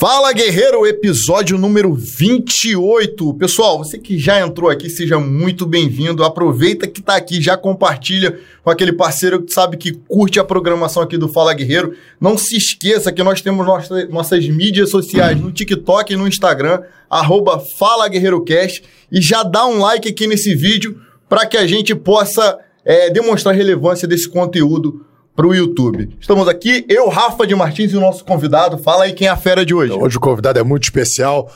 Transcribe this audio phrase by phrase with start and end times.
[0.00, 3.34] Fala Guerreiro, episódio número 28.
[3.34, 6.22] Pessoal, você que já entrou aqui, seja muito bem-vindo.
[6.22, 11.02] Aproveita que tá aqui, já compartilha com aquele parceiro que sabe que curte a programação
[11.02, 11.96] aqui do Fala Guerreiro.
[12.20, 16.80] Não se esqueça que nós temos nossa, nossas mídias sociais no TikTok e no Instagram,
[17.10, 21.66] arroba Fala Guerreiro Cast, e já dá um like aqui nesse vídeo para que a
[21.66, 25.04] gente possa é, demonstrar a relevância desse conteúdo
[25.38, 26.16] para o YouTube.
[26.20, 28.76] Estamos aqui, eu, Rafa de Martins e o nosso convidado.
[28.76, 29.92] Fala aí quem é a fera de hoje.
[29.92, 31.48] Hoje o convidado é muito especial.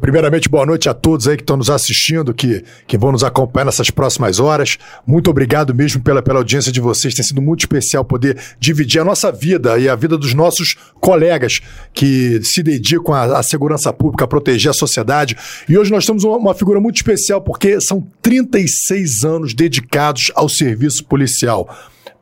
[0.00, 3.64] Primeiramente, boa noite a todos aí que estão nos assistindo, que, que vão nos acompanhar
[3.64, 4.78] nessas próximas horas.
[5.04, 7.14] Muito obrigado mesmo pela, pela audiência de vocês.
[7.14, 11.60] Tem sido muito especial poder dividir a nossa vida e a vida dos nossos colegas
[11.92, 15.36] que se dedicam à, à segurança pública, a proteger a sociedade.
[15.68, 20.48] E hoje nós temos uma, uma figura muito especial porque são 36 anos dedicados ao
[20.48, 21.68] serviço policial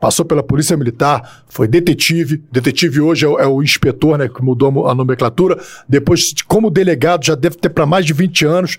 [0.05, 2.43] passou pela Polícia Militar, foi detetive.
[2.51, 5.59] Detetive hoje é o, é o inspetor, né, que mudou a nomenclatura.
[5.89, 8.77] Depois, como delegado, já deve ter para mais de 20 anos.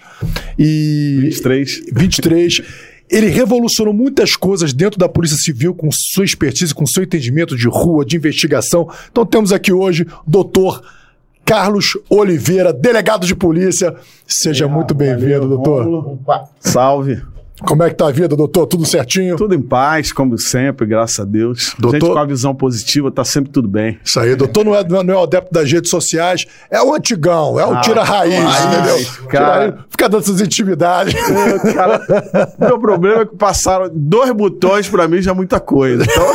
[0.57, 1.87] E 23.
[1.93, 2.63] 23.
[3.11, 7.67] Ele revolucionou muitas coisas dentro da Polícia Civil com sua expertise, com seu entendimento de
[7.67, 8.89] rua, de investigação.
[9.11, 10.81] Então temos aqui hoje o doutor
[11.45, 13.93] Carlos Oliveira, delegado de polícia.
[14.29, 15.87] Seja muito bem-vindo, doutor.
[15.87, 16.21] Rômulo.
[16.61, 17.21] Salve.
[17.63, 18.67] Como é que tá a vida, doutor?
[18.67, 19.35] Tudo certinho?
[19.37, 21.75] Tudo em paz, como sempre, graças a Deus.
[21.79, 23.99] Doutor- Gente com a visão positiva, tá sempre tudo bem.
[24.05, 27.59] Isso aí, doutor não é, não é o adepto das redes sociais, é o antigão,
[27.59, 29.29] é o Ah, tira-raiz, raiz, entendeu?
[29.29, 29.45] cara.
[29.63, 31.15] Tira-raiz, Fica dando essas intimidades.
[31.75, 32.03] Cara,
[32.59, 36.05] meu problema é que passaram dois botões pra mim já é muita coisa.
[36.05, 36.27] Então,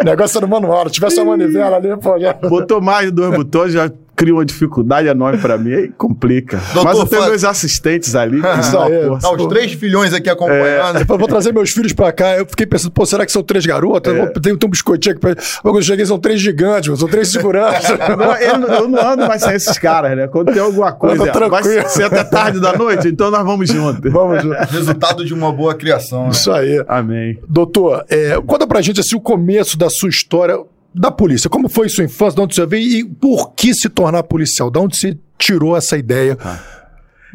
[0.00, 0.86] o negócio é no manual.
[0.86, 2.32] Se tivesse uma manivela ali, pô, já...
[2.34, 6.58] botou mais de dois botões, já cria uma dificuldade enorme pra mim, aí complica.
[6.72, 8.40] Doutor, Mas eu tenho fala- meus assistentes ali.
[8.40, 9.06] que uma aí.
[9.08, 9.28] força.
[9.28, 10.98] Tá os três filhões aqui acompanhando.
[11.08, 12.36] Eu vou trazer meus filhos pra cá.
[12.36, 14.14] Eu fiquei pensando, pô, será que são três garotas?
[14.14, 14.26] É.
[14.40, 15.34] Tem, um biscoitinho aqui pra.
[15.62, 17.84] Quando eu cheguei, são três gigantes, são três seguranças.
[18.16, 20.26] Não, eu, não- eu não ando mais sem esses caras, né?
[20.28, 24.10] Quando tem alguma coisa, vai ser até tarde da noite, então nós vamos juntos.
[24.12, 24.54] Vamos junto.
[24.70, 26.24] Resultado de uma boa criação.
[26.24, 26.30] Né?
[26.30, 26.82] Isso aí.
[26.88, 27.38] Amém.
[27.48, 30.58] Doutor, é, conta pra gente assim, o começo da sua história
[30.94, 31.50] da polícia.
[31.50, 32.36] Como foi sua infância?
[32.36, 34.70] De onde você veio e por que se tornar policial?
[34.70, 36.38] De onde você tirou essa ideia?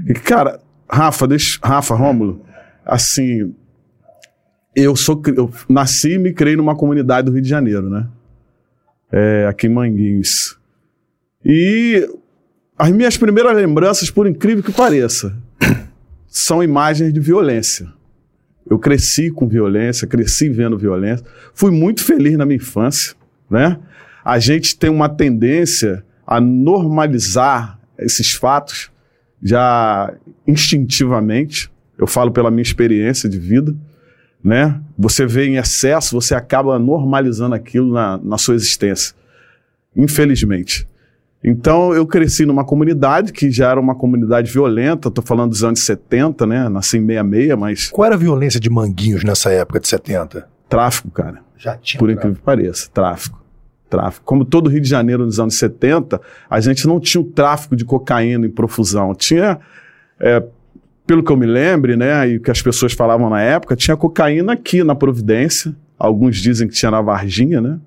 [0.07, 0.59] E, Cara,
[0.89, 2.41] Rafa, deixa, Rafa, Rômulo,
[2.85, 3.53] assim,
[4.75, 8.07] eu sou, eu nasci e me criei numa comunidade do Rio de Janeiro, né?
[9.11, 10.57] É, aqui em Manguinhos.
[11.43, 12.07] E
[12.77, 15.35] as minhas primeiras lembranças, por incrível que pareça,
[16.27, 17.91] são imagens de violência.
[18.69, 21.25] Eu cresci com violência, cresci vendo violência.
[21.53, 23.15] Fui muito feliz na minha infância,
[23.49, 23.77] né?
[24.23, 28.91] A gente tem uma tendência a normalizar esses fatos
[29.41, 30.13] já
[30.45, 31.71] instintivamente.
[31.97, 33.75] Eu falo pela minha experiência de vida,
[34.43, 34.79] né?
[34.97, 39.15] Você vê em excesso, você acaba normalizando aquilo na, na sua existência.
[39.95, 40.87] Infelizmente.
[41.43, 45.85] Então, eu cresci numa comunidade que já era uma comunidade violenta, estou falando dos anos
[45.85, 46.67] 70, né?
[46.67, 50.47] Nasci em 66, mas Qual era a violência de Manguinhos nessa época de 70?
[50.69, 51.39] tráfico, cara.
[51.57, 51.99] Já tinha.
[51.99, 53.38] Por incrível que pareça, tráfico.
[53.89, 54.25] Tráfico.
[54.25, 57.83] Como todo Rio de Janeiro nos anos 70, a gente não tinha o tráfico de
[57.83, 59.13] cocaína em profusão.
[59.15, 59.59] Tinha,
[60.19, 60.43] é,
[61.05, 63.97] pelo que eu me lembre, né, e o que as pessoas falavam na época, tinha
[63.97, 65.75] cocaína aqui na Providência.
[65.97, 67.79] Alguns dizem que tinha na Varginha, né?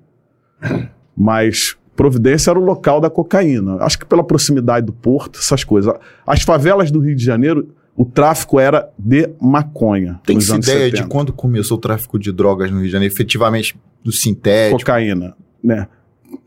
[1.15, 3.77] Mas Providência era o local da cocaína.
[3.81, 5.93] Acho que pela proximidade do porto, essas coisas.
[6.25, 10.19] As favelas do Rio de Janeiro, o tráfico era de maconha.
[10.25, 11.03] Tem essa ideia 70.
[11.03, 14.79] de quando começou o tráfico de drogas no Rio de Janeiro, efetivamente do sintético?
[14.79, 15.87] cocaína, né?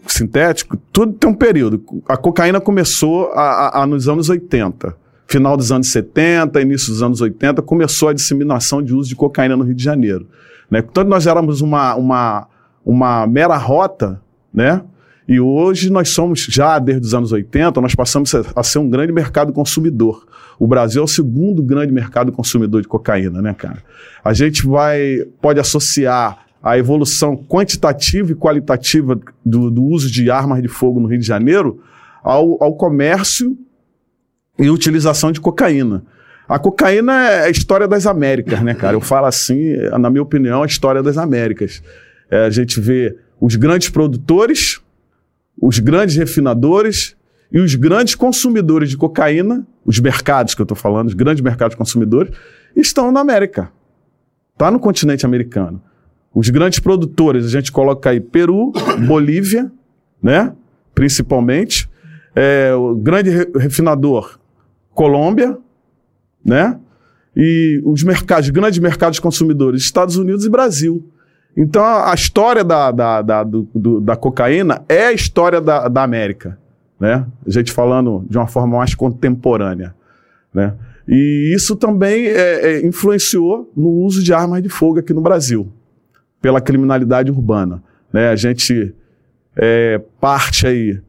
[0.06, 1.82] Sintético, tudo tem um período.
[2.09, 3.41] A cocaína começou a,
[3.81, 4.94] a- a nos anos 80.
[5.28, 9.56] Final dos anos 70, início dos anos 80, começou a disseminação de uso de cocaína
[9.56, 10.27] no Rio de Janeiro.
[10.71, 10.81] Né?
[10.82, 12.47] Portanto, nós éramos uma, uma,
[12.84, 14.21] uma mera rota,
[14.54, 14.82] né?
[15.28, 19.12] E hoje nós somos, já desde os anos 80, nós passamos a ser um grande
[19.12, 20.25] mercado consumidor.
[20.56, 23.83] O Brasil é o segundo grande mercado consumidor de cocaína, né, cara?
[24.25, 30.62] A gente vai, pode associar a evolução quantitativa e qualitativa do, do uso de armas
[30.62, 31.80] de fogo no Rio de Janeiro
[32.22, 33.56] ao, ao comércio
[34.58, 36.03] e utilização de cocaína.
[36.48, 38.94] A cocaína é a história das Américas, né, cara?
[38.97, 41.82] Eu falo assim, na minha opinião, a história das Américas.
[42.30, 44.80] É, a gente vê os grandes produtores,
[45.60, 47.16] os grandes refinadores
[47.52, 51.76] e os grandes consumidores de cocaína, os mercados que eu estou falando, os grandes mercados
[51.76, 52.32] consumidores,
[52.74, 53.70] estão na América.
[54.52, 55.82] Está no continente americano.
[56.38, 58.71] Os grandes produtores, a gente coloca aí Peru,
[59.09, 59.72] Bolívia,
[60.22, 60.53] né?
[60.94, 61.88] Principalmente.
[62.34, 64.38] É, o grande re- refinador,
[64.94, 65.56] Colômbia,
[66.44, 66.78] né?
[67.34, 71.03] E os mercados, grandes mercados consumidores, Estados Unidos e Brasil.
[71.56, 75.88] Então, a a história da, da, da, do- do- da cocaína é a história da,
[75.88, 76.59] da América.
[77.00, 77.27] né?
[77.47, 79.94] A gente falando de uma forma mais contemporânea,
[80.53, 80.74] né?
[81.09, 82.34] E isso também é,
[82.80, 85.68] é, influenciou no uso de armas de fogo aqui no Brasil,
[86.47, 87.83] pela criminalidade urbana.
[88.13, 88.28] Né?
[88.28, 88.95] A gente
[89.57, 91.01] é, parte aí,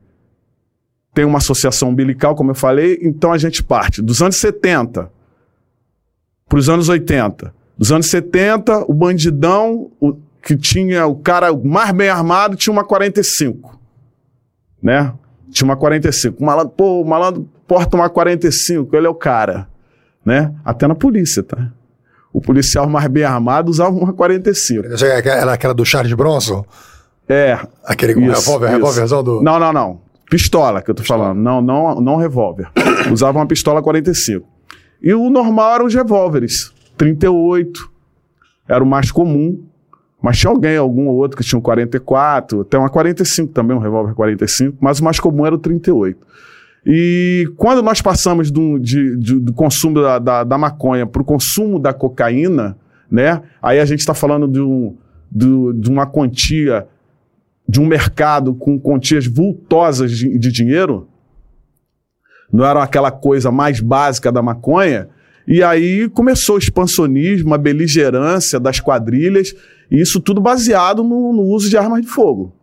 [1.13, 5.11] tem uma associação umbilical, como eu falei, então a gente parte dos anos 70
[6.49, 7.53] para os anos 80.
[7.77, 12.83] Dos anos 70, o bandidão, o, que tinha o cara mais bem armado, tinha uma
[12.83, 13.79] 45.
[14.81, 15.13] Né?
[15.51, 16.41] Tinha uma 45.
[16.41, 19.67] O malandro, pô, o malandro porta uma 45, ele é o cara
[20.27, 20.53] né?
[20.65, 21.71] Até na polícia, tá?
[22.37, 24.85] O policial mais bem armado usava uma 45.
[25.25, 26.63] Era aquela do Charles Bronson?
[27.27, 27.57] É.
[27.83, 29.41] Aquele revólver, revólverzão do.
[29.41, 30.01] Não, não, não.
[30.29, 31.23] Pistola que eu tô pistola.
[31.23, 31.39] falando.
[31.39, 32.69] Não, não, não revólver.
[33.11, 34.47] usava uma pistola 45.
[35.01, 36.71] E o normal eram os revólveres.
[36.95, 37.89] 38.
[38.69, 39.59] Era o mais comum.
[40.21, 43.79] Mas tinha alguém, algum ou outro que tinha um 44, até uma 45 também, um
[43.79, 46.19] revólver 45, mas o mais comum era o 38.
[46.89, 51.25] E quando nós passamos do, de, de, do consumo da, da, da maconha para o
[51.25, 52.77] consumo da cocaína,
[53.11, 53.41] né?
[53.61, 54.95] Aí a gente está falando de, um,
[55.29, 56.87] de, de, uma quantia,
[57.67, 61.09] de um mercado com quantias vultosas de, de dinheiro,
[62.53, 65.09] não era aquela coisa mais básica da maconha.
[65.45, 69.53] E aí começou o expansionismo, a beligerância das quadrilhas,
[69.91, 72.56] e isso tudo baseado no, no uso de armas de fogo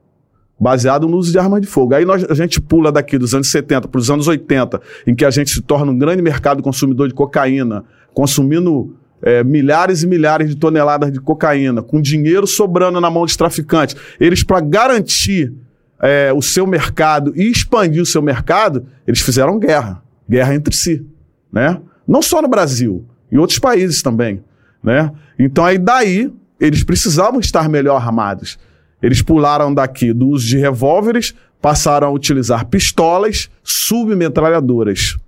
[0.58, 1.94] baseado no uso de armas de fogo.
[1.94, 5.24] Aí nós, a gente pula daqui dos anos 70 para os anos 80, em que
[5.24, 10.48] a gente se torna um grande mercado consumidor de cocaína, consumindo é, milhares e milhares
[10.48, 13.96] de toneladas de cocaína, com dinheiro sobrando na mão dos traficantes.
[14.20, 15.52] Eles, para garantir
[16.00, 20.02] é, o seu mercado e expandir o seu mercado, eles fizeram guerra.
[20.28, 21.04] Guerra entre si.
[21.52, 21.80] Né?
[22.06, 24.42] Não só no Brasil, em outros países também.
[24.82, 25.10] Né?
[25.38, 26.30] Então aí daí
[26.60, 28.58] eles precisavam estar melhor armados.
[29.04, 35.18] Eles pularam daqui do uso de revólveres, passaram a utilizar pistolas, submetralhadoras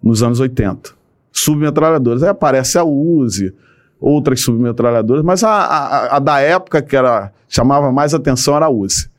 [0.00, 0.90] nos anos 80.
[1.32, 2.22] Submetralhadoras.
[2.22, 3.52] Aí aparece a Uzi,
[4.00, 8.70] outras submetralhadoras, mas a, a, a, da época que era chamava mais atenção era a
[8.70, 9.10] Uzi.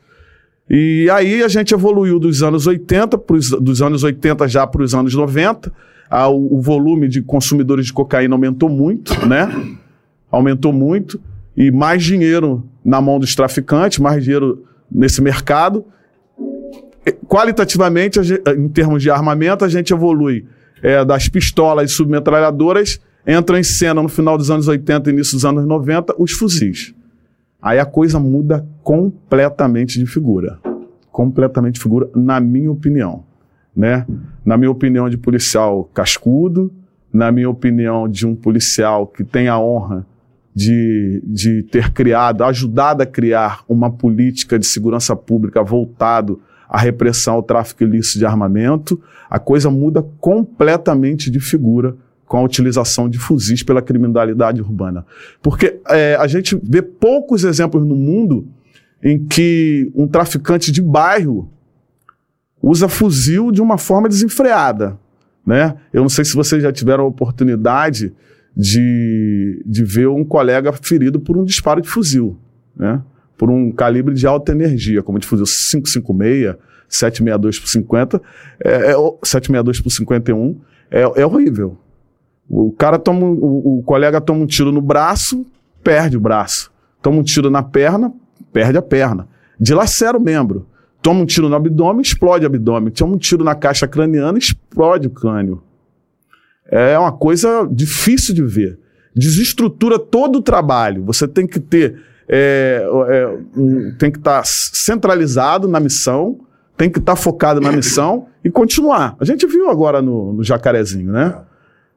[0.69, 4.95] E aí a gente evoluiu dos anos 80, pros, dos anos 80 já para os
[4.95, 5.73] anos 90.
[6.09, 9.77] A, o, o volume de consumidores de cocaína aumentou muito, né?
[10.31, 11.19] Aumentou muito
[11.55, 15.85] e mais dinheiro na mão dos traficantes, mais dinheiro nesse mercado.
[17.27, 18.19] Qualitativamente,
[18.57, 20.45] em termos de armamento, a gente evolui
[20.81, 25.33] é, das pistolas e submetralhadoras, entra em cena no final dos anos 80 e início
[25.33, 26.93] dos anos 90 os fuzis.
[27.61, 30.59] Aí a coisa muda completamente de figura.
[31.11, 33.23] Completamente de figura, na minha opinião.
[33.75, 34.05] Né?
[34.45, 36.71] Na minha opinião de policial cascudo,
[37.11, 40.05] na minha opinião de um policial que tem a honra
[40.55, 47.35] de, de ter criado, ajudado a criar uma política de segurança pública voltado à repressão
[47.35, 53.17] ao tráfico ilícito de armamento, a coisa muda completamente de figura com a utilização de
[53.17, 55.05] fuzis pela criminalidade urbana.
[55.41, 58.47] Porque é, a gente vê poucos exemplos no mundo
[59.03, 61.49] em que um traficante de bairro
[62.61, 64.99] usa fuzil de uma forma desenfreada.
[65.45, 65.75] Né?
[65.91, 68.13] Eu não sei se vocês já tiveram a oportunidade
[68.55, 72.37] de, de ver um colega ferido por um disparo de fuzil,
[72.75, 73.01] né?
[73.37, 76.55] por um calibre de alta energia, como de fuzil 556,
[76.89, 78.21] 762 por 50,
[78.63, 80.59] é, é, 762 por 51,
[80.91, 81.77] é, é horrível.
[82.49, 85.45] O cara toma, o, o colega toma um tiro no braço,
[85.83, 86.71] perde o braço.
[87.01, 88.11] Toma um tiro na perna,
[88.51, 89.27] perde a perna.
[89.59, 90.67] Dilacera o membro.
[91.01, 92.91] Toma um tiro no abdômen, explode o abdômen.
[92.91, 95.63] Toma um tiro na caixa craniana, explode o crânio
[96.71, 98.79] é uma coisa difícil de ver.
[99.15, 101.03] Desestrutura todo o trabalho.
[101.05, 102.01] Você tem que ter.
[102.27, 106.39] É, é, um, tem que estar tá centralizado na missão,
[106.77, 109.15] tem que estar tá focado na missão e continuar.
[109.19, 111.35] A gente viu agora no, no Jacarezinho, né?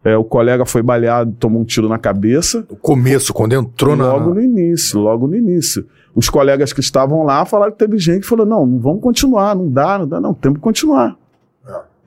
[0.05, 2.65] É, o colega foi baleado, tomou um tiro na cabeça.
[2.69, 4.13] O começo, quando entrou na.
[4.13, 5.87] Logo no início, logo no início.
[6.15, 9.55] Os colegas que estavam lá falaram que teve gente que falou: não, não vamos continuar,
[9.55, 11.17] não dá, não dá, não, temos que continuar.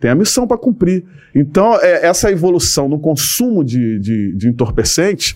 [0.06, 1.04] Tem a missão para cumprir.
[1.34, 5.36] Então, é, essa evolução no consumo de, de, de entorpecentes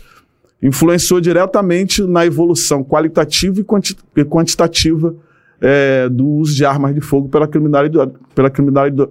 [0.62, 5.16] influenciou diretamente na evolução qualitativa e, quanti e quantitativa
[5.60, 9.10] é, do uso de armas de fogo pela criminalidade, pela criminalidade,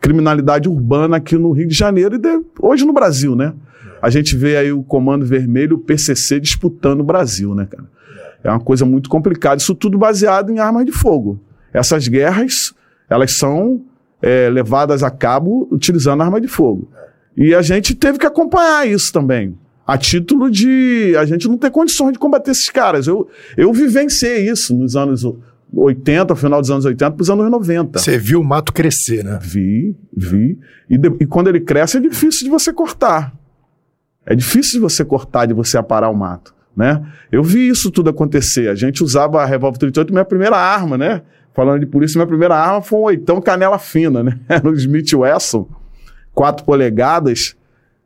[0.00, 3.52] criminalidade urbana aqui no Rio de Janeiro e de, hoje no Brasil, né?
[4.00, 7.84] A gente vê aí o Comando Vermelho, o PCC, disputando o Brasil, né, cara?
[8.42, 9.60] É uma coisa muito complicada.
[9.60, 11.38] Isso tudo baseado em armas de fogo.
[11.74, 12.72] Essas guerras,
[13.10, 13.82] elas são
[14.22, 16.90] é, levadas a cabo utilizando arma de fogo.
[17.36, 19.56] E a gente teve que acompanhar isso também.
[19.86, 23.06] A título de a gente não ter condições de combater esses caras.
[23.06, 25.22] Eu, eu vivenciei isso nos anos
[25.72, 27.98] 80, final dos anos 80 para os anos 90.
[27.98, 29.38] Você viu o mato crescer, né?
[29.40, 30.58] Vi, vi.
[30.90, 33.32] E, de- e quando ele cresce é difícil de você cortar.
[34.26, 37.02] É difícil de você cortar, de você aparar o mato, né?
[37.32, 38.68] Eu vi isso tudo acontecer.
[38.68, 41.22] A gente usava a revólver 38, minha primeira arma, né?
[41.58, 44.38] Falando de polícia, minha primeira arma foi um oitão canela fina, né?
[44.48, 45.66] Era um Smith Wesson,
[46.32, 47.56] 4 polegadas.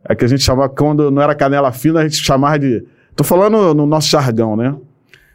[0.08, 2.82] É que a gente chamava, quando não era canela fina, a gente chamava de...
[3.14, 4.74] Tô falando no nosso jargão, né?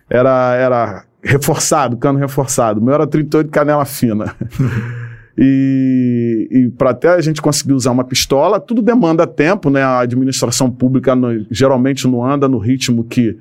[0.10, 2.82] Era, era reforçado, cano reforçado.
[2.82, 4.34] O meu era 38 canela fina.
[5.40, 9.84] E, e para até a gente conseguir usar uma pistola, tudo demanda tempo, né?
[9.84, 13.38] A administração pública no- geralmente não anda no ritmo que,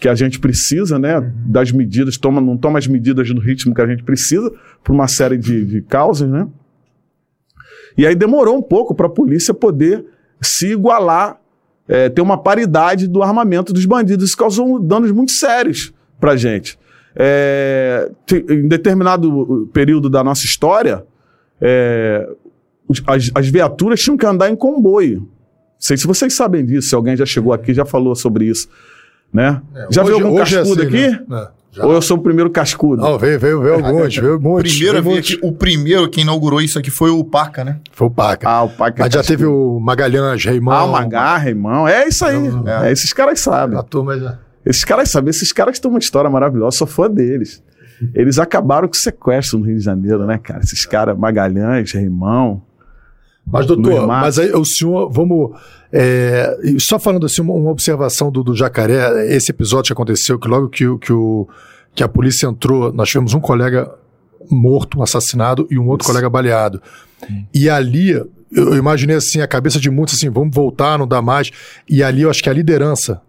[0.00, 1.20] que a gente precisa, né?
[1.46, 4.50] Das medidas, toma, não toma as medidas no ritmo que a gente precisa,
[4.84, 6.46] por uma série de, de causas, né?
[7.96, 10.04] E aí demorou um pouco para a polícia poder
[10.40, 11.40] se igualar,
[11.88, 14.28] é, ter uma paridade do armamento dos bandidos.
[14.28, 16.78] Isso causou danos muito sérios para a gente.
[17.16, 18.08] É,
[18.48, 21.04] em determinado período da nossa história,
[21.60, 22.28] é,
[23.04, 25.20] as, as viaturas tinham que andar em comboio.
[25.20, 25.28] Não
[25.80, 28.68] sei se vocês sabem disso, se alguém já chegou aqui já falou sobre isso.
[29.32, 29.60] Né?
[29.90, 31.24] já viu Hoje- algum hoje é cascudo assim, aqui?
[31.28, 31.38] né?
[31.42, 31.84] É, já.
[31.86, 33.02] Ou eu sou o primeiro cascudo?
[33.02, 34.72] Não, veio, veio, veio alguns, veio muitos.
[34.72, 37.78] Primeiro, veio aqui, o primeiro que inaugurou isso aqui foi o Paca, né?
[37.92, 38.48] Foi o Paca.
[38.48, 39.26] Ah, o que é Mas já cascudo.
[39.26, 40.74] teve o Magalhães, Reimão.
[40.74, 41.86] Ah, o Magarra, irmão.
[41.86, 42.36] É isso aí.
[42.66, 42.88] É.
[42.88, 43.78] É, esses caras sabem.
[43.78, 44.38] A turma já.
[44.64, 45.28] Esses caras sabem.
[45.30, 46.78] Esses caras têm uma história maravilhosa.
[46.78, 47.62] Sou fã deles.
[48.14, 50.60] Eles acabaram com o sequestro no Rio de Janeiro, né, cara?
[50.60, 52.62] Esses caras, Magalhães, Reimão.
[53.50, 55.58] Mas, doutor, mas aí o senhor, vamos.
[55.92, 60.48] é, só falando assim, uma, uma observação do, do jacaré, esse episódio que aconteceu, que
[60.48, 61.48] logo que, que, o,
[61.94, 63.90] que a polícia entrou, nós tivemos um colega
[64.50, 66.12] morto, assassinado, e um outro Isso.
[66.12, 66.80] colega baleado.
[67.52, 68.10] E ali,
[68.52, 71.50] eu imaginei assim, a cabeça de muitos assim, vamos voltar, não dá mais.
[71.88, 73.20] E ali eu acho que a liderança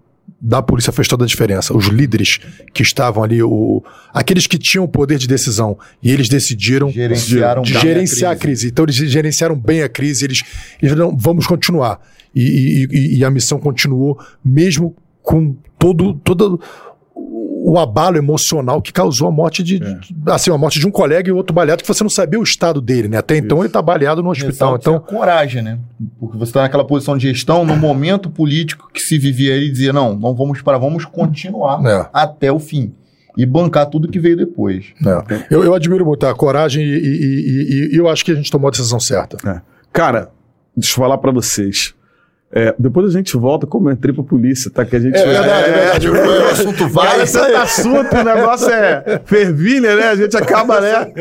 [0.42, 1.76] da polícia fez toda a diferença.
[1.76, 2.40] Os líderes
[2.74, 3.84] que estavam ali, o,
[4.14, 8.36] aqueles que tinham o poder de decisão, e eles decidiram Gerenciaram de a gerenciar a
[8.36, 8.62] crise.
[8.62, 8.68] crise.
[8.68, 10.42] Então eles gerenciaram bem a crise, eles,
[10.82, 12.00] eles não vamos continuar.
[12.36, 16.60] E, e- e- e a missão continuou, mesmo com todo, todo
[17.72, 19.94] o abalo emocional que causou a morte de, É.
[19.94, 22.44] de- assim, a morte de um colega e outro baleado, que você não sabia o
[22.44, 23.18] estado dele, né?
[23.18, 24.50] Até então ele está baleado no hospital.
[24.76, 25.78] Exalta Então, coragem, né?
[26.20, 29.94] Porque você está naquela posição de gestão, no momento político que se vivia ele dizia,
[29.94, 32.10] não, não vamos parar, vamos continuar É.
[32.14, 32.94] até o fim.
[33.38, 34.86] E bancar tudo que veio depois.
[35.06, 35.46] é.
[35.54, 38.50] eu, eu admiro muito a coragem e, e- e- e- eu acho que a gente
[38.52, 39.38] tomou a decisão certa.
[39.48, 39.62] É.
[39.94, 40.30] Cara,
[40.76, 41.94] deixa eu falar pra vocês.
[42.52, 44.84] É, depois a gente volta como eu entrei pra polícia, tá?
[44.84, 46.10] Que a gente É verdade, é verdade.
[46.10, 47.28] O assunto vai.
[47.28, 50.04] Tanto assunto, o negócio é fervilha, né?
[50.08, 51.12] A gente acaba, né?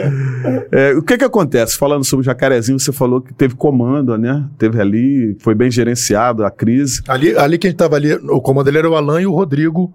[0.73, 1.77] É, o que que acontece?
[1.77, 4.45] Falando sobre o Jacarezinho, você falou que teve comando, né?
[4.57, 7.03] Teve ali, foi bem gerenciado a crise.
[7.07, 9.93] Ali, ali quem estava ali, o comando dele era o Alan e o Rodrigo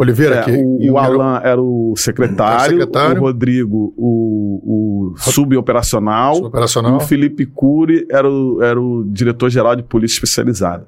[0.00, 0.36] Oliveira.
[0.36, 3.16] É, que, o, o era- Alan era o secretário, Era o secretário.
[3.20, 6.92] o Rodrigo o, o suboperacional, operacional.
[6.92, 10.86] e o Felipe Cury era o, era o diretor-geral de polícia especializada.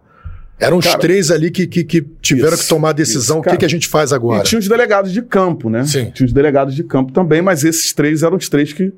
[0.58, 3.40] Eram os Cara, três ali que, que, que tiveram isso, que tomar a decisão.
[3.40, 4.40] isso, o que, que a gente faz agora?
[4.40, 5.84] E tinha os delegados de campo, né?
[5.84, 6.10] Sim.
[6.12, 8.92] Tinha os delegados de campo também, mas esses três eram os três que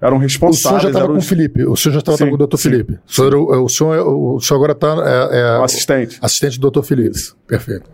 [0.00, 0.82] eram O senhor responsáveis.
[0.82, 1.64] já estava com o Felipe.
[1.64, 2.58] O senhor já estava com o doutor.
[2.58, 2.98] Felipe.
[3.08, 6.18] O senhor, o, senhor, é- o senhor agora está é, é assistente.
[6.20, 7.16] assistente do doutor Felipe.
[7.16, 7.36] Isso.
[7.46, 7.88] Perfeito.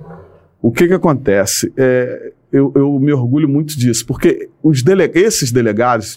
[0.62, 1.72] O que que acontece?
[1.76, 6.16] É, eu, eu me orgulho muito disso, porque os dele esses delegados,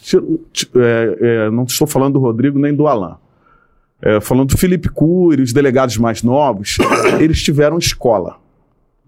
[0.76, 3.16] é, é, não estou falando do Rodrigo nem do Alain,
[4.02, 6.78] é, falando do Felipe Cury, os delegados mais novos,
[7.20, 8.38] eles tiveram escola,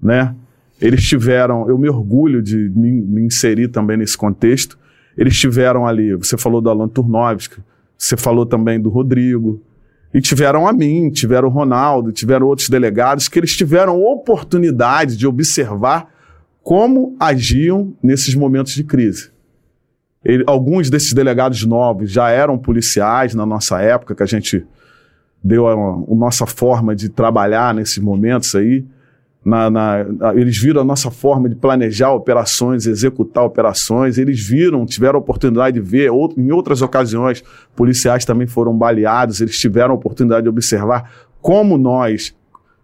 [0.01, 0.33] né?
[0.81, 4.77] Eles tiveram, eu me orgulho de me, me inserir também nesse contexto,
[5.15, 7.57] eles tiveram ali, você falou do Alan Turnovski,
[7.95, 9.61] você falou também do Rodrigo,
[10.17, 15.27] e tiveram a mim, tiveram o Ronaldo, tiveram outros delegados que eles tiveram oportunidade de
[15.27, 16.09] observar
[16.63, 19.29] como agiam nesses momentos de crise.
[20.25, 24.65] Ele- alguns desses delegados novos já eram policiais na nossa época, que a gente
[25.43, 28.83] deu a, a nossa forma de trabalhar nesses momentos aí.
[29.47, 34.17] Na- na- eles viram a nossa forma de planejar operações, executar operações.
[34.17, 37.41] Eles viram, tiveram a oportunidade de ver, em outras ocasiões,
[37.73, 39.39] policiais também foram baleados.
[39.39, 41.09] Eles tiveram a oportunidade de observar
[41.41, 42.35] como nós,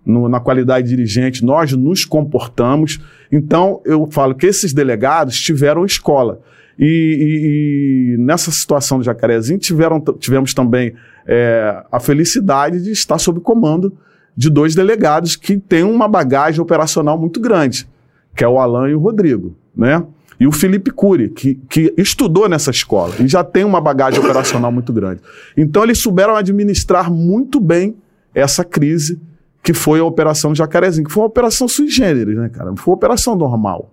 [0.05, 2.98] no- na qualidade de dirigente, nós nos comportamos.
[3.29, 6.39] Então, eu falo que esses delegados tiveram escola.
[6.79, 10.93] E, e- e nessa situação do Jacarezinho, tiveram, tivemos também
[11.27, 13.98] é, a felicidade de estar sob comando
[14.36, 17.88] de dois delegados que têm uma bagagem operacional muito grande,
[18.36, 20.04] que é o Alan e o Rodrigo, né?
[20.40, 24.72] E o Felipe Cury, que, que estudou nessa escola e já tem uma bagagem operacional
[24.72, 25.22] muito grande.
[25.56, 27.96] Então, eles souberam administrar muito bem
[28.34, 29.22] essa crise
[29.62, 32.70] que foi a Operação Jacarezinho, que foi uma operação sui generis, né, cara?
[32.70, 33.92] Não foi uma operação normal.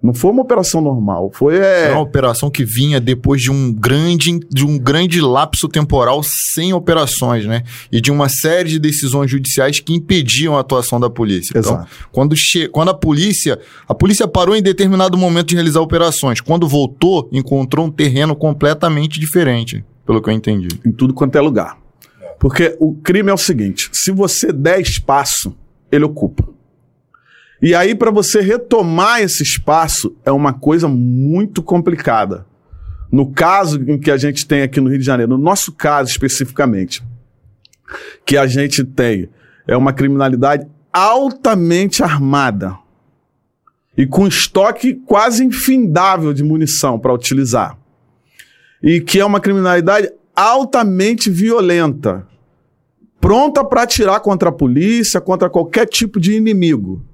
[0.00, 1.30] Não foi uma operação normal.
[1.34, 1.56] Foi.
[1.56, 6.20] É uma operação que vinha depois de um grande, de um grande lapso temporal
[6.54, 7.64] sem operações, né?
[7.90, 11.50] E de uma série de decisões judiciais que impediam a atuação da polícia.
[11.50, 11.88] Então, Exato.
[12.12, 13.58] quando, che quando a polícia.
[13.88, 16.40] A polícia parou em determinado momento de realizar operações.
[16.40, 20.68] Quando voltou, encontrou um terreno completamente diferente, pelo que eu entendi.
[20.86, 21.76] em tudo quanto é lugar.
[22.38, 25.56] Porque o crime é o seguinte: se você der espaço,
[25.90, 26.57] ele ocupa.
[27.60, 32.46] E aí, para você retomar esse espaço, é uma coisa muito complicada.
[33.10, 36.10] No caso em que a gente tem aqui no Rio de Janeiro, no nosso caso
[36.10, 37.02] especificamente,
[38.24, 39.28] que a gente tem
[39.66, 42.78] é uma criminalidade altamente armada
[43.96, 47.76] e com estoque quase infindável de munição para utilizar.
[48.82, 52.26] E que é uma criminalidade altamente violenta,
[53.20, 57.04] pronta para atirar contra a polícia, contra qualquer tipo de inimigo.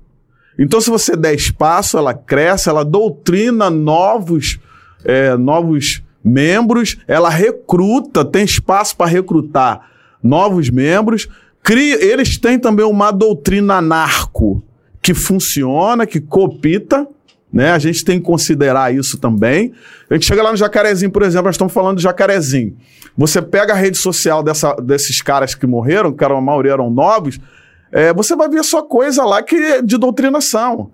[0.59, 4.59] Então, se você der espaço, ela cresce, ela doutrina novos,
[5.05, 9.91] é, novos membros, ela recruta, tem espaço para recrutar
[10.23, 11.29] novos membros.
[11.63, 14.63] Cria, eles têm também uma doutrina narco
[15.03, 17.07] que funciona, que copita,
[17.53, 17.71] né?
[17.73, 19.73] A gente tem que considerar isso também.
[20.11, 22.77] A gente chega lá no Jacarezinho, por exemplo, nós estamos falando do Jacarezinho.
[23.17, 26.91] Você pega a rede social dessa- desses caras que morreram, que eram, a maioria eram
[26.91, 27.39] novos,
[27.95, 30.91] é, você vai ver só coisa lá que é de doutrinação.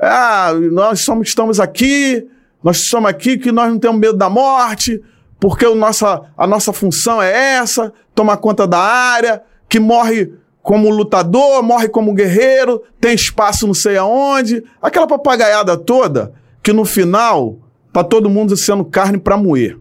[0.00, 2.26] Ah, nós somos, estamos aqui,
[2.64, 4.98] nós estamos aqui que nós não temos medo da morte,
[5.38, 10.88] porque o nossa, a nossa função é essa, tomar conta da área, que morre como
[10.88, 17.58] lutador, morre como guerreiro, tem espaço não sei aonde, aquela papagaiada toda, que no final
[17.92, 19.78] tá todo mundo sendo carne para moer.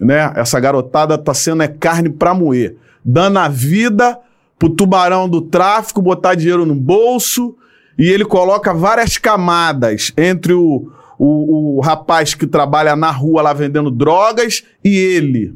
[0.00, 0.32] Né?
[0.34, 2.74] Essa garotada tá sendo é carne para moer,
[3.04, 4.18] dando a vida
[4.58, 7.56] pro tubarão do tráfico botar dinheiro no bolso,
[7.98, 13.52] e ele coloca várias camadas entre o, o, o rapaz que trabalha na rua lá
[13.52, 15.54] vendendo drogas e ele.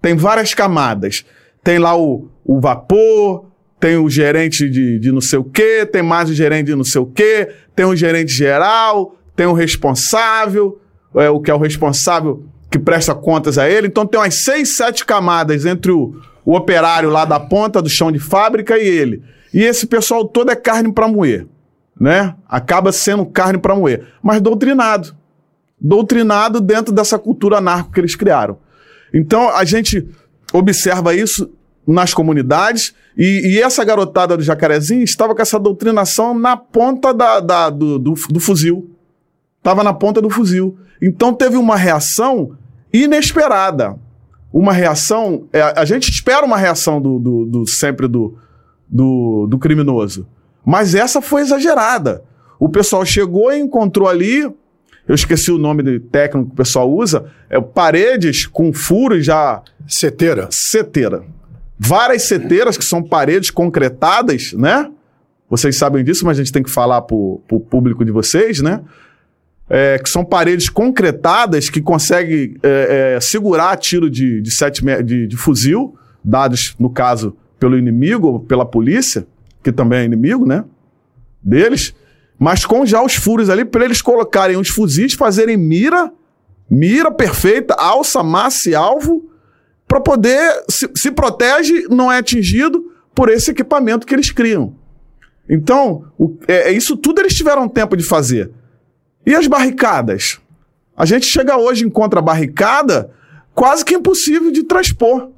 [0.00, 1.24] Tem várias camadas.
[1.62, 3.46] Tem lá o, o vapor,
[3.78, 6.84] tem o gerente de, de não sei o quê, tem mais o gerente de não
[6.84, 10.80] sei o quê, tem o gerente geral, tem o responsável,
[11.14, 13.88] é, o que é o responsável que presta contas a ele.
[13.88, 18.10] Então tem umas seis, sete camadas entre o, o operário lá da ponta do chão
[18.10, 19.22] de fábrica e ele.
[19.52, 21.46] E esse pessoal todo é carne para moer,
[21.98, 22.34] né?
[22.48, 25.14] Acaba sendo carne para moer, mas doutrinado.
[25.80, 28.58] Doutrinado dentro dessa cultura narco que eles criaram.
[29.12, 30.06] Então a gente
[30.52, 31.50] observa isso
[31.86, 37.40] nas comunidades e, e essa garotada do Jacarezinho estava com essa doutrinação na ponta da,
[37.40, 38.90] da- do, do, do fuzil.
[39.58, 40.78] Estava na ponta do fuzil.
[41.02, 42.52] Então teve uma reação
[42.92, 43.96] inesperada.
[44.52, 45.46] Uma reação.
[45.52, 48.36] é, a gente espera uma reação do, do- do- sempre do,
[48.88, 50.26] do, do criminoso.
[50.64, 52.22] Mas essa foi exagerada.
[52.58, 54.40] O pessoal chegou e encontrou ali.
[55.08, 57.26] Eu esqueci o nome do técnico que o pessoal usa.
[57.48, 60.48] É paredes com furos já Ceteira.
[60.50, 61.22] seteira.
[61.78, 64.90] Várias seteiras que são paredes concretadas, né?
[65.48, 68.82] Vocês sabem disso, mas a gente tem que falar para o público de vocês, né?
[69.72, 75.28] É, que são paredes concretadas que conseguem é, é, segurar tiro de, de, sete de,
[75.28, 79.24] de fuzil, dados, no caso, pelo inimigo ou pela polícia,
[79.62, 80.64] que também é inimigo, né?
[81.40, 81.94] Deles,
[82.36, 86.10] mas com já os furos ali para eles colocarem os fuzis, fazerem mira,
[86.68, 89.30] mira perfeita, alça, massa e alvo,
[89.86, 94.74] para poder se, se protege, não é atingido por esse equipamento que eles criam.
[95.48, 98.50] Então, o- é, é isso tudo eles tiveram tempo de fazer.
[99.26, 100.38] E as barricadas?
[100.96, 103.10] A gente chega hoje e encontra barricada
[103.54, 105.28] quase que impossível de transpor.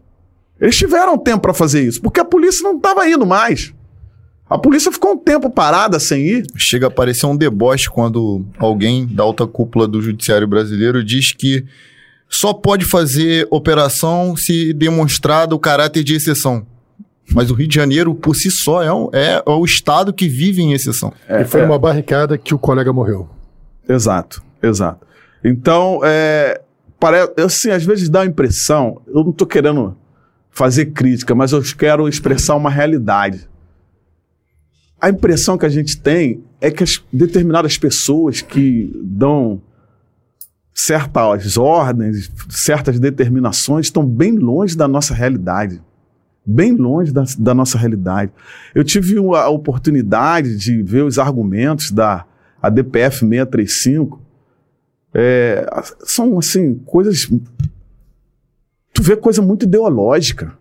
[0.61, 3.73] Eles tiveram tempo para fazer isso, porque a polícia não estava indo mais.
[4.49, 6.47] A polícia ficou um tempo parada sem ir.
[6.57, 11.65] Chega a parecer um deboche quando alguém da alta cúpula do judiciário brasileiro diz que
[12.29, 16.67] só pode fazer operação se demonstrado o caráter de exceção.
[17.33, 20.61] Mas o Rio de Janeiro, por si só, é, um- é o estado que vive
[20.63, 21.13] em exceção.
[21.29, 23.29] e foi numa barricada que o colega morreu.
[23.89, 25.07] Exato, exato.
[25.45, 26.61] Então, é,
[26.99, 29.97] parece, assim, às vezes dá a impressão, eu não estou querendo
[30.51, 33.49] fazer crítica, mas eu quero expressar uma realidade.
[35.01, 39.61] A impressão que a gente tem é que as determinadas pessoas que dão
[40.73, 45.83] certas ordens, certas determinações, estão bem longe da nossa realidade.
[46.45, 48.33] Bem longe da, da nossa realidade.
[48.75, 52.25] Eu tive a oportunidade de ver os argumentos da
[52.63, 54.21] a DPF 635.
[55.13, 55.67] É,
[56.05, 57.29] são, assim, coisas.
[58.95, 60.57] Tu vê coisa muito ideológica.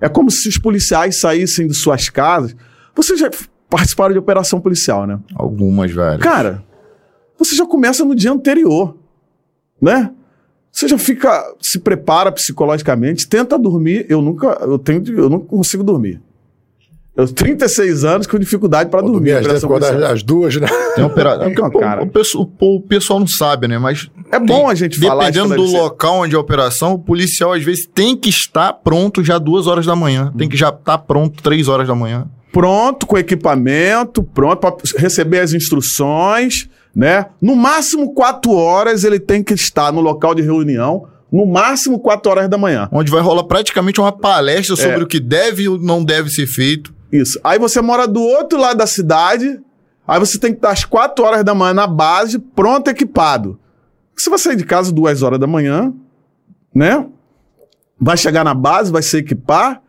[0.00, 2.54] É como se os policiais saíssem de suas casas.
[2.94, 3.30] Vocês já
[3.70, 5.18] participaram de operação policial, né?
[5.34, 6.20] Algumas, velho.
[6.20, 6.62] Cara,
[7.38, 8.96] você já começa no dia anterior,
[9.80, 10.12] né?
[10.70, 14.06] Você já fica, se prepara psicologicamente, tenta dormir.
[14.08, 16.20] Eu nunca, eu tenho, eu não consigo dormir.
[17.16, 19.32] Eu 36 anos com dificuldade para dormir.
[19.32, 20.66] Às, quando as, as duas, né?
[20.96, 21.48] Tem opera...
[21.48, 22.02] Então, cara.
[22.02, 23.78] O, pessoal, o, pessoal não sabe, né?
[23.78, 25.30] Mas é bom tem, a gente falar.
[25.30, 29.22] Dependendo do local onde é a operação, o policial às vezes tem que estar pronto
[29.22, 30.32] já duas horas da manhã.
[30.36, 32.26] Tem que já estar tá pronto três horas da manhã.
[32.52, 37.26] Pronto, com equipamento, pronto para receber as instruções, né?
[37.40, 42.30] No máximo quatro horas ele tem que estar no local de reunião no máximo 4
[42.30, 42.88] horas da manhã.
[42.92, 45.02] Onde vai rolar praticamente uma palestra sobre é.
[45.02, 46.94] o que deve ou não deve ser feito.
[47.14, 47.38] Isso.
[47.44, 49.60] Aí você mora do outro lado da cidade,
[50.04, 53.56] aí você tem que estar às 4 horas da manhã na base, pronto, equipado.
[54.16, 55.94] Você vai sair de casa duas horas da manhã,
[56.74, 57.06] né?
[58.00, 59.80] Vai chegar na base, vai se equipar,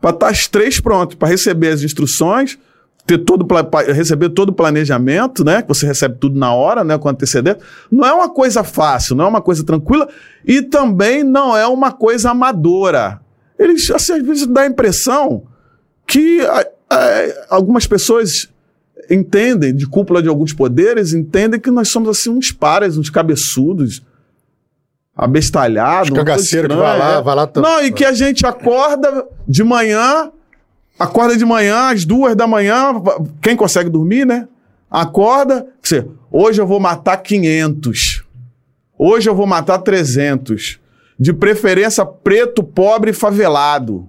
[0.00, 2.58] para estar às três pronto, para receber as instruções,
[3.06, 3.46] ter todo
[3.94, 5.62] receber todo o planejamento, né?
[5.62, 6.98] Que você recebe tudo na hora, né?
[6.98, 7.60] Com antecedência.
[7.92, 10.08] Não é uma coisa fácil, não é uma coisa tranquila
[10.44, 13.20] e também não é uma coisa amadora.
[13.56, 15.44] Eles assim, às vezes dá a impressão
[16.06, 16.40] que
[16.92, 18.48] é, algumas pessoas
[19.10, 24.02] entendem, de cúpula de alguns poderes, entendem que nós somos assim uns pares, uns cabeçudos,
[25.16, 26.10] abestalhados.
[26.10, 27.22] Cagaceiro que vai lá, é.
[27.22, 27.50] vai lá.
[27.56, 30.30] Não, e que a gente acorda de manhã,
[30.98, 32.92] acorda de manhã, às duas da manhã,
[33.40, 34.48] quem consegue dormir, né?
[34.90, 38.24] Acorda, você, hoje eu vou matar 500.
[38.98, 40.78] Hoje eu vou matar 300.
[41.18, 44.08] De preferência preto, pobre e favelado.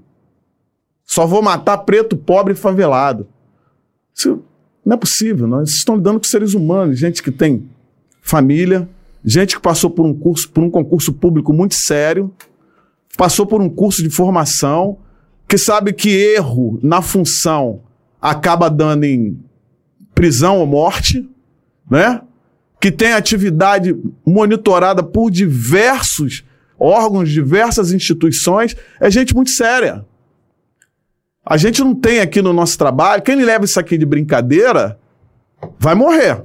[1.13, 3.28] Só vou matar preto, pobre e favelado.
[4.15, 4.43] Isso
[4.84, 5.45] não é possível.
[5.45, 7.69] Nós estamos lidando com seres humanos, gente que tem
[8.19, 8.89] família,
[9.23, 12.34] gente que passou por um curso, por um concurso público muito sério,
[13.15, 14.97] passou por um curso de formação,
[15.47, 17.82] que sabe que erro na função
[18.19, 19.39] acaba dando em
[20.15, 21.30] prisão ou morte,
[21.88, 22.21] né?
[22.82, 23.95] Que tem atividade
[24.26, 26.43] monitorada por diversos
[26.80, 30.04] órgãos, diversas instituições, é gente muito séria.
[31.46, 34.98] A gente não tem aqui no nosso trabalho, quem leva isso aqui de brincadeira
[35.78, 36.42] vai morrer.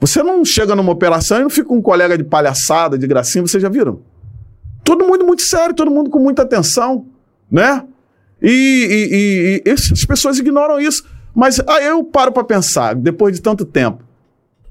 [0.00, 3.46] Você não chega numa operação e não fica com um colega de palhaçada, de gracinha,
[3.46, 4.00] vocês já viram?
[4.84, 7.06] Todo mundo muito sério, todo mundo com muita atenção,
[7.50, 7.84] né?
[8.40, 11.04] E, e, e, e as pessoas ignoram isso.
[11.34, 14.02] Mas aí eu paro para pensar, depois de tanto tempo.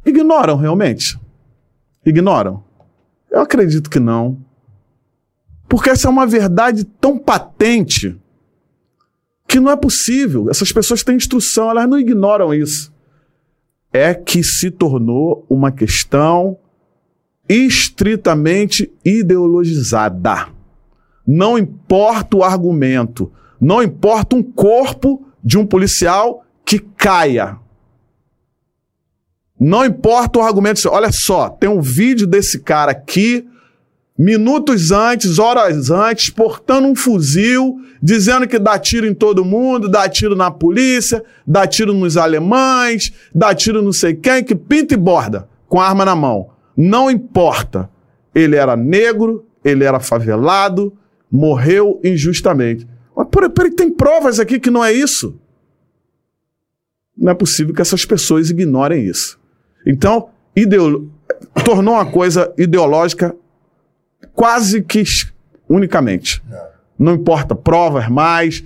[0.05, 1.19] Ignoram realmente?
[2.05, 2.63] Ignoram?
[3.29, 4.37] Eu acredito que não.
[5.67, 8.17] Porque essa é uma verdade tão patente
[9.47, 10.49] que não é possível.
[10.49, 12.91] Essas pessoas têm instrução, elas não ignoram isso.
[13.93, 16.57] É que se tornou uma questão
[17.47, 20.49] estritamente ideologizada.
[21.25, 27.57] Não importa o argumento, não importa um corpo de um policial que caia.
[29.59, 30.87] Não importa o argumento.
[30.89, 33.47] Olha só, tem um vídeo desse cara aqui
[34.17, 40.09] minutos antes, horas antes, portando um fuzil, dizendo que dá tiro em todo mundo, dá
[40.09, 44.97] tiro na polícia, dá tiro nos alemães, dá tiro não sei quem, que pinta e
[44.97, 46.49] borda, com arma na mão.
[46.75, 47.89] Não importa.
[48.33, 50.93] Ele era negro, ele era favelado,
[51.31, 52.87] morreu injustamente.
[53.15, 55.39] Mas peraí, tem provas aqui que não é isso.
[57.15, 59.39] Não é possível que essas pessoas ignorem isso.
[59.85, 61.11] Então, ideolo...
[61.65, 63.35] tornou uma coisa ideológica
[64.33, 65.03] quase que
[65.69, 66.41] unicamente.
[66.97, 68.63] Não importa, provas mais.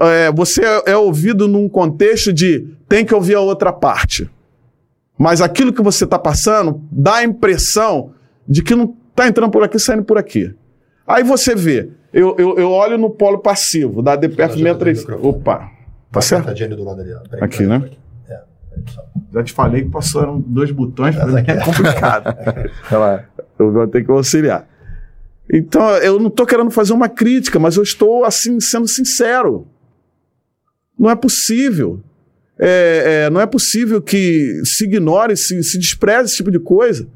[0.00, 4.30] É, você é, é ouvido num contexto de tem que ouvir a outra parte.
[5.18, 8.12] Mas aquilo que você está passando dá a impressão
[8.48, 10.54] de que não está entrando por aqui, saindo por aqui.
[11.06, 15.06] Aí você vê, eu, eu, eu olho no polo passivo da DPF 63.
[15.20, 15.70] Opa,
[16.10, 16.48] tá certo?
[17.40, 17.90] Aqui, né?
[18.28, 18.40] É,
[19.32, 22.34] Já te falei que passaram dois botões, mim é complicado.
[23.58, 24.66] eu vou ter que auxiliar.
[25.52, 29.66] Então, eu não estou querendo fazer uma crítica, mas eu estou, assim, sendo sincero.
[30.98, 32.00] Não é possível.
[32.58, 37.06] É, é, não é possível que se ignore, se, se despreze esse tipo de coisa.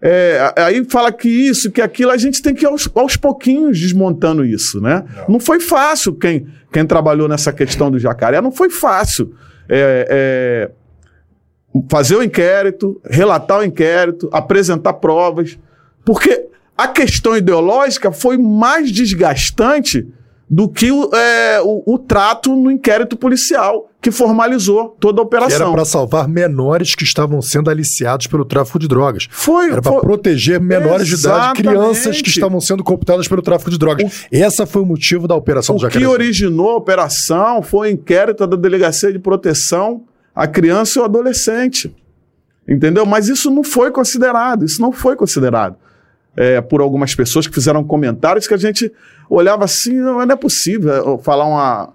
[0.00, 3.80] É, aí fala que isso, que aquilo, a gente tem que ir aos, aos pouquinhos
[3.80, 5.02] desmontando isso, né?
[5.16, 5.34] Não.
[5.34, 9.34] não foi fácil quem, quem trabalhou nessa questão do jacaré, não foi fácil.
[9.66, 10.70] É,
[11.70, 15.58] é, fazer o inquérito, relatar o inquérito, apresentar provas,
[16.04, 20.06] porque a questão ideológica foi mais desgastante
[20.48, 25.56] do que é, o, o, trato no inquérito policial que formalizou toda a operação.
[25.56, 29.26] Que era para salvar menores que estavam sendo aliciados pelo tráfico de drogas.
[29.30, 29.70] Foi.
[29.70, 31.56] Era para proteger menores Exatamente.
[31.56, 34.26] de idade, crianças que estavam sendo cooptadas pelo tráfico de drogas.
[34.30, 34.36] O...
[34.36, 36.04] Essa foi o motivo da operação o do Jacaré.
[36.04, 40.02] O que originou a operação foi o inquérito da Delegacia de Proteção
[40.34, 41.94] à Criança e ao Adolescente.
[42.68, 43.06] Entendeu?
[43.06, 45.76] Mas isso não foi considerado, isso não foi considerado.
[46.36, 48.90] É, por algumas pessoas que fizeram comentários que a gente
[49.30, 51.92] olhava assim, não, não é possível é, falar uma.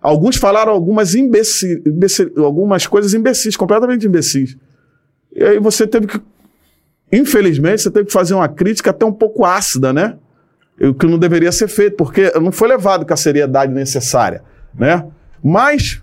[0.00, 4.56] Alguns falaram algumas imbecil, imbecil, algumas coisas imbecis, completamente imbecis.
[5.34, 6.20] E aí você teve que,
[7.10, 10.16] infelizmente, você teve que fazer uma crítica até um pouco ácida, né?
[10.80, 14.42] O que não deveria ser feito, porque não foi levado com a seriedade necessária,
[14.74, 15.04] né?
[15.42, 16.02] Mas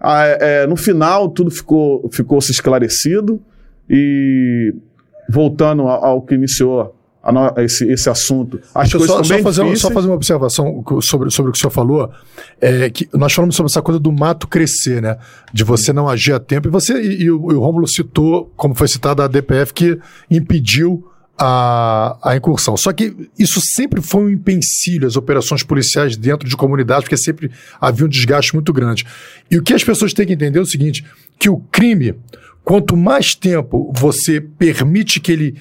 [0.00, 3.40] é, no final, tudo ficou, ficou se esclarecido
[3.88, 4.74] e
[5.28, 6.97] voltando ao, ao que iniciou
[7.32, 8.60] no, esse, esse assunto.
[8.74, 11.70] As coisas só, só, fazer, só fazer uma observação sobre, sobre o que o senhor
[11.70, 12.10] falou.
[12.60, 15.16] É que nós falamos sobre essa coisa do mato crescer, né?
[15.52, 16.68] De você não agir a tempo.
[16.68, 19.98] E você e, e o, e o Rômulo citou, como foi citado a DPF, que
[20.30, 21.04] impediu
[21.38, 22.76] a, a incursão.
[22.76, 27.50] Só que isso sempre foi um empecilho, as operações policiais dentro de comunidades, porque sempre
[27.80, 29.06] havia um desgaste muito grande.
[29.50, 31.04] E o que as pessoas têm que entender é o seguinte:
[31.38, 32.14] que o crime,
[32.64, 35.56] quanto mais tempo você permite que ele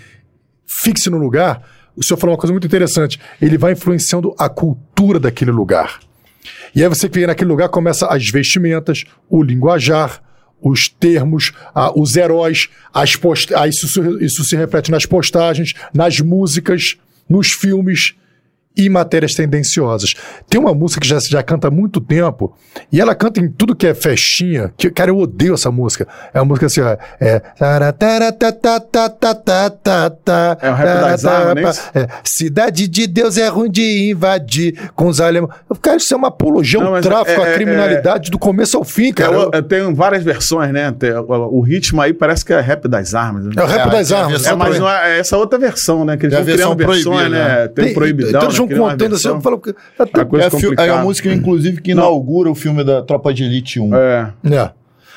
[0.67, 1.61] fixe no lugar,
[1.95, 5.99] o senhor falou uma coisa muito interessante, ele vai influenciando a cultura daquele lugar.
[6.75, 10.21] E aí você que vem naquele lugar começa as vestimentas, o linguajar,
[10.61, 11.51] os termos,
[11.95, 13.53] os heróis, as post...
[13.55, 13.87] ah, isso,
[14.19, 16.97] isso se reflete nas postagens, nas músicas,
[17.29, 18.15] nos filmes
[18.77, 20.13] e matérias tendenciosas.
[20.49, 22.55] Tem uma música que já, já canta há muito tempo,
[22.91, 26.07] e ela canta em tudo que é festinha, que, cara, eu odeio essa música.
[26.33, 27.41] É uma música assim, ó, é...
[30.61, 35.19] É o rap das armas, é, Cidade de Deus é ruim de invadir com os
[35.19, 35.51] alemães.
[35.81, 39.49] Cara, isso é uma apologia ao tráfico, à criminalidade do começo ao fim, cara.
[39.53, 40.93] É, tem várias versões, né?
[40.97, 43.45] Tem, o, o, ritmo aí parece que é rap das armas.
[43.45, 43.51] Né?
[43.57, 44.45] É o rap das armas.
[44.45, 46.17] É, mas não é, essa outra versão, né?
[46.17, 47.67] Que eles vão criando versões, né?
[47.69, 49.61] Tem, proibidão, Então, contando assim, eu falo.
[50.79, 53.95] É, é, a música, inclusive, que inaugura o filme da Tropa de Elite 1.
[53.95, 54.33] É.
[54.45, 54.71] é.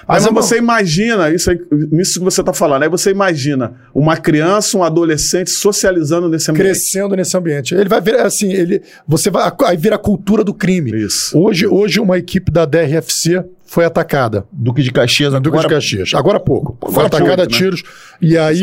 [0.09, 1.61] Mas, Mas você imagina, isso, aí,
[1.93, 6.67] isso que você está falando, aí você imagina uma criança, um adolescente socializando nesse ambiente.
[6.67, 7.75] Crescendo nesse ambiente.
[7.75, 10.91] Ele vai ver, assim, ele, você vai, aí vira a cultura do crime.
[10.91, 11.39] Isso.
[11.39, 14.45] Hoje, hoje uma equipe da DRFC foi atacada.
[14.51, 15.43] Duque de Caxias agora.
[15.43, 16.11] Duque de Caxias.
[16.13, 16.77] Agora há pouco.
[16.93, 17.53] Foi atacada a né?
[17.53, 17.85] tiros.
[17.85, 17.89] Né?
[18.21, 18.63] E aí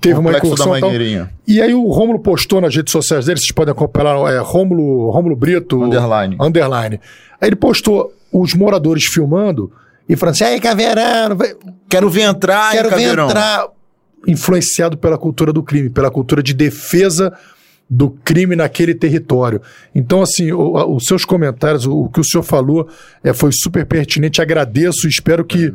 [0.00, 0.80] teve uma incursão.
[0.80, 0.90] Tal,
[1.46, 5.36] e aí o Rômulo postou nas redes sociais dele, vocês podem acompanhar, é Rômulo, Rômulo
[5.36, 5.82] Brito.
[5.82, 6.38] Underline.
[6.40, 6.98] Underline.
[7.38, 9.70] Aí ele postou os moradores filmando
[10.08, 11.36] e falando assim, aí Caveirão,
[11.86, 13.66] quero ver entrar, quero ver entrar.
[14.26, 17.34] Influenciado pela cultura do crime, pela cultura de defesa
[17.88, 19.62] do crime naquele território.
[19.94, 22.88] Então, assim, o, os seus comentários, o, o, que o senhor falou
[23.24, 24.42] é, foi super pertinente.
[24.42, 25.72] Agradeço e espero que,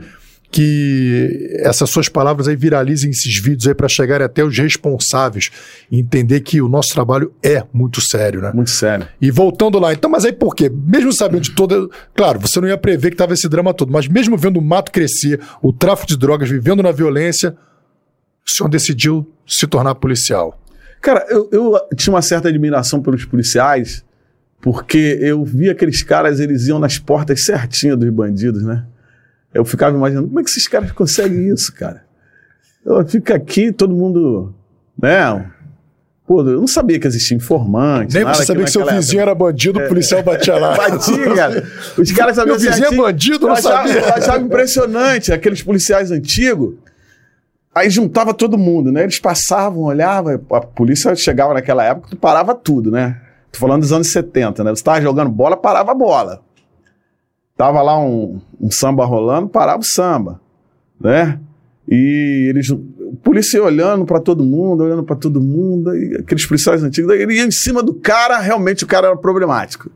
[0.52, 5.50] que essas suas palavras aí viralizem esses vídeos aí para chegarem até os responsáveis
[5.92, 8.52] e entender que o nosso trabalho é muito sério, né?
[8.54, 9.08] Muito sério.
[9.20, 10.72] E voltando lá, então, mas aí por quê?
[10.72, 11.88] Mesmo sabendo de toda.
[12.14, 14.92] Claro, você não ia prever que tava esse drama todo, mas mesmo vendo o mato
[14.92, 17.58] crescer, o tráfico de drogas, vivendo na violência,
[18.46, 20.60] o senhor decidiu se tornar policial.
[21.04, 24.06] Cara, eu, eu tinha uma certa admiração pelos policiais,
[24.62, 28.86] porque eu via aqueles caras, eles iam nas portas certinho dos bandidos, né?
[29.54, 32.06] Eu ficava imaginando, como é que esses caras conseguem isso, cara?
[32.86, 34.56] Eu fico aqui, todo mundo,
[34.98, 35.52] né?
[36.26, 38.14] Pô, eu não sabia que existia informante.
[38.14, 39.22] Nem você sabia que seu vizinho época.
[39.22, 40.72] era bandido, o policial batia lá.
[40.78, 41.68] batia, cara.
[41.98, 44.08] Os caras sabiam Meu vizinho é bandido, não achava, sabia.
[44.08, 46.76] Eu achava impressionante, aqueles policiais antigos.
[47.76, 49.04] Aí juntava todo mundo, né?
[49.04, 53.20] Eles passavam, olhavam, a polícia chegava naquela época, tu parava tudo, né?
[53.52, 54.70] Tô falando dos anos 70, né?
[54.70, 56.42] Você tava jogando bola, parava a bola.
[57.58, 60.40] Tava lá um, um samba rolando, parava o samba,
[61.02, 61.40] né?
[61.90, 62.68] E eles,
[63.24, 67.46] polícia olhando para todo mundo, olhando para todo mundo, e aqueles policiais antigos, ele ia
[67.46, 69.92] em cima do cara, realmente o cara era problemático.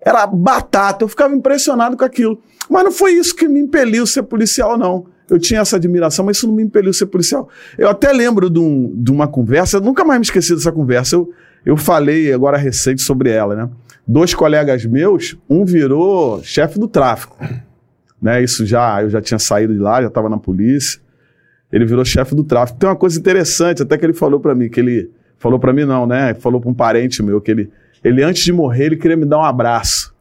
[0.00, 2.40] Era batata, eu ficava impressionado com aquilo.
[2.70, 6.36] Mas não foi isso que me impeliu ser policial, não eu tinha essa admiração, mas
[6.36, 7.48] isso não me impeliu a ser policial.
[7.76, 11.16] Eu até lembro de, um, de uma conversa, nunca mais me esqueci dessa conversa.
[11.16, 11.32] Eu,
[11.64, 13.68] eu falei agora recente sobre ela, né?
[14.06, 17.36] Dois colegas meus, um virou chefe do tráfico.
[18.20, 18.42] Né?
[18.42, 21.00] Isso já, eu já tinha saído de lá, já estava na polícia.
[21.70, 22.78] Ele virou chefe do tráfico.
[22.78, 25.84] Tem uma coisa interessante, até que ele falou para mim, que ele falou para mim
[25.84, 26.34] não, né?
[26.34, 27.70] Falou para um parente meu que ele,
[28.02, 30.14] ele antes de morrer ele queria me dar um abraço,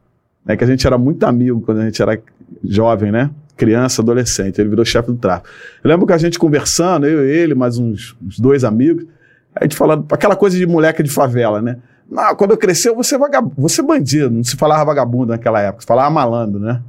[0.45, 0.57] né?
[0.57, 2.21] Que a gente era muito amigo quando a gente era
[2.63, 3.31] jovem, né?
[3.57, 4.61] Criança, adolescente.
[4.61, 5.49] Ele virou chefe do tráfico.
[5.83, 9.05] Eu lembro que a gente conversando, eu e ele, mais uns, uns dois amigos,
[9.53, 11.77] a gente falando, aquela coisa de moleque de favela, né?
[12.09, 14.29] Não, quando eu crescer, eu vou ser, vagab vou ser bandido.
[14.29, 16.81] Não se falava vagabundo naquela época, se falava malandro, né?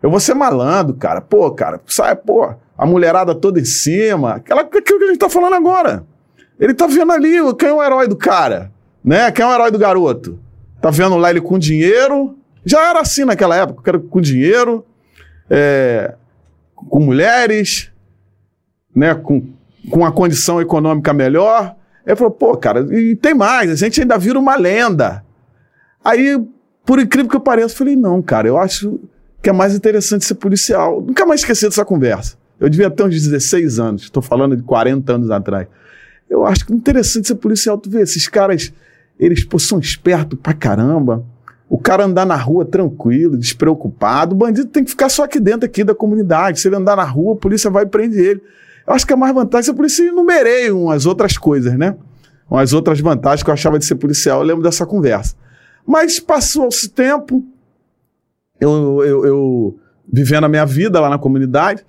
[0.00, 1.20] Eu vou ser malandro, cara.
[1.20, 4.34] Pô, cara, sai, pô, a mulherada toda em cima.
[4.34, 6.04] Aquela, aquilo que a gente tá falando agora.
[6.60, 8.70] Ele tá vendo ali quem é o herói do cara,
[9.02, 9.30] né?
[9.32, 10.38] Quem é o herói do garoto?
[10.80, 12.36] Tá vendo lá ele com dinheiro.
[12.64, 14.84] Já era assim naquela época, com dinheiro,
[15.50, 16.14] é,
[16.74, 17.90] com mulheres,
[18.94, 19.46] né, com,
[19.90, 21.74] com a condição econômica melhor.
[22.06, 25.24] Ele falou, pô, cara, e tem mais, a gente ainda vira uma lenda.
[26.04, 26.42] Aí,
[26.84, 28.98] por incrível que pareça, eu falei, não, cara, eu acho
[29.42, 31.00] que é mais interessante ser policial.
[31.00, 32.36] Nunca mais esqueci dessa conversa.
[32.58, 35.68] Eu devia ter uns 16 anos, estou falando de 40 anos atrás.
[36.28, 38.72] Eu acho que é interessante ser policial, tu vê, esses caras,
[39.18, 41.24] eles pô, são espertos pra caramba.
[41.68, 45.66] O cara andar na rua tranquilo, despreocupado, o bandido tem que ficar só aqui dentro
[45.66, 46.60] aqui da comunidade.
[46.60, 48.40] Se ele andar na rua, a polícia vai e prende ele.
[48.86, 50.06] Eu acho que é mais vantagem ser policial.
[50.06, 51.94] E enumerei umas outras coisas, né?
[52.50, 54.40] Umas outras vantagens que eu achava de ser policial.
[54.40, 55.36] Eu lembro dessa conversa.
[55.86, 57.44] Mas passou-se tempo,
[58.58, 59.78] eu, eu, eu
[60.10, 61.84] vivendo a minha vida lá na comunidade,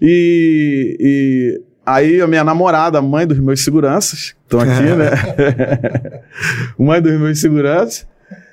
[0.00, 5.10] e, e aí a minha namorada, a mãe dos meus seguranças, estão aqui, né?
[6.78, 8.06] mãe dos meus seguranças,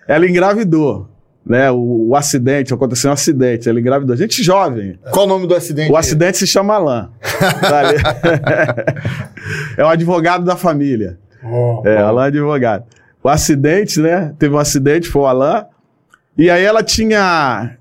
[0.09, 1.07] ela engravidou.
[1.45, 4.15] Né, o, o acidente, aconteceu um acidente, ela engravidou.
[4.15, 4.99] Gente jovem.
[5.09, 5.91] Qual o nome do acidente?
[5.91, 7.07] O acidente se chama Alain.
[9.75, 11.17] é o advogado da família.
[11.43, 12.83] Oh, É, Alain é advogado.
[13.23, 14.35] O acidente, né?
[14.37, 15.63] Teve um acidente, foi o Alain.
[16.37, 17.77] E aí ela tinha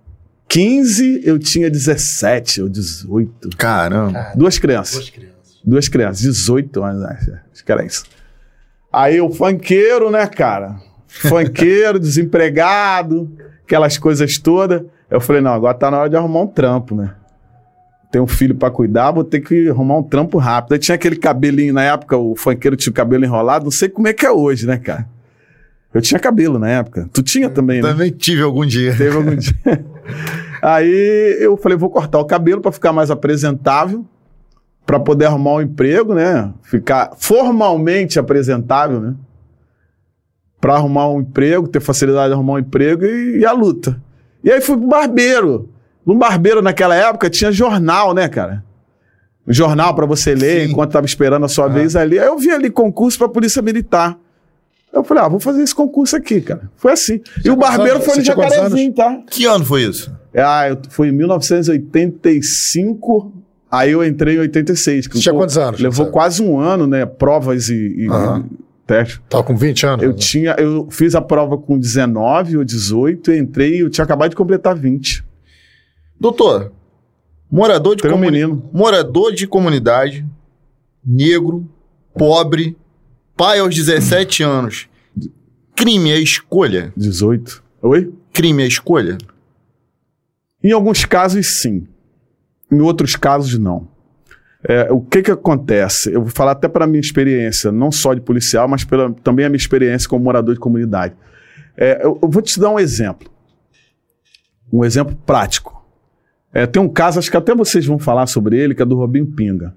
[0.48, 3.50] 15, eu tinha 17 ou 18.
[3.56, 4.32] Caramba.
[4.34, 4.94] Duas crianças.
[4.94, 5.60] Duas crianças.
[5.64, 8.04] Duas crianças, 18 anos, acho acho que era isso.
[8.90, 10.87] Aí o funkeiro, né, cara?
[11.08, 13.30] Funkeiro, desempregado,
[13.64, 14.82] aquelas coisas todas.
[15.10, 17.14] Eu falei, não, agora tá na hora de arrumar um trampo, né?
[18.10, 20.72] Tem um filho pra cuidar, vou ter que arrumar um trampo rápido.
[20.72, 24.08] Aí tinha aquele cabelinho, na época o funkeiro tinha o cabelo enrolado, não sei como
[24.08, 25.06] é que é hoje, né, cara?
[25.92, 27.08] Eu tinha cabelo na época.
[27.12, 27.88] Tu tinha também, né?
[27.88, 28.94] Também tive algum dia.
[28.96, 29.54] Teve algum dia.
[30.60, 34.04] Aí eu falei, vou cortar o cabelo para ficar mais apresentável,
[34.84, 36.52] para poder arrumar um emprego, né?
[36.62, 39.14] Ficar formalmente apresentável, né?
[40.60, 44.00] Para arrumar um emprego, ter facilidade de arrumar um emprego e, e a luta.
[44.42, 45.68] E aí fui pro barbeiro.
[46.04, 48.64] No barbeiro naquela época tinha jornal, né, cara?
[49.46, 50.72] Um jornal para você ler Sim.
[50.72, 52.18] enquanto tava esperando a sua vez ali.
[52.18, 54.18] Aí eu vi ali concurso para polícia militar.
[54.92, 56.70] Eu falei, ah, vou fazer esse concurso aqui, cara.
[56.76, 57.20] Foi assim.
[57.44, 58.06] e o barbeiro anos?
[58.06, 59.20] foi no Você Jacarezinho, tá?
[59.30, 60.10] Que ano foi isso?
[60.34, 63.32] Ah, eu, foi em 1985,
[63.70, 65.06] aí eu entrei em 86.
[65.06, 65.80] que Você tinha quantos anos?
[65.80, 67.04] Levou Você- quase um ano, né?
[67.06, 68.44] Provas e, e Aham.
[68.88, 69.20] Testes.
[69.28, 70.02] Tava com 20 anos?
[70.02, 70.16] Eu né?
[70.16, 74.36] tinha, eu fiz a prova com 19 ou 18, eu entrei, eu tinha acabado de
[74.36, 75.22] completar 20.
[76.18, 76.72] Doutor,
[77.50, 78.68] morador de, Tem comuni- menino.
[78.72, 80.26] morador de comunidade,
[81.04, 81.68] negro,
[82.14, 82.76] pobre,
[83.36, 84.88] pai aos 17 anos.
[85.76, 86.92] Crime é escolha?
[86.96, 87.62] 18.
[87.82, 88.12] Oi?
[88.32, 89.16] Crime é escolha?
[90.64, 91.86] Em alguns casos, sim.
[92.72, 93.86] Em outros casos, não.
[94.66, 96.12] É, o que que acontece?
[96.12, 99.48] Eu vou falar até para minha experiência, não só de policial, mas pela, também a
[99.48, 101.14] minha experiência como morador de comunidade.
[101.76, 103.30] É, eu, eu vou te dar um exemplo.
[104.72, 105.78] Um exemplo prático.
[106.52, 108.96] É, tem um caso, acho que até vocês vão falar sobre ele, que é do
[108.96, 109.74] Robinho Pinga.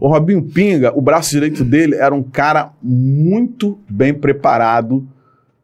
[0.00, 5.06] O Robinho Pinga, o braço direito dele era um cara muito bem preparado.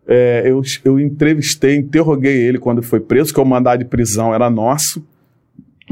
[0.07, 4.51] É, eu, eu entrevistei, interroguei ele quando foi preso, que o mandado de prisão era
[4.51, 5.07] nosso.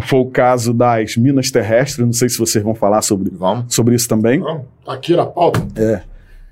[0.06, 3.74] Foi o caso das minas terrestres, não sei se vocês vão falar sobre, Vamos.
[3.74, 4.40] sobre isso também.
[4.40, 5.66] Vamos, tá aqui na pauta.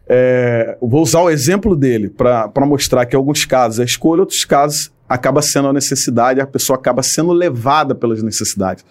[0.09, 4.21] É, eu vou usar o exemplo dele para mostrar que em alguns casos é escolha,
[4.21, 8.85] outros casos acaba sendo a necessidade, a pessoa acaba sendo levada pelas necessidades.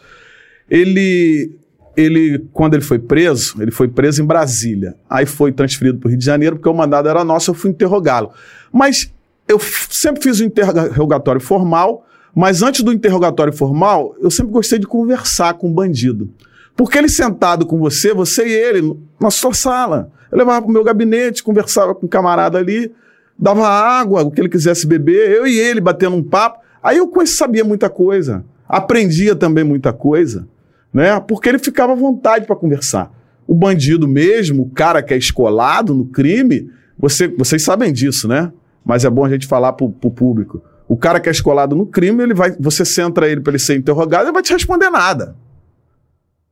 [0.70, 1.52] Ele,
[1.96, 4.96] ele, quando ele foi preso, ele foi preso em Brasília.
[5.10, 7.72] Aí foi transferido para o Rio de Janeiro, porque o mandado era nosso, eu fui
[7.72, 8.32] interrogá-lo.
[8.72, 9.12] Mas
[9.48, 14.86] eu sempre fiz o interrogatório formal, mas antes do interrogatório formal, eu sempre gostei de
[14.86, 16.30] conversar com o bandido.
[16.76, 20.12] Porque ele sentado com você, você e ele, na sua sala.
[20.30, 22.92] Eu levava para o meu gabinete, conversava com o camarada ali,
[23.40, 26.60] dava água, o que ele quisesse beber, eu e ele batendo um papo.
[26.84, 28.44] Aí eu sabia muita coisa.
[28.68, 30.46] Aprendia também muita coisa,
[30.94, 31.18] né?
[31.22, 33.12] Porque ele ficava à vontade para conversar.
[33.48, 38.52] O bandido mesmo, o cara que é escolado no crime, você, vocês sabem disso, né?
[38.84, 40.62] Mas é bom a gente falar para o público.
[40.88, 43.76] O cara que é escolado no crime, ele vai, você centra ele para ele ser
[43.76, 45.36] interrogado, ele vai te responder nada.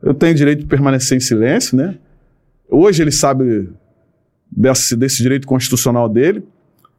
[0.01, 1.97] Eu tenho direito de permanecer em silêncio, né?
[2.69, 3.69] Hoje ele sabe
[4.51, 6.43] desse, desse direito constitucional dele,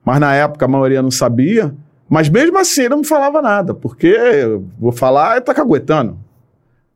[0.05, 1.74] mas na época a maioria não sabia.
[2.09, 6.18] Mas mesmo assim ele não falava nada, porque eu vou falar, ele tá caguetando.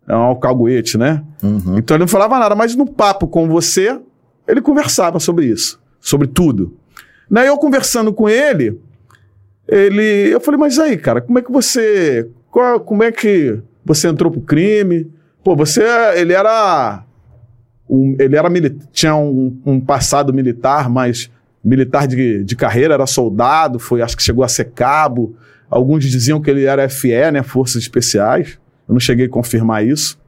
[0.07, 1.23] É um alcaguete, né?
[1.43, 1.79] Uhum.
[1.79, 3.99] Então ele não falava nada, mas no papo com você,
[4.47, 6.77] ele conversava sobre isso, sobre tudo.
[7.31, 8.81] Daí eu conversando com ele,
[9.69, 14.09] ele, eu falei, mas aí, cara, como é que você, qual- como é que você
[14.09, 15.11] entrou pro crime?
[15.45, 15.83] Pô, você,
[16.17, 17.05] ele era,
[17.89, 18.49] um, ele era
[18.93, 21.31] tinha um, um passado militar, mas
[21.63, 25.37] militar de, de carreira, era soldado, foi, acho que chegou a ser cabo.
[25.71, 28.59] Alguns diziam que ele era FE, né, Forças Especiais.
[28.89, 30.19] Eu não cheguei a confirmar isso.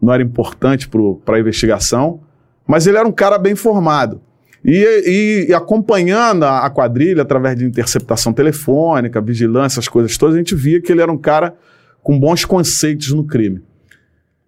[0.00, 2.20] não era importante para a investigação,
[2.66, 4.20] mas ele era um cara bem formado.
[4.68, 10.56] E, e, acompanhando a, quadrilha através de interceptação telefônica, vigilância, essas coisas todas, a gente
[10.56, 11.54] via que ele era um cara
[12.02, 13.62] com bons conceitos no crime.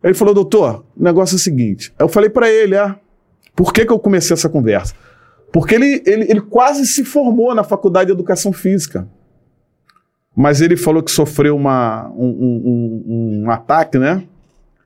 [0.03, 1.95] Ele falou, doutor, o negócio é o seguinte.
[1.97, 2.99] Eu falei para ele, ah,
[3.55, 4.93] por que, que eu comecei essa conversa?
[5.53, 9.09] Porque ele, ele, ele quase se formou na faculdade de educação física.
[10.35, 14.25] Mas ele falou que sofreu uma, um, um, um, um ataque, né?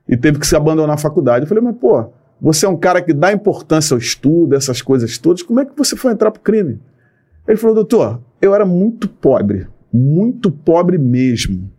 [0.07, 1.45] E teve que se abandonar a faculdade.
[1.45, 2.13] Eu falei, mas pô,
[2.43, 5.79] você é um cara que dá importância ao estudo, essas coisas todas, como é que
[5.79, 6.81] você foi entrar pro crime?
[7.47, 11.71] Ele falou, doutor, eu era muito pobre, muito pobre mesmo.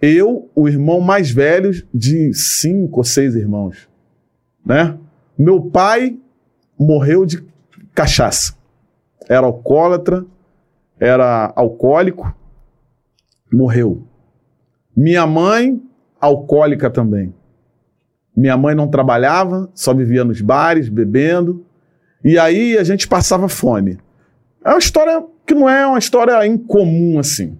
[0.00, 3.90] Eu, o irmão mais velho de cinco ou seis irmãos,
[4.64, 4.96] né?
[5.36, 6.18] Meu pai
[6.78, 7.44] morreu de
[7.94, 8.56] cachaça.
[9.28, 10.24] Era alcoólatra,
[10.98, 12.34] era alcoólico,
[13.52, 14.02] morreu.
[14.96, 15.78] Minha mãe,
[16.18, 17.34] alcoólica também.
[18.38, 21.66] Minha mãe não trabalhava, só vivia nos bares, bebendo.
[22.24, 23.98] E aí a gente passava fome.
[24.64, 27.58] É uma história que não é uma história incomum assim.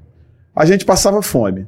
[0.55, 1.67] A gente passava fome.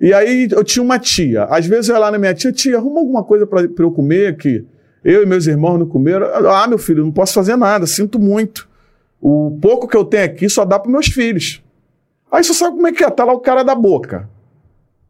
[0.00, 1.44] E aí eu tinha uma tia.
[1.44, 4.38] Às vezes eu ia lá na minha tia, tia, arruma alguma coisa para eu comer
[4.38, 4.64] que
[5.04, 6.26] eu e meus irmãos não comeram.
[6.50, 8.66] Ah, meu filho, não posso fazer nada, sinto muito.
[9.20, 11.62] O pouco que eu tenho aqui só dá para meus filhos.
[12.32, 14.26] Aí você sabe como é que é, tá lá o cara da boca.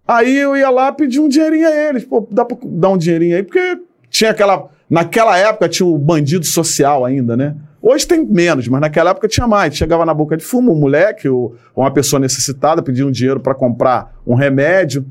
[0.08, 2.02] Aí eu ia lá pedir um dinheirinho a eles.
[2.02, 3.78] Pô, dá pra dar um dinheirinho aí, porque
[4.08, 4.70] tinha aquela.
[4.88, 7.54] Naquela época tinha o bandido social ainda, né?
[7.82, 9.76] Hoje tem menos, mas naquela época tinha mais.
[9.76, 13.54] Chegava na boca de fumo, um moleque ou uma pessoa necessitada pedia um dinheiro para
[13.54, 15.04] comprar um remédio,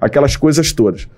[0.00, 1.08] aquelas coisas todas.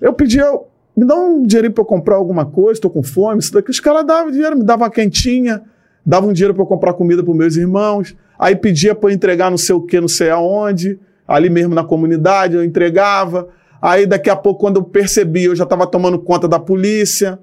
[0.00, 0.50] Eu pedia,
[0.96, 3.70] me dá um dinheirinho para eu comprar alguma coisa, estou com fome, isso daqui.
[3.70, 5.62] Os caras davam dinheiro, me davam uma quentinha,
[6.04, 9.74] davam dinheiro para eu comprar comida para meus irmãos, aí pedia para entregar não sei
[9.74, 13.48] o que, não sei aonde, ali mesmo na comunidade, eu entregava.
[13.80, 17.38] Aí daqui a pouco, quando eu percebi, eu já estava tomando conta da polícia.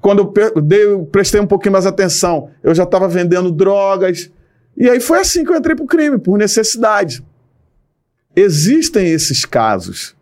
[0.00, 4.30] Quando eu, dei, eu prestei um pouquinho mais atenção, eu já estava vendendo drogas.
[4.76, 7.24] E aí foi assim que eu entrei para o crime, por necessidade.
[8.34, 10.14] Existem esses casos.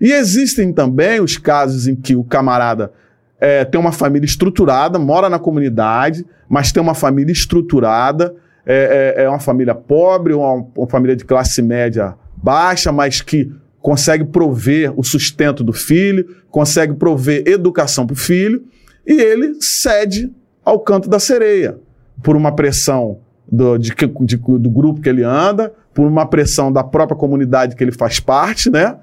[0.00, 2.92] E existem também os casos em que o camarada
[3.40, 8.34] é, tem uma família estruturada, mora na comunidade, mas tem uma família estruturada,
[8.66, 13.50] é, é, é uma família pobre, uma, uma família de classe média baixa, mas que
[13.80, 18.62] consegue prover o sustento do filho, consegue prover educação para o filho,
[19.06, 20.30] e ele cede
[20.64, 21.78] ao canto da sereia,
[22.22, 23.18] por uma pressão
[23.50, 27.84] do, de, de, do grupo que ele anda, por uma pressão da própria comunidade que
[27.84, 28.96] ele faz parte, né?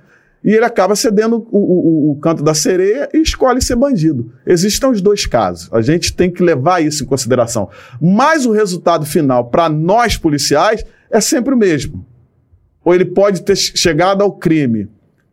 [0.43, 4.33] E ele acaba cedendo o, o, o, canto da sereia e escolhe ser bandido.
[4.45, 5.69] Existem os dois casos.
[5.71, 7.69] A gente tem que levar isso em consideração.
[8.01, 12.03] Mas o resultado final, para nós policiais, é sempre o mesmo.
[12.83, 14.87] Ou ele pode ter chegado ao crime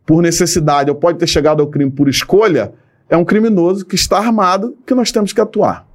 [0.05, 2.73] por necessidade, ou pode ter chegado ao crime por escolha,
[3.09, 5.87] é um criminoso que está armado que nós temos que atuar.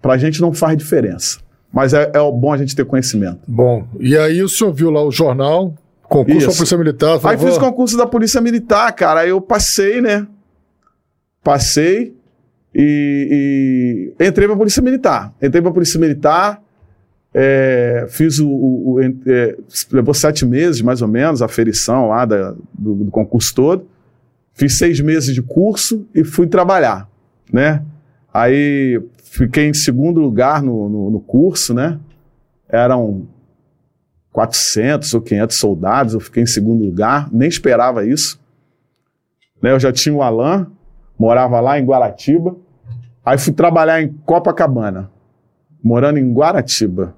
[0.00, 1.38] Para a gente não faz diferença.
[1.72, 3.40] Mas é, é bom a gente ter conhecimento.
[3.46, 6.46] Bom, e aí o senhor viu lá o jornal, concurso Isso.
[6.48, 7.20] da Polícia Militar.
[7.24, 9.20] Aí fiz concurso da Polícia Militar, cara.
[9.20, 10.26] Aí eu passei, né?
[11.42, 12.14] Passei
[12.74, 15.34] e, e entrei pra Polícia Militar.
[15.42, 16.62] Entrei pra Polícia Militar,
[17.38, 18.48] é, fiz o.
[18.48, 19.54] o, o é,
[19.92, 23.86] levou sete meses, mais ou menos, a ferição lá da, do, do concurso todo.
[24.54, 27.06] Fiz seis meses de curso e fui trabalhar,
[27.52, 27.82] né?
[28.32, 31.98] Aí fiquei em segundo lugar no, no, no curso, né?
[32.70, 33.28] Eram
[34.32, 38.40] 400 ou 500 soldados, eu fiquei em segundo lugar, nem esperava isso.
[39.62, 39.72] Né?
[39.72, 40.66] Eu já tinha o Alain,
[41.18, 42.56] morava lá em Guaratiba.
[43.22, 45.10] Aí fui trabalhar em Copacabana,
[45.84, 47.14] morando em Guaratiba,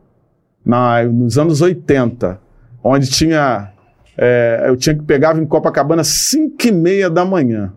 [0.65, 2.41] na, nos anos 80,
[2.83, 3.73] onde tinha
[4.21, 7.73] é, eu tinha que pegava em Copacabana 5 e meia da manhã.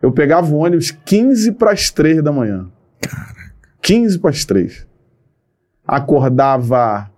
[0.00, 2.66] Eu pegava o ônibus 15 para as 3 da manhã.
[3.00, 3.54] Caraca.
[3.80, 4.86] 15 para as 3.
[5.86, 7.10] Acordava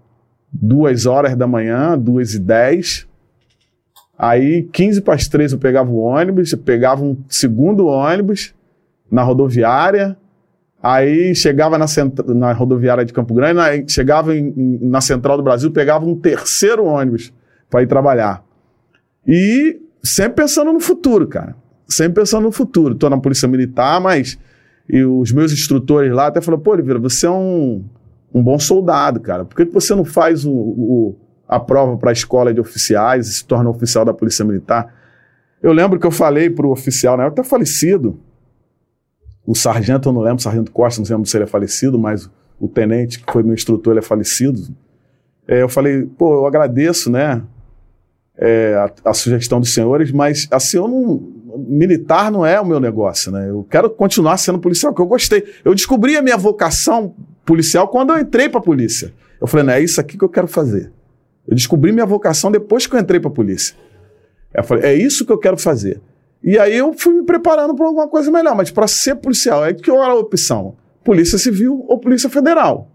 [0.52, 3.08] 2 horas da manhã, 2 e 10.
[4.16, 8.54] Aí, 15 para as 3 eu pegava o ônibus, eu pegava um segundo ônibus
[9.10, 10.16] na rodoviária.
[10.82, 11.86] Aí chegava na,
[12.28, 16.84] na rodoviária de Campo Grande, chegava em, em, na Central do Brasil, pegava um terceiro
[16.84, 17.32] ônibus
[17.68, 18.42] para ir trabalhar.
[19.26, 21.54] E sempre pensando no futuro, cara.
[21.88, 22.94] Sempre pensando no futuro.
[22.94, 24.38] Estou na Polícia Militar, mas
[24.88, 27.84] e os meus instrutores lá até falaram, pô, Oliveira, você é um,
[28.34, 29.44] um bom soldado, cara.
[29.44, 31.16] Por que você não faz o, o
[31.46, 34.92] a prova para a escola de oficiais e se torna oficial da Polícia Militar?
[35.62, 38.18] Eu lembro que eu falei para o oficial, né, até falecido,
[39.50, 42.30] o sargento, eu não lembro, o sargento Costa, não lembro se ele é falecido, mas
[42.60, 44.60] o tenente, que foi meu instrutor, ele é falecido.
[45.48, 47.42] É, eu falei, pô, eu agradeço, né,
[48.38, 51.20] é, a, a, sugestão dos senhores, mas assim, eu não,
[51.58, 53.50] militar não é o meu negócio, né?
[53.50, 55.44] Eu quero continuar sendo policial, que eu gostei.
[55.64, 57.12] Eu descobri a minha vocação
[57.44, 59.12] policial quando eu entrei para a polícia.
[59.40, 60.92] Eu falei, não, é isso aqui que eu quero fazer.
[61.46, 63.74] Eu descobri minha vocação depois que eu entrei para a polícia.
[64.54, 66.00] Eu falei, é isso que eu quero fazer.
[66.42, 69.74] E aí eu fui me preparando para alguma coisa melhor, mas para ser policial, é
[69.74, 70.76] que era a opção?
[71.04, 72.90] Polícia Civil ou Polícia Federal.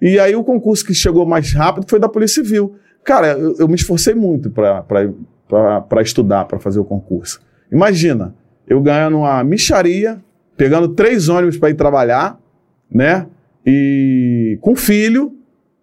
[0.00, 2.76] E aí o concurso que chegou mais rápido foi da Polícia Civil.
[3.04, 7.40] Cara, eu, eu me esforcei muito para estudar, para fazer o concurso.
[7.70, 8.34] Imagina,
[8.66, 10.22] eu ganhando uma micharia,
[10.56, 12.38] pegando três ônibus para ir trabalhar,
[12.90, 13.26] né?
[13.64, 15.34] E com filho,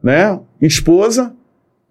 [0.01, 0.39] né?
[0.61, 1.35] Esposa,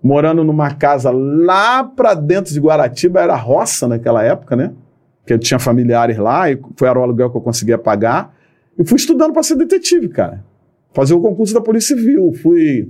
[0.07, 4.73] morando numa casa lá para dentro de Guaratiba, era roça naquela época, né?
[5.27, 8.33] Que eu tinha familiares lá e foi o aluguel que eu conseguia pagar.
[8.79, 10.45] E fui estudando para ser detetive, cara.
[10.93, 12.33] Fazer o concurso da Polícia Civil.
[12.35, 12.89] Fui.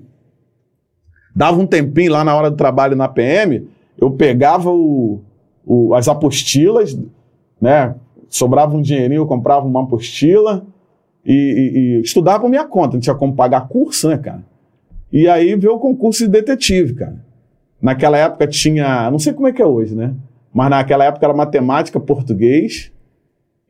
[1.34, 3.66] Dava um tempinho lá na hora do trabalho na PM,
[3.98, 5.22] eu pegava o,
[5.64, 6.98] o, as apostilas,
[7.58, 7.94] né?
[8.28, 10.66] Sobrava um dinheirinho, eu comprava uma apostila
[11.24, 12.94] e, e, e estudava por minha conta.
[12.94, 14.42] Não tinha como pagar curso, né, cara?
[15.16, 17.24] E aí veio o concurso de detetive, cara.
[17.80, 20.14] Naquela época tinha, não sei como é que é hoje, né?
[20.52, 22.92] Mas naquela época era matemática, português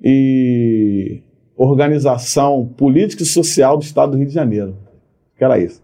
[0.03, 1.23] e
[1.57, 4.77] organização política e social do Estado do Rio de Janeiro.
[5.39, 5.81] Que era isso.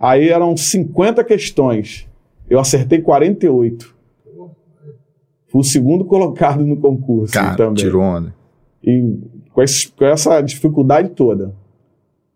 [0.00, 2.08] Aí eram 50 questões.
[2.48, 3.94] Eu acertei 48.
[5.48, 7.84] Fui o segundo colocado no concurso Cara, também.
[7.84, 8.34] tirou onda.
[8.82, 9.14] E
[9.52, 11.54] com, esse, com essa dificuldade toda.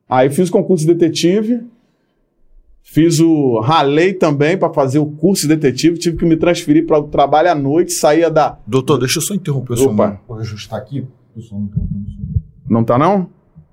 [0.07, 1.65] Aí fiz o concurso de detetive,
[2.83, 6.99] fiz o ralei também para fazer o curso de detetive, tive que me transferir para
[6.99, 8.59] o trabalho à noite, saía da.
[8.67, 10.21] Doutor, deixa eu só interromper o seu Opa.
[10.27, 11.07] Vou ajustar aqui.
[11.37, 11.81] O som não tá.
[12.69, 13.29] Não tá não?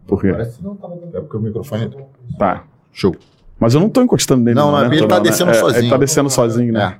[0.07, 0.31] Por quê?
[0.31, 1.17] Parece que não dando.
[1.17, 1.89] É porque o microfone.
[2.37, 2.65] Tá.
[2.91, 3.15] Show.
[3.59, 4.55] Mas eu não tô encostando nele.
[4.55, 4.95] Não, não, né?
[4.95, 5.29] ele tá não, né?
[5.29, 5.81] descendo É, sozinho.
[5.81, 6.99] Ele tá descendo sozinho, né?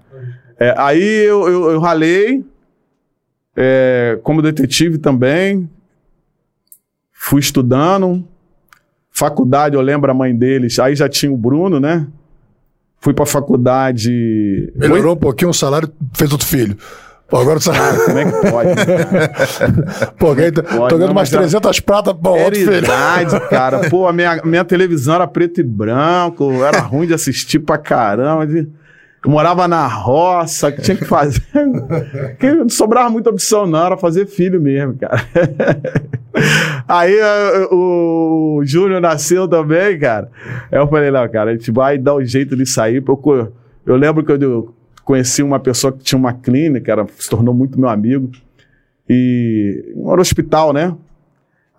[0.58, 0.68] É.
[0.68, 2.44] É, aí eu, eu, eu ralei
[3.56, 5.70] é, como detetive também.
[7.12, 8.26] Fui estudando.
[9.18, 10.78] Faculdade, eu lembro a mãe deles.
[10.78, 12.06] Aí já tinha o Bruno, né?
[13.00, 14.74] Fui pra faculdade.
[14.76, 16.76] Melhorou um pouquinho o salário, fez outro filho.
[17.30, 18.04] Pô, agora o salário.
[18.06, 18.76] Como é que pode?
[18.76, 20.12] cara?
[20.20, 22.70] Pô, ganhei, tô ganhando umas mas já- 300 pratas, bom, outro filho.
[22.72, 23.90] Verdade, cara.
[23.90, 28.46] Pô, a minha, minha televisão era preto e branco, era ruim de assistir pra caramba.
[28.46, 28.68] de-
[29.26, 31.42] Eu morava na roça, que tinha que fazer.
[32.40, 35.18] que não sobrava muita opção, não, era fazer filho mesmo, cara.
[36.88, 40.30] Aí eh, o Júnior nasceu também, cara.
[40.72, 43.04] Aí eu falei, não, cara, a gente vai dar um jeito de sair.
[43.08, 43.54] Eu,
[43.86, 44.74] eu lembro que eu
[45.04, 48.30] conheci uma pessoa que tinha uma clínica, era, se tornou muito meu amigo.
[49.10, 50.94] E era um hospital, né?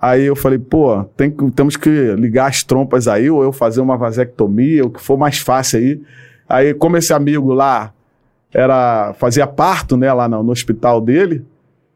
[0.01, 3.81] Aí eu falei, pô, tem que- temos que ligar as trompas aí, ou eu fazer
[3.81, 6.01] uma vasectomia, o que for mais fácil aí.
[6.49, 7.93] Aí, como esse amigo lá
[8.53, 11.45] era fazia parto, né, lá no, no hospital dele,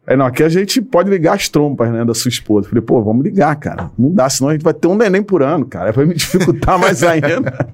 [0.06, 2.68] aí não, aqui a gente pode ligar as trompas, né, da sua esposa.
[2.68, 3.90] Falei, pô, vamos ligar, cara.
[3.98, 5.92] Não dá, senão a gente vai ter um neném por ano, cara.
[5.92, 7.70] Vai me dificultar mais ainda.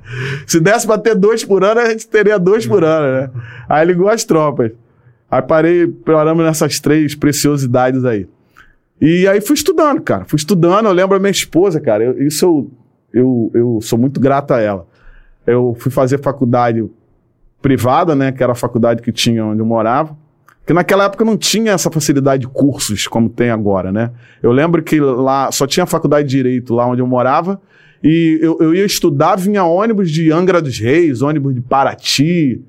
[0.46, 3.30] Se desse pra ter dois por ano, a gente teria dois por ano, né?
[3.68, 4.70] Aí ligou as trompas.
[5.30, 8.28] Aí parei, paramos nessas três preciosidades aí.
[9.00, 10.24] E aí fui estudando, cara.
[10.26, 10.86] Fui estudando.
[10.86, 12.04] Eu lembro a minha esposa, cara.
[12.04, 12.70] eu- isso eu,
[13.12, 14.86] eu, eu sou muito grato a ela.
[15.46, 16.84] Eu fui fazer faculdade
[17.62, 18.32] privada, né?
[18.32, 20.16] Que era a faculdade que tinha onde eu morava.
[20.66, 24.10] Que naquela época não tinha essa facilidade de cursos como tem agora, né?
[24.42, 27.60] Eu lembro que lá só tinha faculdade de Direito lá onde eu morava.
[28.02, 32.60] E eu, eu ia estudar, vinha ônibus de Angra dos Reis, ônibus de Paraty,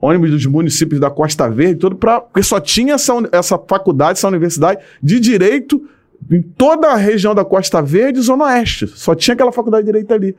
[0.00, 4.28] ônibus dos municípios da Costa Verde, tudo para porque só tinha essa, essa faculdade, essa
[4.28, 5.82] universidade de direito
[6.30, 8.86] em toda a região da Costa Verde Zona Oeste.
[8.86, 10.36] Só tinha aquela faculdade de direito ali.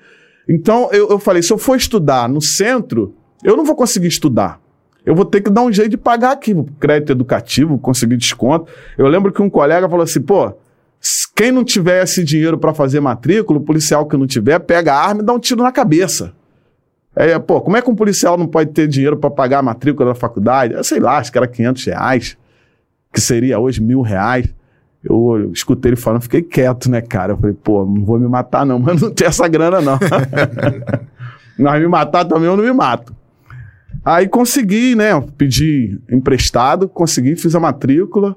[0.48, 4.60] Então eu, eu falei, se eu for estudar no centro, eu não vou conseguir estudar.
[5.06, 8.72] Eu vou ter que dar um jeito de pagar aqui, crédito educativo, conseguir desconto.
[8.98, 10.52] Eu lembro que um colega falou assim, pô,
[11.36, 15.08] quem não tiver esse dinheiro para fazer matrícula, o policial que não tiver, pega a
[15.08, 16.34] arma e dá um tiro na cabeça.
[17.16, 20.10] É, pô, como é que um policial não pode ter dinheiro para pagar a matrícula
[20.10, 20.74] da faculdade?
[20.74, 22.38] Eu sei lá, acho que era 500 reais,
[23.14, 24.48] que seria hoje mil reais.
[25.08, 27.34] Eu escutei ele falando, fiquei quieto, né, cara?
[27.34, 29.99] Eu falei, pô, não vou me matar não, mas não tem essa grana não.
[31.58, 33.16] Mas me matar também eu não me mato.
[34.03, 38.36] Aí consegui, né, pedi emprestado, consegui, fiz a matrícula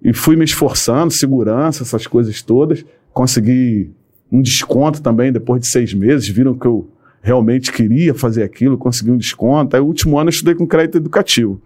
[0.00, 2.84] e fui me esforçando, segurança, essas coisas todas.
[3.12, 3.90] Consegui
[4.30, 6.88] um desconto também depois de seis meses, viram que eu
[7.22, 9.74] realmente queria fazer aquilo, consegui um desconto.
[9.74, 11.60] Aí, o último ano, eu estudei com crédito educativo.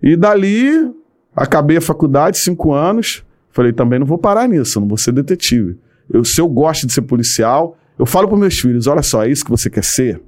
[0.00, 0.92] E dali,
[1.34, 3.24] acabei a faculdade, cinco anos.
[3.50, 5.78] Falei, também não vou parar nisso, não vou ser detetive.
[6.12, 9.30] Eu, se eu gosto de ser policial, eu falo para meus filhos: olha só, é
[9.30, 10.22] isso que você quer ser?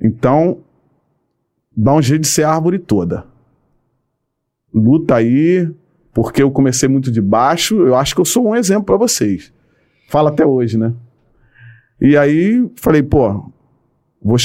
[0.00, 0.58] Então,
[1.76, 3.24] dá um jeito de ser a árvore toda.
[4.72, 5.68] luta aí,
[6.12, 7.80] porque eu comecei muito de baixo.
[7.80, 9.52] Eu acho que eu sou um exemplo para vocês.
[10.08, 10.94] Fala até hoje, né?
[12.00, 13.52] E aí falei, pô,
[14.22, 14.36] vou,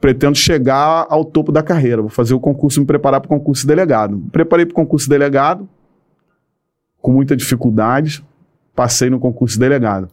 [0.00, 3.62] pretendo chegar ao topo da carreira, vou fazer o concurso, me preparar para o concurso
[3.62, 4.22] de delegado.
[4.30, 5.66] Preparei para o concurso de delegado,
[7.04, 8.24] com muita dificuldade,
[8.74, 10.08] passei no concurso de delegado.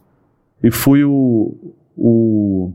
[0.62, 2.70] E fui o, o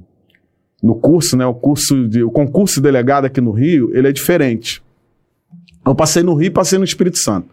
[0.81, 4.11] no curso, né, o curso de o concurso de delegado aqui no Rio, ele é
[4.11, 4.81] diferente.
[5.85, 7.49] Eu passei no Rio e passei no Espírito Santo.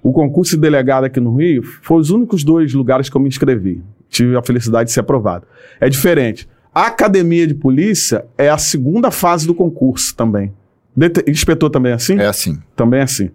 [0.00, 3.26] O concurso de delegado aqui no Rio foi os únicos dois lugares que eu me
[3.26, 3.82] inscrevi.
[4.08, 5.48] Tive a felicidade de ser aprovado.
[5.80, 6.48] É diferente.
[6.72, 10.52] A academia de polícia é a segunda fase do concurso também.
[10.96, 12.20] Det inspetor também é assim?
[12.20, 12.56] É assim.
[12.76, 13.30] Também é assim,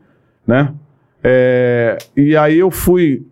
[0.47, 0.73] né?
[1.23, 3.25] É, e aí eu fui.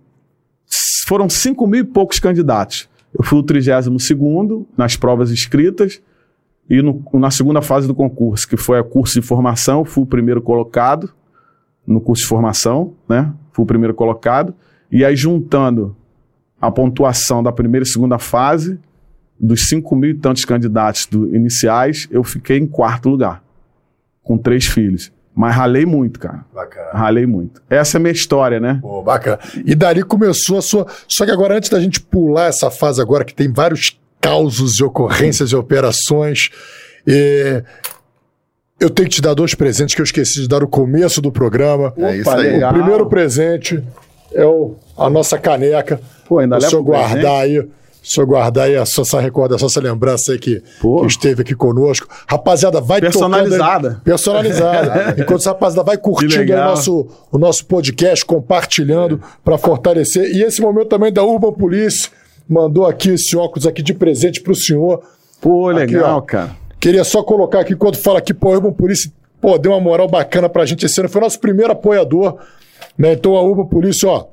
[1.07, 2.89] Foram cinco mil e poucos candidatos.
[3.13, 3.87] Eu fui o 32
[4.77, 6.01] nas provas escritas.
[6.69, 10.05] E no, na segunda fase do concurso, que foi a curso de formação, fui o
[10.05, 11.11] primeiro colocado
[11.85, 13.33] no curso de formação, né?
[13.51, 14.55] Fui o primeiro colocado.
[14.89, 15.95] E aí, juntando
[16.61, 18.79] a pontuação da primeira e segunda fase,
[19.39, 23.43] dos 5 mil e tantos candidatos do, iniciais, eu fiquei em quarto lugar,
[24.23, 25.11] com três filhos.
[25.34, 26.45] Mas ralei muito, cara.
[26.53, 26.89] Bacana.
[26.93, 27.61] Ralei muito.
[27.69, 28.79] Essa é a minha história, né?
[28.82, 29.39] Pô, bacana.
[29.65, 30.86] E dali começou a sua.
[31.07, 34.84] Só que agora, antes da gente pular essa fase agora, que tem vários causos e
[34.84, 36.49] ocorrências e operações,
[37.07, 37.63] e
[38.79, 41.32] eu tenho que te dar dois presentes que eu esqueci de dar no começo do
[41.32, 41.93] programa.
[41.97, 42.63] É isso aí.
[42.63, 43.82] O primeiro presente
[44.34, 45.99] é o, a nossa caneca.
[46.27, 47.67] Pô, ainda o senhor guardar aí.
[48.02, 52.08] Senhor guardar aí a sua, essa recordação, essa lembrança aí que, que, esteve aqui conosco.
[52.28, 53.89] Rapaziada, vai Personalizada.
[53.89, 55.16] Tocando, personalizada.
[55.22, 59.28] Enquanto a rapaziada vai curtindo o nosso, o nosso podcast, compartilhando é.
[59.43, 60.36] para fortalecer.
[60.36, 62.10] E esse momento também da Urban Police
[62.49, 65.04] mandou aqui esse óculos aqui de presente para o senhor.
[65.39, 66.56] Pô, legal, aqui, cara.
[66.80, 70.49] Queria só colocar aqui, quando fala aqui, pô, Urban Polícia, pô, deu uma moral bacana
[70.49, 71.08] pra gente esse ano.
[71.08, 72.39] Foi nosso primeiro apoiador,
[72.97, 73.14] né?
[73.14, 74.26] Então a Urban Polícia, ó,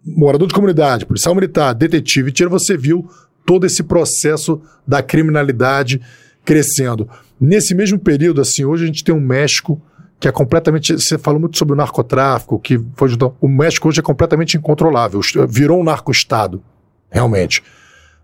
[0.06, 3.10] morador de comunidade, policial militar, detetive, tira você viu
[3.46, 6.02] todo esse processo da criminalidade
[6.44, 7.08] crescendo.
[7.40, 9.82] Nesse mesmo período, assim, hoje a gente tem um México
[10.20, 10.94] que é completamente.
[10.94, 13.10] Você falou muito sobre o narcotráfico, que foi,
[13.40, 16.62] o México hoje é completamente incontrolável, virou um narco-estado,
[17.10, 17.64] realmente.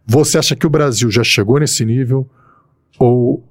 [0.06, 2.30] Você acha que o Brasil já chegou nesse nível?
[3.00, 3.43] Ou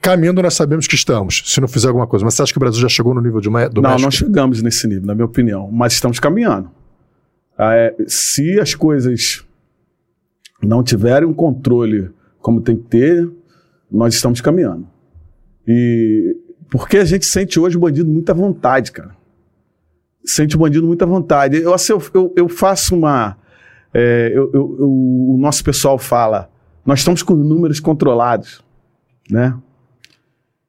[0.00, 2.24] caminhando nós sabemos que estamos, se não fizer alguma coisa.
[2.24, 3.82] Mas você acha que o Brasil já chegou no nível de, do não, México?
[3.82, 6.70] Não, nós chegamos nesse nível, na minha opinião, mas estamos caminhando.
[7.58, 9.44] Ah, é, se as coisas
[10.62, 13.30] não tiverem um controle como tem que ter,
[13.90, 14.86] nós estamos caminhando.
[15.66, 16.36] E
[16.70, 19.16] porque a gente sente hoje o bandido muita vontade, cara.
[20.24, 21.60] Sente o bandido muita vontade.
[21.60, 23.36] Eu, assim, eu, eu, eu faço uma.
[23.92, 26.48] É, eu, o nosso pessoal fala,
[26.86, 28.62] nós estamos com números controlados,
[29.28, 29.58] né?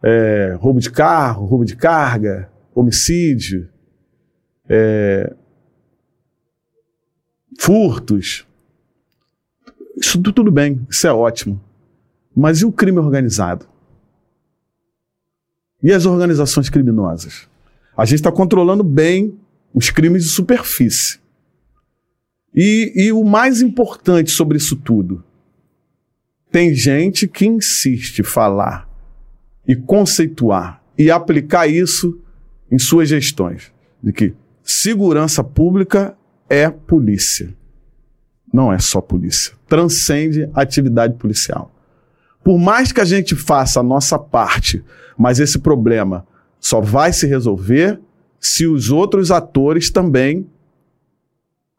[0.02, 3.70] É, roubo de carro, roubo de carga, homicídio,
[4.68, 5.32] é,
[7.60, 8.47] furtos.
[9.95, 11.62] Isso tudo bem, isso é ótimo.
[12.36, 13.71] Mas e o crime organizado?
[15.82, 17.48] E as organizações criminosas?
[17.98, 19.38] A gente está controlando bem
[19.74, 21.20] os crimes de superfície.
[22.54, 25.24] E, e o mais importante sobre isso tudo,
[26.52, 28.90] tem gente que insiste falar
[29.66, 32.20] e conceituar e aplicar isso
[32.70, 33.72] em suas gestões,
[34.04, 36.18] de que segurança pública
[36.50, 37.54] é polícia.
[38.54, 39.54] Não é só polícia.
[39.68, 41.74] Transcende a atividade policial.
[42.44, 44.84] Por mais que a gente faça a nossa parte,
[45.18, 46.26] mas esse problema
[46.60, 48.00] só vai se resolver
[48.39, 50.48] se os outros atores também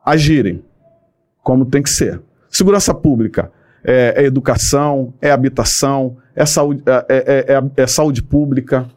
[0.05, 0.63] agirem
[1.43, 2.21] como tem que ser.
[2.49, 3.51] Segurança pública
[3.83, 8.89] é, é educação, é habitação, é saúde, é, é, é, é saúde pública.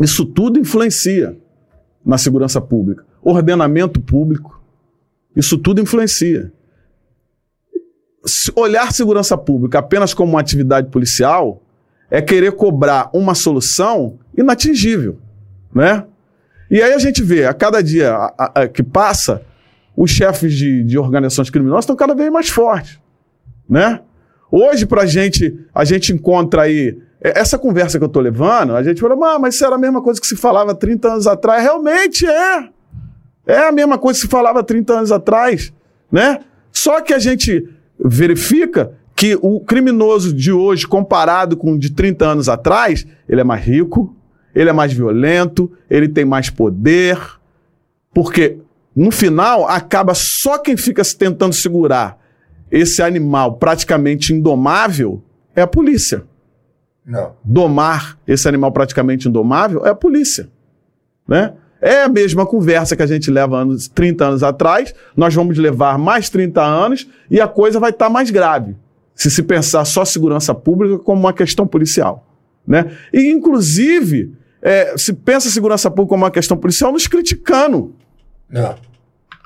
[0.00, 1.36] Isso tudo influencia
[2.04, 3.04] na segurança pública.
[3.20, 4.62] Ordenamento público,
[5.34, 6.52] isso tudo influencia.
[8.54, 11.62] Olhar segurança pública apenas como uma atividade policial
[12.10, 15.18] é querer cobrar uma solução inatingível,
[15.74, 16.04] né?
[16.70, 18.16] E aí a gente vê, a cada dia
[18.72, 19.42] que passa,
[19.96, 23.00] os chefes de, de organizações criminosas estão cada vez mais fortes,
[23.68, 24.00] né?
[24.50, 28.82] Hoje, pra gente, a gente encontra aí, é, essa conversa que eu tô levando, a
[28.82, 31.62] gente fala, ah, mas isso era a mesma coisa que se falava 30 anos atrás.
[31.62, 32.68] Realmente é.
[33.46, 35.72] É a mesma coisa que se falava 30 anos atrás,
[36.10, 36.40] né?
[36.72, 37.68] Só que a gente
[37.98, 43.44] verifica que o criminoso de hoje, comparado com o de 30 anos atrás, ele é
[43.44, 44.14] mais rico,
[44.54, 47.18] ele é mais violento, ele tem mais poder,
[48.12, 48.58] porque
[48.94, 52.18] no final acaba só quem fica tentando segurar
[52.70, 55.22] esse animal praticamente indomável
[55.54, 56.24] é a polícia.
[57.04, 57.34] Não.
[57.44, 60.48] Domar esse animal praticamente indomável é a polícia,
[61.26, 61.54] né?
[61.80, 65.98] É a mesma conversa que a gente leva anos, 30 anos atrás, nós vamos levar
[65.98, 68.74] mais 30 anos e a coisa vai estar tá mais grave.
[69.14, 72.26] Se se pensar só segurança pública como uma questão policial.
[72.66, 72.90] Né?
[73.12, 77.94] E, inclusive, é, se pensa segurança pública como uma questão policial, nos criticando.
[78.48, 78.74] Não.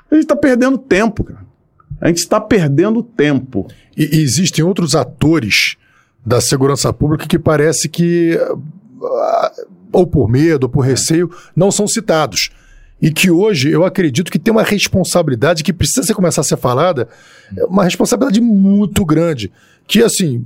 [0.09, 1.45] A gente está perdendo tempo, cara.
[2.01, 3.67] A gente está perdendo tempo.
[3.95, 5.77] E, e, existem outros atores
[6.25, 8.37] da segurança pública que parece que,
[9.03, 9.51] ah,
[9.91, 12.49] ou por medo, ou por receio, não são citados.
[13.01, 16.57] E que hoje eu acredito que tem uma responsabilidade que precisa ser, começar a ser
[16.57, 17.07] falada,
[17.67, 19.51] uma responsabilidade muito grande.
[19.87, 20.45] Que, assim,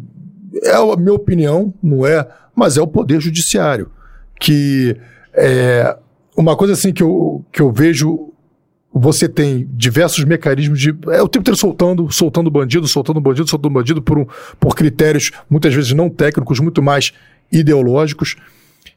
[0.64, 2.26] é a minha opinião, não é,
[2.56, 3.92] mas é o Poder Judiciário
[4.40, 4.96] que
[5.34, 5.98] é,
[6.36, 8.32] uma coisa assim que eu, que eu vejo
[8.98, 10.96] você tem diversos mecanismos de.
[11.10, 14.26] É o tempo inteiro soltando, soltando bandido, soltando bandido, soltando bandido por, um,
[14.58, 17.12] por critérios muitas vezes não técnicos, muito mais
[17.52, 18.38] ideológicos.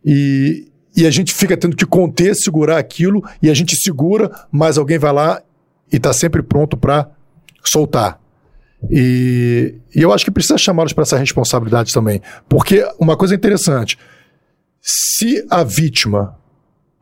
[0.04, 4.78] E, e a gente fica tendo que conter, segurar aquilo, e a gente segura, mas
[4.78, 5.42] alguém vai lá
[5.92, 7.10] e está sempre pronto para
[7.62, 8.20] soltar.
[8.90, 12.22] E, e eu acho que precisa chamá-los para essa responsabilidade também.
[12.48, 13.98] Porque uma coisa interessante.
[14.80, 16.36] Se a vítima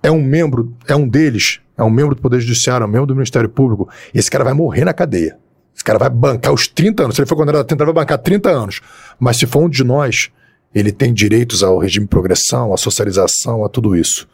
[0.03, 3.07] é um membro, é um deles, é um membro do Poder Judiciário, é um membro
[3.07, 5.39] do Ministério Público, esse cara vai morrer na cadeia.
[5.75, 7.17] Esse cara vai bancar os 30 anos.
[7.17, 8.81] Se ele for condenado a 30, ele vai bancar 30 anos.
[9.21, 10.31] Mas se for um de nós,
[10.79, 14.29] ele tem direitos ao regime de progressão, à socialização, a tudo isso.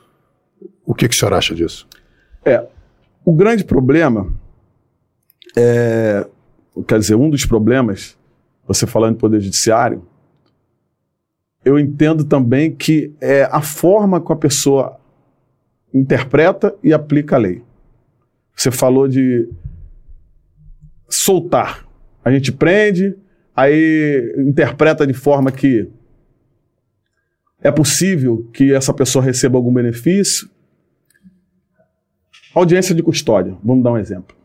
[0.84, 1.86] O que, que o senhor acha disso?
[2.44, 2.66] É,
[3.24, 4.28] o grande problema
[5.56, 6.26] é,
[6.88, 8.18] quer dizer, um dos problemas,
[8.66, 10.04] você falando de Poder Judiciário,
[11.64, 14.98] eu entendo também que é a forma que a pessoa
[15.94, 17.62] interpreta e aplica a lei.
[18.56, 19.48] Você falou de
[21.08, 21.86] soltar.
[22.24, 23.14] A gente prende,
[23.54, 25.88] aí interpreta de forma que
[27.62, 30.50] é possível que essa pessoa receba algum benefício.
[32.54, 34.36] Audiência de custódia, vamos dar um exemplo.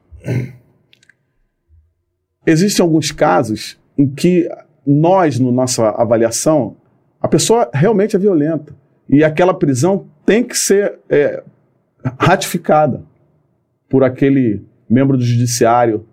[2.45, 4.47] Existem alguns casos em que
[4.85, 6.77] nós, na no nossa avaliação,
[7.19, 8.73] a pessoa realmente é violenta.
[9.09, 11.43] E aquela prisão tem que ser é,
[12.19, 13.03] ratificada
[13.89, 16.05] por aquele membro do judiciário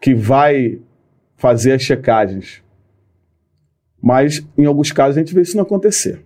[0.00, 0.78] que vai
[1.36, 2.62] fazer as checagens.
[4.00, 6.22] Mas, em alguns casos, a gente vê isso não acontecer.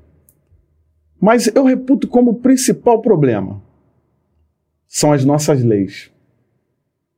[1.21, 3.63] Mas eu reputo como principal problema
[4.87, 6.11] são as nossas leis.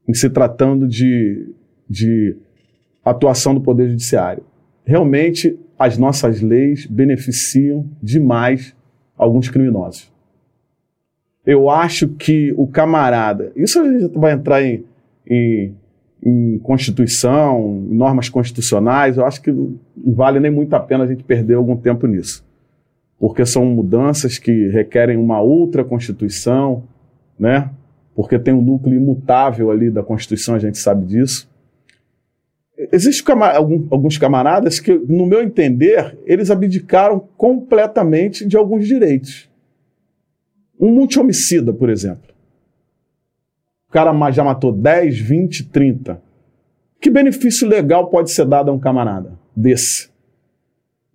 [0.08, 1.52] Em se tratando de,
[1.88, 2.36] de
[3.04, 4.42] atuação do Poder Judiciário.
[4.84, 8.74] Realmente, as nossas leis beneficiam demais
[9.16, 10.10] alguns criminosos.
[11.44, 13.80] Eu acho que o camarada, isso
[14.14, 14.84] vai entrar em,
[15.26, 15.74] em,
[16.22, 21.06] em Constituição, em normas constitucionais, eu acho que não vale nem muito a pena a
[21.06, 22.44] gente perder algum tempo nisso.
[23.18, 26.84] Porque são mudanças que requerem uma outra Constituição,
[27.38, 27.70] né?
[28.14, 31.48] Porque tem um núcleo imutável ali da Constituição, a gente sabe disso.
[32.92, 33.34] Existem
[33.90, 39.48] alguns camaradas que, no meu entender, eles abdicaram completamente de alguns direitos.
[40.78, 42.28] Um multi-homicida, por exemplo.
[43.88, 46.22] O cara já matou 10, 20, 30.
[47.00, 50.07] Que benefício legal pode ser dado a um camarada desse?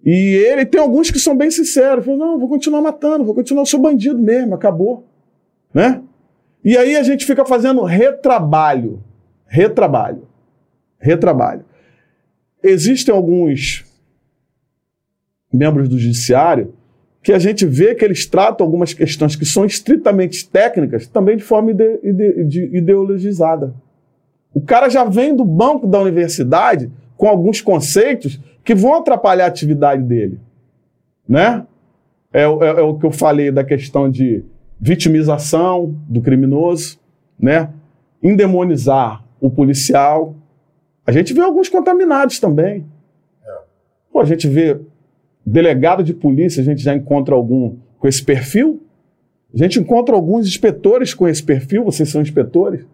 [0.06, 2.04] E ele tem alguns que são bem sinceros.
[2.04, 5.06] Falam, não, vou continuar matando, vou continuar, sou bandido mesmo, acabou.
[5.74, 6.01] Né?
[6.64, 9.01] E aí a gente fica fazendo retrabalho.
[9.47, 10.28] Retrabalho.
[10.99, 11.66] Retrabalho.
[12.62, 13.86] Existem alguns
[15.51, 16.74] membros do judiciário
[17.22, 21.43] que a gente vê que eles tratam algumas questões que são estritamente técnicas também de
[21.43, 23.74] forma ide- ide- de- ideologizada.
[24.54, 29.47] O cara já vem do banco da universidade com alguns conceitos que vão atrapalhar a
[29.47, 30.39] atividade dele.
[31.28, 31.66] Né?
[32.32, 34.43] É, o- é- é o que eu falei da questão de
[34.80, 36.99] vitimização do criminoso,
[37.39, 37.70] né?
[38.22, 40.36] endemonizar o policial.
[41.05, 42.86] A gente vê alguns contaminados também.
[44.11, 44.80] Pô, a gente vê
[45.45, 48.82] delegado de polícia, a gente já encontra algum com esse perfil.
[49.53, 52.86] A gente encontra alguns inspetores com esse perfil, vocês são inspetores.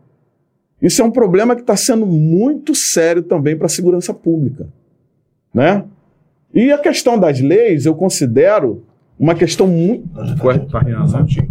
[0.82, 4.68] Isso é um problema que está sendo muito sério também para a segurança pública.
[5.54, 5.84] Né?
[6.54, 8.84] E a questão das leis, eu considero
[9.18, 10.08] uma questão muito.
[10.70, 11.48] Tá rindo, né?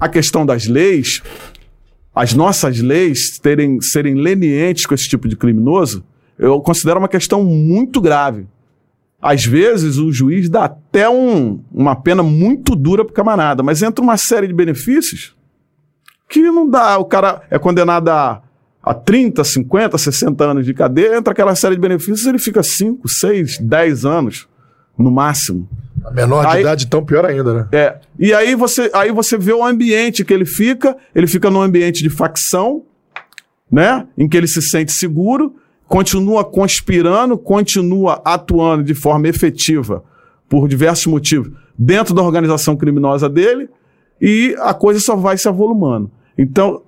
[0.00, 1.22] A questão das leis,
[2.14, 6.04] as nossas leis terem, serem lenientes com esse tipo de criminoso,
[6.38, 8.46] eu considero uma questão muito grave.
[9.20, 13.82] Às vezes o juiz dá até um- uma pena muito dura para o camarada, mas
[13.82, 15.34] entra uma série de benefícios
[16.28, 16.96] que não dá.
[16.98, 18.40] O cara é condenado a,
[18.82, 23.08] a 30, 50, 60 anos de cadeia, entra aquela série de benefícios ele fica 5,
[23.08, 24.48] 6, 10 anos
[24.96, 25.68] no máximo.
[26.04, 27.68] A menor de Aí- idade, então, pior ainda, né?
[27.72, 27.96] É.
[28.18, 32.02] E aí você, aí você vê o ambiente que ele fica, ele fica num ambiente
[32.02, 32.82] de facção,
[33.70, 34.06] né?
[34.16, 35.56] Em que ele se sente seguro,
[35.86, 40.02] continua conspirando, continua atuando de forma efetiva
[40.48, 43.68] por diversos motivos dentro da organização criminosa dele
[44.20, 46.10] e a coisa só vai se avolumando.
[46.36, 46.82] Então,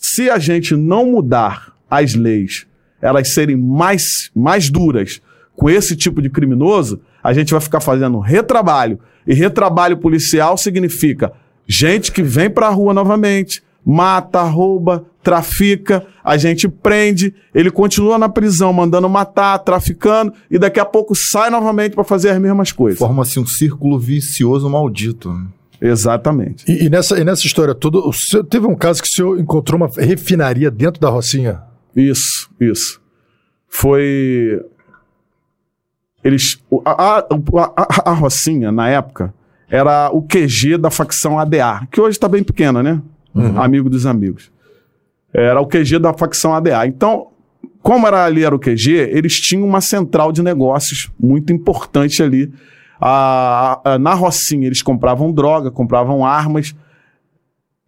[0.00, 2.66] se a gente não mudar as leis,
[3.00, 4.02] elas serem mais,
[4.34, 5.20] mais duras
[5.56, 8.98] com esse tipo de criminoso, a gente vai ficar fazendo retrabalho.
[9.26, 11.32] E retrabalho policial significa
[11.66, 18.18] gente que vem para a rua novamente, mata, rouba, trafica, a gente prende, ele continua
[18.18, 22.72] na prisão mandando matar, traficando, e daqui a pouco sai novamente para fazer as mesmas
[22.72, 22.98] coisas.
[22.98, 25.32] Forma-se um círculo vicioso maldito.
[25.32, 25.46] né?
[25.80, 26.64] Exatamente.
[26.70, 29.40] E, e nessa, e nessa história toda, o senhor, teve um caso que o senhor
[29.40, 31.62] encontrou uma refinaria dentro da Rocinha?
[31.94, 33.00] Isso, isso.
[33.68, 34.60] Foi.
[36.22, 36.58] Eles.
[36.84, 37.26] A, a,
[37.76, 39.32] a, a Rocinha, na época,
[39.70, 43.00] era o QG da facção ADA, que hoje está bem pequena, né?
[43.56, 44.50] Amigo dos amigos.
[45.32, 46.86] Era o QG da facção ADA.
[46.86, 47.28] Então,
[47.82, 52.52] como era, ali era o QG, eles tinham uma central de negócios muito importante ali.
[53.00, 56.74] A- a- na Rocinha, eles compravam droga, compravam armas,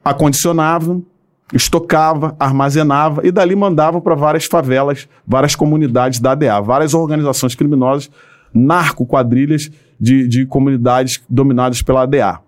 [0.04, 1.04] acondicionavam,
[1.52, 8.10] estocava, armazenava e dali mandava para várias favelas, várias comunidades da ADA, várias organizações criminosas,
[8.54, 12.40] narco-quadrilhas de, de comunidades dominadas pela ADA.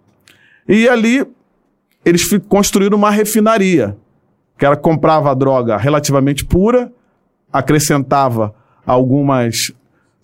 [0.69, 1.27] E ali
[2.05, 3.97] eles construíram uma refinaria,
[4.59, 6.93] que era comprava a droga relativamente pura,
[7.53, 8.55] acrescentava
[8.87, 9.73] algumas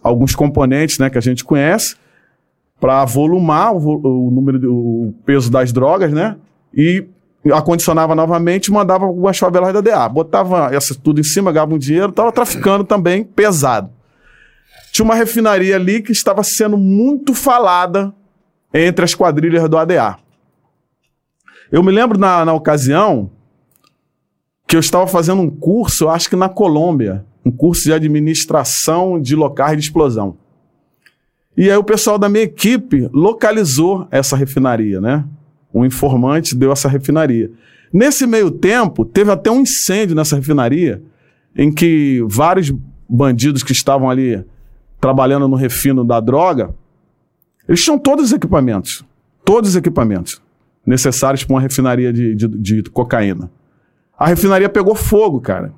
[0.03, 1.97] alguns componentes, né, que a gente conhece,
[2.81, 6.37] para volumar o, o número, de- o peso das drogas, né,
[6.73, 7.07] e
[7.53, 10.09] acondicionava novamente mandava algumas favelas da DA.
[10.09, 13.91] Botava essa tudo em cima, ganhava um dinheiro, estava traficando também pesado.
[14.93, 18.13] Tinha uma refinaria ali que estava sendo muito falada
[18.73, 20.19] entre as quadrilhas do ADA.
[21.71, 23.31] Eu me lembro na, na ocasião
[24.67, 29.35] que eu estava fazendo um curso, acho que na Colômbia, um curso de administração de
[29.35, 30.37] locais de explosão.
[31.59, 35.25] E aí o pessoal da minha equipe localizou essa refinaria, né?
[35.75, 37.51] Um informante deu essa refinaria.
[37.93, 41.03] Nesse meio tempo, teve até um incêndio nessa refinaria,
[41.57, 42.73] em que vários
[43.09, 44.45] bandidos que estavam ali
[45.01, 46.73] trabalhando no refino da droga,
[47.69, 49.05] eles tinham todos os equipamentos,
[49.45, 50.41] todos os equipamentos
[50.87, 53.51] necessários para uma refinaria de, de, de cocaína.
[54.17, 55.73] A refinaria pegou fogo, cara.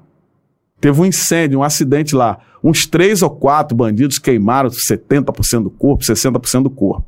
[0.81, 2.39] Teve um incêndio, um acidente lá.
[2.63, 7.05] Uns três ou quatro bandidos queimaram 70% do corpo, 60% do corpo.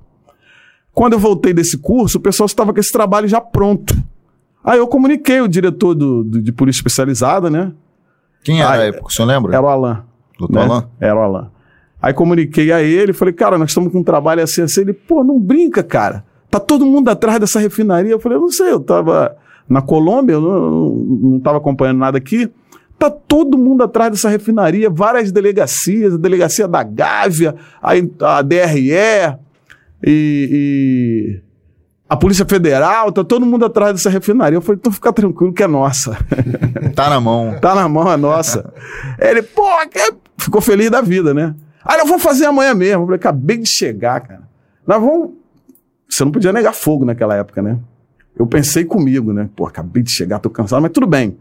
[0.93, 3.95] Quando eu voltei desse curso, o pessoal estava com esse trabalho já pronto.
[4.63, 7.73] Aí eu comuniquei o diretor do, do- de polícia especializada, né?
[8.45, 9.07] Quem era Ah, a época?
[9.07, 9.53] O senhor lembra?
[9.55, 9.99] Era o Alain.
[10.39, 10.65] Doutor né?
[10.65, 10.85] Alain?
[11.01, 11.47] Era o Alain.
[12.01, 14.81] Aí comuniquei a ele, falei, cara, nós estamos com um trabalho assim, assim.
[14.83, 16.25] Ele, pô, não brinca, cara.
[16.51, 18.11] Tá todo mundo atrás dessa refinaria.
[18.13, 19.35] Eu falei, eu não sei, eu tava
[19.69, 20.91] na Colômbia, eu não,
[21.33, 22.51] não tava acompanhando nada aqui.
[23.03, 27.91] Tá todo mundo atrás dessa refinaria, várias delegacias, a delegacia da Gávea, a,
[28.39, 28.93] a DRE
[30.07, 31.41] e, e
[32.09, 34.57] a Polícia Federal, tá todo mundo atrás dessa refinaria.
[34.57, 36.17] Eu falei, então fica tranquilo que é nossa.
[36.95, 37.59] Tá na mão.
[37.61, 38.73] tá na mão, é nossa.
[39.19, 40.15] Ele, pô, que...
[40.39, 41.57] ficou feliz da vida, né?
[41.85, 43.03] Aí nós vamos fazer amanhã mesmo.
[43.03, 44.43] Eu falei, acabei de chegar, cara.
[44.87, 45.31] Nós vamos.
[46.09, 47.81] Você não podia negar fogo naquela época, né?
[48.39, 49.51] Eu pensei comigo, né?
[49.57, 51.37] Pô, acabei de chegar, tô cansado, mas tudo bem.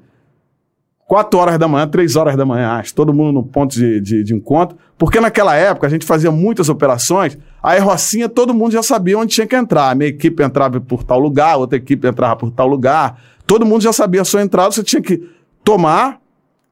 [1.12, 4.24] Quatro horas da manhã, três horas da manhã, acho, todo mundo no ponto de, de,
[4.24, 4.78] de encontro.
[4.98, 9.34] Porque naquela época a gente fazia muitas operações, aí Rocinha todo mundo já sabia onde
[9.34, 9.90] tinha que entrar.
[9.90, 13.22] A minha equipe entrava por tal lugar, outra equipe entrava por tal lugar.
[13.46, 15.22] Todo mundo já sabia a sua entrada, você tinha que
[15.66, 16.22] tomar,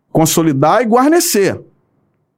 [0.09, 1.59] consolidar e guarnecer.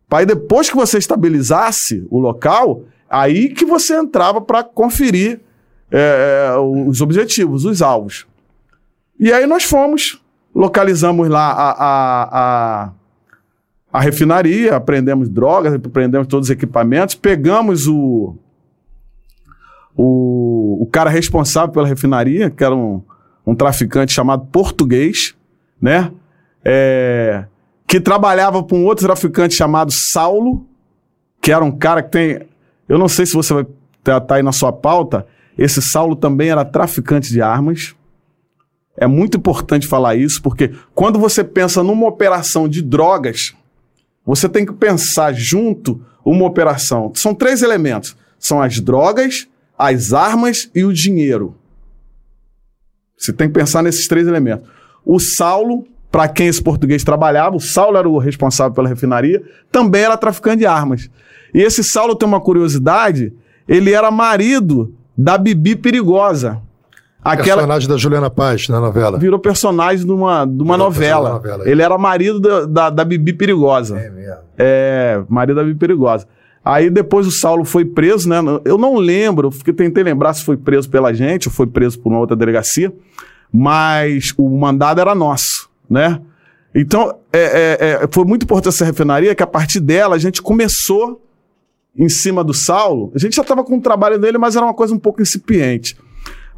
[0.10, 5.39] Aí depois que você estabilizasse o local, aí que você entrava para conferir
[5.91, 6.56] é,
[6.88, 8.26] os objetivos, os alvos.
[9.20, 10.20] E aí nós fomos,
[10.54, 12.91] localizamos lá a, a, a,
[13.93, 18.36] a refinaria, apreendemos drogas, apreendemos todos os equipamentos, pegamos o,
[19.95, 23.02] o, o cara responsável pela refinaria, que era um,
[23.45, 25.36] um traficante chamado Português,
[25.82, 26.12] né?
[26.64, 27.45] É,
[27.88, 30.66] que trabalhava com um outro traficante chamado Saulo,
[31.41, 32.47] que era um cara que tem.
[32.88, 33.66] Eu não sei se você vai
[33.99, 35.26] estar tá aí na sua pauta.
[35.58, 37.95] Esse Saulo também era traficante de armas.
[39.02, 43.56] É muito importante falar isso, porque quando você pensa numa operação de drogas,
[44.24, 47.12] você tem que pensar junto uma operação.
[47.16, 51.56] São três elementos: são as drogas, as armas e o dinheiro.
[53.18, 54.70] Você tem que pensar nesses três elementos.
[55.04, 57.56] O Saulo para quem esse português trabalhava.
[57.56, 59.41] O Saulo era o responsável pela refinaria,
[59.72, 61.10] também era traficante de armas.
[61.56, 63.34] E esse Saulo tem uma curiosidade:
[63.68, 66.62] ele era marido da Bibi Perigosa.
[67.24, 67.57] Aquela...
[67.57, 69.19] Personagem da Juliana Paz na novela.
[69.19, 71.34] Virou personagem de uma, de uma novela.
[71.34, 73.99] novela ele era marido da, da, da, Bibi Perigosa.
[73.99, 74.38] É mesmo.
[74.57, 76.28] É, marido da Bibi Perigosa.
[76.63, 78.38] Aí depois o Saulo foi preso, né?
[78.65, 82.11] Eu não lembro, porque tentei lembrar se foi preso pela gente ou foi preso por
[82.11, 82.93] uma outra delegacia,
[83.51, 86.22] mas o mandado era nosso né?
[86.74, 90.41] Então, é, é, é, foi muito importante essa refinaria, que a partir dela a gente
[90.41, 91.22] começou
[91.93, 93.11] em cima do Saulo.
[93.13, 95.97] A gente já estava com o trabalho dele, mas era uma coisa um pouco incipiente.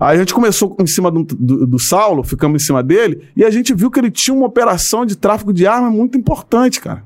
[0.04, 3.46] Aí a gente começou em cima do, do, do, Saulo, ficamos em cima dele, e
[3.46, 7.06] a gente viu que ele tinha uma operação de tráfico de armas muito importante, cara.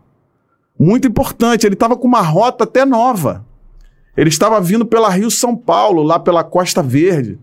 [0.79, 1.67] Muito importante.
[1.67, 3.45] Ele estava com uma rota até nova.
[4.15, 7.39] Ele estava vindo pela Rio São Paulo, lá pela Costa Verde,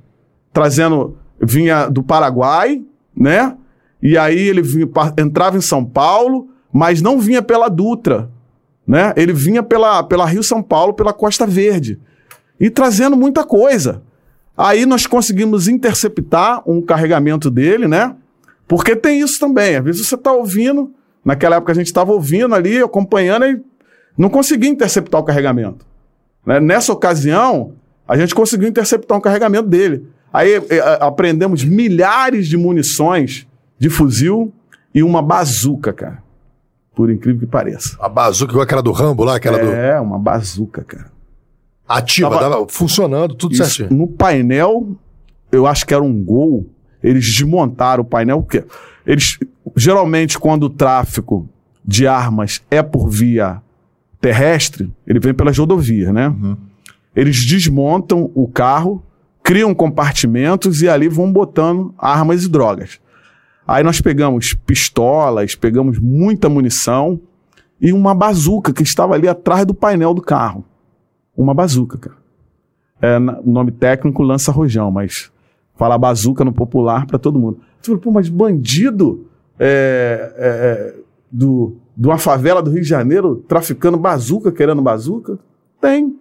[0.52, 1.16] trazendo.
[1.40, 2.82] Vinha do Paraguai,
[3.14, 3.56] né?
[4.02, 4.88] E aí ele vinha,
[5.18, 8.30] entrava em São Paulo, mas não vinha pela Dutra,
[8.86, 9.12] né?
[9.16, 12.00] Ele vinha pela, pela Rio São Paulo, pela Costa Verde.
[12.58, 14.02] E trazendo muita coisa.
[14.56, 18.14] Aí nós conseguimos interceptar um carregamento dele, né?
[18.68, 19.76] Porque tem isso também.
[19.76, 20.92] Às vezes você está ouvindo,
[21.24, 23.60] naquela época a gente estava ouvindo ali, acompanhando e
[24.16, 25.84] não conseguia interceptar o carregamento.
[26.46, 26.60] Né?
[26.60, 27.72] Nessa ocasião,
[28.06, 30.06] a gente conseguiu interceptar um carregamento dele.
[30.32, 33.46] Aí é, aprendemos milhares de munições
[33.78, 34.52] de fuzil
[34.94, 36.22] e uma bazuca, cara.
[36.94, 37.96] Por incrível que pareça.
[38.00, 39.72] A bazuca igual aquela do Rambo lá, aquela é, do.
[39.72, 41.13] É, uma bazuca, cara.
[41.86, 43.98] Ativa, Tava, dava, funcionando, tudo isso, certinho.
[43.98, 44.96] No painel,
[45.52, 46.66] eu acho que era um gol.
[47.02, 48.64] Eles desmontaram o painel, porque
[49.06, 49.38] eles
[49.76, 51.48] geralmente quando o tráfico
[51.84, 53.60] de armas é por via
[54.20, 56.28] terrestre, ele vem pelas rodovias, né?
[56.28, 56.56] Uhum.
[57.14, 59.02] Eles desmontam o carro,
[59.42, 62.98] criam compartimentos e ali vão botando armas e drogas.
[63.66, 67.20] Aí nós pegamos pistolas, pegamos muita munição
[67.80, 70.64] e uma bazuca que estava ali atrás do painel do carro.
[71.36, 72.16] Uma bazuca, cara.
[73.02, 75.30] É, o nome técnico lança rojão, mas
[75.76, 77.58] fala bazuca no popular para todo mundo.
[77.80, 79.26] Você falou, pô, mas bandido
[79.58, 80.94] é, é, é,
[81.30, 85.38] do, de uma favela do Rio de Janeiro traficando bazuca, querendo bazuca?
[85.80, 86.16] Tem.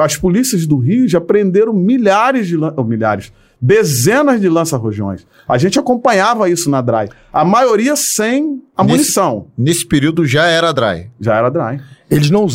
[0.00, 2.56] As polícias do Rio já prenderam milhares de.
[2.56, 5.26] Oh, milhares dezenas de lança-rojões.
[5.46, 7.10] A gente acompanhava isso na DRY.
[7.32, 9.46] A maioria sem a nesse, munição.
[9.56, 11.10] Nesse período já era DRY.
[11.20, 11.80] Já era DRY.
[12.10, 12.46] Eles não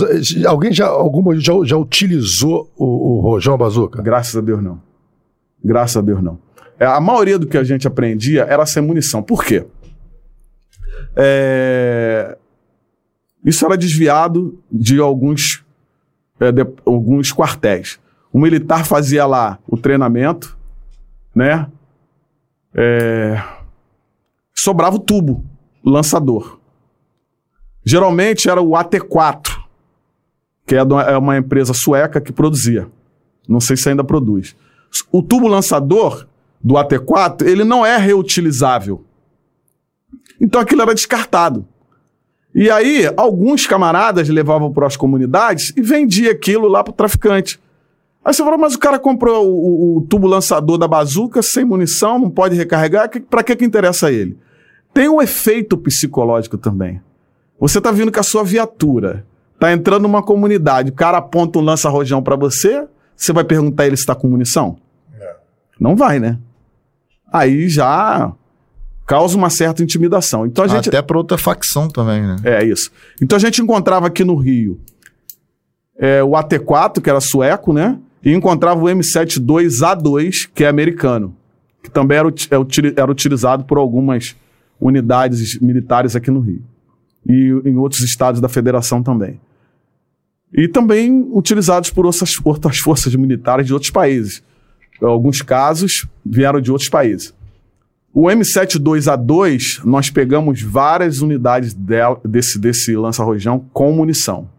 [0.47, 4.01] Alguém já, alguma, já, já utilizou o, o rojão bazuca?
[4.01, 4.81] Graças a Deus não.
[5.63, 6.39] Graças a Deus não.
[6.79, 9.21] É, a maioria do que a gente aprendia era sem munição.
[9.21, 9.65] Por quê?
[11.15, 12.37] É...
[13.45, 15.63] Isso era desviado de alguns,
[16.39, 17.99] é, de, alguns quartéis.
[18.33, 20.57] O militar fazia lá o treinamento,
[21.35, 21.69] né?
[22.73, 23.43] É...
[24.53, 25.43] Sobrava o tubo,
[25.83, 26.59] lançador.
[27.83, 29.63] Geralmente era o AT4,
[30.65, 32.89] que é, é uma empresa sueca que produzia.
[33.47, 34.55] Não sei se ainda produz.
[35.11, 36.27] O tubo lançador
[36.63, 39.05] do AT4, ele não é reutilizável.
[40.41, 41.67] Então aquilo era descartado.
[42.53, 47.59] E aí, alguns camaradas levavam para as comunidades e vendia aquilo lá para o traficante.
[48.25, 52.17] Aí você fala, mas o cara comprou o, o, tubo lançador da bazuca sem munição,
[52.17, 54.35] não pode recarregar, pra que que interessa a ele?
[54.91, 56.99] Tem um efeito psicológico também.
[57.59, 59.23] Você tá vindo com a sua viatura,
[59.59, 63.95] tá entrando numa comunidade, o cara aponta um lança-rojão pra você, você vai perguntar ele
[63.95, 64.77] se tá com munição?
[65.79, 66.39] Não vai, né?
[67.31, 68.33] Aí já
[69.05, 70.45] causa uma certa intimidação.
[70.45, 70.89] Então a gente.
[70.89, 72.37] Até pra outra facção também, né?
[72.43, 72.91] É isso.
[73.21, 74.79] Então a gente encontrava aqui no Rio
[75.97, 77.99] é, o AT4, que era sueco, né?
[78.25, 81.35] E encontrava o M72A2, que é americano,
[81.83, 84.35] que também era, é era utilizado por algumas
[84.81, 86.63] unidades militares aqui no Rio.
[87.23, 89.39] E em outros estados da federação também.
[90.51, 94.43] E também utilizados por outras, forças militares de outros países.
[94.99, 97.31] Em alguns casos vieram de outros países.
[98.11, 101.75] O M72A2, nós pegamos várias unidades
[102.23, 104.49] desse, desse lança-rojão com munição.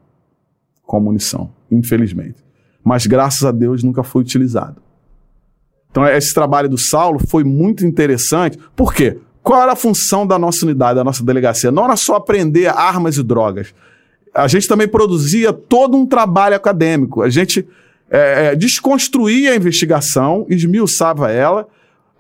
[0.83, 2.46] Com munição, infelizmente.
[2.87, 4.81] Mas graças a Deus nunca foi utilizado.
[5.91, 8.57] Então esse trabalho do Saulo foi muito interessante.
[8.77, 9.19] Por quê?
[9.43, 11.73] Qual era a função da nossa unidade, da nossa delegacia?
[11.73, 13.75] Não era só aprender armas e drogas.
[14.33, 17.23] A gente também produzia todo um trabalho acadêmico.
[17.23, 17.67] A gente
[18.09, 21.67] é, é, desconstruía a investigação, esmiuçava ela,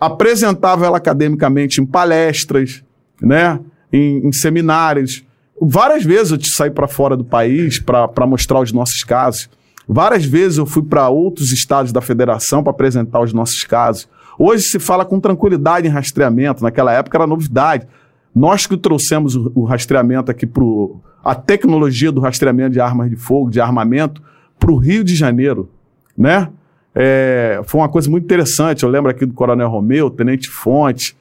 [0.01, 2.83] apresentava ela academicamente em palestras,
[3.23, 3.61] né,
[3.93, 5.25] em, em seminários.
[5.62, 9.49] Várias vezes eu saí para fora do país para mostrar os nossos casos.
[9.89, 14.09] Várias vezes eu fui para outros estados da federação para apresentar os nossos casos.
[14.39, 17.87] Hoje se fala com tranquilidade em rastreamento, naquela época era novidade.
[18.34, 20.62] Nós que trouxemos o, rastreamento aqui para
[21.24, 24.20] a tecnologia do rastreamento de armas de fogo, de armamento,
[24.59, 25.70] para o Rio de Janeiro,
[26.16, 26.49] né?
[26.95, 28.82] É, foi uma coisa muito interessante.
[28.82, 31.16] Eu lembro aqui do Coronel Romeu, Tenente Fonte,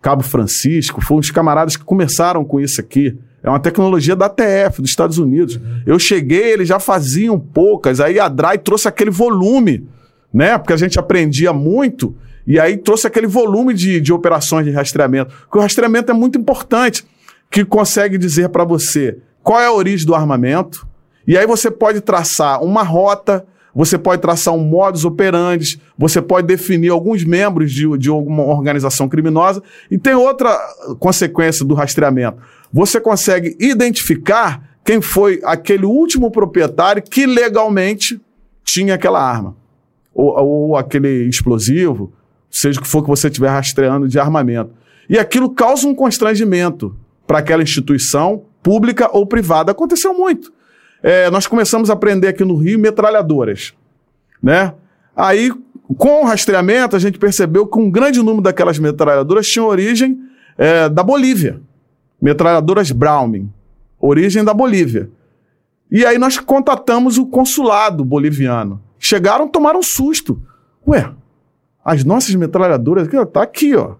[0.00, 3.16] Cabo Francisco, foram os camaradas que começaram com isso aqui.
[3.44, 5.60] É uma tecnologia da TF, dos Estados Unidos.
[5.84, 9.86] Eu cheguei, eles já faziam poucas, aí a DRAI trouxe aquele volume,
[10.32, 10.56] né?
[10.56, 12.16] Porque a gente aprendia muito,
[12.46, 15.34] e aí trouxe aquele volume de, de operações de rastreamento.
[15.42, 17.04] Porque o rastreamento é muito importante,
[17.50, 20.88] que consegue dizer para você qual é a origem do armamento,
[21.26, 26.46] e aí você pode traçar uma rota, você pode traçar um modus operandi, você pode
[26.46, 29.62] definir alguns membros de, de alguma organização criminosa.
[29.90, 30.56] E tem outra
[31.00, 32.38] consequência do rastreamento.
[32.74, 38.20] Você consegue identificar quem foi aquele último proprietário que legalmente
[38.62, 39.56] tinha aquela arma.
[40.12, 42.12] Ou, ou aquele explosivo,
[42.50, 44.72] seja o que for que você estiver rastreando de armamento.
[45.08, 46.94] E aquilo causa um constrangimento
[47.26, 49.72] para aquela instituição, pública ou privada.
[49.72, 50.52] Aconteceu muito
[51.04, 53.74] é, nós começamos a aprender aqui no Rio metralhadoras,
[54.42, 54.72] né?
[55.14, 55.52] Aí,
[55.98, 60.18] com o rastreamento, a gente percebeu que um grande número daquelas metralhadoras tinha origem
[60.56, 61.60] é, da Bolívia.
[62.24, 63.52] Metralhadoras Browning,
[64.00, 65.10] origem da Bolívia.
[65.90, 68.80] E aí nós contatamos o consulado boliviano.
[68.98, 70.40] Chegaram, tomaram um susto.
[70.88, 71.12] Ué,
[71.84, 73.96] as nossas metralhadoras, tá aqui, ó.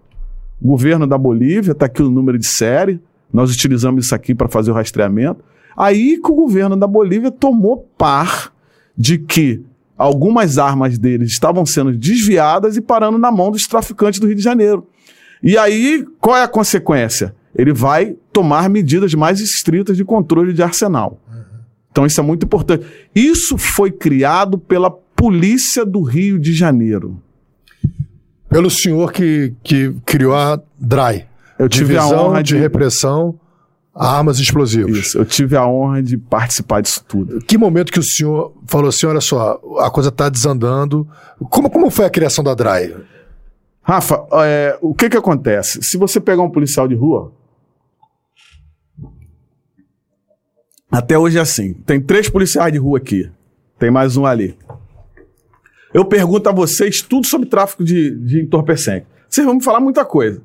[0.59, 2.99] Governo da Bolívia, tá aqui o número de série.
[3.31, 5.43] Nós utilizamos isso aqui para fazer o rastreamento.
[5.77, 8.51] Aí que o governo da Bolívia tomou par
[8.97, 9.63] de que
[9.95, 14.41] algumas armas deles estavam sendo desviadas e parando na mão dos traficantes do Rio de
[14.41, 14.87] Janeiro.
[15.43, 17.35] E aí, qual é a consequência?
[17.57, 21.19] Ele vai tomar medidas mais estritas de controle de arsenal.
[21.91, 22.85] Então, isso é muito importante.
[23.15, 27.21] Isso foi criado pela Polícia do Rio de Janeiro.
[28.49, 31.25] Pelo senhor que, que criou a DRAI.
[31.57, 33.39] Eu tive a Divisão honra de de- repressão
[33.93, 34.97] a armas e explosivos.
[34.97, 37.39] Isso, eu tive a honra de participar disso tudo.
[37.39, 41.07] Que momento que o senhor falou assim, olha só, a coisa está desandando.
[41.49, 42.93] Como, como foi a criação da DRAI?
[43.81, 45.79] Rafa, é, o que que acontece?
[45.81, 47.31] Se você pegar um policial de rua,
[50.91, 53.29] até hoje é assim, tem três policiais de rua aqui,
[53.79, 54.57] tem mais um ali.
[55.93, 59.07] Eu pergunto a vocês tudo sobre tráfico de, de entorpecente.
[59.29, 60.41] Vocês vão me falar muita coisa.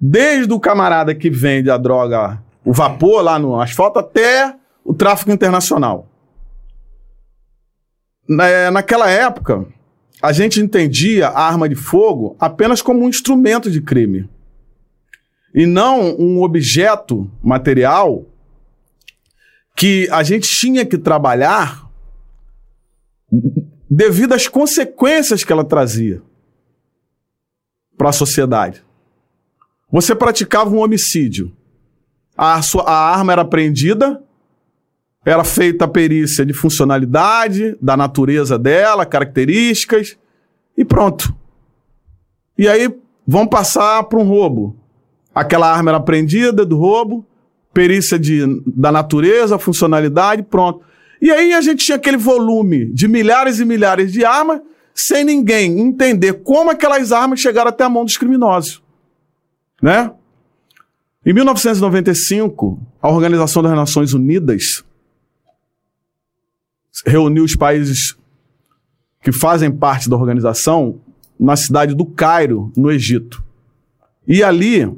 [0.00, 4.54] Desde o camarada que vende a droga, o vapor lá no asfalto, até
[4.84, 6.08] o tráfico internacional.
[8.28, 9.66] Na- naquela época,
[10.22, 14.28] a gente entendia a arma de fogo apenas como um instrumento de crime.
[15.54, 18.24] E não um objeto material
[19.76, 21.86] que a gente tinha que trabalhar
[23.90, 26.22] devido às consequências que ela trazia
[27.96, 28.82] para a sociedade.
[29.92, 31.54] Você praticava um homicídio.
[32.36, 34.22] A, sua, a arma era apreendida,
[35.24, 40.16] era feita a perícia de funcionalidade, da natureza dela, características,
[40.76, 41.34] e pronto.
[42.56, 42.94] E aí
[43.26, 44.76] vão passar para um roubo.
[45.34, 47.25] Aquela arma era apreendida do roubo,
[47.76, 50.80] perícia de, da natureza, funcionalidade, pronto.
[51.20, 54.62] E aí a gente tinha aquele volume de milhares e milhares de armas,
[54.94, 58.82] sem ninguém entender como aquelas armas chegaram até a mão dos criminosos.
[59.82, 60.10] Né?
[61.26, 64.82] Em 1995, a Organização das Nações Unidas
[67.04, 68.16] reuniu os países
[69.22, 70.98] que fazem parte da organização
[71.38, 73.44] na cidade do Cairo, no Egito.
[74.26, 74.90] E ali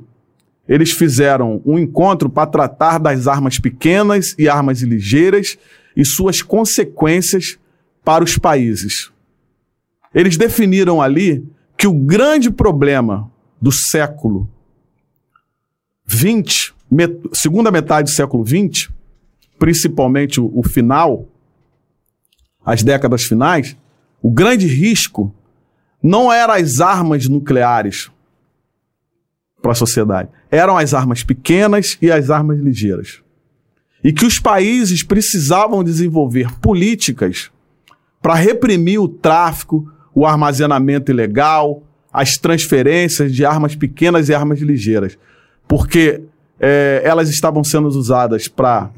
[0.69, 5.57] eles fizeram um encontro para tratar das armas pequenas e armas ligeiras
[5.97, 7.59] e suas consequências
[8.05, 9.11] para os países.
[10.15, 11.45] Eles definiram ali
[11.77, 13.31] que o grande problema
[13.61, 14.49] do século
[16.07, 18.91] XX, met segunda metade do século XX,
[19.59, 21.27] principalmente o, o final,
[22.65, 23.77] as décadas finais,
[24.23, 25.35] o grande risco
[26.03, 28.11] não eram as armas nucleares
[29.61, 33.21] para a sociedade, eram as armas pequenas e as armas ligeiras.
[34.03, 37.51] E que os países precisavam desenvolver políticas
[38.23, 45.19] para reprimir o tráfico, o armazenamento ilegal, as transferências de armas pequenas e armas ligeiras.
[45.67, 46.23] Porque
[46.61, 48.91] é, elas estavam sendo usadas para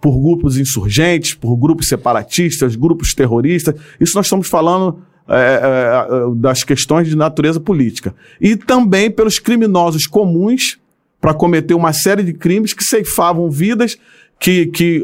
[0.00, 3.74] por grupos insurgentes, por grupos separatistas, grupos terroristas.
[4.00, 8.14] Isso nós estamos falando é, é, das questões de natureza política.
[8.40, 10.78] E também pelos criminosos comuns
[11.24, 13.96] para cometer uma série de crimes que ceifavam vidas,
[14.38, 15.02] que, que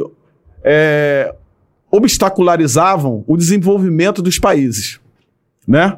[0.63, 1.35] é,
[1.91, 5.01] obstacularizavam o desenvolvimento dos países.
[5.67, 5.97] Né?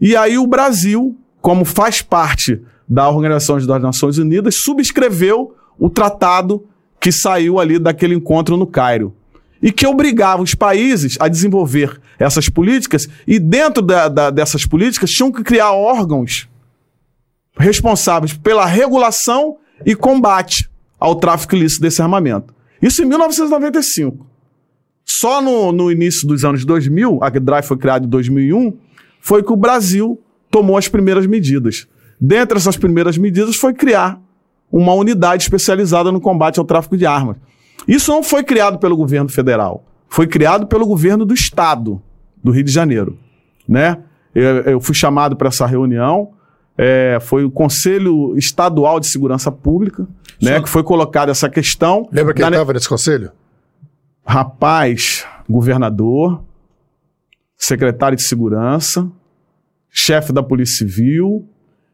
[0.00, 6.64] E aí o Brasil, como faz parte da Organização das Nações Unidas, subscreveu o tratado
[7.00, 9.12] que saiu ali daquele encontro no Cairo
[9.60, 15.10] e que obrigava os países a desenvolver essas políticas, e dentro da, da, dessas políticas
[15.10, 16.47] tinham que criar órgãos
[17.58, 22.54] responsáveis pela regulação e combate ao tráfico ilícito desse armamento.
[22.80, 24.26] Isso em 1995.
[25.04, 28.76] Só no, no início dos anos 2000, a DRIVE foi criada em 2001,
[29.20, 30.20] foi que o Brasil
[30.50, 31.86] tomou as primeiras medidas.
[32.20, 34.20] Dentre essas primeiras medidas foi criar
[34.70, 37.36] uma unidade especializada no combate ao tráfico de armas.
[37.86, 42.02] Isso não foi criado pelo governo federal, foi criado pelo governo do estado
[42.42, 43.18] do Rio de Janeiro,
[43.66, 43.98] né?
[44.34, 46.32] Eu, eu fui chamado para essa reunião,
[46.78, 50.06] é, foi o Conselho Estadual de Segurança Pública,
[50.40, 52.08] né, que foi colocada essa questão.
[52.12, 53.32] Lembra quem estava nesse conselho?
[54.24, 56.40] Rapaz, governador,
[57.56, 59.10] secretário de Segurança,
[59.90, 61.44] chefe da Polícia Civil,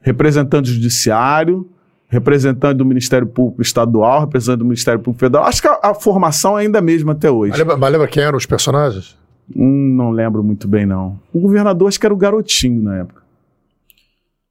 [0.02, 1.66] representante judiciário,
[2.06, 5.46] representante do Ministério Público Estadual, representante do Ministério Público Federal.
[5.46, 7.52] Acho que a, a formação é ainda a mesma até hoje.
[7.52, 9.16] Mas lembra, mas lembra quem eram os personagens?
[9.56, 11.18] Hum, não lembro muito bem, não.
[11.32, 13.23] O governador acho que era o garotinho na época.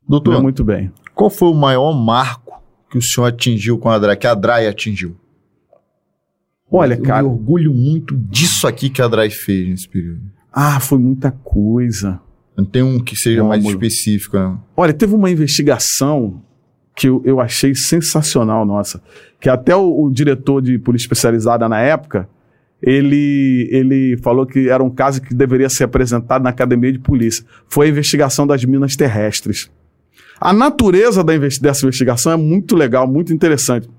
[0.07, 0.91] Doutor, Não muito bem.
[1.15, 4.67] qual foi o maior marco que o senhor atingiu com a DRAI, que a DRAI
[4.67, 5.15] atingiu?
[6.71, 7.23] Olha, Eu cara.
[7.23, 10.21] me orgulho muito disso aqui que a DRAI fez nesse período.
[10.51, 12.19] Ah, foi muita coisa.
[12.57, 14.57] Não tem um que seja mais específico, né?
[14.77, 16.41] Olha, teve uma investigação
[16.95, 19.01] que eu, eu achei sensacional, nossa.
[19.39, 22.29] Que até o, o diretor de polícia especializada na época,
[22.81, 27.43] ele, ele falou que era um caso que deveria ser apresentado na academia de polícia.
[27.67, 29.71] Foi a investigação das minas terrestres.
[30.43, 33.89] A natureza dessa investigação é muito legal, muito interessante.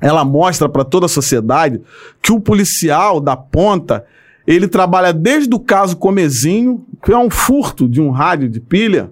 [0.00, 1.82] Ela mostra para toda a sociedade
[2.22, 4.06] que o policial da ponta
[4.46, 9.10] ele trabalha desde o caso Comezinho, que é um furto de um rádio de pilha.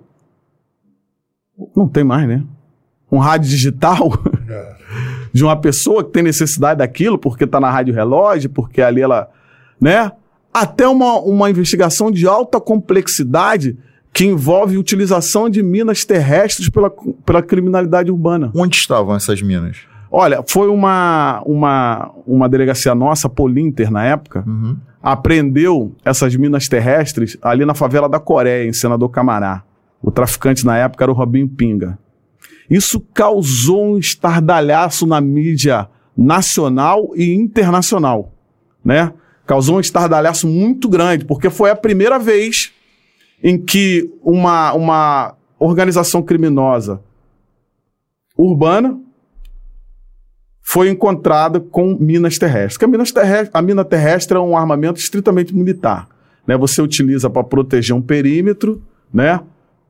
[1.77, 2.43] Não tem mais, né?
[3.13, 4.11] Um rádio digital
[5.31, 9.29] de uma pessoa que tem necessidade daquilo porque está na rádio relógio, porque ali ela,
[9.79, 10.13] né?
[10.51, 13.77] Até uma, uma investigação de alta complexidade
[14.13, 16.91] que envolve utilização de minas terrestres pela,
[17.25, 18.51] pela criminalidade urbana.
[18.55, 19.79] Onde estavam essas minas?
[20.11, 24.77] Olha, foi uma, uma, uma delegacia nossa, Polinter, na época, Uhum.
[25.03, 29.63] apreendeu essas minas terrestres ali na favela da Coreia, em Senador Camará.
[30.03, 31.99] O traficante na época era o Robinho Pinga.
[32.71, 38.33] Isso causou um estardalhaço na mídia nacional e internacional,
[38.85, 39.13] né?
[39.47, 42.73] Causou um estardalhaço muito grande, porque foi a primeira vez
[43.43, 47.01] em que uma, uma organização criminosa
[48.37, 48.99] urbana
[50.63, 52.83] foi encontrada com minas terrestres.
[52.83, 56.09] A, minas terrestre, a mina terrestre é um armamento estritamente militar.
[56.47, 56.57] Né?
[56.57, 58.83] Você utiliza para proteger um perímetro,
[59.13, 59.41] né?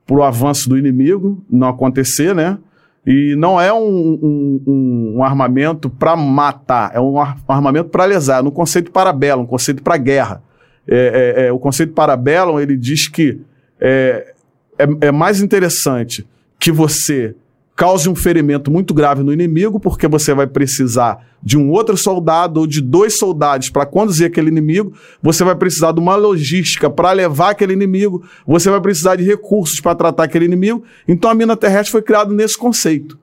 [0.07, 2.59] para o avanço do inimigo não acontecer, né?
[3.07, 7.89] E não é um, um- um- um armamento para matar, é um ar- um armamento
[7.91, 10.43] para lesar, no conceito parabellum, um conceito para guerra.
[10.89, 13.39] É, é- é, o conceito parabellum, ele diz que
[13.81, 14.33] é,
[14.79, 16.27] é, é mais interessante
[16.59, 17.35] que você
[17.77, 22.59] cause um ferimento muito grave no inimigo, porque você vai precisar de um outro soldado
[22.59, 24.93] ou de dois soldados para conduzir aquele inimigo,
[25.23, 29.79] você vai precisar de uma logística para levar aquele inimigo, você vai precisar de recursos
[29.81, 30.83] para tratar aquele inimigo.
[31.07, 33.17] Então a mina terrestre foi criada nesse conceito.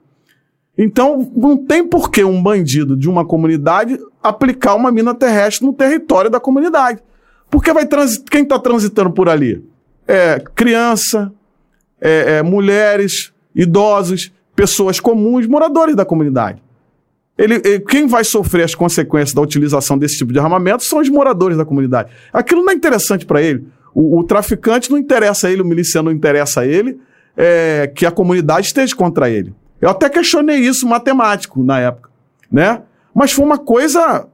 [0.77, 5.73] Então não tem por que um bandido de uma comunidade aplicar uma mina terrestre no
[5.73, 7.01] território da comunidade.
[7.49, 7.87] Porque vai
[8.29, 9.63] quem está transitando por ali?
[10.07, 11.31] É criança,
[11.99, 16.61] é, é mulheres, idosos, pessoas comuns, moradores da comunidade.
[17.37, 21.09] Ele, ele, quem vai sofrer as consequências da utilização desse tipo de armamento são os
[21.09, 22.11] moradores da comunidade.
[22.31, 23.67] Aquilo não é interessante para ele.
[23.93, 26.99] O, o, traficante não interessa a ele, o miliciano não interessa a ele,
[27.35, 29.53] é, que a comunidade esteja contra ele.
[29.81, 32.09] Eu até questionei isso matemático na época,
[32.49, 32.81] né?
[33.13, 34.27] Mas foi uma coisa,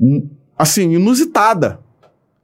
[0.00, 1.80] hum, assim, inusitada.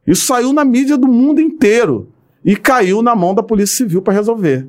[0.07, 2.09] Isso saiu na mídia do mundo inteiro
[2.45, 4.67] e caiu na mão da Polícia Civil para resolver.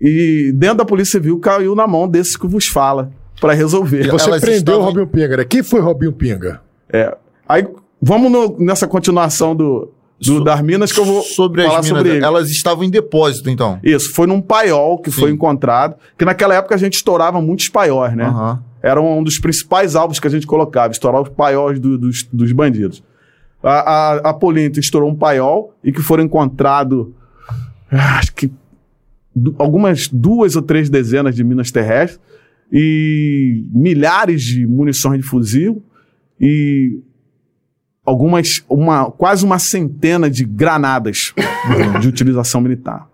[0.00, 3.10] E dentro da Polícia Civil caiu na mão desses que vos fala
[3.40, 4.08] para resolver.
[4.10, 4.80] Você Elas prendeu estavam...
[4.80, 5.44] o Robinho Pinga, né?
[5.44, 6.60] Quem foi Robinho Pinga?
[6.90, 7.16] É.
[7.48, 7.66] Aí
[8.00, 11.86] vamos no, nessa continuação do, do so, das minas que eu vou sobre falar as
[11.86, 12.24] minas, sobre ele.
[12.24, 13.78] Elas estavam em depósito, então.
[13.82, 15.20] Isso, foi num paiol que Sim.
[15.20, 18.28] foi encontrado, que naquela época a gente estourava muitos paióis, né?
[18.28, 18.58] Uhum.
[18.82, 22.52] Era um dos principais alvos que a gente colocava, estourar os paióis do, dos, dos
[22.52, 23.02] bandidos.
[23.66, 27.08] A, a, a Polinta estourou um paiol e que foram encontrados,
[27.90, 28.52] acho que
[29.58, 32.20] algumas duas ou três dezenas de minas terrestres
[32.72, 35.82] e milhares de munições de fuzil
[36.40, 37.00] e
[38.04, 41.16] algumas uma quase uma centena de granadas
[42.00, 43.08] de utilização militar.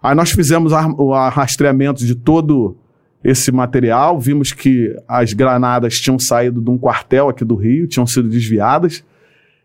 [0.00, 2.76] Aí nós fizemos o rastreamento de todo
[3.24, 8.06] esse material, vimos que as granadas tinham saído de um quartel aqui do Rio, tinham
[8.06, 9.04] sido desviadas,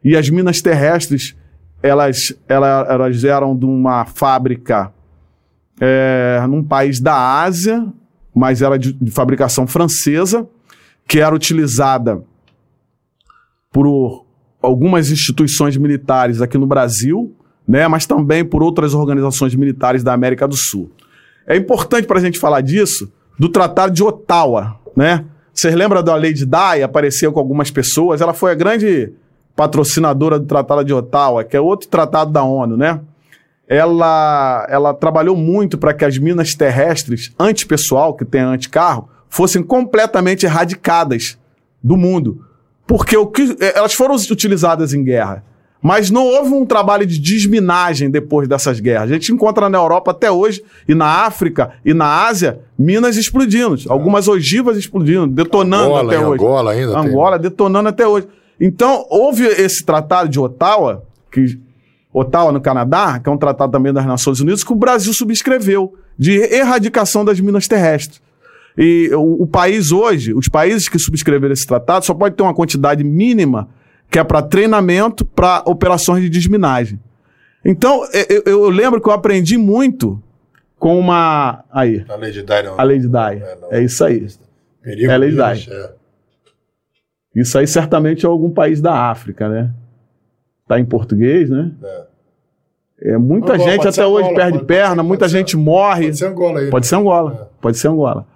[0.07, 1.35] e as minas terrestres,
[1.83, 4.89] elas, elas, elas eram de uma fábrica
[5.81, 7.85] é, num país da Ásia,
[8.33, 10.47] mas era de, de fabricação francesa,
[11.05, 12.23] que era utilizada
[13.69, 14.25] por
[14.61, 17.35] algumas instituições militares aqui no Brasil,
[17.67, 20.89] né, mas também por outras organizações militares da América do Sul.
[21.45, 25.25] É importante para a gente falar disso, do Tratado de Ottawa, né?
[25.53, 26.83] Vocês lembram da de Dye?
[26.83, 28.21] Apareceu com algumas pessoas.
[28.21, 29.11] Ela foi a grande
[29.57, 33.01] patrocinadora do Tratado de Ottawa, que é outro tratado da ONU, né?
[33.67, 40.45] ela, ela trabalhou muito para que as minas terrestres antipessoal, que tem anticarro, fossem completamente
[40.45, 41.37] erradicadas
[41.83, 42.45] do mundo.
[42.87, 45.43] Porque o que, é, elas foram utilizadas em guerra.
[45.81, 49.11] Mas não houve um trabalho de desminagem depois dessas guerras.
[49.11, 53.75] A gente encontra na Europa até hoje, e na África e na Ásia, minas explodindo.
[53.89, 56.43] Algumas ogivas explodindo, detonando Angola, até hoje.
[56.43, 56.99] Angola ainda.
[56.99, 57.49] Angola tem.
[57.49, 58.27] detonando até hoje.
[58.59, 61.59] Então, houve esse tratado de Ottawa, que
[62.13, 65.93] Ottawa, no Canadá, que é um tratado também das Nações Unidas, que o Brasil subscreveu,
[66.17, 68.21] de erradicação das minas terrestres.
[68.77, 72.53] E o, o país hoje, os países que subscreveram esse tratado, só pode ter uma
[72.53, 73.69] quantidade mínima
[74.09, 76.99] que é para treinamento, para operações de desminagem.
[77.63, 80.21] Então, eu, eu, lembro que eu aprendi muito
[80.79, 81.63] com uma.
[81.71, 82.05] Aí.
[82.07, 82.79] A lei de Dye, não.
[82.79, 83.43] A lei de Dye.
[83.43, 84.27] É, é isso aí.
[84.81, 85.67] Perigo é a lei de Dye.
[85.69, 85.91] É.
[87.37, 89.71] Isso aí certamente é algum país da África, né?
[90.67, 91.71] Tá em português, né?
[91.83, 92.07] É.
[92.99, 96.05] É, muita Angola, gente até hoje Angola, perde pode, perna, pode, muita gente morre.
[96.05, 96.69] Pode ser Angola aí.
[96.71, 97.31] Pode ser Angola.
[97.39, 97.61] É.
[97.61, 98.27] Pode ser Angola.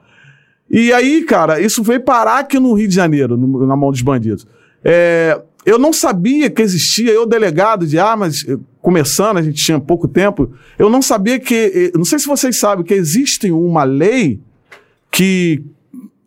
[0.69, 4.03] E aí, cara, isso veio parar aqui no Rio de Janeiro, no, na mão dos
[4.03, 4.45] bandidos.
[4.83, 9.79] É, eu não sabia que existia, eu, delegado de armas, eh, começando, a gente tinha
[9.79, 11.91] pouco tempo, eu não sabia que.
[11.93, 14.39] Eh, não sei se vocês sabem que existe uma lei
[15.11, 15.63] que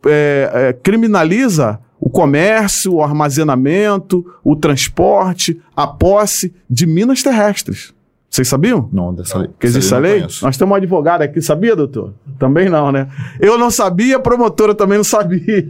[0.05, 7.95] é, é, criminaliza o comércio, o armazenamento, o transporte, a posse de minas terrestres.
[8.29, 8.87] Vocês sabiam?
[8.93, 9.49] Não, dessa lei.
[9.59, 10.21] Que existe essa lei?
[10.21, 12.13] Nós temos um advogado aqui, sabia, doutor?
[12.37, 13.07] Também não, né?
[13.39, 15.67] Eu não sabia, a promotora também não sabia.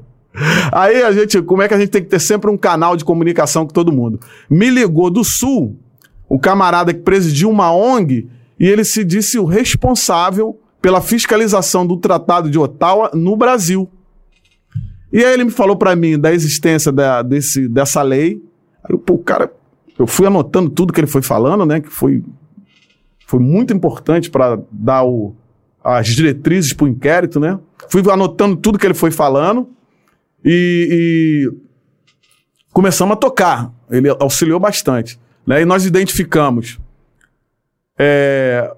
[0.72, 3.04] Aí a gente, como é que a gente tem que ter sempre um canal de
[3.04, 4.18] comunicação com todo mundo?
[4.48, 5.76] Me ligou do Sul,
[6.26, 11.98] o camarada que presidiu uma ONG, e ele se disse o responsável pela fiscalização do
[11.98, 13.90] Tratado de Ottawa no Brasil.
[15.12, 18.42] E aí ele me falou para mim da existência da, desse, dessa lei.
[18.84, 19.50] Aí eu, pô, cara
[19.98, 21.80] eu fui anotando tudo que ele foi falando, né?
[21.80, 22.22] Que foi,
[23.26, 25.34] foi muito importante para dar o,
[25.82, 27.58] as diretrizes para o inquérito, né?
[27.88, 29.68] Fui anotando tudo que ele foi falando
[30.44, 31.56] e, e
[32.72, 33.72] começamos a tocar.
[33.90, 35.18] Ele auxiliou bastante.
[35.46, 35.62] Né?
[35.62, 36.78] E nós identificamos
[37.98, 38.74] é,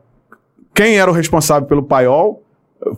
[0.74, 2.44] quem era o responsável pelo paiol.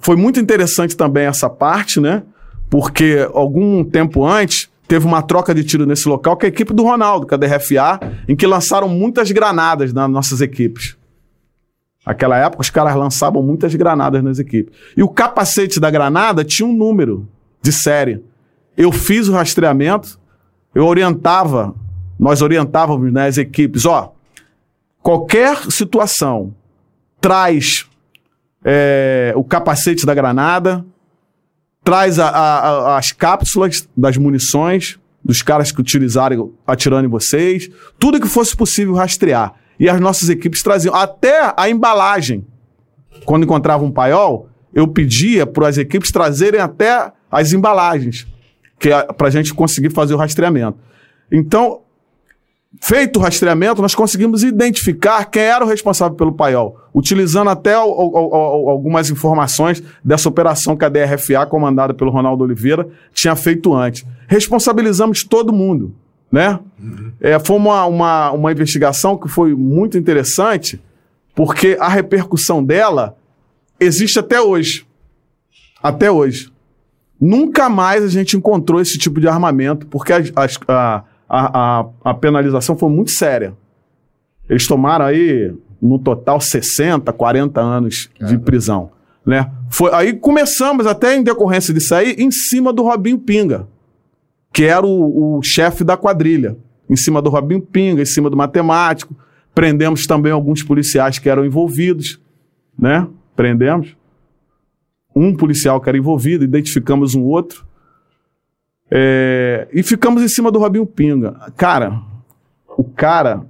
[0.01, 2.23] Foi muito interessante também essa parte, né?
[2.71, 6.85] Porque algum tempo antes teve uma troca de tiro nesse local com a equipe do
[6.85, 10.97] Ronaldo, com a DRFA, em que lançaram muitas granadas nas nossas equipes.
[12.07, 14.75] Naquela época, os caras lançavam muitas granadas nas equipes.
[14.97, 17.29] E o capacete da granada tinha um número
[17.61, 18.25] de série.
[18.77, 20.19] Eu fiz o rastreamento,
[20.75, 21.75] eu orientava,
[22.19, 24.13] nós orientávamos né, equipes, ó,
[25.03, 26.55] qualquer situação
[27.21, 27.87] traz
[28.65, 30.85] é, o capacete da granada,
[31.83, 38.21] traz a, a, as cápsulas das munições dos caras que utilizaram atirando em vocês, tudo
[38.21, 39.55] que fosse possível rastrear.
[39.79, 42.47] E as nossas equipes traziam até a embalagem.
[43.25, 48.27] Quando encontrava um paiol, eu pedia para as equipes trazerem até as embalagens,
[48.79, 50.79] que é para a gente conseguir fazer o rastreamento.
[51.31, 51.83] Então,
[52.81, 57.89] Feito o rastreamento, nós conseguimos identificar quem era o responsável pelo paiol, utilizando até o,
[57.89, 63.75] o, o, algumas informações dessa operação que a DRFA, comandada pelo Ronaldo Oliveira, tinha feito
[63.75, 64.07] antes.
[64.29, 65.93] Responsabilizamos todo mundo.
[66.31, 66.61] Né?
[66.79, 67.13] Uhum.
[67.21, 70.81] É, foi uma, uma, uma investigação que foi muito interessante,
[71.35, 73.17] porque a repercussão dela
[73.81, 74.87] existe até hoje.
[75.83, 76.53] Até hoje.
[77.21, 81.87] Nunca mais a gente encontrou esse tipo de armamento, porque as, as, a, a, a,
[82.11, 83.55] a penalização foi muito séria.
[84.49, 88.91] Eles tomaram aí, no total, 60, 40 anos de prisão.
[89.25, 89.49] Né?
[89.71, 93.69] Foi, aí começamos, até em decorrência disso aí, em cima do Robinho Pinga,
[94.53, 96.57] que era o, o chefe da quadrilha.
[96.89, 99.15] Em cima do Robinho Pinga, em cima do matemático.
[99.55, 102.21] Prendemos também alguns policiais que eram envolvidos,
[102.77, 103.07] né?
[103.37, 103.97] Prendemos.
[105.15, 107.65] Um policial que era envolvido, identificamos um outro.
[108.91, 111.37] É, e ficamos em cima do Robinho Pinga.
[111.57, 112.01] Cara,
[112.67, 113.47] o cara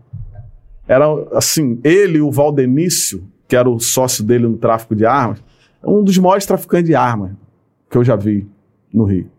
[0.87, 5.43] era assim, ele o Valdenício, que era o sócio dele no tráfico de armas,
[5.83, 7.33] um dos maiores traficantes de armas
[7.89, 8.47] que eu já vi
[8.93, 9.31] no Rio.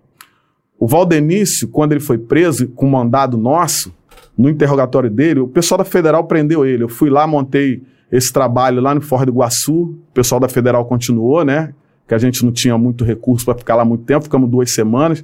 [0.79, 3.93] O Valdenício, quando ele foi preso com mandado nosso,
[4.37, 6.83] no interrogatório dele, o pessoal da Federal prendeu ele.
[6.83, 10.83] Eu fui lá, montei esse trabalho lá no Forra do Iguaçu, o pessoal da Federal
[10.85, 11.73] continuou, né?
[12.07, 15.23] Que a gente não tinha muito recurso para ficar lá muito tempo, ficamos duas semanas.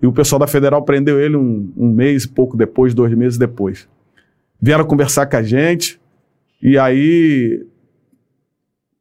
[0.00, 3.38] E o pessoal da Federal prendeu ele um, um mês e pouco depois, dois meses
[3.38, 3.88] depois.
[4.60, 6.00] Vieram conversar com a gente
[6.62, 7.66] e aí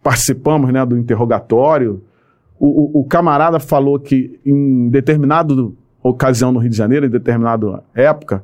[0.02, 2.02] participamos né, do interrogatório.
[2.60, 5.54] O, o, o camarada falou que em determinada
[6.02, 8.44] ocasião no Rio de Janeiro, em determinada época,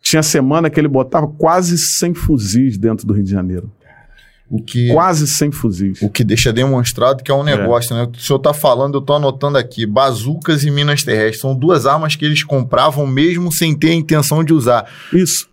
[0.00, 3.70] tinha semana que ele botava quase 100 fuzis dentro do Rio de Janeiro.
[4.50, 6.00] O que, Quase sem fuzis.
[6.00, 7.56] O que deixa demonstrado que é um é.
[7.56, 8.00] negócio, é.
[8.00, 8.10] né?
[8.10, 11.40] O senhor está falando, eu estou anotando aqui, bazucas e minas terrestres.
[11.40, 14.90] São duas armas que eles compravam mesmo sem ter a intenção de usar.
[15.12, 15.48] Isso.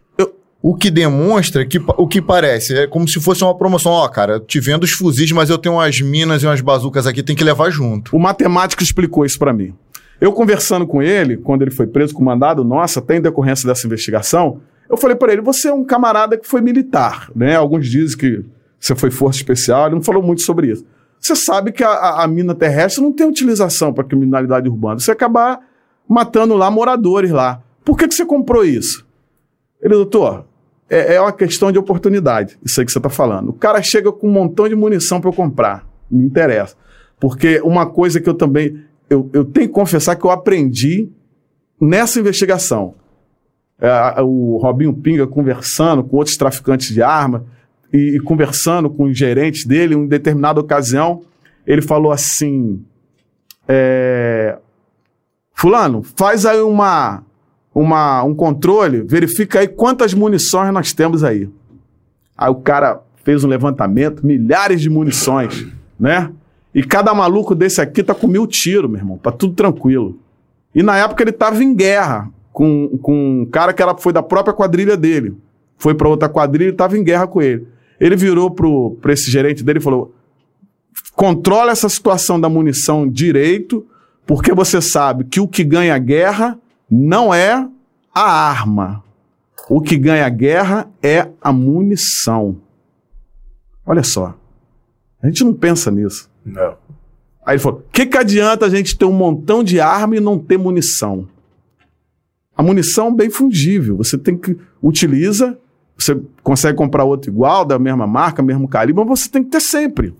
[0.67, 3.91] O que demonstra que o que parece é como se fosse uma promoção.
[3.91, 7.21] Ó, cara, te vendo os fuzis, mas eu tenho umas minas e umas bazucas aqui,
[7.21, 8.15] tem que levar junto.
[8.15, 9.75] O matemático explicou isso para mim.
[10.19, 13.85] Eu conversando com ele, quando ele foi preso com mandado, nossa, até em decorrência dessa
[13.85, 14.59] investigação,
[14.89, 17.55] eu falei para ele: você é um camarada que foi militar, né?
[17.55, 18.43] Alguns dizem que
[18.85, 20.85] você foi força especial, ele não falou muito sobre isso.
[21.19, 24.99] Você sabe que a, a, mina terrestre não tem utilização para criminalidade urbana.
[24.99, 25.59] Você acabar
[26.07, 27.63] matando lá moradores lá.
[27.83, 29.03] Por que, que você comprou isso?
[29.81, 30.45] Ele, doutor,
[30.87, 33.49] é, é uma questão de oportunidade, isso aí que você está falando.
[33.49, 35.83] O cara chega com um montão de munição para eu comprar.
[36.09, 36.75] Me interessa.
[37.19, 38.83] Porque uma coisa que eu também.
[39.09, 41.09] Eu, eu tenho que confessar que eu aprendi
[41.81, 42.93] nessa investigação.
[43.79, 47.45] É, o Robinho Pinga conversando com outros traficantes de arma,
[47.93, 51.21] e, e conversando com os gerentes dele, em determinada ocasião,
[51.65, 52.83] ele falou assim:
[53.67, 54.57] é,
[55.53, 57.23] Fulano, faz aí uma,
[57.73, 61.49] uma, um controle, verifica aí quantas munições nós temos aí.
[62.37, 65.65] Aí o cara fez um levantamento, milhares de munições,
[65.99, 66.31] né?
[66.73, 70.19] E cada maluco desse aqui tá com mil tiros, meu irmão, tá tudo tranquilo.
[70.73, 74.21] E na época ele tava em guerra com, com um cara que era, foi da
[74.21, 75.37] própria quadrilha dele.
[75.77, 77.65] Foi para outra quadrilha e tava em guerra com ele.
[77.99, 80.13] Ele virou para esse gerente dele e falou:
[81.13, 83.85] controla essa situação da munição direito,
[84.25, 86.59] porque você sabe que o que ganha a guerra
[86.89, 87.67] não é
[88.13, 89.03] a arma.
[89.69, 92.57] O que ganha a guerra é a munição.
[93.85, 94.35] Olha só.
[95.21, 96.29] A gente não pensa nisso.
[96.45, 96.77] Não.
[97.45, 100.19] Aí ele falou: o que, que adianta a gente ter um montão de arma e
[100.19, 101.27] não ter munição?
[102.55, 103.97] A munição é bem fungível.
[103.97, 105.57] Você tem que utiliza
[105.97, 109.61] você consegue comprar outro igual, da mesma marca, mesmo calibre, mas você tem que ter
[109.61, 110.13] sempre.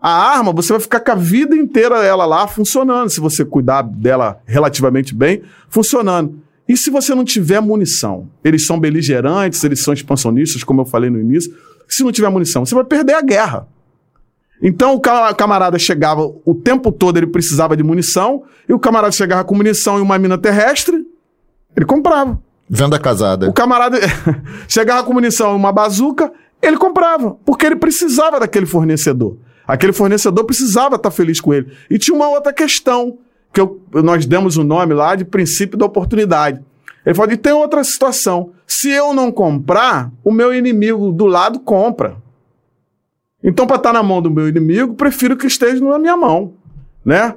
[0.00, 3.82] A arma, você vai ficar com a vida inteira ela lá funcionando, se você cuidar
[3.82, 6.40] dela relativamente bem, funcionando.
[6.66, 8.28] E se você não tiver munição?
[8.42, 11.54] Eles são beligerantes, eles são expansionistas, como eu falei no início.
[11.86, 13.68] Se não tiver munição, você vai perder a guerra.
[14.62, 19.42] Então o camarada chegava o tempo todo, ele precisava de munição, e o camarada chegava
[19.42, 21.04] com munição em uma mina terrestre,
[21.76, 22.40] ele comprava.
[22.72, 23.48] Venda casada.
[23.48, 23.98] O camarada
[24.68, 26.32] chegava com munição, uma bazuca,
[26.62, 29.36] Ele comprava, porque ele precisava daquele fornecedor.
[29.66, 31.72] Aquele fornecedor precisava estar feliz com ele.
[31.88, 33.18] E tinha uma outra questão,
[33.52, 36.60] que eu, nós demos o nome lá de princípio da oportunidade.
[37.04, 38.52] Ele falou: e tem outra situação.
[38.66, 42.16] Se eu não comprar, o meu inimigo do lado compra.
[43.42, 46.54] Então, para estar na mão do meu inimigo, prefiro que esteja na minha mão,
[47.04, 47.34] né?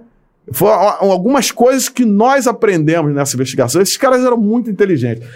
[0.52, 3.82] Foram algumas coisas que nós aprendemos nessa investigação.
[3.82, 5.28] Esses caras eram muito inteligentes.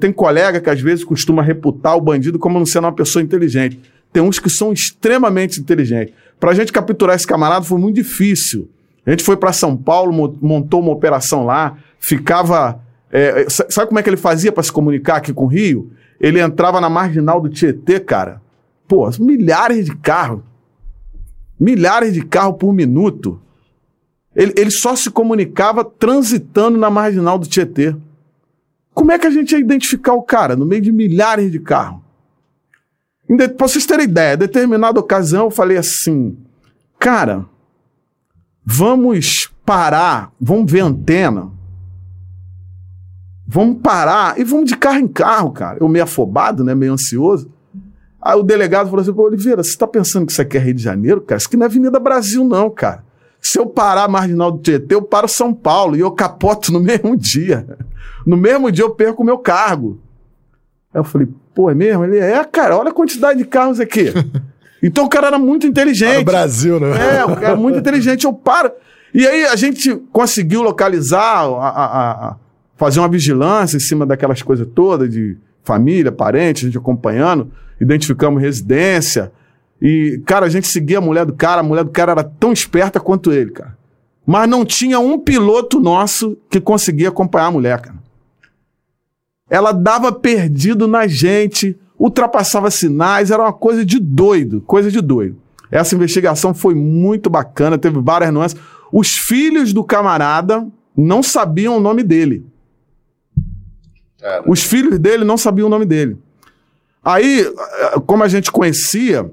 [0.00, 3.80] Tem colega que às vezes costuma reputar o bandido como não sendo uma pessoa inteligente.
[4.12, 6.14] Tem uns que são extremamente inteligentes.
[6.38, 8.68] Para a gente capturar esse camarada foi muito difícil.
[9.06, 12.80] A gente foi para São Paulo, montou uma operação lá, ficava.
[13.12, 15.90] É, sabe como é que ele fazia para se comunicar aqui com o Rio?
[16.20, 18.42] Ele entrava na marginal do Tietê, cara.
[18.86, 20.42] Pô, milhares de carros.
[21.58, 23.40] Milhares de carros por minuto.
[24.34, 27.96] Ele, ele só se comunicava transitando na marginal do Tietê.
[28.94, 32.00] Como é que a gente ia identificar o cara no meio de milhares de carros?
[33.56, 36.36] Para vocês terem ideia, determinada ocasião eu falei assim,
[36.98, 37.46] cara,
[38.64, 41.48] vamos parar, vamos ver antena,
[43.46, 45.78] vamos parar e vamos de carro em carro, cara.
[45.80, 47.50] Eu meio afobado, né, meio ansioso.
[48.20, 50.82] Aí o delegado falou assim, Oliveira, você está pensando que isso aqui é Rio de
[50.82, 51.38] Janeiro, cara?
[51.38, 53.04] Isso aqui não é Avenida Brasil, não, cara.
[53.40, 56.80] Se eu parar a Marginal do Tietê, eu paro São Paulo e eu capoto no
[56.80, 57.66] mesmo dia.
[58.26, 60.00] No mesmo dia eu perco o meu cargo.
[60.92, 62.04] Aí eu falei, pô, é mesmo?
[62.04, 64.12] Ele é, cara, olha a quantidade de carros aqui.
[64.82, 66.20] Então o cara era muito inteligente.
[66.20, 67.18] No Brasil, né?
[67.18, 68.24] É, o cara muito inteligente.
[68.24, 68.72] Eu paro.
[69.12, 72.36] E aí a gente conseguiu localizar, a, a, a,
[72.76, 78.40] fazer uma vigilância em cima daquelas coisas todas, de família, parentes, a gente acompanhando, identificamos
[78.40, 79.30] residência.
[79.80, 82.52] E, cara, a gente seguia a mulher do cara, a mulher do cara era tão
[82.52, 83.76] esperta quanto ele, cara.
[84.26, 87.98] Mas não tinha um piloto nosso que conseguia acompanhar a mulher, cara.
[89.48, 95.36] Ela dava perdido na gente, ultrapassava sinais, era uma coisa de doido, coisa de doido.
[95.70, 98.60] Essa investigação foi muito bacana, teve várias nuances.
[98.92, 100.66] Os filhos do camarada
[100.96, 102.46] não sabiam o nome dele.
[104.46, 106.18] Os filhos dele não sabiam o nome dele.
[107.02, 107.46] Aí,
[108.06, 109.30] como a gente conhecia,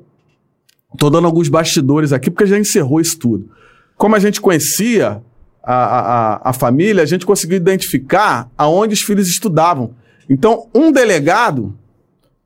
[0.98, 3.48] Estou dando alguns bastidores aqui, porque já encerrou isso tudo.
[3.96, 5.22] Como a gente conhecia
[5.64, 9.94] a, a, a família, a gente conseguiu identificar aonde os filhos estudavam.
[10.28, 11.78] Então, um delegado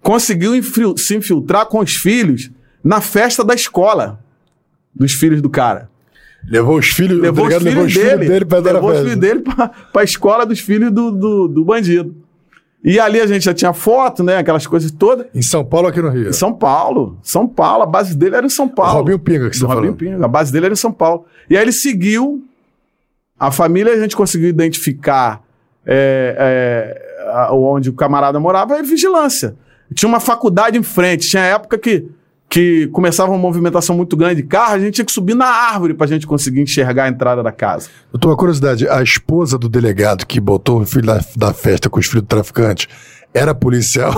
[0.01, 2.51] conseguiu infil se infiltrar com os filhos
[2.83, 4.19] na festa da escola
[4.93, 5.89] dos filhos do cara.
[6.45, 8.45] Levou os filhos, levou os filhos levou os dele, filhos dele
[9.15, 12.13] dele para a escola dos filhos do, do, do bandido.
[12.83, 14.37] E ali a gente já tinha foto, né?
[14.37, 15.27] Aquelas coisas todas.
[15.35, 16.29] Em São Paulo aqui no Rio?
[16.29, 17.17] Em São Paulo.
[17.21, 17.83] São Paulo.
[17.83, 18.93] A base dele era em São Paulo.
[18.93, 19.93] O Robinho Pinga que você Do Robinho.
[19.93, 20.25] Pinga.
[20.25, 21.25] A base dele era em São Paulo.
[21.49, 22.43] E aí ele seguiu.
[23.39, 25.41] A família a gente conseguiu identificar
[25.85, 26.35] é,
[27.25, 29.55] é, a- onde o camarada morava e vigilância.
[29.93, 31.27] Tinha uma faculdade em frente.
[31.29, 32.07] Tinha época que,
[32.51, 35.93] que começava uma movimentação muito grande de carro, a gente tinha que subir na árvore
[35.93, 37.87] pra gente conseguir enxergar a entrada da casa.
[38.11, 41.89] Eu tô uma curiosidade, a esposa do delegado que botou o filho da, da festa
[41.89, 42.89] com os filhos do traficante
[43.33, 44.13] era policial?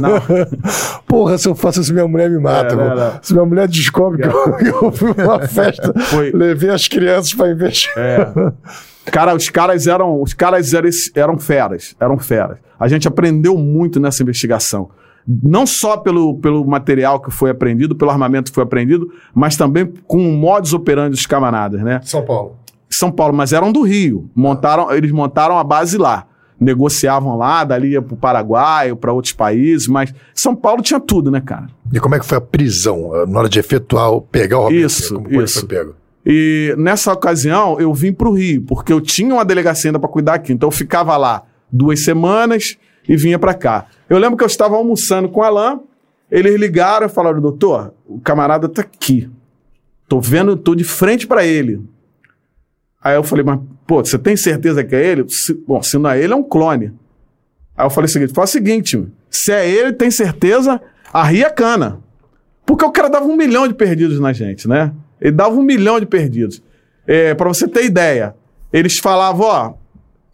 [0.00, 0.22] Não.
[1.06, 3.20] Porra, se eu faço isso, minha mulher me mata.
[3.20, 6.30] Se minha mulher descobre que eu, que eu fui numa festa, Foi.
[6.30, 7.98] levei as crianças pra investigar.
[7.98, 8.52] É.
[9.10, 12.56] Cara, os caras eram, os caras eram, eram feras, eram feras.
[12.80, 14.88] A gente aprendeu muito nessa investigação.
[15.42, 19.92] Não só pelo, pelo material que foi apreendido, pelo armamento que foi apreendido, mas também
[20.06, 22.00] com o modus operandi dos camaradas, né?
[22.04, 22.56] São Paulo.
[22.88, 24.30] São Paulo, mas eram do Rio.
[24.34, 26.26] Montaram, eles montaram a base lá.
[26.58, 31.40] Negociavam lá, dali ia pro Paraguai, para outros países, mas São Paulo tinha tudo, né,
[31.40, 31.66] cara?
[31.92, 34.86] E como é que foi a prisão eh, na hora de efetuar, pegar o Robinho
[34.86, 35.14] Isso?
[35.14, 35.60] Como foi que isso.
[35.60, 35.94] foi pego?
[36.24, 40.08] E nessa ocasião eu vim para o Rio, porque eu tinha uma delegacia ainda para
[40.08, 40.52] cuidar aqui.
[40.52, 42.76] Então eu ficava lá duas semanas
[43.08, 43.86] e vinha para cá.
[44.08, 45.80] Eu lembro que eu estava almoçando com o Alain,
[46.30, 49.30] eles ligaram e falaram: doutor, o camarada tá aqui.
[50.08, 51.82] Tô vendo, tô de frente para ele.
[53.02, 55.24] Aí eu falei: mas, pô, você tem certeza que é ele?
[55.28, 56.92] Se- bom, se não é ele, é um clone.
[57.76, 60.80] Aí eu falei o seguinte: fala o seguinte, se é ele, tem certeza,
[61.12, 62.00] arria a cana.
[62.64, 64.92] Porque o cara dava um milhão de perdidos na gente, né?
[65.20, 66.60] Ele dava um milhão de perdidos.
[67.06, 68.34] É, para você ter ideia,
[68.72, 69.74] eles falavam, ó,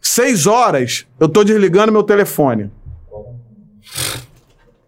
[0.03, 2.69] seis horas eu tô desligando meu telefone.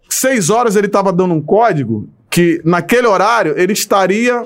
[0.09, 4.45] Seis horas ele tava dando um código que naquele horário ele estaria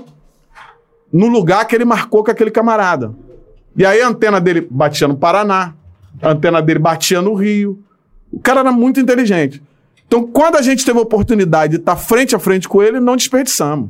[1.11, 3.13] no lugar que ele marcou com aquele camarada.
[3.75, 5.73] E aí a antena dele batia no Paraná,
[6.21, 7.83] a antena dele batia no Rio.
[8.31, 9.61] O cara era muito inteligente.
[10.05, 13.15] Então, quando a gente teve a oportunidade de estar frente a frente com ele, não
[13.15, 13.89] desperdiçamos.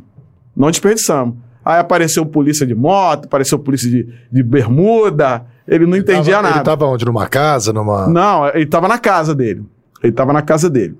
[0.56, 1.36] Não desperdiçamos.
[1.64, 6.58] Aí apareceu polícia de moto, apareceu polícia de, de bermuda, ele não entendia Tava- nada.
[6.58, 7.06] Ele tava onde?
[7.06, 7.72] Numa casa?
[7.72, 8.08] Numa...
[8.08, 9.64] Não, ele estava na casa dele.
[10.02, 10.98] Ele estava na casa dele.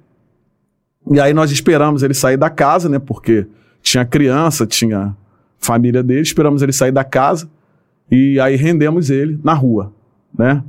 [1.12, 3.00] E aí nós esperamos ele sair da casa, né?
[3.00, 3.48] Porque
[3.82, 5.16] tinha criança, tinha
[5.58, 7.50] família dele, esperamos ele sair da casa
[8.12, 9.92] e aí rendemos ele na rua,
[10.38, 10.64] né?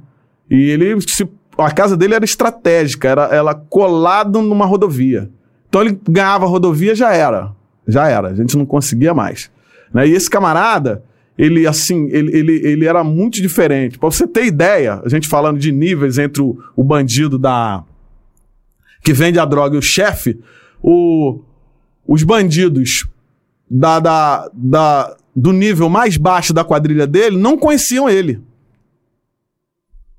[0.50, 5.30] E ele se, a casa dele era estratégica, era ela colado numa rodovia.
[5.68, 7.52] Então ele ganhava a rodovia já era,
[7.86, 9.50] já era, a gente não conseguia mais.
[9.92, 10.08] Né?
[10.08, 11.02] E esse camarada,
[11.36, 13.98] ele assim, ele, ele, ele era muito diferente.
[13.98, 17.84] Para você ter ideia, a gente falando de níveis entre o, o bandido da
[19.02, 20.38] que vende a droga e o chefe,
[20.82, 21.40] o,
[22.06, 23.08] os bandidos
[23.70, 28.40] da, da, da, do nível mais baixo da quadrilha dele não conheciam ele.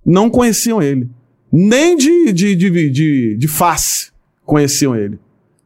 [0.04, 1.10] Não conheciam ele.
[1.52, 4.12] Nem de, de, de, de, de face
[4.46, 5.20] conheciam ele.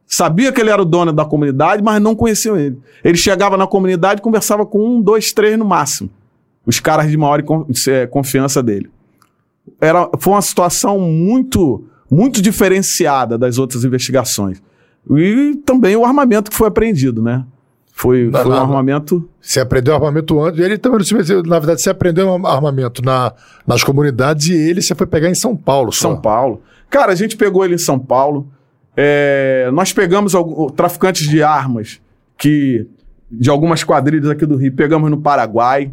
[0.06, 2.78] Sabia que ele era o dono da comunidade, mas não conheciam ele.
[3.02, 6.08] Ele chegava na comunidade e conversava com um, dois, três no máximo.
[6.64, 7.42] Os caras de maior
[7.88, 8.88] é, confiança dele.
[9.80, 14.62] Era, foi uma situação muito, muito diferenciada das outras investigações.
[15.10, 17.44] E também o armamento que foi apreendido, né?
[17.92, 19.26] Foi, foi um armamento.
[19.40, 20.60] Você aprendeu armamento antes.
[20.60, 20.98] Ele também,
[21.46, 23.32] na verdade, você aprendeu armamento na,
[23.66, 25.90] nas comunidades e ele você foi pegar em São Paulo.
[25.90, 26.10] Só.
[26.10, 26.60] São Paulo.
[26.90, 28.48] Cara, a gente pegou ele em São Paulo.
[28.96, 32.00] É, nós pegamos alguns, traficantes de armas
[32.38, 32.86] que
[33.30, 35.90] de algumas quadrilhas aqui do Rio, pegamos no Paraguai.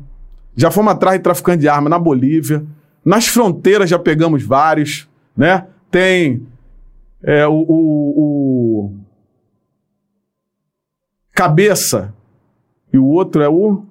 [0.56, 2.64] Já fomos atrás de traficante de arma na Bolívia.
[3.04, 5.66] Nas fronteiras já pegamos vários, né?
[5.90, 6.46] Tem
[7.22, 8.94] é, o, o, o
[11.34, 12.14] Cabeça.
[12.92, 13.84] E o outro é o.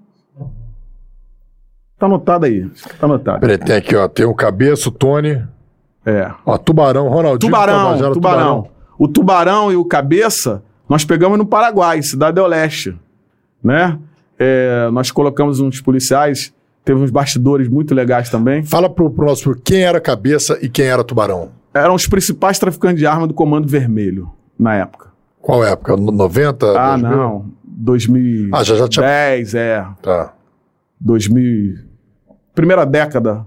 [1.98, 2.68] Tá anotado aí.
[2.98, 3.40] Tá anotado.
[3.40, 4.08] Peraí, tem aqui, ó.
[4.08, 5.42] Tem o Cabeça, o Tony.
[6.06, 6.30] É.
[6.46, 7.50] Ó, Tubarão, Ronaldinho.
[7.50, 8.12] Tubarão, tubarão.
[8.12, 8.71] tubarão.
[8.98, 12.96] O Tubarão e o Cabeça, nós pegamos no Paraguai, Cidade do Leste.
[13.62, 13.98] Né?
[14.38, 16.52] É, nós colocamos uns policiais,
[16.84, 18.62] teve uns bastidores muito legais também.
[18.64, 21.50] Fala pro, pro nosso quem era Cabeça e quem era Tubarão.
[21.74, 25.10] Eram os principais traficantes de arma do Comando Vermelho, na época.
[25.40, 25.96] Qual época?
[25.96, 26.78] 90?
[26.78, 27.16] Ah, 2000?
[27.16, 27.46] não.
[27.64, 29.06] 2010, ah, já, já tinha...
[29.06, 29.86] é.
[30.00, 30.34] Tá.
[31.00, 31.78] 2000.
[32.54, 33.44] Primeira década.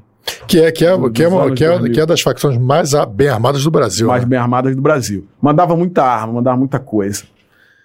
[0.48, 3.30] Que é, que, é, que, é, uma, que, é, que é das facções mais bem
[3.30, 4.08] armadas do Brasil.
[4.08, 4.30] Mais né?
[4.30, 5.28] bem armadas do Brasil.
[5.42, 7.24] Mandava muita arma, mandava muita coisa.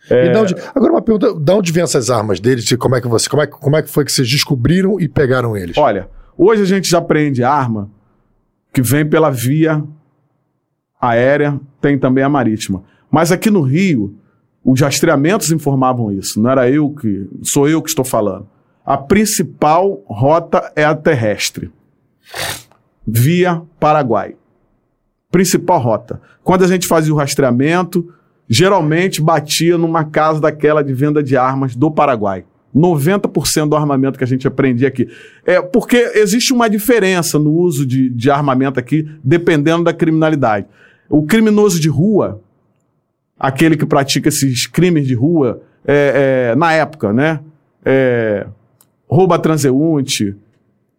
[0.08, 0.36] É...
[0.36, 2.68] Onde, agora uma pergunta, de onde vêm essas armas deles?
[2.76, 5.56] Como é que você, como é, como é que foi que vocês descobriram e pegaram
[5.56, 5.76] eles?
[5.76, 7.90] Olha, hoje a gente já prende arma
[8.72, 9.82] que vem pela via
[11.00, 12.82] aérea, tem também a marítima.
[13.10, 14.14] Mas aqui no Rio,
[14.64, 16.40] os rastreamentos informavam isso.
[16.40, 17.28] Não era eu que.
[17.42, 18.46] Sou eu que estou falando.
[18.84, 21.70] A principal rota é a terrestre.
[23.06, 24.34] Via Paraguai.
[25.30, 26.20] Principal rota.
[26.42, 28.12] Quando a gente fazia o rastreamento,
[28.48, 32.44] geralmente batia numa casa daquela de venda de armas do Paraguai.
[32.74, 35.08] 90% do armamento que a gente aprendia aqui.
[35.44, 40.66] É porque existe uma diferença no uso de, de armamento aqui, dependendo da criminalidade.
[41.08, 42.40] O criminoso de rua,
[43.38, 47.40] aquele que pratica esses crimes de rua, é, é, na época, né?
[47.84, 48.46] É,
[49.08, 50.36] roubo a transeunte,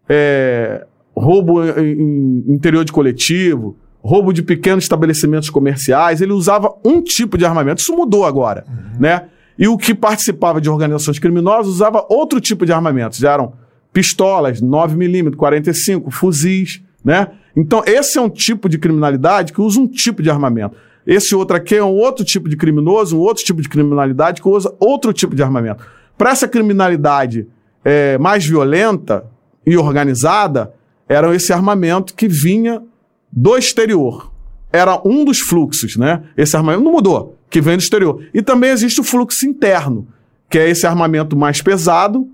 [0.10, 7.01] é, roubo em, em interior de coletivo, roubo de pequenos estabelecimentos comerciais, ele usava um
[7.01, 7.81] tipo de armamento.
[7.81, 8.99] Isso mudou agora, uhum.
[8.99, 9.25] né?
[9.57, 13.19] E o que participava de organizações criminosas usava outro tipo de armamentos.
[13.19, 13.53] Já eram
[13.93, 17.27] pistolas, 9mm, 45, fuzis, né?
[17.55, 20.75] Então, esse é um tipo de criminalidade que usa um tipo de armamento.
[21.05, 24.47] Esse outro aqui é um outro tipo de criminoso, um outro tipo de criminalidade que
[24.47, 25.83] usa outro tipo de armamento.
[26.17, 27.47] Para essa criminalidade
[27.83, 29.25] é, mais violenta
[29.65, 30.73] e organizada,
[31.11, 32.81] era esse armamento que vinha
[33.29, 34.31] do exterior.
[34.71, 36.23] Era um dos fluxos, né?
[36.38, 38.23] Esse armamento não mudou, que vem do exterior.
[38.33, 40.07] E também existe o fluxo interno,
[40.49, 42.25] que é esse armamento mais pesado,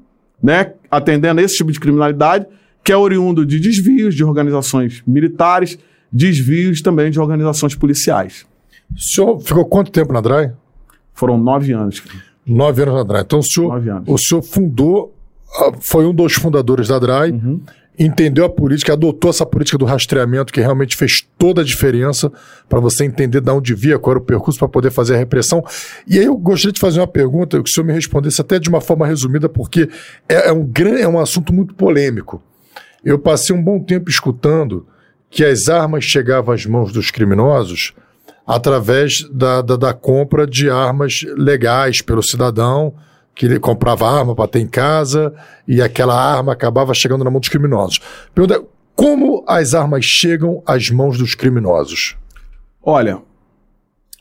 [0.42, 0.74] né?
[0.92, 2.46] Atendendo a esse tipo de criminalidade,
[2.84, 5.80] que é oriundo de desvios de organizações militares,
[6.12, 8.46] desvios também de organizações policiais.
[8.96, 10.54] O senhor ficou quanto tempo na DRAI?
[11.16, 12.04] Foram nove anos.
[12.46, 13.22] Nove anos na DRAI.
[13.24, 15.16] Então o senhor, o senhor fundou,
[15.60, 17.60] ah, foi um dos fundadores da DRAI, uhum.
[17.98, 22.32] Entendeu a política, adotou essa política do rastreamento que realmente fez toda a diferença
[22.70, 25.64] para você entender de onde via, qual era o percurso para poder fazer a repressão.
[26.06, 28.70] E aí eu gostaria de fazer uma pergunta, que o senhor me respondesse até de
[28.70, 29.90] uma forma resumida, porque
[30.30, 32.42] é, é um, é um assunto muito polêmico.
[33.04, 34.86] Eu passei um bom tempo escutando
[35.30, 37.94] que as armas chegavam às mãos dos criminosos
[38.46, 42.94] através da, da, da compra de armas legais pelo cidadão,
[43.38, 45.32] que ele comprava arma para ter em casa
[45.68, 48.00] e aquela arma acabava chegando na mão dos criminosos.
[48.34, 48.66] Pergunta,
[48.96, 52.18] como as armas chegam às mãos dos criminosos?
[52.82, 53.22] Olha,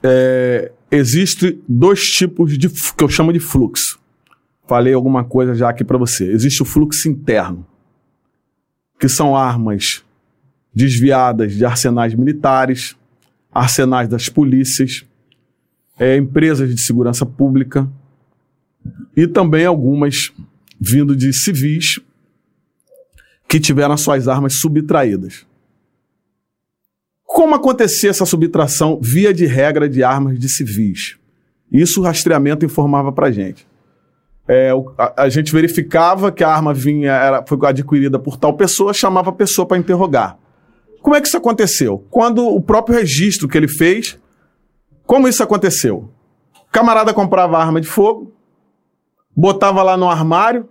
[0.02, 3.98] é, existe dois tipos de que eu chamo de fluxo.
[4.68, 6.30] Falei alguma coisa já aqui para você.
[6.30, 7.66] Existe o fluxo interno,
[9.00, 10.04] que são armas
[10.74, 12.94] desviadas de arsenais militares,
[13.50, 15.06] arsenais das polícias,
[15.98, 17.88] é, empresas de segurança pública
[19.16, 20.32] e também algumas
[20.80, 22.00] vindo de civis
[23.48, 25.46] que tiveram suas armas subtraídas.
[27.24, 31.16] Como acontecia essa subtração via de regra de armas de civis?
[31.70, 33.66] Isso o rastreamento informava para gente.
[34.48, 38.94] É, a, a, gente verificava que a arma vinha, era, foi adquirida por tal pessoa,
[38.94, 40.38] chamava a pessoa para interrogar.
[41.02, 42.04] Como é que isso aconteceu?
[42.10, 44.18] Quando o próprio registro que ele fez,
[45.04, 46.08] como isso aconteceu?
[46.68, 48.35] O camarada comprava arma de fogo,
[49.36, 50.68] botava lá no armário,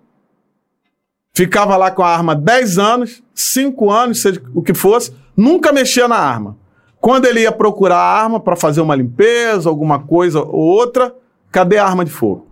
[1.34, 6.08] ficava lá com a arma 10 anos, 5 anos, seja o que fosse, nunca mexia
[6.08, 6.58] na arma.
[7.00, 11.14] Quando ele ia procurar a arma para fazer uma limpeza, alguma coisa ou outra,
[11.52, 12.48] cadê a arma de fogo?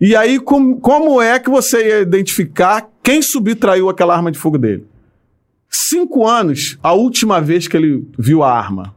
[0.00, 4.58] E aí, com, como é que você ia identificar quem subtraiu aquela arma de fogo
[4.58, 4.84] dele?
[5.70, 8.94] Cinco anos, a última vez que ele viu a arma.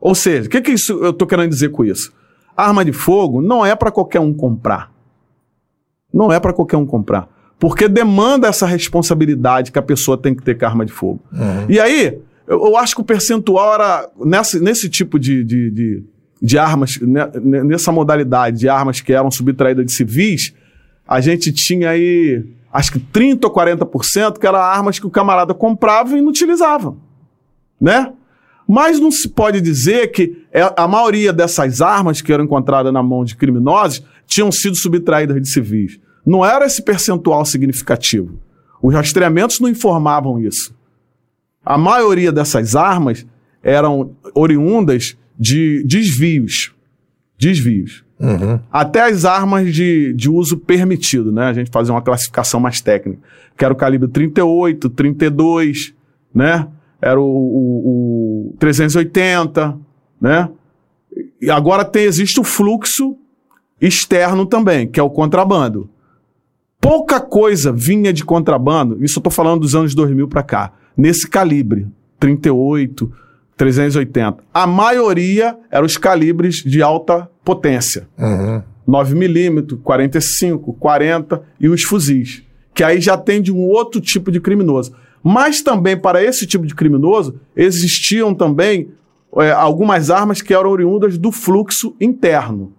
[0.00, 2.12] Ou seja, o que, que isso, eu estou querendo dizer com isso?
[2.56, 4.92] Arma de fogo não é para qualquer um comprar.
[6.12, 7.28] Não é para qualquer um comprar.
[7.58, 11.20] Porque demanda essa responsabilidade que a pessoa tem que ter com a arma de fogo.
[11.32, 11.66] Uhum.
[11.68, 12.18] E aí,
[12.48, 16.04] eu, eu, acho que o percentual era nesse, nesse tipo de, de, de,
[16.40, 17.30] de armas, né,
[17.64, 20.54] nessa modalidade de armas que eram subtraídas de civis,
[21.06, 25.52] a gente tinha aí acho que 30 ou 40% que eram armas que o camarada
[25.52, 26.96] comprava e não utilizava.
[27.80, 28.12] Né?
[28.66, 33.02] Mas não se pode dizer que é, a maioria dessas armas que eram encontradas na
[33.02, 35.98] mão de criminosos tinham sido subtraídas de civis.
[36.24, 38.38] Não era esse percentual significativo.
[38.80, 40.72] Os rastreamentos não informavam isso.
[41.64, 43.26] A maioria dessas armas
[43.62, 46.72] eram oriundas de desvios.
[47.36, 48.04] Desvios.
[48.20, 48.60] Uhum.
[48.70, 51.46] Até as armas de, de uso permitido, né?
[51.46, 53.20] A gente fazia uma classificação mais técnica.
[53.56, 55.92] Que era o calibre 38, 32,
[56.32, 56.68] né?
[57.02, 59.76] Era o, o, o 380,
[60.20, 60.48] né?
[61.40, 63.16] E agora tem, existe o fluxo
[63.80, 65.88] externo também, que é o contrabando.
[66.80, 71.28] Pouca coisa vinha de contrabando, isso eu estou falando dos anos 2000 para cá, nesse
[71.28, 71.86] calibre,
[72.18, 73.10] 38,
[73.56, 74.42] 380.
[74.52, 78.08] A maioria eram os calibres de alta potência.
[78.18, 78.62] Uhum.
[78.88, 82.42] 9mm, 45, 40 e os fuzis.
[82.74, 84.92] Que aí já tem de um outro tipo de criminoso.
[85.22, 88.88] Mas também para esse tipo de criminoso existiam também
[89.36, 92.72] é, algumas armas que eram oriundas do fluxo interno,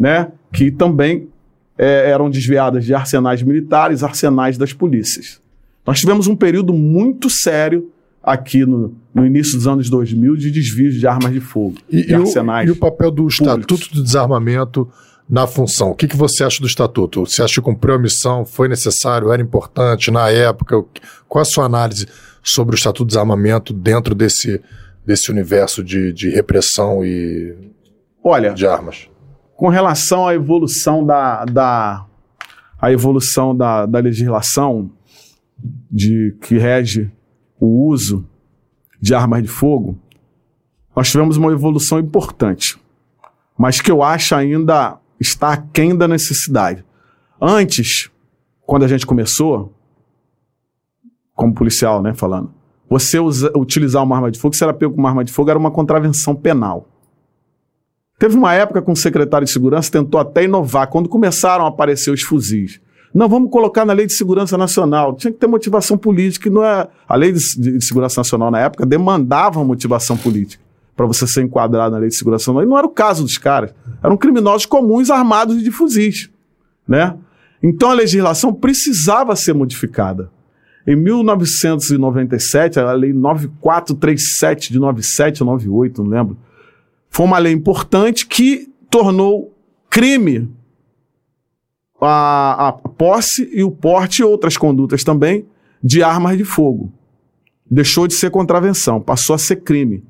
[0.00, 0.32] né?
[0.50, 1.28] Que também
[1.76, 5.38] é, eram desviadas de arsenais militares, arsenais das polícias.
[5.86, 10.94] Nós tivemos um período muito sério aqui no, no início dos anos 2000 de desvios
[10.94, 12.68] de armas de fogo, e, de arsenais.
[12.68, 13.40] O, e o papel do públicos.
[13.40, 14.88] Estatuto do Desarmamento
[15.28, 15.90] na função.
[15.90, 17.26] O que, que você acha do Estatuto?
[17.26, 18.44] Você acha que cumpriu a missão?
[18.44, 19.30] Foi necessário?
[19.30, 20.82] Era importante na época?
[21.28, 22.08] Qual a sua análise
[22.42, 24.60] sobre o Estatuto do Desarmamento dentro desse,
[25.06, 27.54] desse universo de, de repressão e
[28.24, 29.09] Olha, de armas?
[29.60, 32.06] Com relação à evolução da, da,
[32.80, 34.90] a evolução da, da legislação
[35.90, 37.12] de, que rege
[37.60, 38.26] o uso
[38.98, 39.98] de armas de fogo,
[40.96, 42.80] nós tivemos uma evolução importante,
[43.58, 46.82] mas que eu acho ainda está aquém da necessidade.
[47.38, 48.10] Antes,
[48.62, 49.74] quando a gente começou,
[51.34, 52.50] como policial, né, falando,
[52.88, 55.50] você usa, utilizar uma arma de fogo, se era pego com uma arma de fogo,
[55.50, 56.88] era uma contravenção penal.
[58.20, 62.10] Teve uma época com o secretário de segurança tentou até inovar, quando começaram a aparecer
[62.10, 62.78] os fuzis.
[63.14, 65.16] Não, vamos colocar na Lei de Segurança Nacional.
[65.16, 66.86] Tinha que ter motivação política, não é.
[67.08, 70.62] A Lei de, de Segurança Nacional, na época, demandava motivação política
[70.94, 72.62] para você ser enquadrado na Lei de Segurança Nacional.
[72.62, 73.72] E não era o caso dos caras.
[74.04, 76.28] Eram criminosos comuns armados de fuzis.
[76.86, 77.16] Né?
[77.62, 80.30] Então a legislação precisava ser modificada.
[80.86, 86.36] Em 1997, a Lei 9437 de 97 ou 98, não lembro
[87.10, 89.52] foi uma lei importante que tornou
[89.90, 90.48] crime
[92.00, 95.44] a, a posse e o porte e outras condutas também
[95.82, 96.92] de armas de fogo.
[97.68, 100.02] Deixou de ser contravenção, passou a ser crime.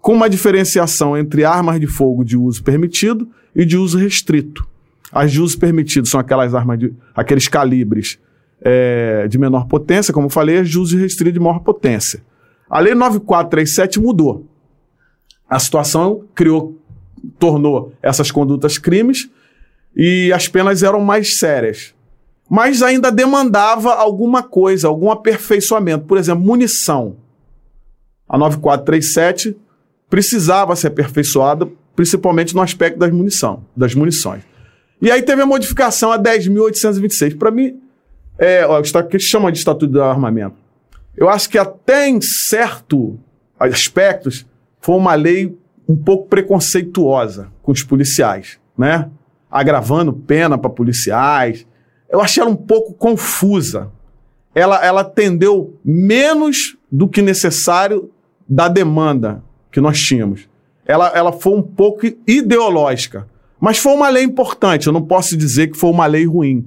[0.00, 4.66] Com uma diferenciação entre armas de fogo de uso permitido e de uso restrito.
[5.10, 6.94] As de uso permitido são aquelas armas de.
[7.14, 8.18] aqueles calibres
[8.60, 12.22] é, de menor potência, como eu falei, as de uso restrito de maior potência.
[12.68, 14.46] A Lei 9437 mudou
[15.48, 16.76] a situação criou,
[17.38, 19.30] tornou essas condutas crimes
[19.96, 21.94] e as penas eram mais sérias.
[22.48, 26.04] Mas ainda demandava alguma coisa, algum aperfeiçoamento.
[26.04, 27.16] Por exemplo, munição.
[28.28, 29.56] A 9437
[30.08, 34.42] precisava ser aperfeiçoada, principalmente no aspecto das munição, das munições.
[35.00, 37.36] E aí teve a modificação a 10.826.
[37.36, 37.80] Para mim,
[38.38, 40.56] é, o que chama de Estatuto do Armamento.
[41.16, 43.18] Eu acho que até em certo
[43.58, 44.46] aspectos
[44.86, 45.58] foi uma lei
[45.88, 49.10] um pouco preconceituosa com os policiais, né?
[49.50, 51.66] Agravando pena para policiais.
[52.08, 53.90] Eu achei ela um pouco confusa.
[54.54, 58.12] Ela, ela atendeu menos do que necessário
[58.48, 59.42] da demanda
[59.72, 60.48] que nós tínhamos.
[60.86, 63.26] Ela, ela foi um pouco ideológica.
[63.60, 64.86] Mas foi uma lei importante.
[64.86, 66.64] Eu não posso dizer que foi uma lei ruim.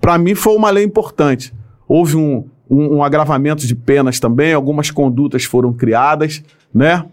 [0.00, 1.52] Para mim, foi uma lei importante.
[1.86, 6.42] Houve um, um, um agravamento de penas também, algumas condutas foram criadas,
[6.72, 7.04] né?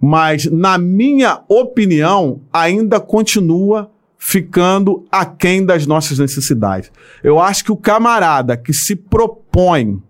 [0.00, 6.90] Mas, na minha opinião, ainda continua ficando aquém das nossas necessidades.
[7.22, 10.02] Eu acho que o camarada que se propõe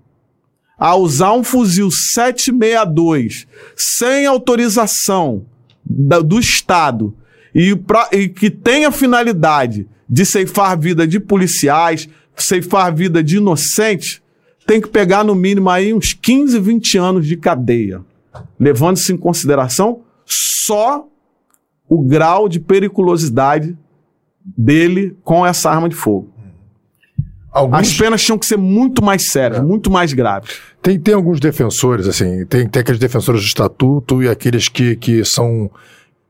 [0.78, 5.46] a usar um fuzil 762 sem autorização
[5.84, 7.14] do Estado
[7.54, 8.52] e, pra, e que
[8.92, 14.20] finalidade de ceifar vida de policiais, ceifar vida de inocentes,
[14.66, 18.02] tem que pegar no mínimo aí uns 15, 20 anos de cadeia,
[18.58, 21.06] levando-se em consideração só
[21.88, 23.76] o grau de periculosidade
[24.44, 26.32] dele com essa arma de fogo.
[27.50, 27.78] Alguns...
[27.78, 29.62] As penas tinham que ser muito mais sérias, é.
[29.62, 30.58] muito mais graves.
[30.82, 35.24] Tem, tem alguns defensores, assim, tem, tem aqueles defensores do estatuto e aqueles que, que
[35.24, 35.70] são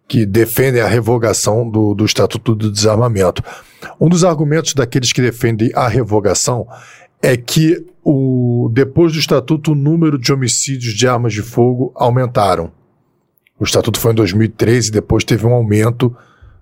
[0.09, 3.43] que defendem a revogação do, do Estatuto do Desarmamento.
[4.01, 6.67] Um dos argumentos daqueles que defendem a revogação
[7.27, 12.71] é que o, depois do Estatuto o número de homicídios de armas de fogo aumentaram.
[13.59, 16.15] O Estatuto foi em 2013 e depois teve um aumento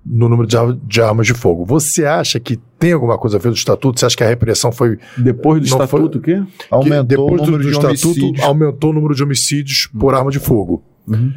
[0.06, 1.66] no número de, de, armas de fogo.
[1.66, 4.00] Você acha que tem alguma coisa a ver do Estatuto?
[4.00, 4.98] Você acha que a repressão foi...
[5.18, 6.42] Depois do Estatuto o quê?
[6.70, 8.44] Aumentou depois o número do, do de Estatuto homicídios.
[8.44, 10.82] aumentou o número de homicídios por arma de fogo.
[11.06, 11.30] Uhum.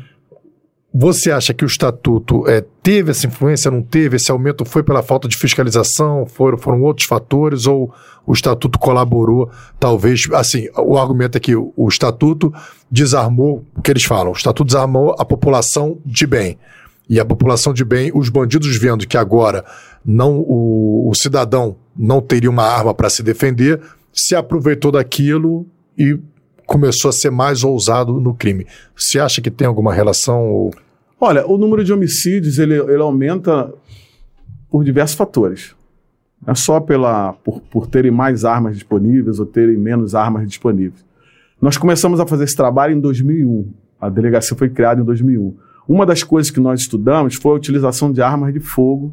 [0.99, 4.15] Você acha que o estatuto é, teve essa influência, não teve?
[4.15, 6.25] Esse aumento foi pela falta de fiscalização?
[6.25, 7.67] Foram, foram outros fatores?
[7.67, 7.93] Ou
[8.25, 9.47] o estatuto colaborou,
[9.79, 10.27] talvez?
[10.33, 12.51] Assim, o argumento é que o, o estatuto
[12.89, 16.57] desarmou, o que eles falam, o estatuto desarmou a população de bem.
[17.07, 19.63] E a população de bem, os bandidos vendo que agora
[20.03, 23.79] não o, o cidadão não teria uma arma para se defender,
[24.11, 26.19] se aproveitou daquilo e
[26.65, 28.65] começou a ser mais ousado no crime.
[28.95, 30.49] Você acha que tem alguma relação?
[30.49, 30.71] Ou...
[31.19, 33.73] Olha, o número de homicídios ele, ele aumenta
[34.69, 35.75] por diversos fatores.
[36.45, 41.05] Não é só pela, por, por terem mais armas disponíveis ou terem menos armas disponíveis.
[41.59, 43.67] Nós começamos a fazer esse trabalho em 2001.
[43.99, 45.55] A delegacia foi criada em 2001.
[45.87, 49.11] Uma das coisas que nós estudamos foi a utilização de armas de fogo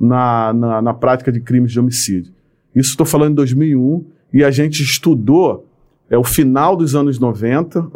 [0.00, 2.32] na, na, na prática de crimes de homicídio.
[2.74, 5.66] Isso estou falando em 2001 e a gente estudou
[6.08, 7.86] é, o final dos anos 90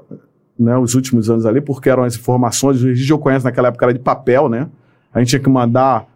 [0.59, 3.85] né, os últimos anos ali, porque eram as informações, o registro eu conheço naquela época
[3.85, 4.69] era de papel, né?
[5.13, 6.07] A gente tinha que mandar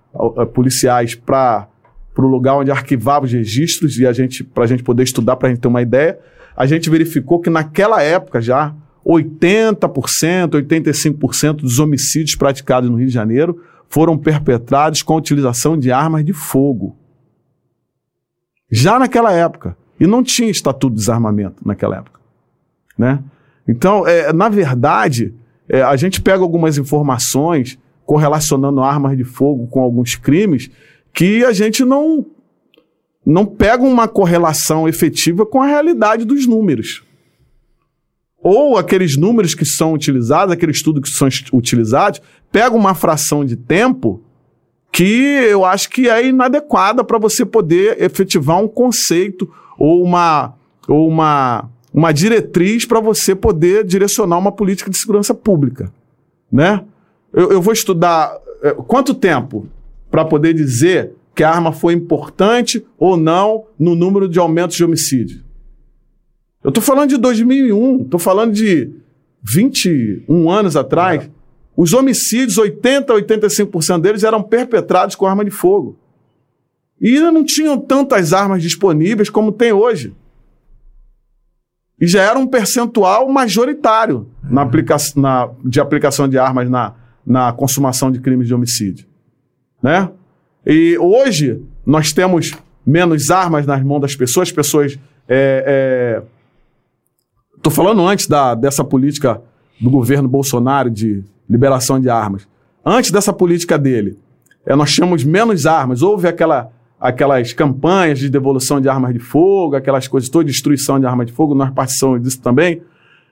[0.53, 1.69] policiais para
[2.17, 5.49] o lugar onde arquivava os registros e a gente para a gente poder estudar, para
[5.49, 6.19] a gente ter uma ideia.
[6.57, 8.75] A gente verificou que naquela época já
[9.07, 15.91] 80%, 85% dos homicídios praticados no Rio de Janeiro foram perpetrados com a utilização de
[15.91, 16.97] armas de fogo.
[18.71, 19.77] Já naquela época.
[20.01, 22.19] E não tinha estatuto de desarmamento naquela época.
[22.99, 23.23] Né?
[23.67, 25.35] Então, é, na verdade,
[25.69, 30.71] é, a gente pega algumas informações correlacionando armas de fogo com alguns crimes
[31.13, 32.27] que a gente não,
[33.25, 37.03] não pega uma correlação efetiva com a realidade dos números.
[38.43, 42.21] Ou aqueles números que são utilizados, aquele estudo que são utilizados,
[42.51, 44.23] pega uma fração de tempo
[44.91, 45.05] que
[45.49, 49.49] eu acho que é inadequada para você poder efetivar um conceito
[49.79, 50.55] ou uma,
[50.87, 55.93] ou uma uma diretriz para você poder direcionar uma política de segurança pública,
[56.51, 56.85] né?
[57.33, 59.67] Eu, eu vou estudar é, quanto tempo
[60.11, 64.85] para poder dizer que a arma foi importante ou não no número de aumentos de
[64.85, 65.43] homicídio.
[66.63, 68.91] Eu estou falando de 2001, estou falando de
[69.43, 71.29] 21 anos atrás.
[71.77, 75.99] Os homicídios, 80 a 85% deles eram perpetrados com arma de fogo.
[77.01, 80.15] E não tinham tantas armas disponíveis como tem hoje.
[82.03, 84.55] E já era um percentual majoritário uhum.
[84.55, 89.07] na aplica na, de aplicação de armas na, na consumação de crimes de homicídio.
[89.81, 90.11] Né?
[90.67, 92.55] E hoje nós temos
[92.85, 94.93] menos armas nas mãos das pessoas, as pessoas.
[94.93, 96.23] Estou é,
[97.67, 97.71] é...
[97.71, 99.41] falando antes da, dessa política
[99.81, 102.49] do governo Bolsonaro de liberação de armas.
[102.85, 104.19] Antes dessa política dele,
[104.67, 106.03] é, nós tínhamos menos armas.
[106.03, 106.73] Houve aquela
[107.03, 111.33] aquelas campanhas de devolução de armas de fogo, aquelas coisas todas, destruição de armas de
[111.33, 112.81] fogo, nós participamos disso também.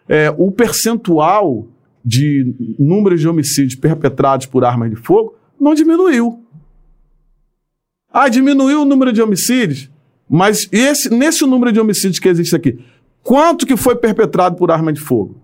[0.08, 1.68] É, o percentual
[2.04, 6.42] de números de homicídios perpetrados por armas de fogo não diminuiu.
[8.12, 9.88] Ah, diminuiu o número de homicídios,
[10.28, 12.76] mas esse, nesse número de homicídios que existe aqui,
[13.22, 15.36] quanto que foi perpetrado por arma de fogo?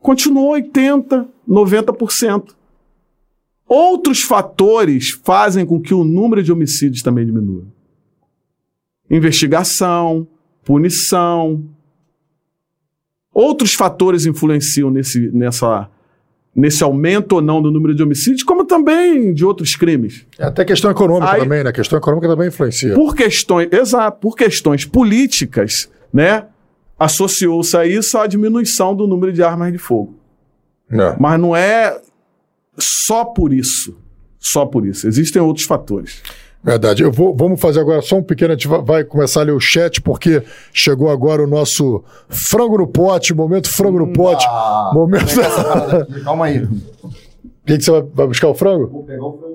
[0.00, 2.54] Continuou 80%, 90%.
[3.68, 7.64] Outros fatores fazem com que o número de homicídios também diminua.
[9.10, 10.26] Investigação,
[10.64, 11.62] punição.
[13.32, 15.88] Outros fatores influenciam nesse, nessa,
[16.54, 20.26] nesse aumento ou não do número de homicídios, como também de outros crimes.
[20.38, 21.70] É até questão econômica Aí- também, né?
[21.70, 22.94] A questão econômica também influencia.
[22.94, 26.46] Por questões, exato, por questões políticas, né?
[26.98, 30.14] Associou-se a isso a diminuição do número de armas de fogo.
[30.90, 31.16] É.
[31.18, 32.00] Mas não é
[32.78, 33.96] só por isso.
[34.38, 35.06] Só por isso.
[35.06, 36.20] Existem outros fatores.
[36.64, 37.02] Verdade.
[37.02, 38.52] Eu vou, vamos fazer agora só um pequeno.
[38.52, 40.42] A gente vai- começar a ler o chat, porque
[40.72, 44.44] chegou agora o nosso frango no pote, momento frango no pote.
[44.48, 45.26] Ah, momento.
[45.34, 46.62] parada aqui, Calma aí.
[46.62, 47.10] O
[47.66, 48.88] que, que você vai, vai buscar o frango?
[48.88, 49.52] Vou pegar o frango.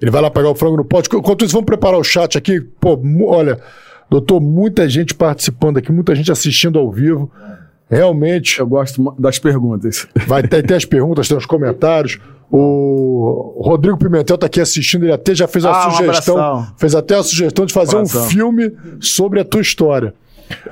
[0.00, 1.08] Ele vai lá pegar o frango no pote.
[1.14, 2.60] Enquanto isso, vamos preparar o chat aqui.
[2.60, 3.60] Pô, olha,
[4.08, 7.30] doutor, muita gente participando aqui, muita gente assistindo ao vivo.
[7.88, 10.06] Realmente, Eu gosto das perguntas.
[10.26, 12.18] vai ter, tem as perguntas, tem os comentários.
[12.50, 16.74] O Rodrigo Pimentel está aqui assistindo, ele até já fez a Ah, um sugestão, abração.
[16.76, 18.22] fez até a sugestão de fazer Abração.
[18.22, 20.12] um filme sobre a tua história.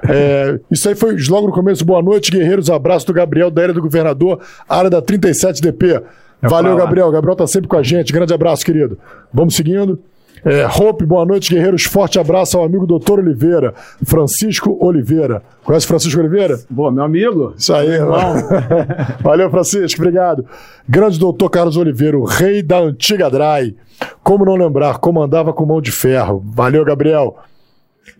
[0.08, 1.84] É, isso aí foi logo no começo.
[1.84, 2.68] Boa noite, guerreiros.
[2.68, 6.02] Abraço do Gabriel, da Ilha do Governador, área da 37DP.
[6.42, 6.76] Valeu.
[6.76, 7.10] Gabriel.
[7.12, 8.12] Gabriel tá sempre com a gente.
[8.12, 8.98] Grande abraço, querido.
[9.32, 10.00] Vamos seguindo.
[10.44, 11.84] É, Hope, boa noite, guerreiros.
[11.84, 13.74] Forte abraço ao amigo doutor Oliveira,
[14.04, 15.42] Francisco Oliveira.
[15.64, 16.58] Conhece Francisco Oliveira?
[16.74, 17.54] Pô, meu amigo.
[17.56, 18.34] Isso aí, irmão.
[19.20, 20.44] Valeu, Francisco, obrigado.
[20.88, 23.76] Grande doutor Carlos Oliveira, o rei da antiga Dry.
[24.22, 26.42] Como não lembrar, comandava com mão de ferro.
[26.46, 27.36] Valeu, Gabriel.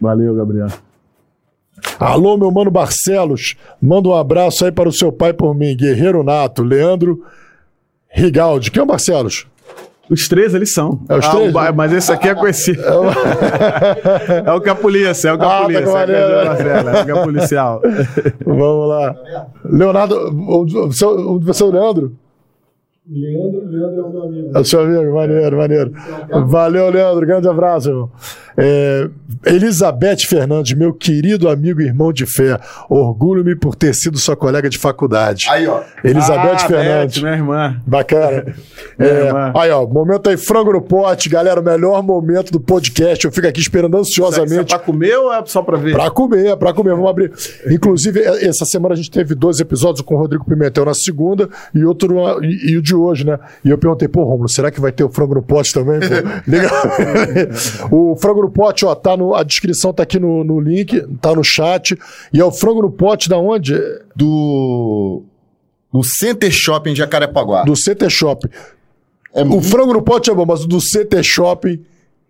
[0.01, 0.69] Valeu, Gabriel.
[1.99, 3.57] Alô, meu mano Barcelos.
[3.81, 7.25] Manda um abraço aí para o seu pai por mim, guerreiro nato, Leandro
[8.11, 8.71] Rigaldi.
[8.71, 9.47] Quem é o Barcelos?
[10.11, 11.01] Os três eles são.
[11.09, 11.55] É os Ah, três?
[11.55, 12.81] o mas esse aqui é conhecido.
[14.47, 15.83] é o que a polícia, é o que Ah, a tá polícia.
[15.83, 16.25] é, o que maneiro.
[16.89, 17.83] a é que policial.
[18.45, 19.17] Vamos lá.
[19.65, 22.13] Leonardo, o, o, seu, o, você é o Leandro?
[23.11, 24.51] Leandro, Leandro é o meu amigo.
[24.55, 25.93] É o seu amigo, maneiro, maneiro.
[26.47, 28.11] Valeu, Leandro, grande abraço, irmão.
[28.61, 29.09] É,
[29.47, 32.59] Elizabeth Fernandes, meu querido amigo e irmão de fé,
[32.91, 35.47] orgulho-me por ter sido sua colega de faculdade.
[35.49, 35.81] Aí, ó.
[36.03, 37.19] Elizabeth ah, Fernandes.
[37.19, 37.81] Beth, minha irmã.
[37.87, 38.47] Bacana.
[38.99, 39.53] Minha É, irmã.
[39.57, 43.25] aí, ó, momento aí, frango no pote, galera, o melhor momento do podcast.
[43.25, 45.93] Eu fico aqui esperando Isso é ansiosamente pra comer ou é só pra ver?
[45.93, 46.91] Pra comer, pra comer.
[46.95, 47.33] Vamos abrir.
[47.71, 51.49] Inclusive, e- essa semana a gente teve dois episódios com o Rodrigo Pimentel na segunda
[51.73, 53.39] e outro e, e o de hoje, né?
[53.65, 56.01] E eu perguntei, pô, Romulo, será que vai ter o frango no pote também?
[56.01, 56.07] Pô?
[56.51, 56.69] Liga.
[57.93, 61.35] o frango no pote, ó, tá no, a descrição tá aqui no, no link, tá
[61.35, 61.99] no chat.
[62.33, 63.75] E é o frango no pote da onde?
[64.15, 65.23] Do.
[65.93, 67.65] Do Center Shopping Jacarepaguá.
[67.65, 68.49] Do CT Shop.
[69.35, 71.83] É, O frango no pote é bom, mas o do CT Shopping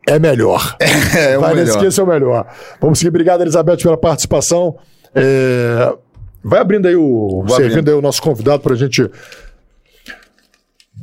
[0.06, 0.76] é melhor.
[0.80, 1.80] é o Vai nesse melhor.
[1.80, 2.46] que esse é o melhor.
[2.80, 3.08] Vamos seguir.
[3.08, 4.76] Obrigado, Elizabeth, pela participação.
[5.14, 5.92] É,
[6.42, 7.42] Vai abrindo aí o.
[7.46, 7.88] Vou servindo abrindo.
[7.90, 9.10] aí o nosso convidado pra gente.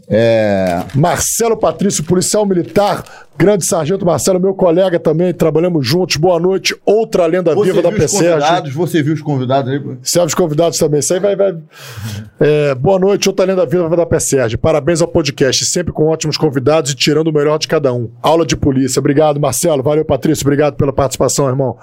[0.08, 0.84] É.
[0.94, 6.16] Marcelo Patrício, policial militar, grande sargento Marcelo, meu colega também, trabalhamos juntos.
[6.18, 6.76] Boa noite.
[6.86, 8.32] Outra lenda Você viva da viu os PSERG.
[8.40, 8.74] convidados?
[8.74, 9.98] Você viu os convidados aí?
[10.02, 11.00] Serve os convidados também.
[11.00, 11.36] Isso aí vai.
[11.36, 11.58] vai...
[12.40, 14.58] É, boa noite, outra lenda viva da PSERG.
[14.58, 18.10] Parabéns ao podcast, sempre com ótimos convidados e tirando o melhor de cada um.
[18.22, 19.00] Aula de polícia.
[19.00, 19.84] Obrigado, Marcelo.
[19.84, 20.44] Valeu, Patrício.
[20.44, 21.78] Obrigado pela participação, irmão.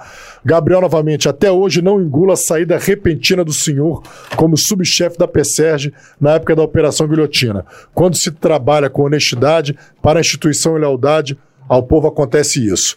[0.45, 4.03] Gabriel, novamente, até hoje não engula a saída repentina do senhor
[4.35, 7.65] como subchefe da PSERG na época da Operação Guilhotina.
[7.93, 11.35] Quando se trabalha com honestidade para a instituição e lealdade,
[11.67, 12.95] ao povo acontece isso.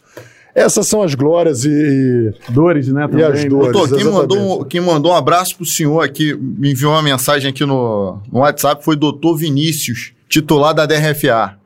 [0.55, 3.07] Essas são as glórias e, Dores, né?
[3.07, 3.49] Também, as né?
[3.49, 3.73] dores.
[3.73, 4.21] Doutor, quem exatamente.
[4.37, 8.19] mandou, um- quem mandou um abraço pro senhor aqui, me enviou uma mensagem aqui no,
[8.33, 11.57] no WhatsApp, foi doutor Vinícius, titular da DRFA.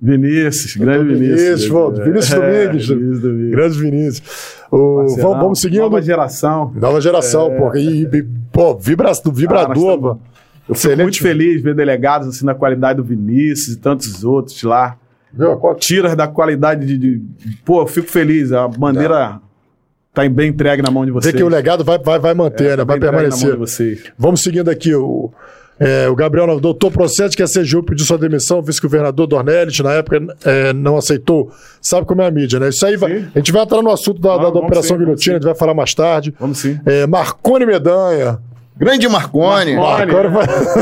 [0.00, 1.68] Vinícius, grande Vinícius, Vinícius.
[1.70, 2.88] pô, Vinícius É, Domingues.
[2.88, 3.50] Vinícius Domingues.
[3.50, 4.22] Grande Vinícius.
[4.70, 5.80] O- vamos, vamos seguindo.
[5.80, 6.72] Nova geração.
[6.74, 7.76] Nova geração, pô.
[7.76, 10.28] E, e, pô, vibra, do vibrador, Ah.
[10.68, 14.96] Eu fico muito feliz ver delegados assim na qualidade do Vinícius e tantos outros lá.
[15.32, 15.58] Viu?
[15.78, 17.22] Tiras da qualidade de, de-
[17.64, 18.52] Pô, eu fico feliz.
[18.52, 19.40] A bandeira
[20.12, 21.32] tá bem entregue na mão de vocês.
[21.32, 22.76] Dizer que o legado vai, vai, vai manter, É, né?
[22.78, 23.50] tá Vai permanecer.
[24.18, 24.94] Vamos seguindo aqui.
[24.94, 25.30] O,
[25.80, 30.18] é, o Gabriel, doutor Procede, que a CGU pediu sua demissão, vice-governador Dornelles, na época
[30.44, 31.52] é, não aceitou.
[31.80, 32.70] Sabe como é a mídia, né?
[32.70, 35.04] Isso aí vai, a gente vai entrar no assunto da, da- da vamos Operação sim,
[35.04, 36.34] Guilhotina, a gente vai falar mais tarde.
[36.40, 36.80] Vamos sim.
[36.84, 38.38] É, Marcone Medanha.
[38.78, 39.74] Grande Marconi.
[39.74, 40.12] Marconi.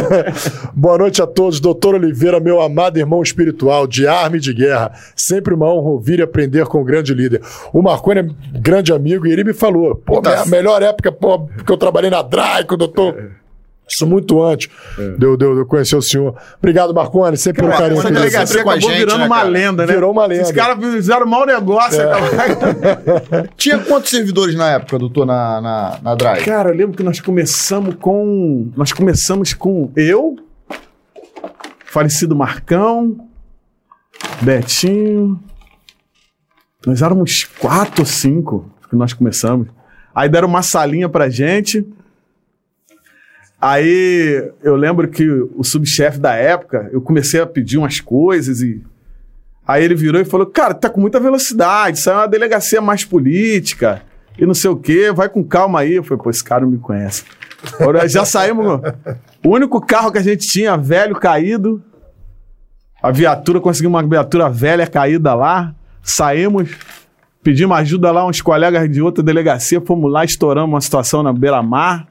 [0.74, 1.60] Boa noite a todos.
[1.60, 4.92] Doutor Oliveira, meu amado irmão espiritual, de arma e de guerra.
[5.14, 7.40] Sempre uma honra ouvir e aprender com o grande líder.
[7.72, 10.42] O Marconi é grande amigo e ele me falou: pô, Tá.
[10.42, 13.30] a melhor época pô, que eu trabalhei na DRAI com o doutor.
[13.88, 14.68] Isso muito antes
[15.16, 16.34] de, eu- de eu- de eu conhecer o senhor.
[16.58, 18.00] Obrigado, Marconi, sempre pelo Cara, carinho.
[18.00, 19.48] essa que delegacia você- Você com a acabou gente, virando né, uma cara?
[19.48, 19.92] lenda, né?
[19.94, 20.42] Virou uma lenda.
[20.42, 22.00] Esses caras fizeram mau negócio.
[22.02, 26.44] acabaram- Tinha quantos servidores na época, doutor, na, na, na Drive?
[26.44, 28.70] Cara, eu lembro que nós começamos com.
[28.76, 30.34] Nós começamos com eu,
[31.84, 33.16] falecido Marcão,
[34.42, 35.38] Betinho.
[36.86, 39.68] Nós éramos quatro ou cinco que nós começamos.
[40.14, 41.86] Aí deram uma salinha pra gente.
[43.60, 48.82] Aí eu lembro que o subchefe da época, eu comecei a pedir umas coisas e.
[49.66, 53.04] Aí ele virou e falou: Cara, tá com muita velocidade, isso é uma delegacia mais
[53.04, 54.02] política
[54.38, 55.94] e não sei o quê, vai com calma aí.
[55.94, 57.24] Eu falei: Pô, esse cara não me conhece.
[58.08, 58.80] Já saímos.
[59.44, 61.82] O único carro que a gente tinha, velho, caído.
[63.02, 65.74] A viatura, conseguimos uma viatura velha caída lá.
[66.02, 66.70] Saímos,
[67.42, 72.06] pedimos ajuda lá, uns colegas de outra delegacia, fomos lá, estouramos uma situação na beira-mar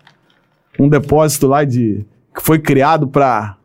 [0.79, 3.57] um depósito lá de que foi criado para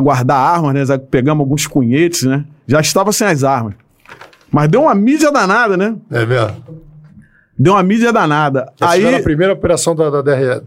[0.00, 0.98] guardar armas, né?
[0.98, 2.44] Pegamos alguns cunhetes, né?
[2.66, 3.74] Já estava sem as armas.
[4.50, 5.96] Mas deu uma mídia danada, né?
[6.10, 6.56] É mesmo.
[7.58, 8.72] Deu uma mídia danada.
[8.80, 10.62] Essa Aí a primeira operação da, da DRE.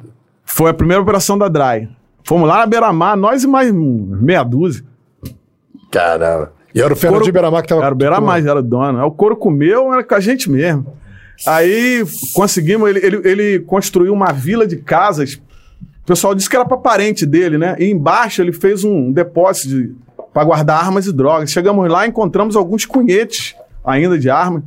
[0.45, 1.89] foi a primeira operação da DRAI.
[2.23, 4.83] Fomos lá na Beira-Mar, nós e mais meia dúzia.
[5.89, 6.51] Caramba.
[6.75, 7.83] E era o Fernando de Beiramar que tava...
[7.83, 8.99] Era o Beira-Mar, era o dono.
[8.99, 10.85] Aí O couro comeu, era com a gente mesmo.
[11.45, 12.03] Aí
[12.33, 15.41] conseguimos, ele, ele, ele construiu uma vila de casas.
[16.07, 17.75] O pessoal disse que era para parente dele, né?
[17.77, 19.95] E embaixo ele fez um depósito de,
[20.33, 21.51] para guardar armas e drogas.
[21.51, 23.53] Chegamos lá, encontramos alguns cunhetes
[23.83, 24.63] ainda de armas.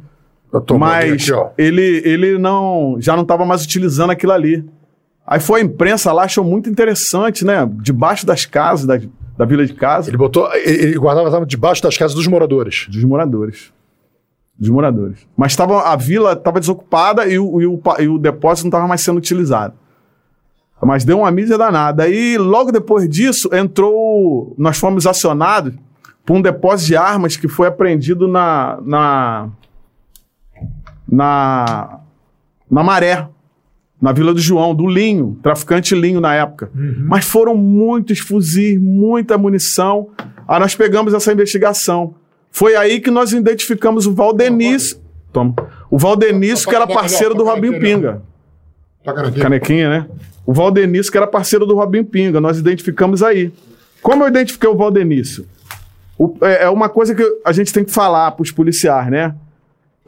[0.53, 4.69] Eu tô Mas aqui, ele, ele não já não estava mais utilizando aquilo ali.
[5.27, 7.67] Aí foi a imprensa lá, achou muito interessante, né?
[7.81, 9.01] Debaixo das casas, da,
[9.39, 10.47] da vila de casa, Ele botou...
[10.55, 12.87] Ele, guardava as armas debaixo das casas dos moradores.
[12.91, 13.73] dos moradores.
[14.59, 15.27] Dos moradores.
[15.35, 18.87] Mas tava, a vila estava desocupada e o, e, o, e o depósito não estava
[18.87, 19.73] mais sendo utilizado.
[20.83, 22.05] Mas deu uma mídia danada.
[22.05, 24.55] Aí, logo depois disso, entrou.
[24.57, 25.75] Nós fomos acionados
[26.25, 28.79] por um depósito de armas que foi apreendido na.
[28.83, 29.49] na.
[31.07, 32.01] na,
[32.71, 33.29] na Maré,
[34.01, 36.71] na Vila do João, do Linho, traficante Linho na época.
[37.07, 40.09] Mas foram muitos fuzis, muita munição.
[40.49, 42.15] Aí nós pegamos essa investigação.
[42.51, 44.99] Foi aí que nós identificamos o Valdenício.
[45.33, 45.55] Toma.
[45.91, 48.23] O Valdenício, que era parceiro do Robinho Pinga.
[49.43, 50.07] Canequinha, né?
[50.47, 52.41] O Valdenício, que era parceiro do Robinho Pinga.
[52.41, 53.53] Nós identificamos aí.
[54.03, 55.47] Como eu identifiquei o Valdenício?
[56.19, 59.35] O- é, é uma coisa que a gente tem que falar para os policiais, né?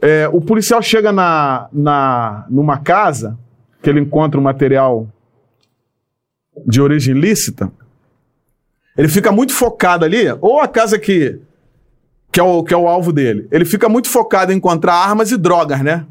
[0.01, 3.37] É, o policial chega na, na, numa casa
[3.81, 5.07] que ele encontra um material
[6.67, 7.71] de origem ilícita,
[8.97, 11.39] ele fica muito focado ali, ou a casa que,
[12.31, 15.31] que, é o, que é o alvo dele, ele fica muito focado em encontrar armas
[15.31, 16.05] e drogas, né?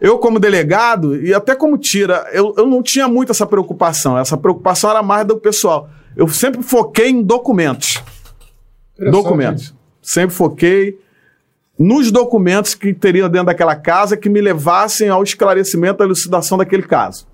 [0.00, 4.16] Eu, como delegado, e até como tira, eu, eu não tinha muito essa preocupação.
[4.16, 5.88] Essa preocupação era mais do pessoal.
[6.16, 8.02] Eu sempre foquei em documentos.
[9.10, 9.74] Documentos.
[10.02, 10.98] Sempre foquei
[11.78, 16.82] nos documentos que teriam dentro daquela casa que me levassem ao esclarecimento, à elucidação daquele
[16.82, 17.26] caso.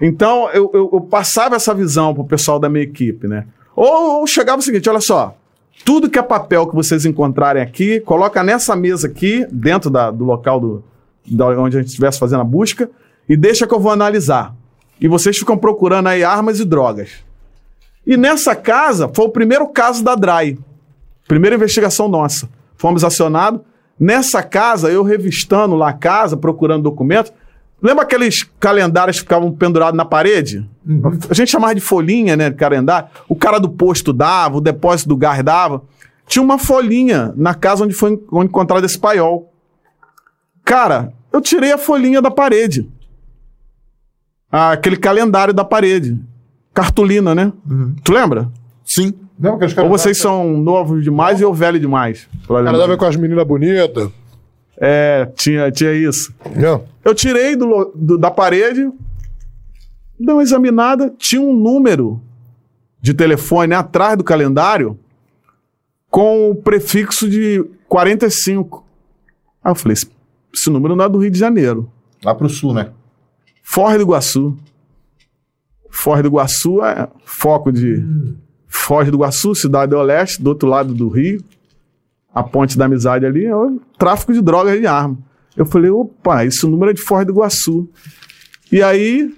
[0.00, 3.46] Então, eu, eu- eu passava essa visão pro pessoal da minha equipe, né?
[3.74, 5.36] Ou, ou chegava o seguinte, olha só,
[5.84, 10.24] tudo que é papel que vocês encontrarem aqui, coloca nessa mesa aqui, dentro da- do
[10.24, 10.84] local do,
[11.30, 12.90] da onde a gente estivesse fazendo a busca,
[13.28, 14.54] e deixa que eu vou analisar.
[15.00, 17.10] E vocês ficam procurando aí armas e drogas.
[18.06, 20.58] E nessa casa, foi o primeiro caso da DRAI.
[21.28, 22.48] Primeira investigação nossa.
[22.76, 23.60] Fomos acionados.
[23.98, 27.32] Nessa casa, eu revistando lá a casa, procurando documentos.
[27.82, 30.68] Lembra aqueles calendários que ficavam pendurados na parede?
[31.30, 32.50] A gente chamava de folhinha, né?
[32.50, 33.08] De calendário.
[33.28, 35.82] O cara do posto dava, o depósito do gás dava.
[36.26, 39.49] Tinha uma folhinha na casa onde foi onde encontrado esse paiol.
[40.70, 42.88] Cara, eu tirei a folhinha da parede.
[44.52, 46.16] Ah, aquele calendário da parede.
[46.72, 47.52] Cartolina, né?
[48.04, 48.48] Tu lembra?
[48.84, 49.12] Sim.
[49.36, 52.28] Não, Ou vocês são novos demais e eu velho demais?
[52.44, 54.10] O cara dava com as meninas bonitas.
[54.80, 56.32] É, tinha, tinha isso.
[56.54, 56.84] Não.
[57.04, 58.88] Eu tirei do, do- da parede,
[60.20, 62.22] dei uma examinada, tinha um número
[63.02, 64.96] de telefone atrás do calendário
[66.08, 68.84] com o prefixo de 45.
[69.64, 70.06] Aí eu falei, esse,
[70.52, 71.90] esse número não é do Rio de Janeiro.
[72.24, 72.90] Lá pro sul, né?
[73.62, 74.56] Forra do Iguaçu.
[75.90, 78.04] Forra do Iguaçu é foco de
[78.70, 81.42] Foz do Iguaçu, cidade do Oeste, do outro lado do Rio.
[82.32, 85.18] A ponte da amizade ali é o tráfico de drogas e de arma.
[85.56, 87.90] Eu falei, opa, esse número é de Foz do Iguaçu.
[88.70, 89.34] E aí,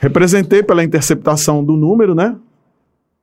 [0.00, 2.36] representei pela interceptação do número, né?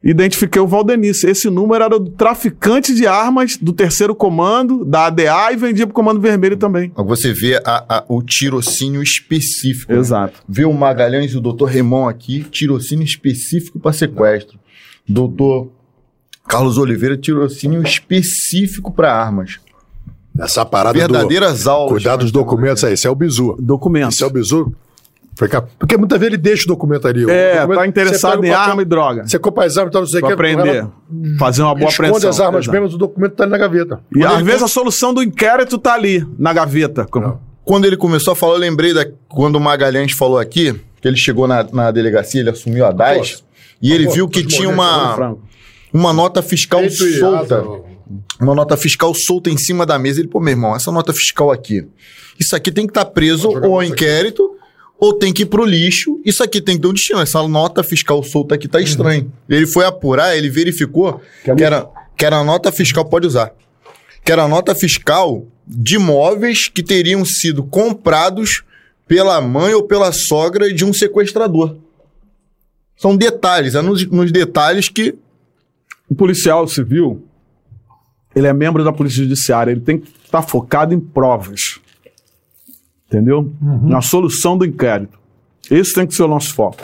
[0.03, 1.27] Identifiquei o Valdenice.
[1.29, 5.93] Esse número era do traficante de armas do terceiro comando, da ADA, e vendia pro
[5.93, 6.91] Comando Vermelho também.
[6.95, 9.93] Você vê a- a- o tirocínio específico.
[9.93, 9.99] né?
[9.99, 10.41] Exato.
[10.49, 14.57] Vê o Magalhães e o doutor Remon aqui, tirocínio específico para sequestro.
[15.07, 15.71] Doutor
[16.47, 19.59] Carlos Oliveira, tirocínio específico para armas.
[20.39, 21.69] Essa parada Verdadeiras do...
[21.69, 21.91] aulas.
[21.91, 22.93] Cuidar dos documentos aí.
[22.93, 23.55] Esse é o bizu.
[23.59, 24.15] Documentos.
[24.15, 24.73] Esse é o bizu.
[25.79, 27.29] Porque muitas vezes ele deixa o documento ali.
[27.29, 29.27] É, documento- tá interessado em arma e droga.
[29.27, 30.33] Você compra as armas e tal, não sei o que.
[30.33, 30.87] aprender.
[31.39, 32.29] Fazer uma boa Esconde apreensão.
[32.29, 32.79] as armas Exato.
[32.81, 33.99] mesmo, o documento tá ali na gaveta.
[34.15, 37.07] E Quando às vezes a solução do inquérito tá ali, na gaveta.
[37.63, 41.17] Quando ele começou a falar, eu lembrei da, quando o Magalhães falou aqui, que ele
[41.17, 43.43] chegou na, na delegacia, ele assumiu a DAS,
[43.81, 45.41] e ele Pô, viu que tinha uma, Franco.
[45.93, 47.63] uma nota fiscal Peito e solta.
[48.39, 50.19] Uma nota fiscal solta em cima da mesa.
[50.19, 51.87] Ele, pô, meu irmão, essa nota fiscal aqui,
[52.39, 54.05] isso aqui tem que estar preso Vou jogar ou isso aqui.
[55.01, 56.21] Ou tem que ir pro lixo.
[56.23, 57.19] Isso aqui tem que ter um destino.
[57.19, 58.83] Essa nota fiscal solta aqui tá Uhum.
[58.83, 59.33] estranho.
[59.49, 63.51] Ele foi apurar, ele verificou que era, que era a nota fiscal, pode usar,
[64.23, 68.63] que era a nota fiscal de imóveis que teriam sido comprados
[69.07, 71.77] pela mãe ou pela sogra de um sequestrador.
[72.95, 75.15] São detalhes, é nos, nos detalhes que
[76.07, 77.25] O policial civil,
[78.35, 81.79] ele é membro da Polícia Judiciária, ele tem que estar focado em provas.
[83.11, 83.53] Entendeu?
[83.83, 85.19] Na solução do inquérito.
[85.69, 86.81] Esse tem que ser o nosso foco.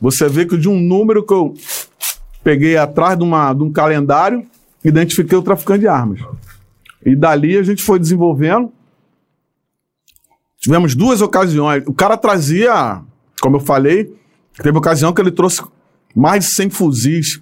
[0.00, 1.54] Você vê que de um número que eu
[2.42, 4.44] peguei atrás de, uma, de um calendário,
[4.84, 6.20] identifiquei o traficante de armas.
[7.04, 8.72] E dali a gente foi desenvolvendo.
[10.58, 11.84] Tivemos duas ocasiões.
[11.86, 13.00] O cara trazia,
[13.40, 14.12] como eu falei,
[14.60, 15.62] teve ocasião que ele trouxe
[16.12, 17.40] mais de 100 fuzis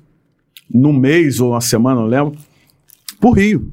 [0.70, 2.38] num mês ou uma semana, não lembro,
[3.18, 3.70] pro Rio.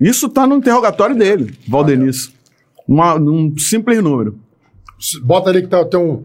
[0.00, 2.37] Isso tá no interrogatório dele, Valdenice.
[2.88, 4.38] Uma, num simples número.
[5.22, 6.24] Bota ali que tá, tem um.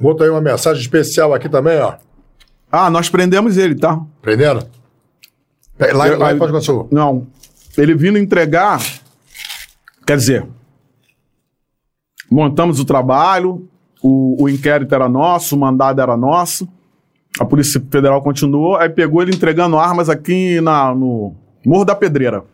[0.00, 1.94] Bota aí uma mensagem especial aqui também, ó.
[2.70, 4.00] Ah, nós prendemos ele, tá?
[4.22, 4.66] Prendendo?
[5.76, 6.88] Pe- Lá, Eu- lá em Foz do Iguaçu.
[6.92, 7.26] Não.
[7.76, 8.80] Ele vindo entregar.
[10.06, 10.46] Quer dizer,
[12.30, 13.68] montamos o trabalho,
[14.02, 16.68] o, o inquérito era nosso, o mandado era nosso,
[17.40, 21.34] a Polícia Federal continuou, aí pegou ele entregando armas aqui na, no
[21.64, 22.44] Morro da Pedreira.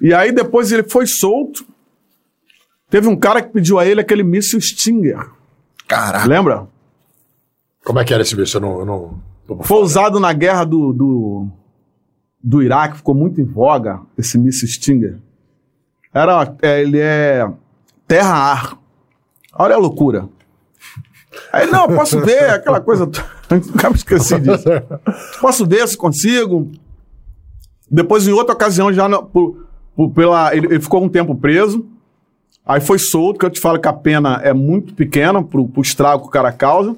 [0.00, 1.64] E aí depois ele foi solto.
[2.94, 5.18] Teve um cara que pediu a ele aquele míssil Stinger.
[5.88, 6.28] Caraca.
[6.28, 6.68] Lembra?
[7.84, 8.56] Como é que era esse bicho?
[8.56, 8.78] Eu não.
[8.78, 8.86] Eu
[9.56, 11.48] não Foi usado na guerra do, do,
[12.40, 15.18] do Iraque, ficou muito em voga esse míssil Stinger.
[16.14, 17.50] Era, é, ele é
[18.06, 18.78] terra-ar.
[19.58, 20.28] Olha a loucura.
[21.52, 23.06] Aí, não, posso ver aquela coisa.
[23.50, 24.66] Nunca me esqueci disso.
[25.40, 26.70] Posso ver se consigo.
[27.90, 29.66] Depois, em outra ocasião, já no- por-
[29.96, 31.84] por- pela, ele, ele ficou um tempo preso.
[32.66, 35.82] Aí foi solto, que eu te falo que a pena é muito pequena pro, pro
[35.82, 36.96] estrago que o cara causa.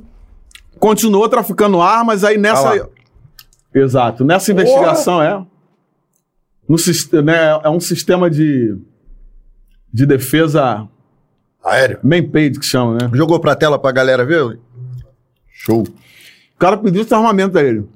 [0.78, 2.72] Continuou traficando armas, aí nessa.
[2.72, 2.88] Ah.
[3.74, 4.24] Exato.
[4.24, 5.44] Nessa investigação, é.
[6.68, 6.76] No,
[7.22, 8.76] né, é um sistema de,
[9.92, 10.88] de defesa
[11.64, 11.98] Aéreo.
[12.02, 13.10] main-page que chama, né?
[13.12, 14.58] Jogou pra tela pra galera ver?
[15.48, 15.82] Show.
[15.82, 17.88] O cara pediu esse armamento a ele.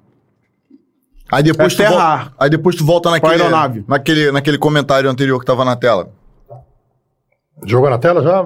[1.32, 3.44] Aí depois, É tu volta, aí depois tu volta naquele,
[3.86, 6.10] naquele, naquele comentário anterior que tava na tela.
[7.66, 8.44] Jogou na tela já?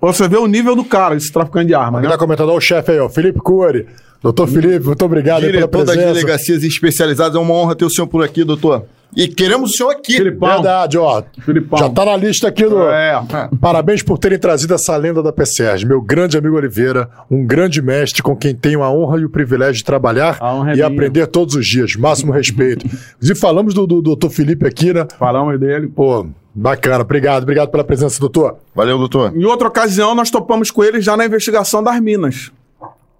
[0.00, 2.08] Pra você ver o nível do cara, esse traficante de arma, né?
[2.08, 2.52] tá comentando?
[2.52, 3.08] O chefe aí, ó.
[3.08, 3.86] Felipe Cury.
[4.22, 6.14] Doutor Felipe, muito obrigado aí pela Diretor das presença.
[6.14, 8.84] delegacias especializadas, é uma honra ter o senhor por aqui, doutor.
[9.16, 10.12] E queremos o senhor aqui.
[10.14, 10.48] Filipão.
[10.48, 11.22] Verdade, ó.
[11.44, 11.78] Filipão.
[11.78, 12.80] Já tá na lista aqui do.
[12.88, 13.20] É.
[13.60, 15.86] Parabéns por terem trazido essa lenda da PCERG.
[15.86, 19.74] Meu grande amigo Oliveira, um grande mestre com quem tenho a honra e o privilégio
[19.76, 20.86] de trabalhar A honra é e minha.
[20.86, 21.96] aprender todos os dias.
[21.96, 22.86] Máximo respeito.
[22.86, 25.06] Inclusive, falamos do, do doutor Felipe aqui, né?
[25.18, 25.88] Falamos dele.
[25.88, 27.02] Pô, bacana.
[27.02, 28.58] Obrigado, obrigado pela presença, doutor.
[28.74, 29.34] Valeu, doutor.
[29.34, 32.52] Em outra ocasião, nós topamos com ele já na investigação das minas.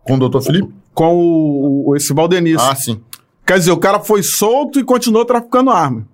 [0.05, 0.69] Com o doutor Felipe?
[0.95, 2.65] Com o, o- esse Valdenice.
[2.67, 3.01] Ah, sim.
[3.49, 6.07] Quer dizer, o cara foi solto e continuou traficando arma.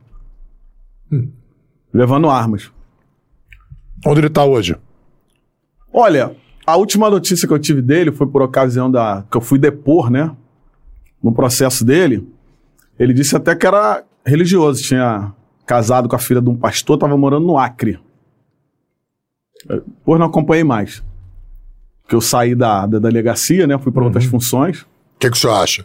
[1.92, 2.70] Levando armas.
[4.06, 4.76] Onde ele tá hoje?
[5.92, 9.24] Olha, a última notícia que eu tive dele foi por ocasião da.
[9.28, 10.30] que eu fui depor, né?
[11.20, 12.24] No processo dele.
[12.96, 15.32] Ele disse até que era religioso, tinha
[15.66, 17.98] casado com a filha de um pastor, estava morando no Acre.
[19.66, 21.02] Depois não acompanhei mais.
[22.02, 23.76] Porque eu saí da, da delegacia, né?
[23.76, 24.82] Fui para outras funções.
[24.82, 25.84] O que, que o senhor acha?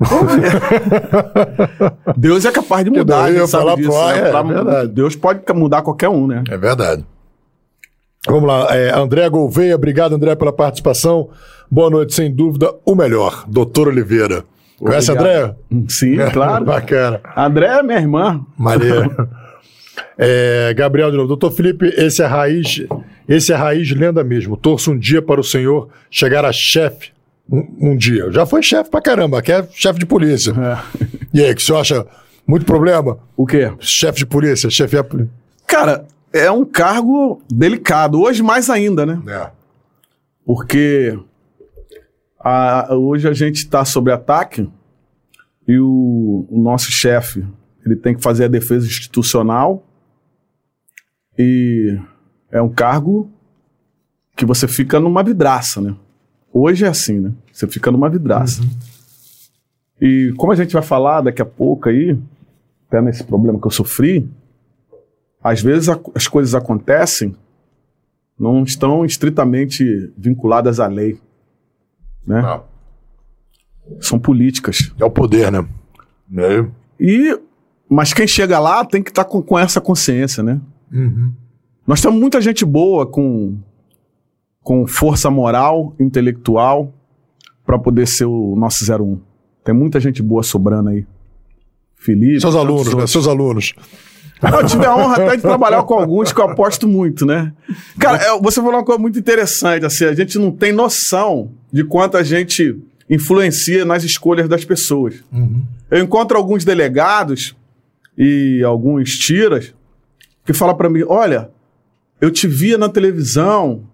[2.16, 4.18] Deus é capaz de mudar, daí eu sabe disso, né?
[4.18, 4.92] é, Pra- é verdade.
[4.92, 6.44] Deus pode mudar qualquer um, né?
[6.50, 7.04] É verdade.
[8.26, 11.30] Vamos lá, é, André Gouveia, obrigado, André, pela participação.
[11.70, 14.44] Boa noite, sem dúvida, o melhor, doutor Oliveira.
[14.78, 15.10] Conhece.
[15.10, 15.54] André?
[15.88, 16.64] Sim, claro.
[16.64, 17.20] Bacana.
[17.36, 18.40] André é minha irmã.
[18.56, 19.28] Maneiro.
[20.20, 21.28] É, Gabriel de novo.
[21.28, 22.82] Doutor Felipe, esse é raiz,
[23.28, 24.56] esse é raiz lenda mesmo.
[24.56, 27.10] Torço um dia para o senhor chegar a chefe
[27.50, 28.30] um, um dia.
[28.32, 30.52] Já foi chefe pra caramba, que é chefe de polícia.
[30.52, 30.98] É.
[31.34, 32.06] E aí, que o senhor acha
[32.46, 33.18] muito problema?
[33.36, 33.70] O quê?
[33.80, 35.30] Chefe de polícia, chefe polícia.
[35.66, 38.18] Cara, é um cargo delicado.
[38.18, 39.20] Hoje mais ainda, né?
[39.28, 39.50] É.
[40.46, 41.18] Porque
[42.40, 44.68] a- hoje a gente está sob ataque
[45.66, 47.46] e o, o nosso chefe
[47.84, 49.86] ele tem que fazer a defesa institucional
[51.38, 51.98] e
[52.50, 53.30] é um cargo
[54.34, 55.94] que você fica numa vidraça, né?
[56.52, 57.32] Hoje é assim, né?
[57.52, 58.62] Você fica numa vidraça.
[60.00, 62.18] E como a gente vai falar daqui a pouco aí,
[62.88, 64.28] até nesse problema que eu sofri,
[65.42, 67.34] às vezes a- as coisas acontecem,
[68.38, 71.18] não estão estritamente vinculadas à lei,
[72.26, 72.40] né?
[72.42, 72.64] Não.
[74.00, 74.92] São políticas.
[74.98, 75.66] É o poder, né?
[76.36, 76.64] É.
[77.00, 77.38] E
[77.90, 80.60] mas quem chega lá tem que estar com, com essa consciência, né?
[80.92, 81.32] Uhum.
[81.86, 83.56] Nós temos muita gente boa com,
[84.68, 86.92] com força moral, intelectual,
[87.64, 89.18] para poder ser o nosso 01.
[89.64, 91.06] Tem muita gente boa sobrando aí.
[91.96, 92.38] Felipe.
[92.38, 93.06] Seus alunos, né?
[93.06, 93.72] Seus alunos.
[94.42, 97.50] Eu tive a honra até de trabalhar com alguns que eu aposto muito, né?
[97.98, 101.82] Cara, é, você falou uma coisa muito interessante, assim, a gente não tem noção de
[101.82, 102.78] quanto a gente
[103.08, 105.24] influencia nas escolhas das pessoas.
[105.90, 107.56] Eu encontro alguns delegados
[108.18, 109.74] e alguns tiras
[110.44, 111.50] que falam pra mim, olha,
[112.20, 113.87] eu te via na televisão,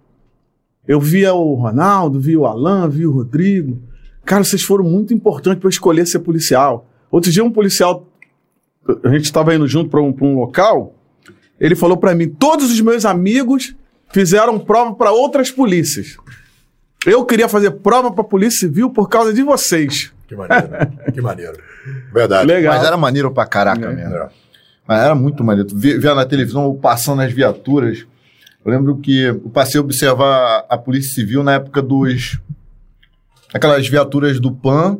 [0.87, 3.81] eu via o Ronaldo, via o Alan, via o Rodrigo.
[4.23, 6.87] Cara, vocês foram muito importantes para eu escolher ser policial.
[7.11, 8.07] Outro dia um policial
[9.03, 10.95] a gente estava indo junto para um, pra um local,
[11.59, 13.75] ele falou para mim: todos os meus amigos
[14.11, 16.17] fizeram prova para outras polícias.
[17.05, 20.11] Eu queria fazer prova para a Polícia Civil por causa de vocês.
[20.27, 20.67] Que maneiro.
[21.13, 21.57] que maneiro.
[22.11, 22.47] Verdade.
[22.47, 22.75] Legal.
[22.75, 23.93] Mas era maneiro pra caraca É.
[23.93, 24.29] mesmo.
[24.87, 25.69] Mas era muito maneiro.
[25.75, 28.07] Via, via na televisão ou passando as viaturas.
[28.65, 32.39] Eu lembro que eu passei a observar a Polícia Civil na época dos.
[33.53, 34.97] Aquelas viaturas do PAN,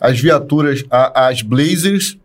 [0.00, 2.16] as viaturas, a- as Blazers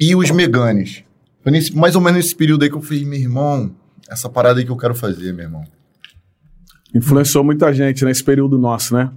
[0.00, 1.04] e os Meganes.
[1.42, 3.70] Foi nesse- mais ou menos nesse período aí que eu falei, meu irmão,
[4.08, 5.64] essa parada aí que eu quero fazer, meu irmão.
[6.94, 9.10] Influenciou muita gente nesse período nosso, né?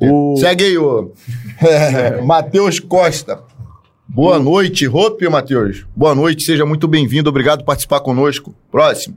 [0.00, 0.36] O...
[0.38, 1.12] Segue aí, ô.
[1.60, 3.42] É, Matheus Costa.
[4.06, 5.86] Boa noite, Rope, Matheus.
[5.94, 7.28] Boa noite, seja muito bem-vindo.
[7.30, 8.54] Obrigado por participar conosco.
[8.70, 9.16] Próximo.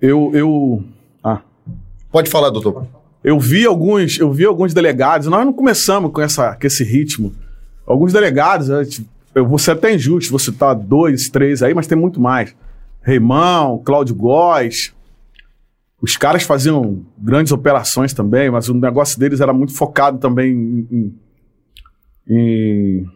[0.00, 0.84] Eu, eu,
[1.22, 1.40] ah,
[2.10, 2.86] Pode falar, doutor.
[3.24, 5.26] eu vi alguns, eu vi alguns delegados.
[5.26, 7.32] Nós não começamos com essa, com esse ritmo.
[7.86, 8.68] Alguns delegados,
[9.34, 12.54] eu, vou ser até injusto, vou citar dois, três aí, mas tem muito mais.
[13.02, 14.92] Reimão, Cláudio Góes.
[16.00, 20.88] Os caras faziam grandes operações também, mas o negócio deles era muito focado também em,
[20.92, 21.14] em-
[22.28, 23.06] em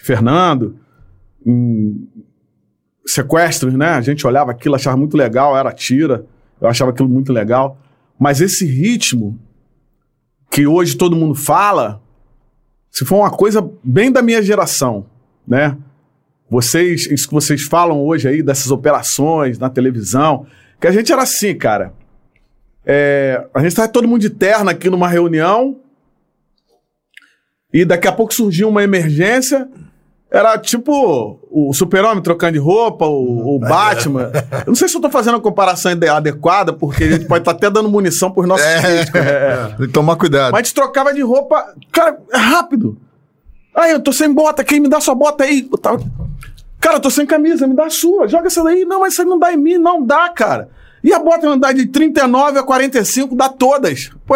[0.00, 0.76] Fernando,
[1.44, 2.08] em
[3.06, 3.90] sequestros, né?
[3.90, 6.24] A gente olhava aquilo, achava muito legal, era tira,
[6.60, 7.78] eu achava aquilo muito legal.
[8.18, 9.38] Mas esse ritmo
[10.50, 12.00] que hoje todo mundo fala,
[12.90, 15.06] se for uma coisa bem da minha geração,
[15.46, 15.76] né?
[16.48, 20.46] Vocês, isso que vocês falam hoje aí dessas operações na televisão,
[20.80, 21.92] que a gente era assim, cara.
[22.86, 25.80] É, a gente estava todo mundo de terno aqui numa reunião
[27.72, 29.68] e daqui a pouco surgiu uma emergência.
[30.34, 34.32] Era tipo o super-homem trocando de roupa, o, o Batman.
[34.52, 37.52] Eu não sei se eu tô fazendo a comparação adequada, porque a gente pode estar
[37.52, 39.20] até dando munição pros nossos críticos.
[39.24, 39.66] É.
[39.78, 40.50] Tem que tomar cuidado.
[40.50, 42.98] Mas a gente trocava de roupa, cara, rápido.
[43.76, 45.68] Aí, eu tô sem bota, quem me dá sua bota aí?
[45.70, 46.02] Eu tava-
[46.80, 48.26] Cara, eu tô sem camisa, me dá a sua.
[48.26, 48.84] Joga essa daí.
[48.84, 50.68] Não, mas isso aí não dá em mim, não dá, cara.
[51.02, 54.10] E a bota andar de 39 a 45, dá todas.
[54.26, 54.34] Pô,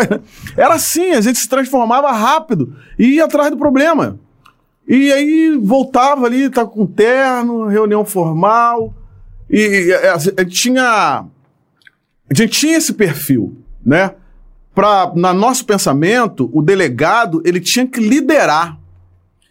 [0.57, 4.19] era assim, a gente se transformava rápido e ia atrás do problema.
[4.89, 8.95] E aí voltava ali, tá com terno, reunião formal.
[9.51, 11.27] E, e, a, a gente tinha.
[12.31, 14.15] A gente tinha esse perfil, né?
[14.75, 18.79] Pra, na nosso pensamento, o delegado ele tinha que liderar.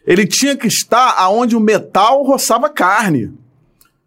[0.04, 3.32] Ele tinha que estar aonde o metal roçava carne.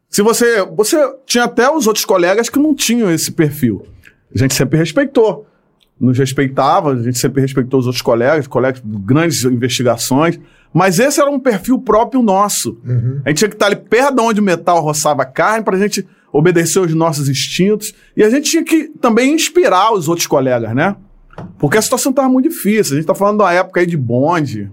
[0.09, 3.85] Se você, você tinha até os outros colegas que não tinham esse perfil.
[4.33, 5.47] A gente sempre respeitou.
[5.99, 10.39] Nos respeitava, a gente sempre respeitou os outros colegas, colegas de grandes investigações.
[10.73, 12.77] Mas esse era um perfil próprio nosso.
[13.25, 15.79] A gente tinha que estar ali perto de onde o metal roçava carne para a
[15.79, 17.93] gente obedecer os nossos instintos.
[18.15, 20.95] E a gente tinha que também inspirar os outros colegas, né?
[21.57, 22.93] Porque a situação estava muito difícil.
[22.93, 24.71] A gente está falando de uma época aí de bonde.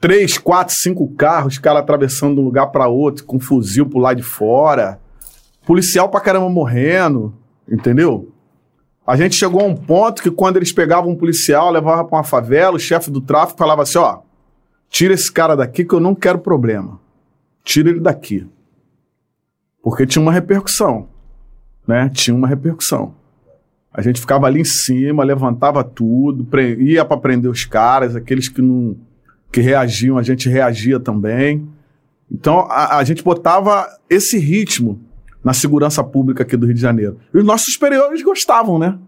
[0.00, 3.98] Três, quatro, cinco carros, cara atravessando de um lugar para outro, com um fuzil pro
[3.98, 5.00] lado de fora.
[5.66, 7.34] Policial pra caramba morrendo,
[7.68, 8.32] entendeu?
[9.04, 12.24] A gente chegou a um ponto que quando eles pegavam um policial, levavam pra uma
[12.24, 14.20] favela, o chefe do tráfico falava assim, ó,
[14.88, 17.00] tira esse cara daqui que eu não quero problema.
[17.64, 18.46] Tira ele daqui.
[19.82, 21.08] Porque tinha uma repercussão,
[21.86, 22.10] né?
[22.12, 23.14] Tinha uma repercussão.
[23.92, 26.46] A gente ficava ali em cima, levantava tudo,
[26.78, 28.96] ia para prender os caras, aqueles que não
[29.50, 31.66] que reagiam, a gente reagia também.
[32.30, 35.00] Então a, a gente botava esse ritmo
[35.42, 37.18] na segurança pública aqui do Rio de Janeiro.
[37.32, 38.98] E os nossos superiores gostavam, né?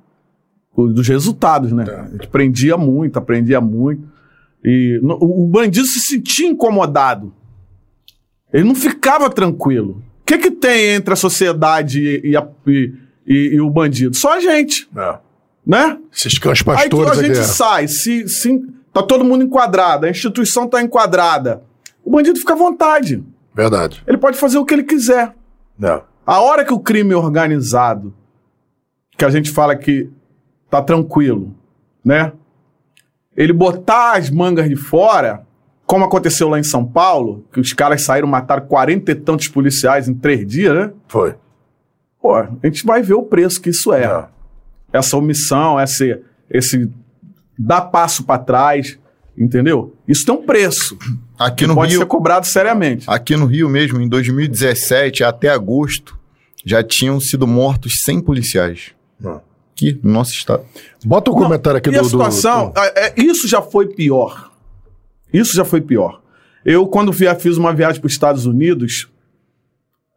[0.75, 1.85] Dos resultados, né?
[1.85, 4.03] A gente prendia muito, aprendia muito.
[4.65, 7.33] E o bandido se sentia incomodado.
[8.53, 10.03] Ele não ficava tranquilo.
[10.23, 12.93] O que, que tem entre a sociedade e, a, e-
[13.27, 14.17] e, e o bandido?
[14.17, 15.19] Só a gente, É.
[15.67, 15.99] né?
[16.15, 17.41] Esses cães Aí pastores a gente aqui.
[17.41, 17.45] é.
[17.45, 18.61] sai, se, se
[18.93, 21.63] tá todo mundo enquadrado, a instituição tá enquadrada.
[22.05, 23.25] O bandido fica à vontade.
[23.55, 24.03] Verdade.
[24.07, 25.35] Ele pode fazer o que ele quiser.
[25.83, 26.03] É.
[26.27, 28.15] A hora que o crime organizado,
[29.17, 30.09] que a gente fala que
[30.71, 31.55] tá tranquilo,
[32.05, 32.33] né?
[33.37, 35.47] Ele botar as mangas de fora,
[35.87, 40.09] como aconteceu lá em São Paulo, que os caras saíram, mataram 40 e tantos policiais
[40.09, 40.93] em três dias, né?
[41.09, 41.35] Foi.
[42.21, 44.05] Pô, a gente vai ver o preço que isso é.
[44.05, 44.25] É.
[44.93, 46.21] Essa omissão, esse,
[46.51, 46.91] esse
[47.59, 48.99] dar passo para trás,
[49.37, 49.95] entendeu?
[50.07, 50.99] Isso tem um preço.
[51.39, 53.09] Aqui no pode Rio, ser cobrado seriamente.
[53.09, 56.19] aqui no Rio mesmo, em 2017 até agosto,
[56.65, 58.93] já tinham sido mortos 100 policiais.
[59.19, 59.41] Não.
[59.89, 60.63] Aqui no nosso estado.
[61.05, 62.01] Bota Não, comentário aqui e do.
[62.01, 64.51] a situação, do- é, é, isso já foi pior.
[65.33, 66.21] Isso já foi pior.
[66.65, 69.09] Eu, quando via, fiz uma viagem para os Estados Unidos,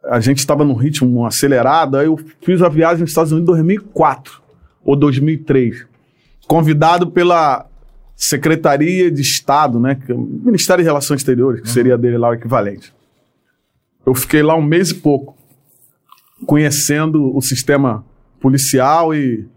[0.06, 3.64] a gente estava num ritmo acelerado, aí eu fiz a viagem nos Estados Unidos em
[3.64, 4.42] 2004
[4.84, 5.86] ou 2003,
[6.48, 7.66] convidado pela
[8.16, 12.34] Secretaria de Estado, né, é o Ministério de Relações Exteriores, que seria dele lá o
[12.34, 12.94] equivalente.
[14.06, 15.38] Eu fiquei lá um mês e pouco,
[16.46, 18.06] conhecendo o sistema
[18.44, 19.48] policial e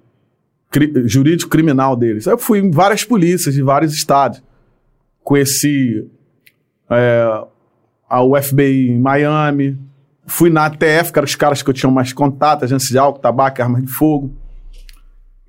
[0.70, 2.24] cri- jurídico criminal deles.
[2.26, 4.40] Eu fui em várias polícias de vários estados.
[5.24, 6.06] Conheci
[6.88, 7.26] é,
[8.08, 9.76] a UFBI em Miami.
[10.24, 13.18] Fui na ATF, que eram os caras que eu tinha mais contato, agência de álcool,
[13.20, 14.32] tabaco, armas de fogo.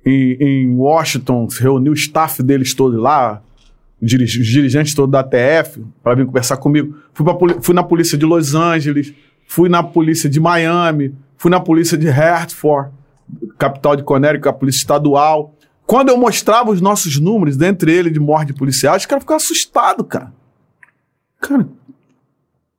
[0.04, 3.40] Em, em Washington, se reuniu o staff deles todo lá,
[4.02, 6.96] os dirig- os dirigentes todos da ATF, para vir conversar comigo.
[7.12, 7.24] Fui,
[7.60, 9.12] fui na polícia de Los Angeles,
[9.46, 12.90] fui na polícia de Miami, fui na polícia de Hartford,
[13.58, 15.54] capital de Connecticut, a polícia estadual.
[15.86, 19.38] Quando eu mostrava os nossos números, dentre eles de morte de policiais, os caras ficavam
[19.38, 20.32] assustados, cara.
[21.40, 21.66] Cara,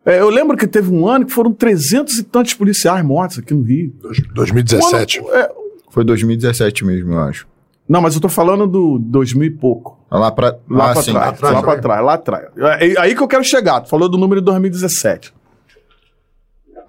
[0.05, 3.53] é, eu lembro que teve um ano que foram 300 e tantos policiais mortos aqui
[3.53, 3.93] no Rio.
[4.01, 5.21] Dois- 2017.
[5.21, 5.51] Quando- é,
[5.89, 7.47] Foi 2017 mesmo, eu acho.
[7.87, 9.97] não, mas eu tô falando do 2000 e pouco.
[10.11, 11.11] Lá pra, Lá ah, pra sim.
[11.11, 12.45] trás, lá pra trás, lá atrás.
[12.79, 13.81] É aí que eu quero chegar.
[13.81, 15.33] Tu falou do número de 2017.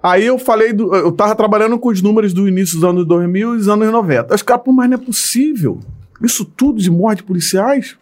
[0.03, 3.53] Aí eu falei, do, eu tava trabalhando com os números do início dos anos 2000
[3.53, 4.33] e dos anos 90.
[4.33, 5.79] Aí Os caras, mas não é possível.
[6.23, 7.97] Isso tudo de morte de policiais?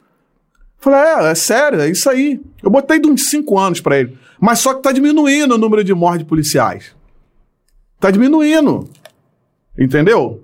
[0.78, 2.40] Falei, é, é sério, é isso aí.
[2.64, 4.18] Eu botei de uns 5 anos pra ele.
[4.40, 6.96] Mas só que tá diminuindo o número de mortes policiais.
[8.00, 8.90] Tá diminuindo.
[9.78, 10.42] Entendeu?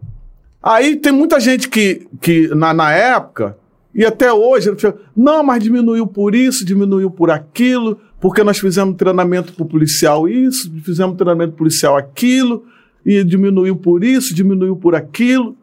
[0.62, 3.58] Aí tem muita gente que, que na, na época,
[3.94, 4.70] e até hoje,
[5.16, 10.72] não, mas diminuiu por isso, diminuiu por aquilo, porque nós fizemos treinamento para policial isso,
[10.82, 12.66] fizemos treinamento policial aquilo,
[13.06, 15.56] e diminuiu por isso, diminuiu por aquilo.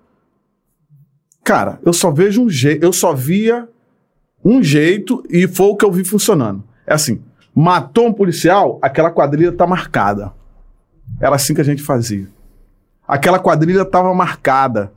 [1.43, 3.69] Cara, eu só vejo um jeito, eu só via
[4.45, 6.63] um jeito e foi o que eu vi funcionando.
[6.87, 7.21] É assim,
[7.55, 10.33] matou um policial, aquela quadrilha tá marcada.
[11.21, 12.29] Era assim que a gente fazia
[13.07, 14.93] aquela quadrilha estava marcada.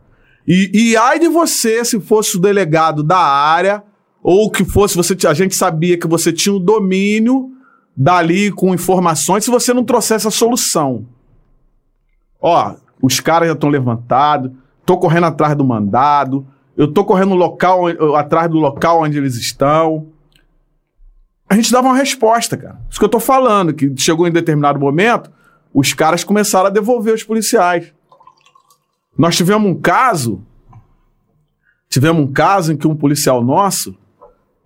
[0.48, 3.84] E, e ai de você se fosse o delegado da área,
[4.28, 7.52] ou que fosse, você, a gente sabia que você tinha o domínio
[7.96, 11.06] dali com informações, se você não trouxesse a solução.
[12.42, 14.52] Ó, os caras já estão levantados,
[14.84, 16.44] tô correndo atrás do mandado,
[16.76, 20.08] eu tô correndo local, eh, atrás do local onde eles estão.
[21.48, 22.82] A gente dava uma resposta, cara.
[22.90, 25.32] Isso que eu tô falando, que chegou em determinado momento,
[25.72, 27.94] os caras começaram a devolver os policiais.
[29.16, 30.44] Nós tivemos um caso,
[31.88, 33.96] tivemos um caso em que um policial nosso,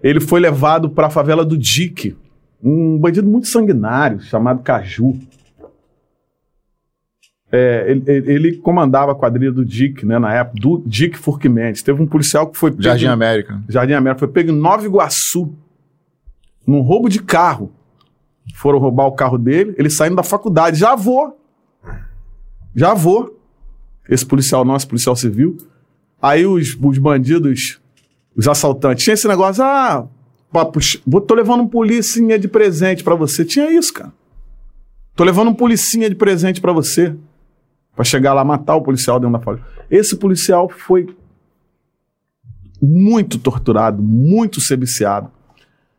[0.02, 2.16] ele foi levado para a favela do Dique,
[2.62, 5.18] um bandido muito sanguinário chamado Caju.
[7.52, 11.82] É, ele, ele- comandava a quadrilha do Dique, né, na época, do Dique Furquimendes.
[11.82, 13.60] Teve um policial que foi pego Jardim América.
[13.68, 15.52] Jardim América, foi pego em Nova Iguaçu,
[16.66, 17.72] num roubo de carro.
[18.56, 20.78] Foram roubar o carro dele, ele saindo da faculdade.
[20.78, 21.40] Já vou.
[22.76, 23.36] Já vou.
[24.08, 25.58] Esse policial nosso, policial civil.
[26.22, 27.79] Aí os, os bandidos,
[28.40, 30.08] os assaltantes, tinha esse negócio, ah,
[30.52, 33.44] papo, ch- vou- tô levando um policinha de presente pra você.
[33.44, 34.12] Tinha isso, cara.
[35.16, 37.14] Tô levando um policinha de presente pra você.
[37.96, 39.68] Pra chegar lá matar o policial dentro da favela.
[39.92, 41.14] Esse policial foi
[42.82, 45.30] muito torturado, muito sebiciado.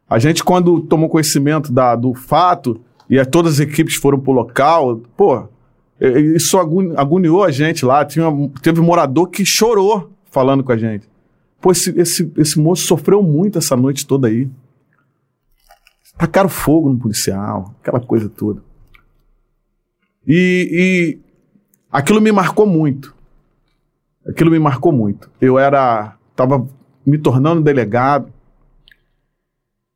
[0.08, 4.96] A gente, quando tomou conhecimento da- do fato e todas as equipes foram pro local,
[5.16, 5.46] pô,
[6.34, 8.04] isso agoni- agoniou a gente lá.
[8.04, 8.26] Tinha,
[8.62, 11.06] teve um morador que chorou falando com a gente.
[11.60, 14.50] Pô, esse, esse, esse moço sofreu muito essa noite toda aí.
[16.16, 18.62] Tacaram fogo no policial, aquela coisa toda.
[20.26, 21.18] E, e
[21.90, 23.14] aquilo me marcou muito.
[24.26, 25.30] Aquilo me marcou muito.
[25.40, 26.16] Eu era.
[26.36, 26.66] Tava
[27.06, 28.32] me tornando delegado.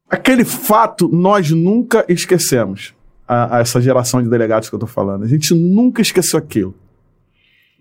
[0.08, 2.94] Aquele fato nós nunca esquecemos.
[3.26, 5.24] A, a essa geração de delegados que eu tô falando.
[5.24, 6.74] A gente nunca esqueceu aquilo.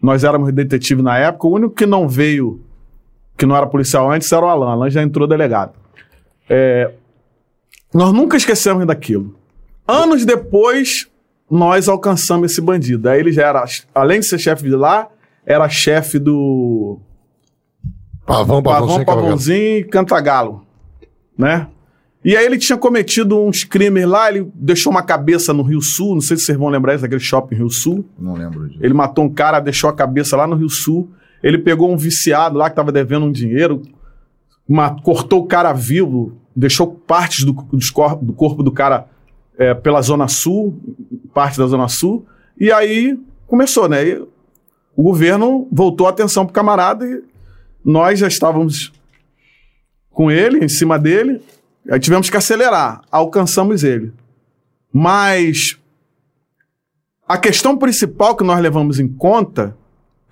[0.01, 1.47] Nós éramos detetive na época.
[1.47, 2.61] O único que não veio,
[3.37, 4.71] que não era policial antes, era o Alan.
[4.71, 5.73] Alan já entrou delegado.
[6.49, 6.91] É,
[7.93, 9.35] nós nunca esquecemos daquilo.
[9.87, 11.07] Anos depois,
[11.49, 13.09] nós alcançamos esse bandido.
[13.09, 15.07] Aí ele já era, além de ser chefe de lá,
[15.45, 16.99] era chefe do
[18.25, 20.65] Pavão, Pavão, Pavãozinho, e Cantagalo,
[21.37, 21.67] né?
[22.23, 26.13] E aí ele tinha cometido uns crimes lá, ele deixou uma cabeça no Rio Sul,
[26.13, 28.05] não sei se vocês vão lembrar isso, daquele shopping Rio Sul.
[28.17, 28.79] Não lembro disso.
[28.81, 31.11] Ele matou um cara, deixou a cabeça lá no Rio Sul.
[31.43, 33.81] Ele pegou um viciado lá que estava devendo um dinheiro,
[34.67, 39.07] ma- cortou o cara vivo, deixou partes do, do corpo do cara
[39.57, 40.79] é, pela Zona Sul,
[41.33, 42.25] parte da Zona Sul.
[42.57, 44.07] E aí começou, né?
[44.07, 44.15] E
[44.95, 47.21] o governo voltou a atenção pro camarada e
[47.83, 48.93] nós já estávamos
[50.11, 51.41] com ele, em cima dele.
[51.89, 53.01] Aí tivemos que acelerar.
[53.11, 54.13] Alcançamos ele.
[54.93, 55.77] Mas
[57.27, 59.75] a questão principal que nós levamos em conta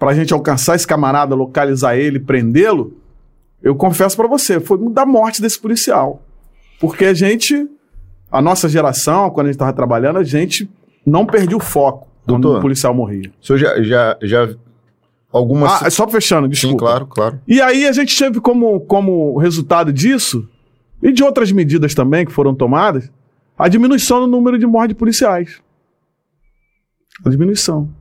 [0.01, 2.97] para a gente alcançar esse camarada, localizar ele, prendê-lo,
[3.61, 6.23] eu confesso para você, foi da morte desse policial.
[6.79, 7.69] Porque a gente,
[8.31, 10.67] a nossa geração, quando a gente estava trabalhando, a gente
[11.05, 12.57] não perdia o foco quando Doutor.
[12.57, 13.31] o policial morria.
[13.39, 14.49] O senhor já, já, já
[15.31, 15.83] algumas...
[15.83, 16.73] Ah, só fechando, desculpa.
[16.73, 17.39] Sim, claro, claro.
[17.47, 20.49] E aí a gente teve como, como resultado disso,
[20.99, 23.07] e de outras medidas também que foram tomadas,
[23.55, 25.61] a diminuição no número de mortes de policiais.
[27.23, 28.00] A diminuição.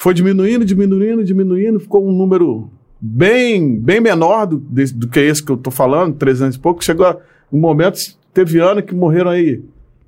[0.00, 5.52] Foi diminuindo, diminuindo, diminuindo, ficou um número bem, bem menor do, do que esse que
[5.52, 6.82] eu tô falando, 300 e pouco.
[6.82, 7.20] Chegou
[7.52, 7.98] um momento,
[8.32, 9.62] teve ano que morreram aí,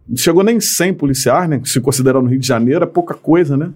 [0.09, 1.61] não chegou nem 100 policiais, né?
[1.67, 3.71] Se considerando o Rio de Janeiro, é pouca coisa, né?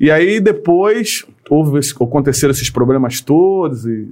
[0.00, 4.08] E aí depois houve aconteceram esses problemas todos e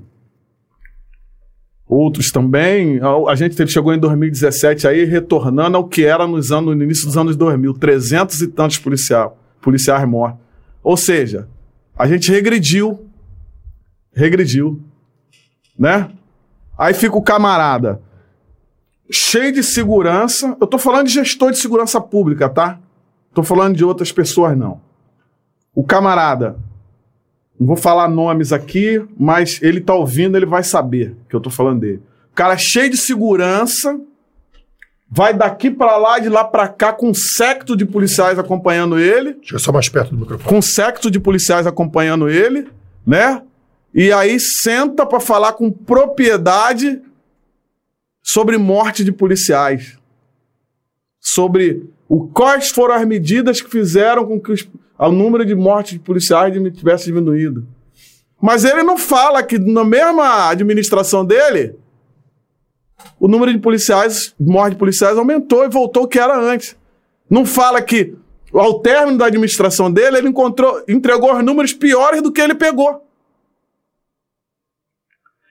[1.84, 3.00] outros também.
[3.00, 6.82] A, a gente teve- chegou em 2017 aí retornando ao que era nos anos, no
[6.84, 10.46] início dos anos 2000, 300 e tantos policial, policiais mortos.
[10.88, 11.46] Ou seja,
[11.98, 13.06] a gente regrediu,
[14.14, 14.80] regrediu,
[15.78, 16.10] né?
[16.78, 18.00] Aí fica o camarada
[19.10, 20.56] cheio de segurança.
[20.58, 22.78] Eu tô falando de gestor de segurança pública, tá?
[23.34, 24.80] Tô falando de outras pessoas não
[25.74, 26.56] o camarada,
[27.58, 31.50] não vou falar nomes aqui, mas ele tá ouvindo, ele vai saber que eu tô
[31.50, 32.02] falando dele.
[32.32, 33.96] O cara cheio de segurança,
[35.10, 39.36] vai daqui pra lá, de lá pra cá, com um secto de policiais acompanhando ele,
[39.42, 40.48] Chega só mais perto do microfone.
[40.48, 42.68] com um secto de policiais acompanhando ele,
[43.06, 43.42] né?
[43.94, 47.00] E aí senta pra falar com propriedade
[48.22, 49.96] sobre morte de policiais.
[51.20, 54.68] Sobre o, quais foram as medidas que fizeram com que os-
[54.98, 57.66] o número de mortes de policiais tivesse diminuído.
[58.40, 61.74] Mas ele não fala que na mesma administração dele,
[63.18, 66.76] o número de policiais, morte de policiais aumentou e voltou ao que era antes.
[67.28, 68.14] Não fala que
[68.52, 73.04] ao término da administração dele, ele encontrou, entregou os números piores do que ele pegou.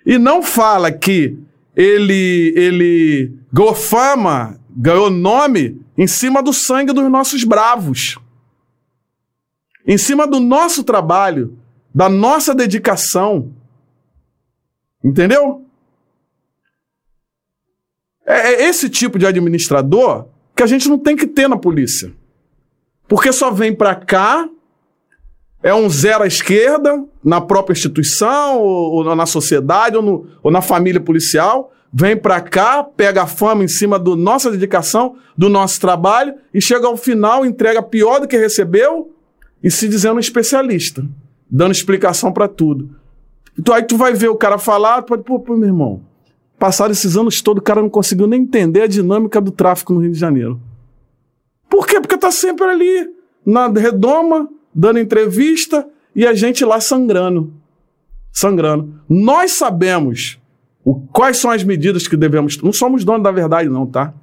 [0.05, 1.37] E não fala que
[1.75, 8.17] ele, ele ganhou fama, ganhou nome em cima do sangue dos nossos bravos.
[9.85, 11.57] Em cima do nosso trabalho,
[11.93, 13.53] da nossa dedicação.
[15.03, 15.66] Entendeu?
[18.27, 20.25] É, é esse tipo de administrador
[20.55, 22.11] que a gente não tem que ter na polícia.
[23.07, 24.47] Porque só vem pra cá,
[25.63, 30.51] é um zero à esquerda, na própria instituição, ou, ou na sociedade, ou, no- ou
[30.51, 35.47] na família policial, vem pra cá, pega a fama em cima da nossa dedicação, do
[35.47, 39.13] nosso trabalho, e chega ao final, entrega pior do que recebeu,
[39.63, 41.05] e se dizendo especialista,
[41.49, 42.89] dando explicação pra tudo.
[43.57, 46.01] Então aí tu vai ver o cara falar, tu pode, pô, pô, meu irmão,
[46.57, 49.99] passaram esses anos todos, o cara não conseguiu nem entender a dinâmica do tráfico no
[49.99, 50.59] Rio de Janeiro.
[51.69, 51.99] Por quê?
[51.99, 53.09] Porque tá sempre ali,
[53.45, 57.53] na redoma, dando entrevista e a gente lá sangrando.
[58.31, 59.01] Sangrando.
[59.07, 60.39] Nós sabemos
[60.83, 62.61] o, quais são as medidas que devemos.
[62.61, 64.13] Não somos donos da verdade, não, tá?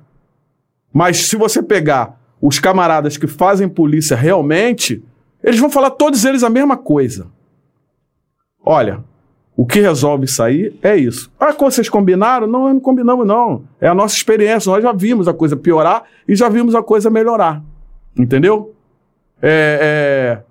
[0.92, 5.02] Mas se você pegar os camaradas que fazem polícia realmente,
[5.42, 7.26] eles vão falar todos eles a mesma coisa.
[8.64, 9.04] Olha,
[9.56, 11.30] o que resolve aí é isso.
[11.38, 12.46] Ah, vocês combinaram?
[12.46, 13.64] Não, não combinamos, não.
[13.80, 14.70] É a nossa experiência.
[14.70, 17.62] Nós já vimos a coisa piorar e já vimos a coisa melhorar.
[18.18, 18.74] Entendeu?
[19.40, 20.42] É, é,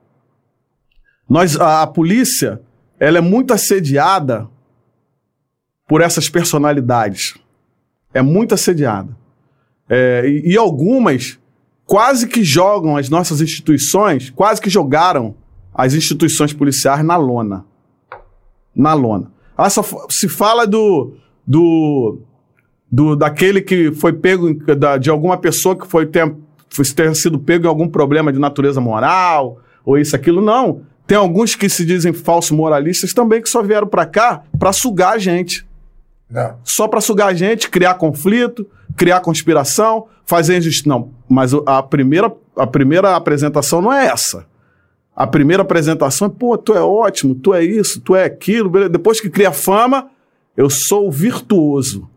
[1.27, 2.61] Nós, a, a polícia,
[2.97, 4.47] ela é muito assediada
[5.85, 7.37] por essas personalidades.
[8.13, 9.09] É muito assediada.
[9.89, 11.37] É, e, e algumas
[11.85, 15.35] quase que jogam as nossas instituições, quase que jogaram
[15.73, 17.65] as instituições policiais na lona
[18.75, 19.31] na lona.
[19.57, 21.13] Ah, só se fala do,
[21.45, 22.19] do,
[22.91, 26.33] do daquele que foi pego da- de alguma pessoa que foi ter,
[26.69, 30.41] foi ter sido pego em algum problema de natureza moral ou isso, aquilo.
[30.41, 30.81] Não.
[31.05, 35.13] Tem alguns que se dizem falsos moralistas também que só vieram para cá para sugar
[35.13, 35.65] a gente.
[36.29, 36.55] Não.
[36.63, 40.87] Só para sugar a gente, criar conflito, criar conspiração, fazer injustiça.
[40.89, 44.45] Não, mas a primeira, a primeira apresentação não é essa.
[45.15, 48.69] A primeira apresentação é, pô, tu é ótimo, tu é isso, tu é aquilo.
[48.69, 48.89] beleza.
[48.89, 50.09] Depois que cria fama,
[50.57, 52.09] eu sou virtuoso.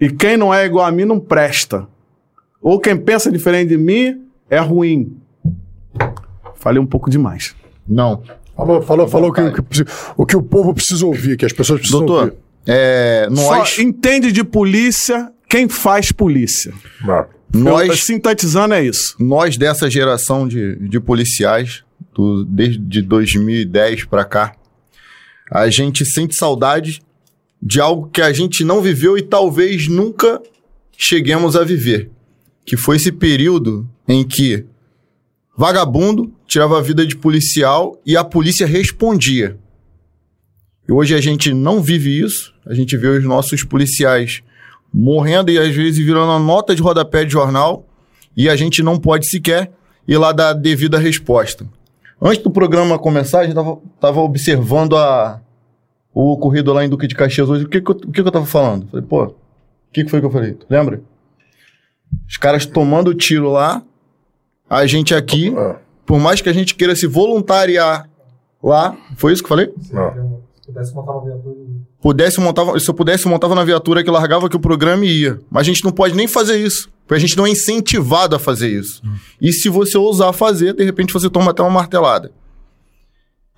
[0.00, 1.86] E quem não é igual a mim não presta.
[2.62, 5.16] Ou quem pensa diferente de mim é ruim.
[6.54, 7.54] Falei um pouco demais.
[7.86, 8.22] Não.
[8.56, 9.84] Falou, falou, falou que, o que
[10.16, 12.36] o que o povo precisa ouvir, que as pessoas precisam Doutor, ouvir.
[12.66, 16.72] é, nós, Só entende de polícia quem faz polícia.
[17.08, 17.26] Ah.
[17.52, 19.14] Nós, Sintetizando é isso.
[19.18, 21.82] nós dessa geração de, de policiais,
[22.14, 24.54] do- desde 2010 pra cá,
[25.50, 27.02] a gente sente saudade
[27.62, 30.40] de algo que a gente não viveu e talvez nunca
[30.96, 32.10] cheguemos a viver.
[32.64, 34.64] Que foi esse período em que
[35.56, 39.58] vagabundo tirava a vida de policial e a polícia respondia.
[40.88, 44.42] E hoje a gente não vive isso, a gente vê os nossos policiais
[44.92, 47.84] morrendo e às vezes virando a nota de rodapé de jornal
[48.36, 49.70] e a gente não pode sequer
[50.06, 51.66] ir lá dar a devida resposta.
[52.20, 55.40] Antes do programa começar, a gente tava, tava observando a,
[56.12, 57.64] o ocorrido lá em Duque de Caxias hoje.
[57.64, 58.86] O que que eu, o que que eu tava falando?
[58.88, 59.34] Falei, pô, o
[59.92, 60.52] que, que foi que eu falei?
[60.52, 61.00] Tu lembra?
[62.28, 63.82] Os caras tomando tiro lá,
[64.68, 65.76] a gente aqui, Ah.
[66.04, 68.08] por mais que a gente queira se voluntariar
[68.62, 69.72] lá, foi isso que eu falei?
[69.92, 70.40] Não.
[70.60, 71.54] Se pudesse montar uma viatura
[72.02, 75.22] Pudesse montar, se eu pudesse, eu montava na viatura que largava que o programa e
[75.22, 75.40] ia.
[75.50, 76.88] Mas a gente não pode nem fazer isso.
[77.06, 79.02] Porque a gente não é incentivado a fazer isso.
[79.40, 82.32] E se você ousar fazer, de repente você toma até uma martelada.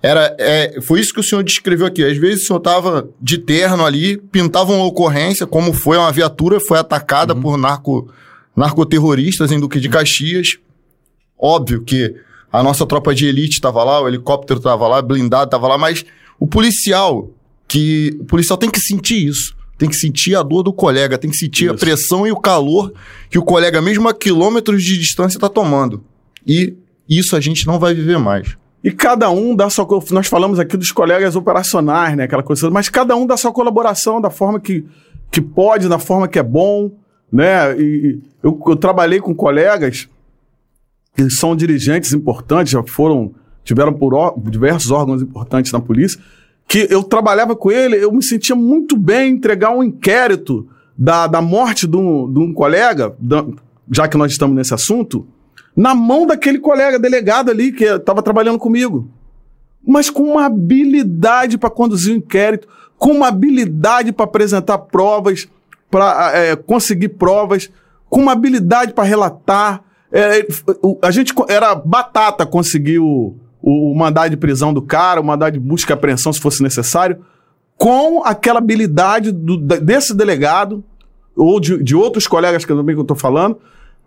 [0.01, 2.03] Era, é, foi isso que o senhor descreveu aqui.
[2.03, 6.59] Às vezes o senhor tava de terno ali, pintava uma ocorrência, como foi uma viatura,
[6.59, 8.11] foi atacada por narco,
[8.53, 10.57] narcoterroristas em Duque de Caxias.
[11.39, 12.13] Óbvio que
[12.51, 16.05] a nossa tropa de elite estava lá, o helicóptero estava lá, blindado estava lá, mas
[16.37, 17.29] o policial,
[17.73, 19.55] que o policial tem que sentir isso.
[19.79, 21.83] Tem que sentir a dor do colega, tem que sentir a Isso.
[21.83, 22.93] pressão e o calor
[23.31, 26.03] que o colega, mesmo a quilômetros de distância, está tomando.
[26.45, 26.75] E
[27.09, 28.55] isso a gente não vai viver mais.
[28.83, 29.87] E cada um dá sua.
[30.11, 32.25] Nós falamos aqui dos colegas operacionais, né?
[32.25, 34.85] Aquela coisa, mas cada um dá sua colaboração da forma que,
[35.31, 36.91] que pode, da forma que é bom,
[37.31, 37.75] né?
[37.75, 40.07] E, eu, eu trabalhei com colegas
[41.15, 46.21] que são dirigentes importantes, já foram, tiveram por diversos órgãos importantes na polícia,
[46.73, 51.27] que eu trabalhava com ele, eu me sentia muito bem em entregar um inquérito da,
[51.27, 53.45] da morte de um, de um colega, da-
[53.91, 55.27] já que nós estamos nesse assunto,
[55.77, 59.07] na mão daquele colega delegado ali que estava trabalhando comigo.
[59.85, 65.47] Mas com uma habilidade para conduzir o inquérito, com uma habilidade para apresentar provas,
[65.91, 67.69] para conseguir provas,
[68.09, 69.83] com uma habilidade para relatar.
[70.11, 70.47] É,
[71.03, 73.35] a gente era batata conseguir o,
[73.65, 77.17] o mandado de prisão do cara, o mandado de busca e apreensão se fosse necessário,
[77.77, 80.83] com aquela habilidade do- desse delegado
[81.35, 83.57] ou de, de outros colegas que eu também que eu estou falando,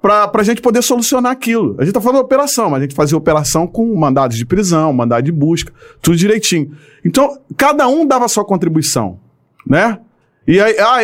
[0.01, 1.71] para a gente poder solucionar aquilo.
[1.79, 4.93] A gente está falando de operação, mas a gente fazia operação com mandados de prisão,
[4.93, 6.71] mandado de busca, tudo direitinho.
[7.05, 9.19] Então, cada um dava a sua contribuição,
[9.67, 9.99] né?
[10.47, 10.99] E aí, ah,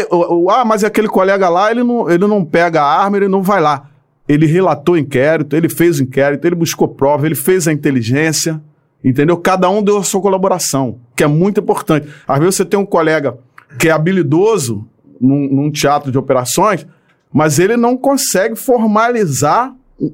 [0.61, 3.61] ah, mas aquele colega lá, ele não, ele não pega a arma, ele não vai
[3.61, 3.89] lá.
[4.33, 8.63] Ele relatou inquérito, ele fez o inquérito, ele buscou prova, ele fez a inteligência,
[9.05, 9.37] entendeu?
[9.37, 12.09] Cada um deu a sua colaboração, que é muito importante.
[12.27, 13.37] Às vezes você tem um colega
[13.79, 14.89] que é habilidoso
[15.21, 16.87] num, num teatro de operações,
[17.33, 20.13] mas ele não consegue formalizar o-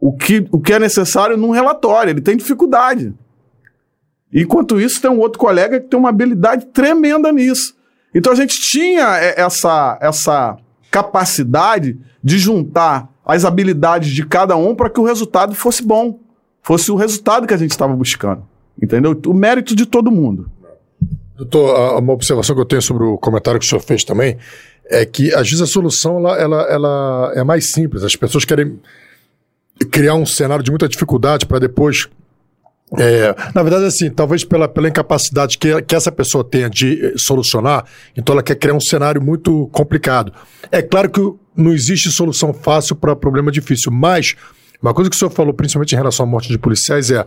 [0.00, 3.12] o que, o que é necessário num relatório, ele tem dificuldade.
[4.32, 7.74] Enquanto isso, tem um outro colega que tem uma habilidade tremenda nisso.
[8.14, 10.56] Então a gente tinha é, essa, essa
[10.90, 16.20] capacidade de juntar as habilidades de cada um para que o resultado fosse bom,
[16.62, 18.42] fosse o resultado que a gente estava buscando.
[18.80, 19.20] Entendeu?
[19.26, 20.48] O mérito de todo mundo.
[21.36, 24.38] Doutor, uma observação que eu tenho sobre o comentário que o senhor fez também
[24.88, 28.04] é que às vezes a solução ela, ela, ela é mais simples.
[28.04, 28.78] As pessoas querem
[29.90, 32.08] criar um cenário de muita dificuldade para depois.
[32.92, 37.14] É, na verdade, assim, talvez pela, pela incapacidade que, que essa pessoa tenha de eh,
[37.16, 37.84] solucionar,
[38.16, 40.32] então ela quer criar um cenário muito complicado.
[40.70, 41.20] É claro que
[41.56, 44.36] não existe solução fácil para problema difícil, mas
[44.80, 47.26] uma coisa que o senhor falou, principalmente em relação à morte de policiais, é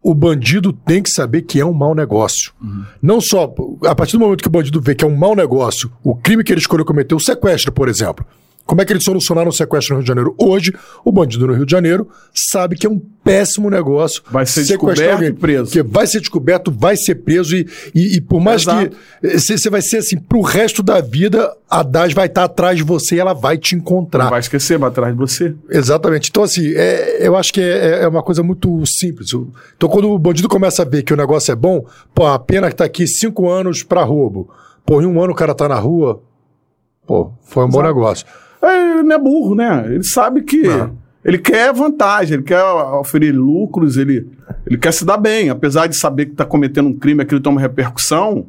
[0.00, 2.52] o bandido tem que saber que é um mau negócio.
[3.00, 3.52] Não só,
[3.86, 6.44] a partir do momento que o bandido vê que é um mau negócio, o crime
[6.44, 8.24] que ele escolheu cometer, o sequestro, por exemplo.
[8.66, 10.34] Como é que eles solucionaram o sequestro no Rio de Janeiro?
[10.38, 10.72] Hoje,
[11.04, 14.22] o bandido no Rio de Janeiro sabe que é um péssimo negócio.
[14.30, 15.64] Vai ser sequestrar descoberto alguém, e preso.
[15.64, 18.96] Porque vai ser descoberto, vai ser preso e, e, e por mais Exato.
[19.20, 22.82] que você vai ser assim, pro resto da vida, a DAS vai estar atrás de
[22.82, 24.24] você e ela vai te encontrar.
[24.24, 25.54] Não vai esquecer, vai atrás de você.
[25.70, 26.30] Exatamente.
[26.30, 29.28] Então, assim, é- eu acho que é, é uma coisa muito simples.
[29.76, 31.84] Então, quando o bandido começa a ver que o negócio é bom,
[32.14, 34.48] pô, a pena que tá aqui cinco anos pra roubo.
[34.86, 36.22] Pô, em um ano o cara tá na rua,
[37.06, 37.94] pô, foi um bom Exato.
[37.94, 38.26] negócio.
[38.72, 39.84] Ele não é burro, né?
[39.86, 40.62] Ele sabe que.
[40.62, 41.02] Não.
[41.24, 44.28] Ele quer vantagem, ele quer oferir lucros, ele,
[44.66, 45.48] ele quer se dar bem.
[45.48, 48.44] Apesar de saber que está cometendo um crime, aquilo tem uma repercussão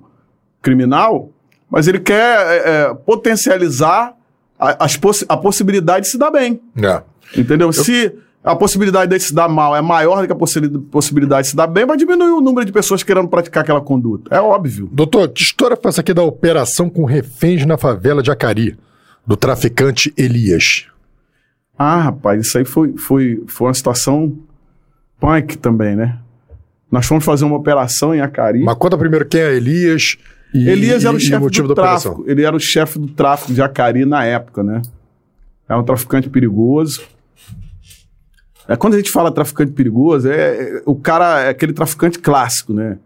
[0.62, 1.30] criminal,
[1.70, 4.14] mas ele quer é, é, potencializar
[4.60, 6.60] a, as possi- a possibilidade de se dar bem.
[6.82, 7.02] É.
[7.38, 7.72] Entendeu?
[7.72, 8.14] Se
[8.44, 11.56] a possibilidade de se dar mal é maior do que a possi- possibilidade de se
[11.56, 14.36] dar bem, vai diminuir o número de pessoas querendo praticar aquela conduta.
[14.36, 14.90] É óbvio.
[14.92, 18.78] Doutor, que história foi essa aqui da operação com reféns na favela de Acari,
[19.26, 20.86] do traficante Elias?
[21.78, 24.38] Ah, rapaz, isso aí foi, foi, foi uma situação
[25.20, 26.20] punk também, né?
[26.92, 28.64] Nós fomos fazer uma operação em Acari.
[28.64, 30.18] Mas conta primeiro quem é Elias
[30.54, 32.14] e, Elias era o chefe motivo do da operação.
[32.14, 32.32] tráfico.
[32.32, 34.82] Ele era o chefe do tráfico de Acari na época, né?
[35.68, 37.02] Era um traficante perigoso.
[38.68, 42.74] É, quando a gente fala traficante perigoso, é, é- o cara é aquele traficante clássico,
[42.74, 42.98] né?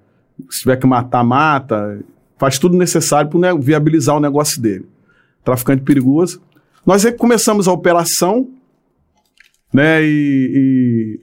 [0.50, 2.00] Se tiver que matar, mata.
[2.38, 4.86] Faz tudo necessário para viabilizar o negócio dele.
[5.50, 6.40] Traficante perigoso.
[6.86, 8.48] Nós é que começamos a operação,
[9.74, 10.04] né?
[10.04, 11.20] E, e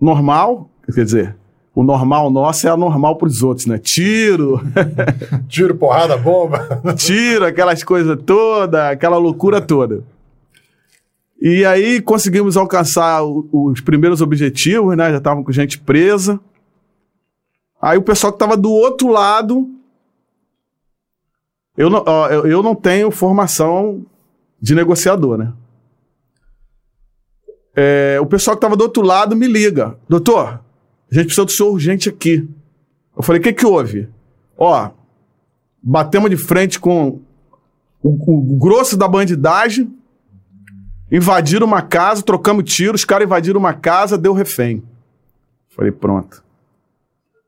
[0.00, 1.36] normal, quer dizer,
[1.72, 3.78] o normal nosso é anormal para os outros, né?
[3.78, 4.60] Tiro,
[5.48, 6.66] Tiro, porrada, bomba.
[6.96, 10.02] tiro, aquelas coisas todas, aquela loucura toda.
[11.40, 15.12] E aí conseguimos alcançar o- os primeiros objetivos, né?
[15.12, 16.40] Já estavam com gente presa.
[17.80, 19.68] Aí o pessoal que estava do outro lado.
[21.76, 22.04] Eu não,
[22.44, 24.04] eu não tenho formação
[24.60, 25.52] de negociador, né?
[27.74, 29.96] É, o pessoal que estava do outro lado me liga.
[30.08, 30.60] Doutor,
[31.10, 32.48] a gente precisa do senhor urgente aqui.
[33.16, 34.08] Eu falei, o que que houve?
[34.56, 34.90] Ó,
[35.82, 37.20] batemos de frente com
[38.02, 39.92] o, o grosso da bandidagem,
[41.10, 44.82] invadiram uma casa, trocamos tiros, os caras invadiram uma casa, deu refém.
[45.74, 46.42] Falei, pronto.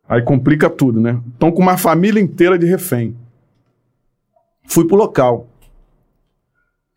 [0.08, 1.20] Aí complica tudo, né?
[1.32, 3.16] Estão com uma família inteira de refém.
[4.66, 5.46] Fui pro local.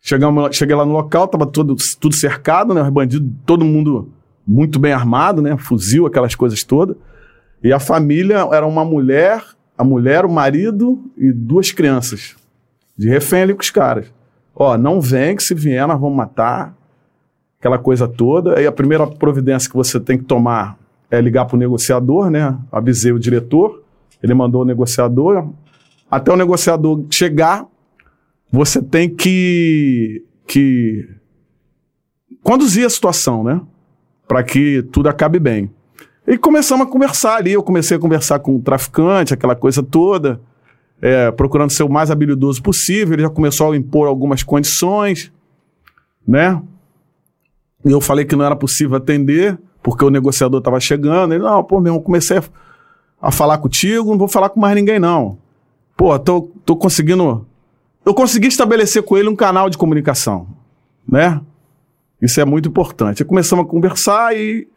[0.00, 2.82] Chegamos, cheguei lá no local, tava tudo, tudo cercado, né?
[2.82, 4.10] Os bandidos, todo mundo
[4.46, 5.56] muito bem armado, né?
[5.58, 6.96] Fuzil, aquelas coisas todas.
[7.62, 9.44] E a família era uma mulher,
[9.76, 12.36] a mulher, o marido e duas crianças.
[12.96, 14.06] De refém ali com os caras.
[14.54, 16.74] Ó, não vem, que se vier nós vamos matar.
[17.58, 18.58] Aquela coisa toda.
[18.58, 20.78] Aí a primeira providência que você tem que tomar
[21.10, 22.56] é ligar pro negociador, né?
[22.70, 23.82] Avisei o diretor.
[24.22, 25.50] Ele mandou o negociador.
[26.10, 27.66] Até o negociador chegar,
[28.50, 31.06] você tem que, que
[32.42, 33.60] conduzir a situação, né?
[34.26, 35.70] Para que tudo acabe bem.
[36.26, 37.52] E começamos a conversar ali.
[37.52, 40.40] Eu comecei a conversar com o traficante, aquela coisa toda,
[41.00, 43.14] é, procurando ser o mais habilidoso possível.
[43.14, 45.32] Ele já começou a impor algumas condições,
[46.26, 46.60] né?
[47.84, 51.32] E eu falei que não era possível atender, porque o negociador estava chegando.
[51.32, 52.42] Ele, não, pô, meu comecei a,
[53.22, 55.38] a falar contigo, não vou falar com mais ninguém, não.
[55.98, 57.44] Pô, tô, tô conseguindo.
[58.06, 60.46] Eu consegui estabelecer com ele um canal de comunicação,
[61.06, 61.40] né?
[62.22, 63.20] Isso é muito importante.
[63.22, 64.68] Aí começamos a conversar e,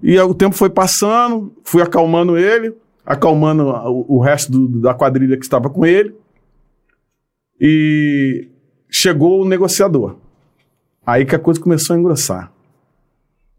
[0.00, 2.72] e o tempo foi passando, fui acalmando ele,
[3.04, 6.14] acalmando o, o resto do- da quadrilha que estava com ele.
[7.60, 8.48] E
[8.88, 10.16] chegou o negociador.
[11.04, 12.52] Aí que a coisa começou a engrossar.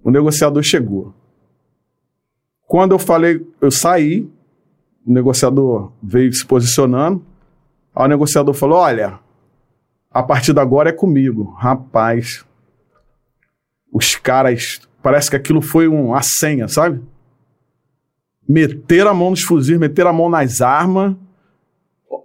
[0.02, 1.14] O negociador chegou.
[2.66, 4.30] Quando eu falei, eu saí,
[5.06, 7.24] o negociador veio se posicionando.
[7.96, 9.20] Aí o negociador falou: Olha,
[10.12, 11.56] a partir de agora é comigo.
[11.58, 12.46] Rapaz,
[13.92, 14.82] os caras.
[15.02, 17.02] Parece que aquilo foi um, a senha, sabe?
[18.48, 21.16] Meteram a mão nos fuzis, meteram a mão nas armas.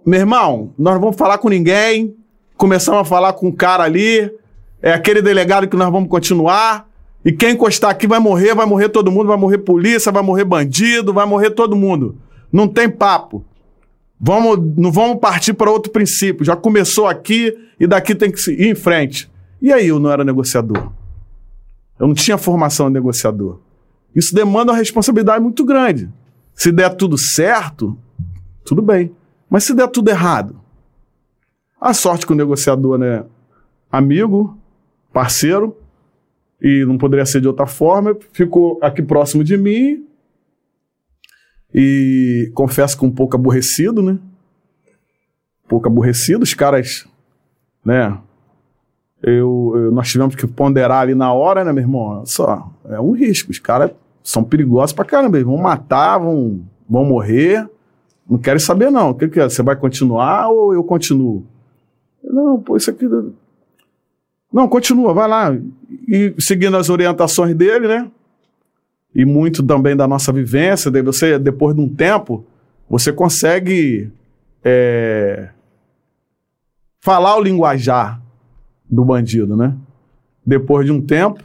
[0.05, 2.15] Meu irmão, nós não vamos falar com ninguém.
[2.55, 4.31] Começamos a falar com um cara ali.
[4.79, 6.87] É aquele delegado que nós vamos continuar.
[7.25, 10.45] E quem encostar aqui vai morrer, vai morrer todo mundo, vai morrer polícia, vai morrer
[10.45, 12.15] bandido, vai morrer todo mundo.
[12.57, 13.45] Não tem papo.
[14.19, 16.43] Vamos, não vamos partir para outro princípio.
[16.43, 19.29] Já começou aqui e daqui tem que ir em frente.
[19.61, 20.91] E aí eu não era negociador.
[21.99, 23.59] Eu não tinha formação de negociador.
[24.15, 26.09] Isso demanda uma responsabilidade muito grande.
[26.55, 27.95] Se der tudo certo,
[28.65, 29.11] tudo bem.
[29.47, 30.59] Mas se der tudo errado,
[31.79, 33.23] a sorte que o negociador é
[33.91, 34.57] amigo,
[35.13, 35.77] parceiro,
[36.59, 40.07] e não poderia ser de outra forma, ficou aqui próximo de mim
[41.73, 44.13] e confesso que um pouco aborrecido, né?
[45.65, 47.05] Um pouco aborrecido, os caras,
[47.83, 48.17] né?
[49.21, 52.25] eu, eu- nós tivemos que ponderar ali na hora, né, meu irmão?
[52.25, 53.51] Só, é um risco.
[53.51, 53.91] Os caras
[54.23, 55.37] são perigosos pra caramba.
[55.37, 57.67] Eles vão matar, vão, vão morrer.
[58.29, 59.09] Não quero saber, não.
[59.11, 59.43] O que, que é?
[59.49, 61.45] Você vai continuar ou eu continuo?
[62.23, 63.05] Não, pô, isso aqui.
[64.51, 65.57] Não, continua, vai lá.
[66.07, 68.09] E seguindo as orientações dele, né?
[69.17, 72.45] E muito também da nossa vivência, daí você, depois de um tempo,
[72.87, 74.11] você consegue
[74.63, 75.49] é,
[77.01, 78.21] falar o linguajar
[78.87, 79.75] do bandido, né?
[80.45, 81.43] Depois de um tempo,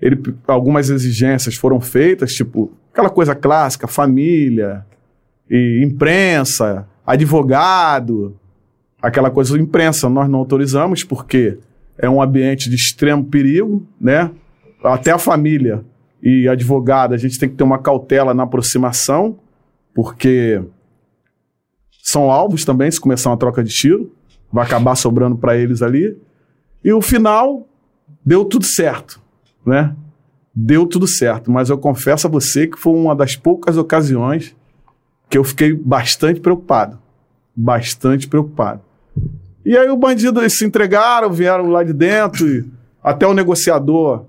[0.00, 0.16] ele,
[0.46, 4.86] algumas exigências foram feitas, tipo aquela coisa clássica, família,
[5.50, 8.36] e imprensa, advogado,
[9.02, 11.58] aquela coisa imprensa nós não autorizamos porque
[11.98, 14.30] é um ambiente de extremo perigo, né?
[14.84, 15.84] Até a família
[16.28, 19.38] e advogado, a gente tem que ter uma cautela na aproximação,
[19.94, 20.60] porque
[22.02, 24.12] são alvos também se começar uma troca de tiro,
[24.52, 26.18] vai acabar sobrando para eles ali.
[26.82, 27.68] E o final
[28.24, 29.20] deu tudo certo,
[29.64, 29.94] né?
[30.52, 34.52] Deu tudo certo, mas eu confesso a você que foi uma das poucas ocasiões
[35.30, 36.98] que eu fiquei bastante preocupado,
[37.54, 38.80] bastante preocupado.
[39.64, 42.64] E aí o bandido eles se entregaram, vieram lá de dentro,
[43.00, 44.24] até o negociador,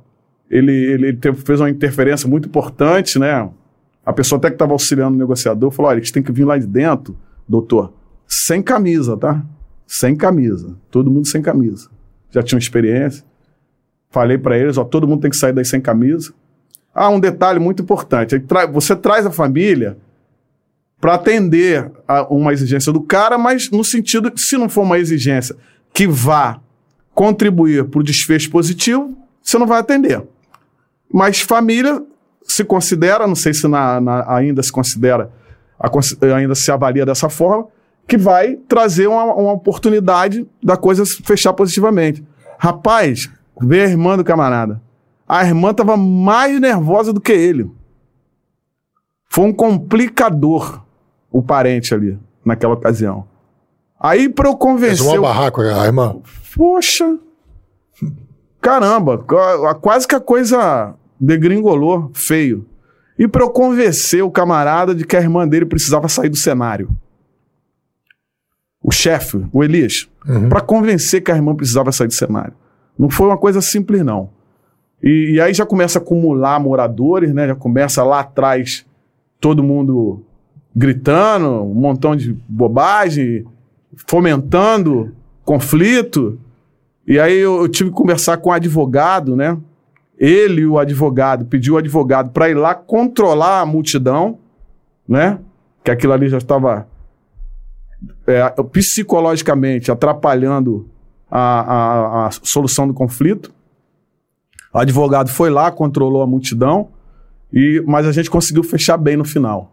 [0.49, 3.49] ele, ele teve- fez uma interferência muito importante, né?
[4.05, 6.57] A pessoa até que estava auxiliando o negociador falou, olha, eles têm que vir lá
[6.57, 7.17] de dentro,
[7.47, 7.93] doutor,
[8.27, 9.43] sem camisa, tá?
[9.85, 11.89] Sem camisa, todo mundo sem camisa.
[12.31, 13.23] Já tinha experiência.
[14.09, 16.33] Falei para eles, ó, todo mundo tem que sair daí sem camisa.
[16.93, 19.97] Ah, um detalhe muito importante, você traz a família
[20.99, 25.55] para atender a uma exigência do cara, mas no sentido, se não for uma exigência
[25.93, 26.59] que vá
[27.13, 30.23] contribuir para o desfecho positivo, você não vai atender.
[31.13, 32.01] Mas família
[32.43, 35.31] se considera, não sei se na- na- ainda se considera,
[35.79, 35.89] a
[36.35, 37.67] ainda se avalia dessa forma,
[38.07, 42.25] que vai trazer uma, uma oportunidade da coisa se fechar positivamente.
[42.57, 43.29] Rapaz,
[43.61, 44.81] vê a irmã do camarada.
[45.27, 47.69] A irmã estava mais nervosa do que ele.
[49.29, 50.81] Foi um complicador
[51.29, 53.25] o parente ali, naquela ocasião.
[53.99, 55.05] Aí, para eu Fez convencer.
[55.15, 56.15] um o- barraco, a irmã.
[56.55, 57.17] Poxa!
[58.67, 62.65] Caramba, qua- quase que a coisa degringolou feio.
[63.17, 66.89] E para eu convencer o camarada de que a irmã dele precisava sair do cenário.
[68.83, 70.09] O chefe, o Elias,
[70.49, 72.53] para convencer que a irmã precisava sair do cenário.
[72.99, 74.29] Não foi uma coisa simples, não.
[75.01, 77.47] E, e aí já começa a acumular moradores, né?
[77.47, 78.85] Já começa lá atrás
[79.39, 80.23] todo mundo
[80.75, 83.45] gritando, um montão de bobagem,
[84.07, 85.13] fomentando
[85.45, 86.37] conflito.
[87.07, 89.57] E aí eu, eu tive que conversar com o advogado, né?
[90.19, 94.39] Ele, o advogado, pediu o advogado para ir lá controlar a multidão,
[95.07, 95.39] né?
[95.83, 96.87] Que aquilo ali já estava
[98.25, 100.89] é, psicologicamente atrapalhando
[101.29, 103.53] a, a- a solução do conflito.
[104.73, 106.89] O advogado foi lá, controlou a multidão,
[107.53, 109.71] e, mas a gente conseguiu fechar bem no final.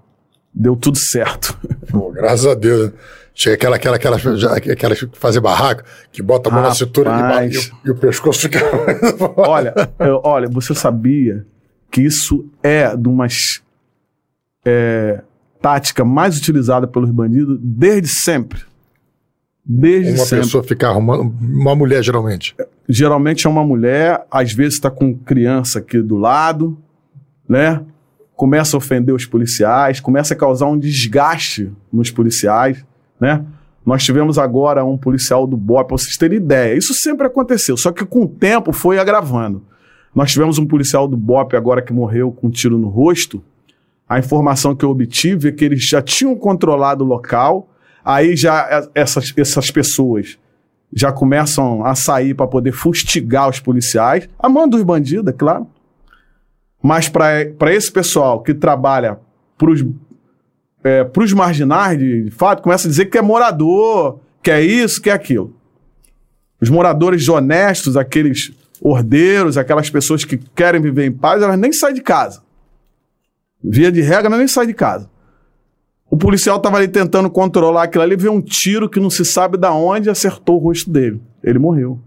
[0.54, 1.58] Deu tudo certo.
[1.90, 2.92] Pô, graças a Deus.
[3.34, 5.82] Chega aquela, aquela, aquela, aquela que fazer barraco,
[6.12, 6.78] que bota a mão na Rapaz.
[6.78, 7.10] cintura
[7.44, 8.60] e, e, o- e o pescoço fica.
[9.36, 11.44] Olha, eu- olha, você sabia
[11.90, 13.34] que isso é de umas
[14.64, 15.22] é,
[15.60, 18.62] tática mais utilizada pelos bandidos desde sempre.
[19.66, 20.44] Desde Uma sempre.
[20.44, 21.34] pessoa ficar arrumando.
[21.40, 22.54] Uma mulher, geralmente.
[22.88, 26.76] Geralmente é uma mulher, às vezes está com criança aqui do lado,
[27.48, 27.82] né?
[28.36, 32.84] Começa a ofender os policiais, começa a causar um desgaste nos policiais,
[33.20, 33.44] né?
[33.84, 36.76] Nós tivemos agora um policial do BOP, para vocês terem ideia.
[36.76, 39.62] Isso sempre aconteceu, só que com o tempo foi agravando.
[40.14, 43.42] Nós tivemos um policial do BOP agora que morreu com um tiro no rosto.
[44.08, 47.68] A informação que eu obtive é que eles já tinham controlado o local,
[48.04, 50.38] aí já eh, essas, essas pessoas
[50.92, 55.66] já começam a sair para poder fustigar os policiais, a mão dos bandidos, é claro.
[56.80, 59.18] Mas para esse pessoal que trabalha
[61.12, 65.00] para os marginais, de, de fato, começa a dizer que é morador, que é isso,
[65.00, 65.56] que é aquilo.
[66.60, 71.94] Os moradores honestos, aqueles ordeiros, aquelas pessoas que querem viver em paz, elas nem saem
[71.94, 72.42] de casa.
[73.62, 75.08] Via de regra, elas nem saem de casa.
[76.10, 79.56] O policial estava ali tentando controlar aquilo ali, veio um tiro que não se sabe
[79.56, 81.20] da onde acertou o rosto dele.
[81.42, 81.98] Ele morreu.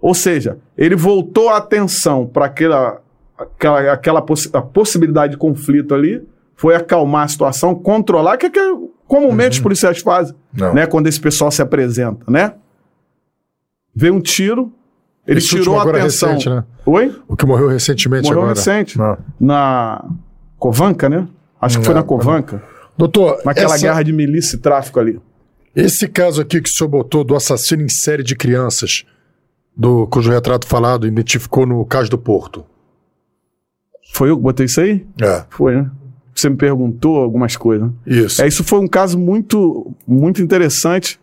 [0.00, 3.02] Ou seja, ele voltou a atenção para aquela,
[3.38, 6.26] aquela, aquela a possibilidade de conflito ali,
[6.60, 8.60] foi acalmar a situação, controlar, que é que
[9.08, 10.74] comumente os policiais fazem, Não.
[10.74, 12.52] né, quando esse pessoal se apresenta, né?
[13.94, 14.70] Veio um tiro,
[15.26, 16.28] ele Esse tirou a é atenção.
[16.34, 16.62] recente, né?
[16.84, 17.18] Oi?
[17.26, 18.54] O que morreu recentemente Morreu agora.
[18.54, 18.98] recente.
[18.98, 19.16] Não.
[19.40, 20.04] Na
[20.58, 21.26] Covanca, né?
[21.58, 22.62] Acho que foi na Covanca.
[22.96, 25.18] Doutor, Naquela essa- guerra de milícia e tráfico ali.
[25.74, 29.04] esse caso aqui que o senhor botou do assassino em série de crianças,
[29.74, 32.66] Do, cujo retrato falado identificou no Cais do Porto.
[34.12, 35.06] Foi eu que botei isso aí?
[35.22, 35.90] É, Foi, né?
[36.40, 37.86] Você me perguntou algumas coisas.
[37.86, 37.94] né?
[38.06, 38.42] isso.
[38.42, 41.20] É, isso foi um caso muito, muito interessante.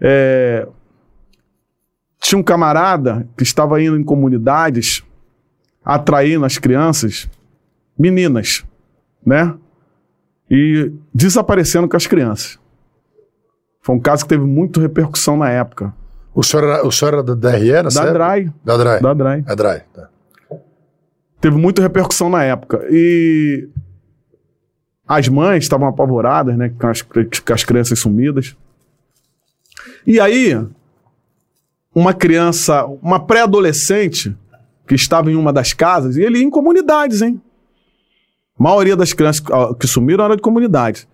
[0.00, 0.66] É,
[2.20, 5.04] tinha um camarada que estava indo em comunidades
[5.84, 7.30] atraindo as crianças,
[7.96, 8.64] meninas,
[9.24, 9.54] né?
[10.50, 12.58] E desaparecendo com as crianças.
[13.80, 15.94] Foi um caso que teve muita repercussão na época.
[16.34, 18.12] O senhor era, o senhor era da DRE Da época?
[18.12, 18.52] DRAI.
[18.64, 19.00] Da DRAI.
[19.00, 19.44] Da DRAI.
[19.46, 19.82] É DRAI.
[19.94, 20.08] tá.
[21.40, 22.84] Teve muita repercussão na época.
[22.90, 23.68] E
[25.06, 26.72] as mães estavam apavoradas, né?
[26.78, 28.56] Com as, com as crianças sumidas.
[30.06, 30.58] E aí,
[31.94, 34.36] uma criança, uma pré-adolescente,
[34.86, 37.40] que estava em uma das casas, e ele ia em comunidades, hein?
[38.58, 39.44] A maioria das crianças
[39.78, 41.06] que sumiram era de comunidades.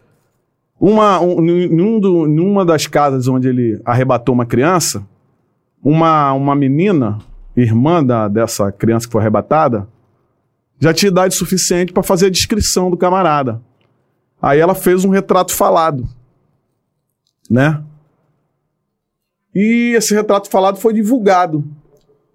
[0.79, 5.07] Uma, um, em, um do- das casas onde ele arrebatou uma criança,
[5.83, 7.19] uma, uma menina,
[7.57, 9.89] irmã da, dessa criança que foi arrebatada,
[10.81, 13.61] já tinha idade suficiente para fazer a descrição do camarada.
[14.43, 16.09] Aí ela fez um retrato falado,
[17.49, 17.81] né?
[19.55, 21.65] E esse retrato falado foi divulgado.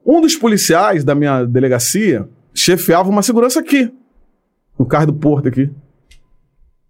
[0.06, 3.94] Um dos policiais da minha delegacia chefiava uma segurança aqui,
[4.80, 5.70] no carro do porto aqui.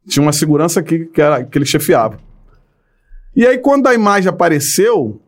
[0.08, 2.20] Tinha uma segurança aqui que, era, que ele chefiava.
[3.36, 5.20] E aí, quando a imagem apareceu,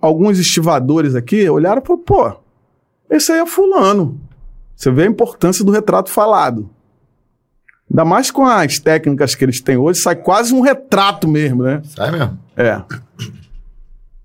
[0.00, 2.36] alguns estivadores aqui olharam e falaram: pô,
[3.08, 4.20] esse aí é Fulano.
[4.76, 6.70] Você vê a importância do retrato falado.
[7.90, 11.82] Ainda mais com as técnicas que eles têm hoje, sai quase um retrato mesmo, né?
[11.84, 12.38] Sai mesmo.
[12.56, 12.80] É.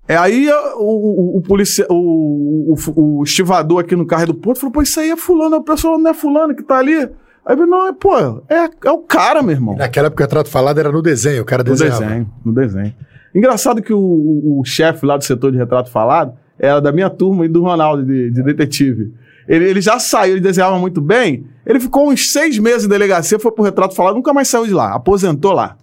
[0.08, 4.60] É aí o, o, o, policia, o, o, o estivador aqui no carro do Porto
[4.60, 6.94] falou: pô, isso aí é Fulano, a pessoa não é Fulano que tá ali.
[6.94, 8.16] Aí eu falei, não, é, pô,
[8.48, 9.76] é, é o cara, meu irmão.
[9.76, 12.04] Naquela época o retrato falado era no desenho, o cara No desenhava.
[12.04, 12.94] desenho, no desenho.
[13.34, 17.10] Engraçado que o, o- o chefe lá do setor de retrato falado era da minha
[17.10, 19.12] turma e do Ronaldo, de, de detetive.
[19.48, 21.46] Ele, ele já saiu, ele desenhava muito bem.
[21.66, 24.72] Ele ficou uns seis meses em delegacia, foi pro retrato falado, nunca mais saiu de
[24.72, 25.76] lá, aposentou lá.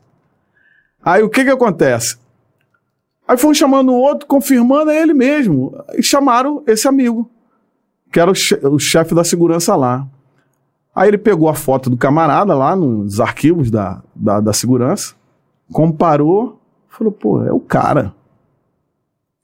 [1.03, 2.17] Aí o que que acontece?
[3.27, 5.75] Aí foram chamando o outro, confirmando é ele mesmo.
[5.97, 7.29] E chamaram esse amigo,
[8.11, 10.07] que era o, che- o chefe da segurança lá.
[10.95, 15.15] Aí ele pegou a foto do camarada lá nos arquivos da, da, da segurança,
[15.71, 18.13] comparou, falou, pô, é o cara.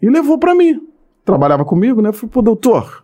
[0.01, 0.87] E levou pra mim.
[1.25, 2.11] Trabalhava comigo, né?
[2.13, 3.03] Falei, pô, doutor,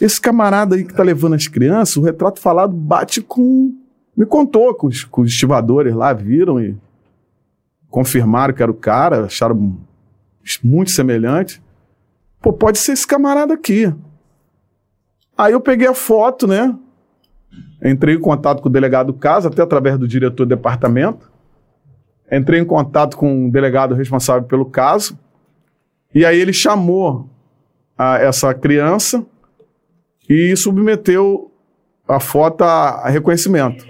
[0.00, 3.74] esse camarada aí que tá levando as crianças, o retrato falado bate com.
[4.16, 6.76] Me contou que os, que os estivadores lá viram e
[7.88, 9.76] confirmaram que era o cara, acharam
[10.62, 11.62] muito semelhante.
[12.40, 13.92] Pô, pode ser esse camarada aqui.
[15.36, 16.74] Aí eu peguei a foto, né?
[17.84, 21.30] Entrei em contato com o delegado do caso, até através do diretor do departamento.
[22.30, 25.16] Entrei em contato com o delegado responsável pelo caso.
[26.14, 27.28] E aí ele chamou
[27.96, 29.24] a- essa criança
[30.28, 31.50] e submeteu
[32.06, 33.86] a foto a, reconhecimento.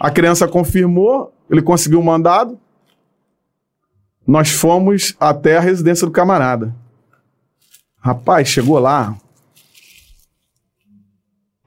[0.00, 2.58] A criança confirmou, ele conseguiu o mandado.
[4.26, 6.74] Nós fomos até a residência do camarada.
[7.98, 9.16] Rapaz, chegou lá.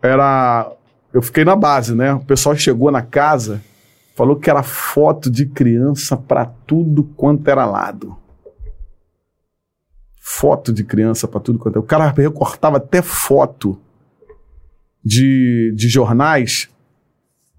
[0.01, 0.71] Era.
[1.13, 2.13] Eu fiquei na base, né?
[2.13, 3.63] O pessoal chegou na casa,
[4.15, 8.15] falou que era foto de criança pra tudo quanto era lado.
[10.21, 11.79] Foto de criança pra tudo quanto era.
[11.79, 13.79] O cara recortava até foto
[15.03, 16.69] de, de jornais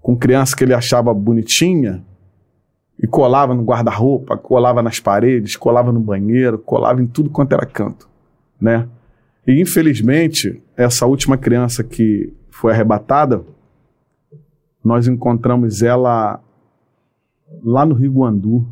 [0.01, 2.03] com criança que ele achava bonitinha
[3.01, 7.65] e colava no guarda-roupa, colava nas paredes, colava no banheiro, colava em tudo quanto era
[7.65, 8.07] canto,
[8.59, 8.87] né?
[9.45, 13.43] E infelizmente, essa última criança que foi arrebatada,
[14.83, 16.39] nós encontramos ela
[17.63, 18.67] lá no Rio Guandu,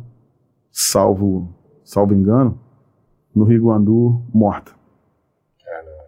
[0.70, 1.52] salvo,
[1.84, 2.58] salvo engano,
[3.34, 4.72] no Rio Guandu, morta.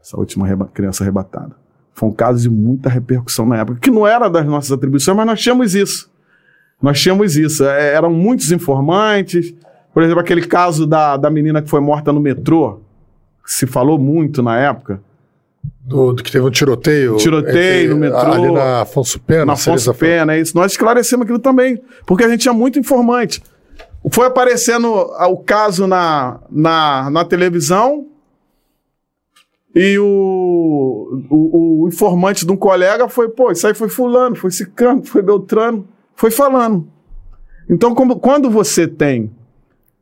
[0.00, 1.61] Essa última criança arrebatada.
[1.94, 5.26] Foi um caso de muita repercussão na época, que não era das nossas atribuições, mas
[5.26, 6.10] nós tínhamos isso.
[6.80, 7.64] Nós tínhamos isso.
[7.64, 9.54] É, eram muitos informantes.
[9.94, 12.80] Por exemplo, aquele caso da, da menina que foi morta no metrô,
[13.44, 15.00] que se falou muito na época.
[15.84, 17.16] Do, do que teve um tiroteio.
[17.16, 18.18] Tiroteio no metrô.
[18.18, 19.46] Ali na Afonso Pena.
[19.46, 20.56] na Afonso Pena, é isso.
[20.56, 23.42] Nós esclarecemos aquilo também, porque a gente tinha muito informante.
[24.10, 28.06] Foi aparecendo o caso na, na, na televisão
[29.74, 30.04] e o,
[31.30, 35.22] o, o informante de um colega foi, pô, isso aí foi fulano, foi cicano, foi
[35.22, 36.86] beltrano, foi falando.
[37.68, 39.30] Então, como- quando você tem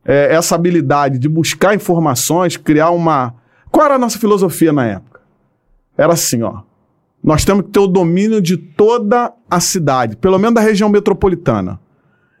[0.05, 3.35] é, essa habilidade de buscar informações, criar uma...
[3.71, 5.21] Qual era a nossa filosofia na época?
[5.97, 6.61] Era assim, ó.
[7.23, 11.79] Nós temos que ter o domínio de toda a cidade, pelo menos da região metropolitana.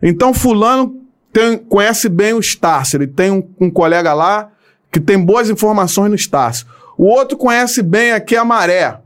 [0.01, 0.95] Então, fulano
[1.31, 4.49] tem- conhece bem o Estácio, ele tem um, um colega lá
[4.91, 6.65] que tem boas informações no Estácio.
[7.01, 8.99] O outro conhece bem aqui a Maré.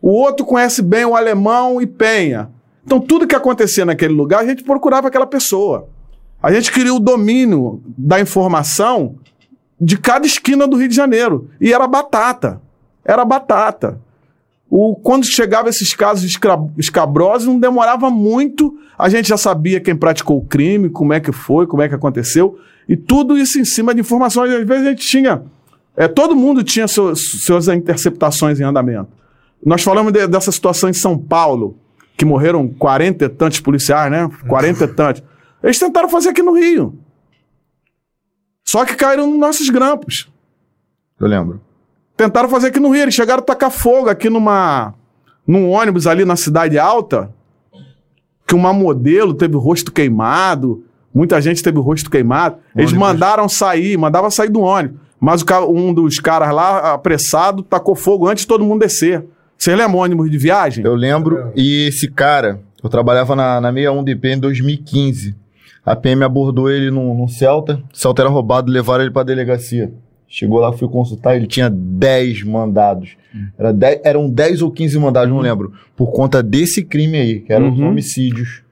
[0.00, 2.48] O outro conhece bem o Alemão e Penha.
[2.82, 5.86] Então, tudo que acontecia naquele lugar, a gente procurava aquela pessoa.
[6.42, 9.16] A gente queria o domínio da informação
[9.78, 11.50] de cada esquina do Rio de Janeiro.
[11.60, 12.62] E era batata.
[13.04, 14.00] Era batata.
[14.70, 16.38] O, quando chegava esses casos
[16.78, 21.30] escabrosos, não demorava muito, a gente já sabia quem praticou o crime, como é que
[21.30, 22.58] foi, como é que aconteceu,
[22.88, 24.50] e tudo isso em cima de informações.
[24.50, 25.42] Às vezes a gente tinha.
[25.96, 29.08] É, todo mundo tinha seu- suas interceptações em andamento.
[29.64, 31.76] Nós falamos de- dessa situação em São Paulo,
[32.16, 34.28] que morreram 40 e tantos policiais, né?
[34.48, 35.22] 40 e tantos.
[35.62, 36.98] Eles tentaram fazer aqui no Rio.
[38.66, 40.28] Só que caíram nos nossos grampos.
[41.20, 41.60] Eu lembro.
[42.16, 43.02] Tentaram fazer aqui no Rio.
[43.02, 44.94] Eles chegaram a tacar fogo aqui numa,
[45.46, 47.32] num ônibus ali na Cidade Alta,
[48.46, 52.56] que uma modelo teve o rosto queimado, muita gente teve o rosto queimado.
[52.76, 53.08] Eles Ônibus.
[53.08, 55.00] mandaram sair, mandavam sair do ônibus.
[55.24, 59.24] Mas um dos caras lá, apressado, tacou fogo antes de todo mundo descer.
[59.56, 60.84] Vocês lembram o ônibus de viagem?
[60.84, 61.50] Eu lembro.
[61.56, 65.34] E esse cara, eu trabalhava na, na 61DP em 2015.
[65.86, 67.82] A PM abordou ele num, num Celta.
[67.92, 69.92] O Celta era roubado, levaram ele pra delegacia.
[70.28, 73.10] Chegou lá, fui consultar, ele tinha 10 mandados.
[73.58, 75.72] Era 10 eram 10 ou 15 mandados, não lembro.
[75.96, 77.88] Por conta desse crime aí, que eram os Uhum.
[77.88, 78.62] homicídios.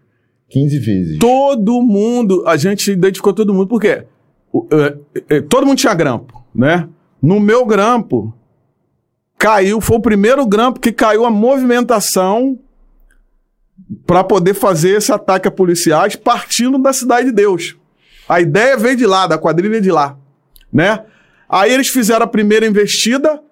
[0.51, 1.19] 15 vezes.
[1.19, 4.05] Todo mundo, a gente identificou todo mundo, porque
[4.53, 6.89] o- é, é, todo mundo tinha grampo, né?
[7.21, 8.35] No meu grampo,
[9.39, 12.59] caiu, foi o primeiro grampo que caiu a movimentação
[14.07, 17.77] para poder fazer esse ataque a policiais partindo da Cidade de Deus.
[18.29, 20.17] A ideia veio de lá, da quadrilha de lá,
[20.73, 21.05] né?
[21.49, 23.43] Aí eles fizeram a primeira investida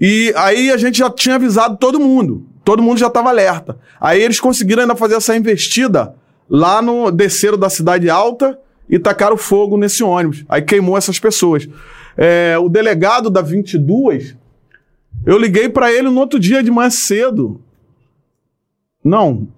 [0.00, 2.46] e aí a gente já tinha avisado todo mundo.
[2.64, 3.78] Todo mundo já estava alerta.
[4.00, 6.14] Aí eles conseguiram ainda fazer essa investida
[6.48, 10.44] lá no desceram da cidade alta e tacaram fogo nesse ônibus.
[10.48, 11.68] Aí queimou essas pessoas.
[12.16, 14.36] É, o delegado da 22,
[15.24, 17.60] eu liguei para ele no outro dia de manhã cedo.
[19.02, 19.48] Não,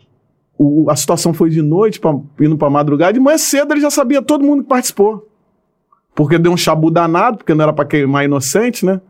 [0.56, 3.12] o- a situação foi de noite, pra, indo para madrugada.
[3.12, 5.28] De manhã cedo ele já sabia todo mundo que participou.
[6.14, 9.00] Porque deu um chabu danado, porque não era para queimar inocente, né?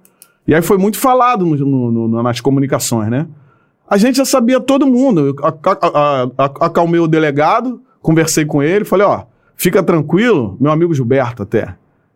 [0.46, 3.26] E aí foi muito falado no- no- no- nas comunicações, né?
[3.88, 5.20] A gente já sabia todo mundo.
[5.28, 5.36] Eu
[6.38, 9.24] acalmei o delegado, conversei com ele, falei, ó,
[9.56, 11.74] fica tranquilo, meu amigo Gilberto até,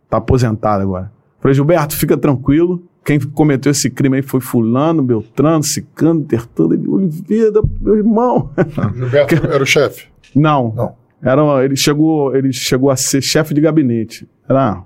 [0.08, 1.12] tá aposentado agora.
[1.40, 6.88] Falei, Gilberto, fica tranquilo, quem cometeu esse crime aí foi fulano, Beltrano, Cicano, Tertano, ele,
[6.88, 8.50] Oliveira, meu irmão.
[8.96, 10.06] Gilberto era o chefe.
[10.34, 10.72] Não.
[10.74, 10.94] Não.
[11.22, 14.28] Era, ele, chegou, ele chegou a ser chefe de gabinete.
[14.48, 14.82] Era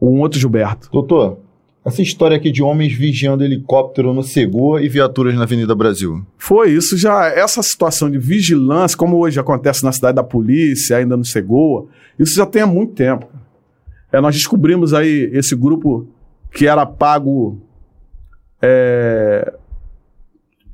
[0.00, 0.90] um outro Gilberto.
[0.90, 1.38] Doutor,
[1.84, 6.24] essa história aqui de homens vigiando helicóptero no Cegoa e viaturas na Avenida Brasil.
[6.38, 11.16] Foi isso já, essa situação de vigilância, como hoje acontece na cidade da polícia, ainda
[11.16, 11.86] no Cegoa,
[12.18, 13.26] isso já tem há muito tempo.
[14.12, 16.06] É, nós descobrimos aí esse grupo
[16.50, 17.60] que era pago.
[18.60, 19.54] é,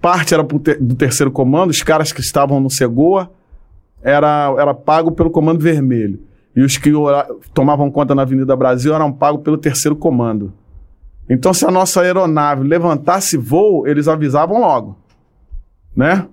[0.00, 3.30] parte era ter- do terceiro comando, os caras que estavam no Cegoa
[4.02, 6.20] era, era pago pelo comando vermelho.
[6.54, 6.92] E os que
[7.54, 10.52] tomavam conta na Avenida Brasil eram pagos pelo terceiro comando.
[11.30, 14.96] Então, se a nossa aeronave levantasse voo, eles avisavam logo
[15.98, 16.28] né?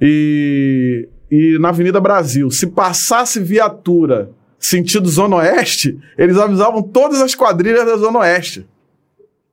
[0.00, 4.30] E, e na Avenida Brasil, se passasse viatura
[4.60, 8.66] sentido Zona Oeste, eles avisavam todas as quadrilhas da Zona Oeste,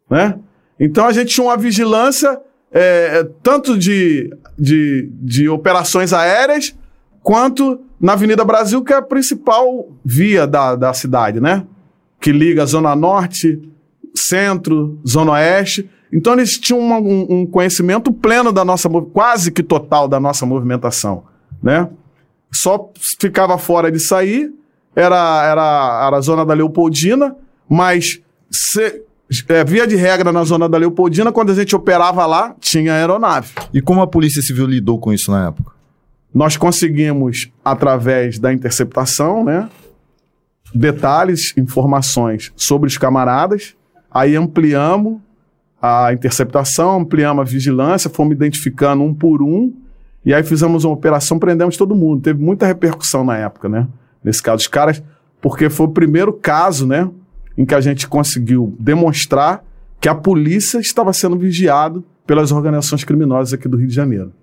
[0.09, 0.37] né?
[0.79, 2.39] Então a gente tinha uma vigilância
[2.71, 4.29] é, tanto de,
[4.59, 6.75] de, de operações aéreas
[7.23, 11.65] quanto na Avenida Brasil, que é a principal via da, da cidade, né?
[12.19, 13.59] Que liga a Zona Norte,
[14.15, 15.89] Centro, Zona Oeste.
[16.13, 20.45] Então eles tinham uma- um, um conhecimento pleno da nossa, quase que total da nossa
[20.45, 21.23] movimentação,
[21.61, 21.89] né?
[22.51, 24.51] Só ficava fora de sair,
[24.99, 27.35] era, era, era a zona da Leopoldina,
[27.69, 28.19] mas
[28.51, 29.03] se-
[29.49, 33.53] é, via de regra na zona da Leopoldina, quando a gente operava lá, tinha aeronave.
[33.73, 35.71] E como a Polícia Civil lidou com isso na época?
[36.33, 39.69] Nós conseguimos, através da interceptação, né,
[40.73, 43.75] detalhes, informações sobre os camaradas,
[44.11, 45.19] aí ampliamos
[45.81, 49.73] a interceptação, ampliamos a vigilância, fomos identificando um por um,
[50.25, 52.21] e aí fizemos uma operação, prendemos todo mundo.
[52.21, 53.87] Teve muita repercussão na época, né?
[54.27, 55.01] Nesse caso, os caras,
[55.41, 57.09] porque foi o primeiro caso, né,
[57.57, 59.63] em que a gente conseguiu demonstrar
[60.01, 64.33] que a polícia estava sendo vigiado pelas organizações criminosas aqui do Rio de Janeiro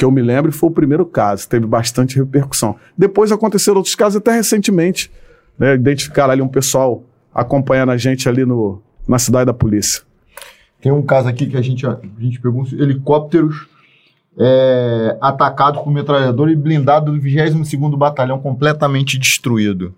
[0.00, 2.74] que eu me lembro, foi o primeiro caso, teve bastante repercussão.
[2.96, 5.10] Depois aconteceram outros casos, até recentemente,
[5.58, 10.00] né, identificaram ali um pessoal acompanhando a gente ali no, na cidade da polícia.
[10.80, 13.68] Tem um caso aqui que a gente, a gente pegou helicópteros
[14.38, 19.94] é, atacados por metralhador e blindado do 22º Batalhão completamente destruído.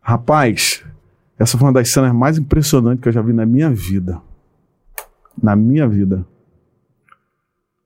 [0.00, 0.84] Rapaz,
[1.38, 4.20] essa foi uma das cenas mais impressionantes que eu já vi na minha vida.
[5.40, 6.24] na minha vida.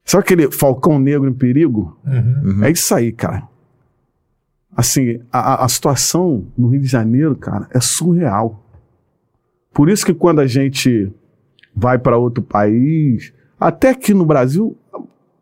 [0.04, 1.98] Sabe aquele falcão negro em perigo?
[2.04, 2.64] Uhum.
[2.64, 3.48] É isso aí, cara.
[4.76, 8.62] Assim, a, a situação no Rio de Janeiro, cara, é surreal.
[9.72, 11.12] Por isso que quando a gente
[11.74, 14.76] vai para outro país, até aqui no Brasil,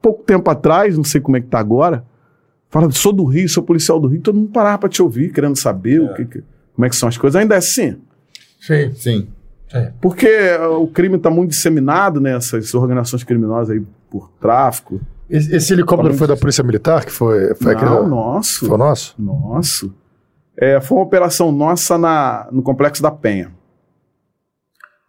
[0.00, 2.04] pouco tempo atrás, não sei como é que tá agora,
[2.70, 5.58] fala, sou do Rio, sou policial do Rio, todo mundo parava para te ouvir, querendo
[5.58, 6.42] saber o que, que-
[6.74, 7.40] como é que são as coisas.
[7.40, 7.96] Ainda é assim.
[8.60, 8.92] Sim.
[8.94, 9.28] Sim.
[10.00, 10.28] Porque
[10.60, 12.36] uh, o crime está muito disseminado, né?
[12.36, 15.00] Essas organizações criminosas aí por tráfico.
[15.28, 18.66] Esse, esse helicóptero foi da Polícia Militar que foi, foi Não, aquele- nosso.
[18.66, 19.14] Foi nosso?
[19.18, 19.94] Nosso.
[20.56, 23.50] É, foi uma operação nossa na, no Complexo da Penha.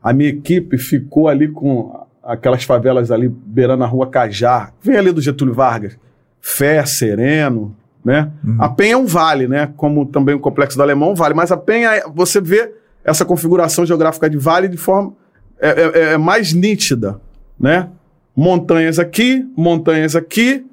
[0.02, 1.99] A minha equipe ficou ali com
[2.30, 4.72] aquelas favelas ali beirando a rua Cajá.
[4.82, 5.98] Vem ali do Getúlio Vargas.
[6.42, 7.76] Fé, Sereno,
[8.06, 8.32] né?
[8.60, 9.72] A Penha é um vale, né?
[9.76, 11.34] Como também o Complexo do Alemão é um vale.
[11.34, 12.72] Mas a Penha, é- você vê
[13.04, 15.14] essa configuração geográfica de vale de forma
[15.62, 17.20] é, é- é mais nítida,
[17.60, 17.90] né?
[18.36, 20.66] Montanhas aqui, montanhas aqui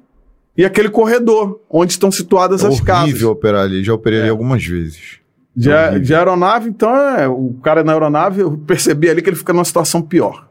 [0.55, 3.03] e aquele corredor onde estão situadas É as casas.
[3.09, 3.83] horrível operar ali.
[3.83, 5.19] Já operei ali algumas vezes.
[5.55, 9.51] De, de aeronave, então, é, o cara na aeronave, eu percebi ali que ele fica
[9.51, 10.46] numa situação pior.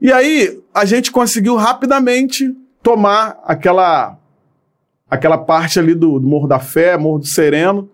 [0.00, 4.18] E aí, a gente conseguiu rapidamente tomar aquela
[5.10, 7.88] aquela parte ali do, do Morro da Fé, Morro do Sereno,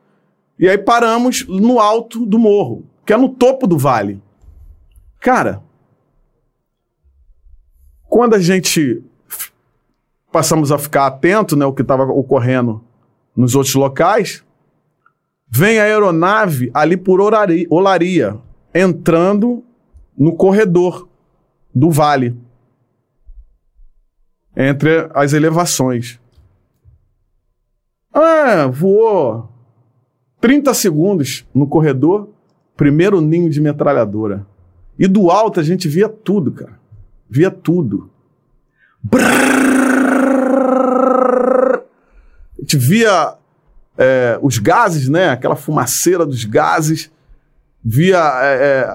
[0.59, 4.21] e aí paramos no alto do morro, que é no topo do vale.
[5.21, 5.63] Cara,
[8.09, 9.03] quando a gente
[10.31, 12.83] passamos a ficar atento, né, o que estava ocorrendo
[13.37, 14.45] nos outros locais,
[15.49, 18.37] vem a aeronave ali por olaria,
[18.75, 19.63] entrando
[20.17, 21.09] no corredor
[21.75, 22.37] do vale,
[24.57, 26.21] entre as elevações.
[28.13, 29.49] Ah, voou
[30.41, 32.29] 30 segundos no corredor,
[32.77, 34.47] primeiro ninho de metralhadora.
[34.99, 36.79] E do alto a gente via tudo, cara.
[37.29, 38.11] Via tudo.
[39.03, 39.25] Brrr.
[42.57, 43.37] A gente via
[43.99, 45.31] é, os gases, né?
[45.31, 47.11] Aquela fumaceira dos gases.
[47.83, 48.87] Via é, é,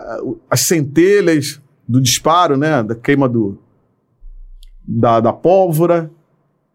[0.50, 2.84] as centelhas do disparo, né?
[2.84, 3.58] Da queima do,
[4.88, 6.12] da, da pólvora.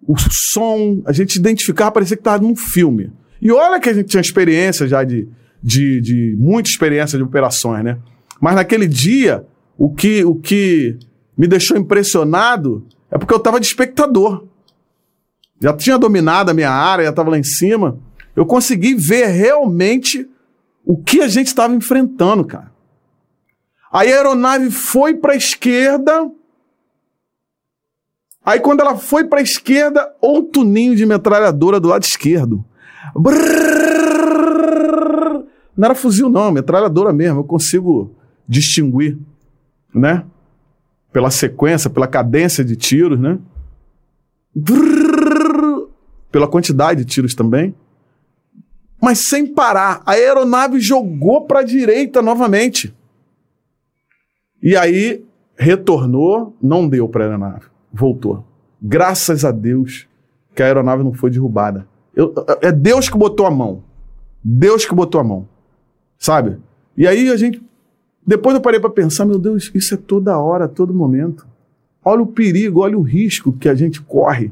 [0.07, 3.13] O som, a gente identificava, parecia que estava num filme.
[3.41, 5.29] E olha que a gente tinha experiência já de,
[5.63, 7.99] de, de muita experiência de operações, né?
[8.41, 9.47] Mas naquele dia,
[9.79, 10.99] o que, o que
[11.39, 14.49] me deixou impressionado é porque eu estava de espectador.
[15.63, 17.99] Já tinha dominado a minha área, já estava lá em cima.
[18.35, 20.29] Eu consegui ver realmente
[20.85, 22.74] o que a gente estava enfrentando, cara.
[23.95, 26.29] A aeronave foi para a esquerda.
[28.45, 32.65] Aí quando ela foi para a esquerda, outro ninho de metralhadora do lado esquerdo.
[33.15, 33.45] Brrr.
[35.77, 37.39] Não era fuzil não, metralhadora mesmo.
[37.39, 38.11] Eu consigo
[38.49, 39.17] distinguir,
[39.95, 40.25] né?
[41.13, 43.39] Pela sequência, pela cadência de tiros, né?
[44.53, 45.87] Brrr.
[46.33, 47.73] Pela quantidade de tiros também.
[49.01, 52.93] Mas sem parar, a aeronave jogou para a direita novamente.
[54.65, 55.23] E aí
[55.57, 58.43] retornou, não deu para a aeronave, voltou.
[58.81, 60.09] Graças a Deus
[60.55, 61.87] que a aeronave não foi derrubada.
[62.17, 63.83] Eu- é Deus que botou a mão.
[64.43, 65.47] Deus que botou a mão.
[66.19, 66.57] Sabe?
[66.97, 67.63] E aí a gente.
[68.27, 71.47] Depois eu parei para pensar, meu Deus, isso é toda hora, todo momento.
[72.03, 74.51] Olha o perigo, olha o risco que a gente corre.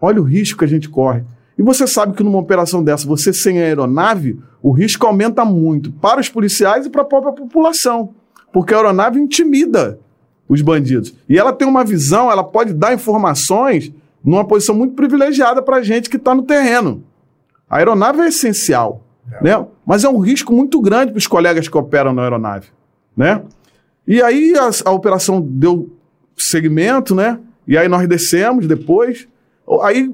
[0.00, 1.24] Olha o risco que a gente corre.
[1.58, 6.20] E você sabe que numa operação dessa, você sem aeronave, o risco aumenta muito para
[6.20, 8.14] os policiais e para a própria população.
[8.58, 10.00] Porque a aeronave intimida
[10.48, 11.14] os bandidos.
[11.28, 13.92] E ela tem uma visão, ela pode dar informações
[14.24, 17.04] numa posição muito privilegiada para a gente que está no terreno.
[17.70, 19.00] A aeronave é essencial,
[19.40, 19.64] né?
[19.86, 22.66] Mas é um risco muito grande para os colegas que operam na aeronave,
[23.16, 23.42] né?
[24.04, 25.88] E aí a, a operação deu
[26.36, 27.38] segmento, né?
[27.64, 29.28] E aí nós descemos depois.
[29.82, 30.12] Aí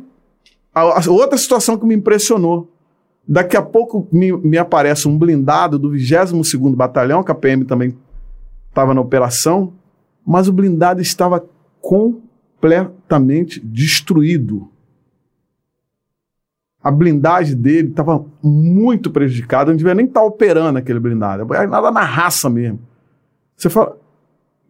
[0.74, 2.70] a, a outra situação que me impressionou.
[3.26, 7.96] Daqui a pouco me, me aparece um blindado do 22º Batalhão, que a PM também
[8.74, 9.72] estava na operação,
[10.26, 11.46] mas o blindado estava
[11.80, 14.68] completamente destruído.
[16.82, 21.54] A blindagem dele estava muito prejudicada, não devia nem estar operando aquele blindado.
[21.54, 22.80] É nada na raça mesmo.
[23.56, 23.96] Você fala,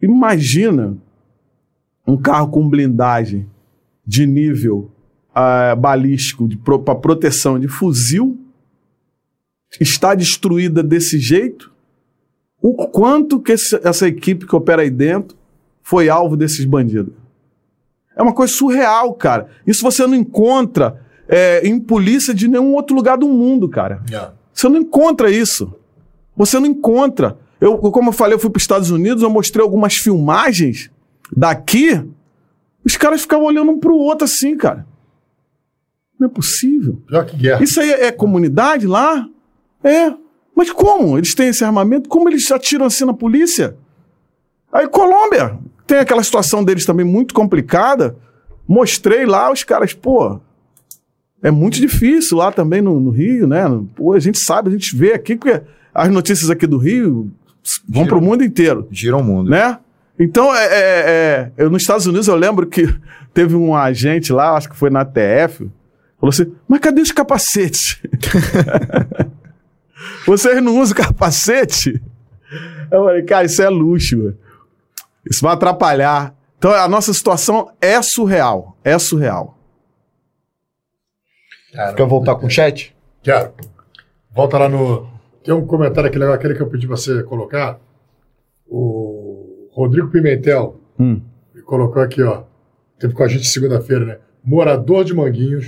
[0.01, 0.95] imagina
[2.07, 3.49] um carro com blindagem
[4.05, 4.91] de nível
[5.33, 8.39] ah, balístico para proteção de fuzil
[9.79, 11.74] está destruída desse jeito.
[12.67, 15.37] O quanto que esse- essa equipe que opera aí dentro
[15.83, 17.13] foi alvo desses bandidos.
[18.15, 19.49] É uma coisa surreal, cara.
[19.67, 24.01] Isso você não encontra é, em polícia de nenhum outro lugar do mundo, cara.
[24.53, 25.73] Você não encontra isso.
[26.35, 27.37] Você não encontra.
[27.59, 30.89] Eu, como eu falei, eu fui para os Estados Unidos, eu mostrei algumas filmagens
[31.35, 31.99] daqui,
[32.85, 34.85] os caras ficavam olhando um pro outro assim, cara.
[36.19, 37.01] Não é possível.
[37.07, 37.63] Pior que guerra.
[37.63, 39.27] Isso aí é comunidade lá?
[39.83, 40.13] É.
[40.55, 41.17] Mas como?
[41.17, 42.07] Eles têm esse armamento?
[42.09, 43.75] Como eles atiram assim na polícia?
[44.71, 48.15] Aí Colômbia, tem aquela situação deles também muito complicada.
[48.67, 50.39] Mostrei lá, os caras, pô,
[51.43, 53.63] é muito difícil lá também no, no Rio, né?
[53.95, 55.61] Pô, a gente sabe, a gente vê aqui, porque
[55.93, 57.31] as notícias aqui do Rio
[57.87, 58.07] vão Giram.
[58.07, 59.49] pro mundo inteiro, Gira o mundo.
[59.49, 59.77] né?
[60.17, 62.87] Então, é, é- é- eu, nos Estados Unidos, eu lembro que
[63.33, 65.69] teve um agente lá, acho que foi na TF,
[66.19, 68.01] falou assim, mas cadê os capacetes?
[70.25, 72.01] Vocês não usam capacete?
[72.91, 74.37] Eu falei, cara, isso é luxo, velho.
[75.29, 76.35] Isso vai atrapalhar.
[76.57, 78.77] Então, a nossa situação é surreal.
[78.83, 79.57] É surreal.
[81.95, 82.95] Quer voltar com o chat?
[83.21, 83.53] Quero.
[84.33, 85.09] Volta lá no.
[85.43, 87.79] Tem um comentário aqui legal, aquele que eu pedi pra você colocar.
[88.67, 91.21] O Rodrigo Pimentel Hum.
[91.53, 92.43] ele colocou aqui, ó.
[92.97, 94.17] Teve com a gente segunda-feira, né?
[94.43, 95.65] Morador de Manguinhos,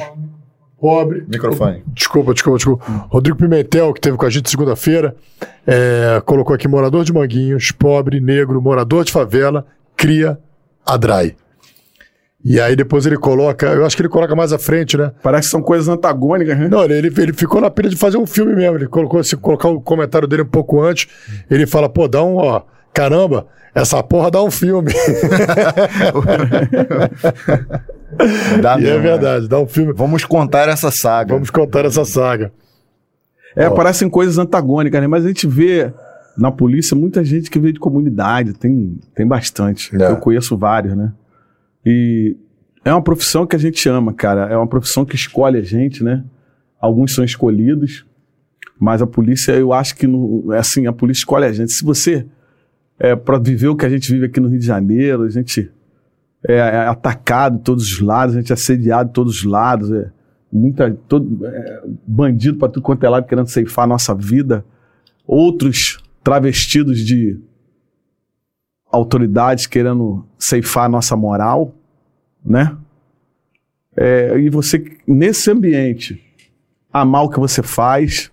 [0.80, 1.26] pobre.
[1.28, 1.84] Microfone.
[1.88, 2.86] Desculpa, desculpa, desculpa.
[3.10, 5.16] Rodrigo Pimentel, que teve com a gente segunda-feira,
[5.66, 9.66] é, colocou aqui: morador de Manguinhos, pobre, negro, morador de favela,
[9.96, 10.38] cria,
[10.86, 11.36] adrai.
[12.46, 15.12] E aí depois ele coloca, eu acho que ele coloca mais à frente, né?
[15.22, 16.70] Parece que são coisas antagônicas, né?
[16.70, 18.78] Não, ele, ele ficou na pena de fazer um filme mesmo.
[18.78, 21.08] Ele colocou, se colocar o comentário dele um pouco antes,
[21.50, 22.62] ele fala, pô, dá um, ó,
[22.94, 24.94] caramba, essa porra dá um filme.
[28.62, 29.00] Dá e é mesmo, né?
[29.00, 29.94] verdade, dá um filme.
[29.94, 31.34] Vamos contar essa saga.
[31.34, 32.52] Vamos contar essa saga.
[33.56, 35.08] É, parecem coisas antagônicas, né?
[35.08, 35.92] Mas a gente vê
[36.38, 39.96] na polícia muita gente que veio de comunidade, tem, tem bastante.
[40.00, 40.12] É.
[40.12, 41.12] Eu conheço vários, né?
[41.86, 42.38] E
[42.86, 44.46] é uma profissão que a gente ama, cara.
[44.46, 46.24] É uma profissão que escolhe a gente, né?
[46.80, 48.06] Alguns são escolhidos,
[48.80, 51.74] mas a polícia, eu acho que, no, é assim, a polícia escolhe a gente.
[51.74, 52.28] Se você,
[53.00, 55.72] é, para viver o que a gente vive aqui no Rio de Janeiro, a gente
[56.48, 59.92] é, é atacado de todos os lados, a gente é assediado de todos os lados,
[59.92, 60.10] é
[60.52, 64.64] muita, todo, é, bandido para tudo quanto é lado querendo ceifar a nossa vida,
[65.26, 67.38] outros travestidos de
[68.90, 71.76] autoridades querendo ceifar a nossa moral,
[72.44, 72.78] né?
[73.94, 76.24] É, e você, nesse ambiente,
[76.94, 78.32] amar o que você faz,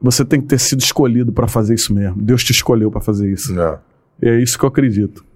[0.00, 2.22] você tem que ter sido escolhido para fazer isso mesmo.
[2.22, 3.52] Deus te escolheu para fazer isso.
[4.22, 5.27] E é isso que eu acredito.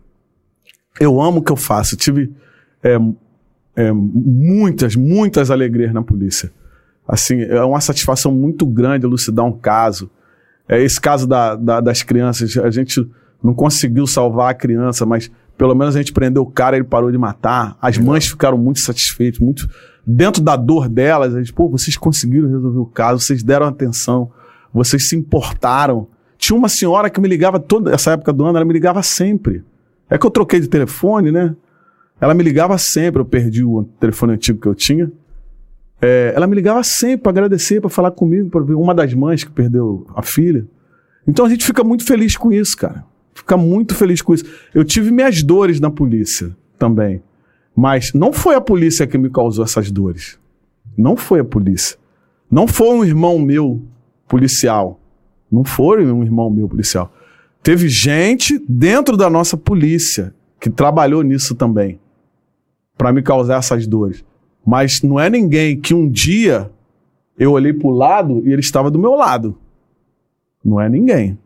[1.00, 1.94] Eu amo o que eu faço.
[1.94, 2.32] Eu tive
[2.82, 2.98] é,
[3.76, 6.52] é, muitas, muitas alegrias na polícia.
[7.06, 10.10] Assim, é uma satisfação muito grande elucidar um caso.
[10.68, 13.06] É, esse caso da, da- das crianças, a gente
[13.42, 16.86] não conseguiu salvar a criança, mas pelo menos a gente prendeu o cara e ele
[16.86, 17.76] parou de matar.
[17.80, 19.68] As mães ficaram muito satisfeitas, muito
[20.06, 21.34] dentro da dor delas.
[21.34, 24.30] A gente, pô, vocês conseguiram resolver o caso, vocês deram atenção,
[24.72, 26.06] vocês se importaram.
[26.38, 29.64] Tinha uma senhora que me ligava toda essa época do ano, ela me ligava sempre.
[30.08, 31.54] É que eu troquei de telefone, né?
[32.20, 35.10] Ela me ligava sempre, eu perdi o telefone antigo que eu tinha.
[36.00, 39.44] É, ela me ligava sempre para agradecer, para falar comigo, para ver uma das mães
[39.44, 40.66] que perdeu a filha.
[41.26, 43.04] Então a gente fica muito feliz com isso, cara.
[43.34, 44.44] Fica muito feliz com isso.
[44.74, 47.22] Eu tive minhas dores na polícia também.
[47.74, 50.38] Mas não foi a polícia que me causou essas dores.
[50.96, 51.96] Não foi a polícia.
[52.50, 53.82] Não foi um irmão meu
[54.28, 55.00] policial.
[55.50, 57.12] Não foi um irmão meu policial.
[57.62, 62.00] Teve gente dentro da nossa polícia que trabalhou nisso também
[62.96, 64.24] para me causar essas dores.
[64.66, 66.70] Mas não é ninguém que um dia
[67.38, 69.56] eu olhei para o lado e ele estava do meu lado.
[70.64, 71.38] Não é ninguém.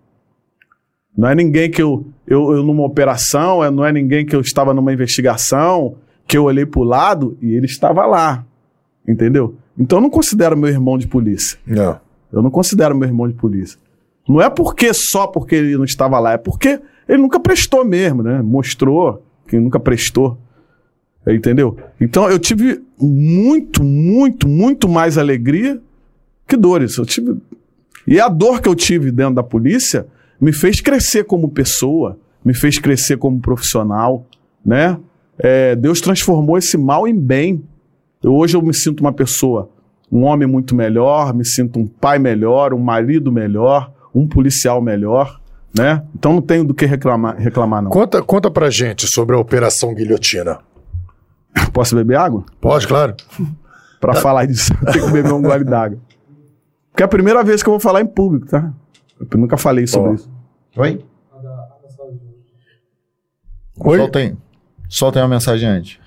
[1.17, 4.41] Não é ninguém que eu, eu, eu numa operação, é- não é ninguém que eu
[4.41, 5.97] estava numa investigação,
[6.27, 8.45] que eu olhei para o lado e ele estava lá.
[9.09, 9.55] Entendeu?
[9.79, 11.59] Então eu não considero meu irmão de polícia.
[11.67, 11.99] Não.
[12.33, 13.79] Eu não considero meu irmão de polícia.
[14.29, 18.23] Não é porque só porque ele não estava lá, é porque ele nunca prestou mesmo,
[18.23, 18.43] né?
[18.43, 20.39] Mostrou que nunca prestou.
[21.27, 21.77] Entendeu?
[22.01, 25.81] Então eu tive muito, muito, muito mais alegria
[26.47, 26.97] que dores.
[26.97, 27.37] Eu tive.
[28.07, 30.07] E a dor que eu tive dentro da polícia
[30.41, 34.25] me fez crescer como pessoa, me fez crescer como profissional,
[34.65, 34.99] né?
[35.39, 37.63] É, Deus transformou esse mal em bem.
[38.23, 39.69] Eu, hoje eu me sinto uma pessoa,
[40.11, 45.39] um homem muito melhor, me sinto um pai melhor, um marido melhor, um policial melhor,
[45.77, 46.03] né?
[46.15, 47.91] Então não tenho do que reclamar, reclamar não.
[47.91, 50.59] Conta, conta pra gente sobre a Operação Guilhotina.
[51.73, 52.45] Posso beber água?
[52.61, 53.15] Pode, claro.
[54.01, 55.99] Pra falar disso, eu tenho que beber um gole d'água.
[56.91, 58.73] Porque é a primeira vez que eu vou falar em público, tá?
[59.19, 60.15] Eu nunca falei sobre Ó.
[60.15, 60.31] isso.
[60.77, 61.05] Oi?
[63.79, 63.99] Oi?
[63.99, 64.37] Soltem.
[64.89, 65.99] Soltem uma mensagem antes.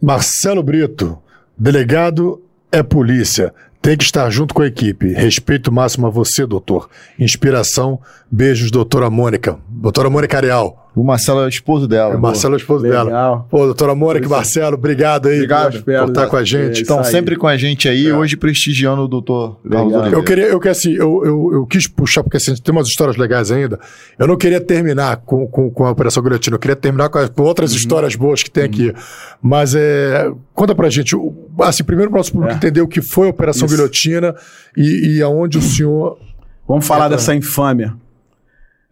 [0.00, 1.18] Marcelo Brito,
[1.56, 3.52] delegado é polícia.
[3.80, 5.12] Tem que estar junto com a equipe.
[5.12, 6.88] Respeito máximo a você, doutor.
[7.18, 8.00] Inspiração.
[8.30, 9.58] Beijos, doutora Mônica.
[9.68, 10.87] Doutora Mônica Arial.
[11.00, 12.14] O Marcelo é o esposo dela.
[12.14, 13.04] É o Marcelo é o esposo dela.
[13.04, 13.46] Legal.
[13.50, 15.82] Pô, doutora Mônica e Marcelo, obrigado aí Obrigado.
[15.84, 16.82] por estar com a gente.
[16.82, 19.92] Estão sempre com a gente aí, hoje prestigiando o doutor Carlos.
[19.92, 20.16] Oliveira.
[20.16, 23.16] Eu queria, eu, que assim, eu, eu, eu quis puxar, porque assim, tem umas histórias
[23.16, 23.78] legais ainda.
[24.18, 27.28] Eu não queria terminar com, com, com a Operação Guilhotina, eu queria terminar com, a-
[27.28, 28.92] com outras histórias boas que tem aqui.
[29.40, 31.14] Mas é, conta pra gente,
[31.60, 32.56] assim, primeiro para o nosso público É.
[32.56, 33.76] entender o que foi a Operação Isso.
[33.76, 34.34] Guilhotina
[34.76, 36.18] e, e aonde o senhor.
[36.66, 37.94] Vamos falar É, dessa infâmia.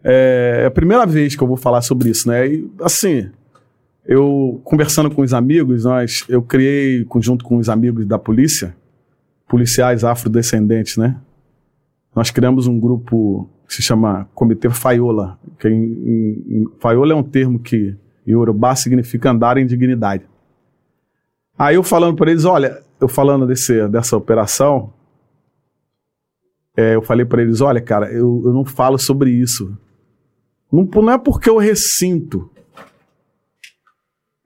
[0.09, 2.47] É a primeira vez que eu vou falar sobre isso, né?
[2.47, 3.29] E, assim,
[4.05, 8.73] eu conversando com os amigos, nós, eu criei, junto com os amigos da polícia,
[9.49, 11.17] policiais afrodescendentes, né?
[12.15, 15.37] Nós criamos um grupo que se chama Comitê Faiola.
[15.59, 17.93] Que em, em, em- Faiola é um termo que
[18.25, 20.23] em Urubá significa andar em dignidade.
[21.59, 24.93] Aí eu falando para eles, olha, eu falando desse, dessa operação,
[26.77, 29.77] é, eu falei para eles: olha, cara, eu, eu não falo sobre isso.
[30.71, 32.49] Não, não é porque eu ressinto.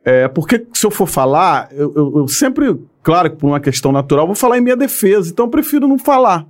[0.04, 3.92] É porque se eu for falar, eu, eu- eu sempre, claro que por uma questão
[3.92, 6.46] natural, vou falar em minha defesa, então eu prefiro não falar.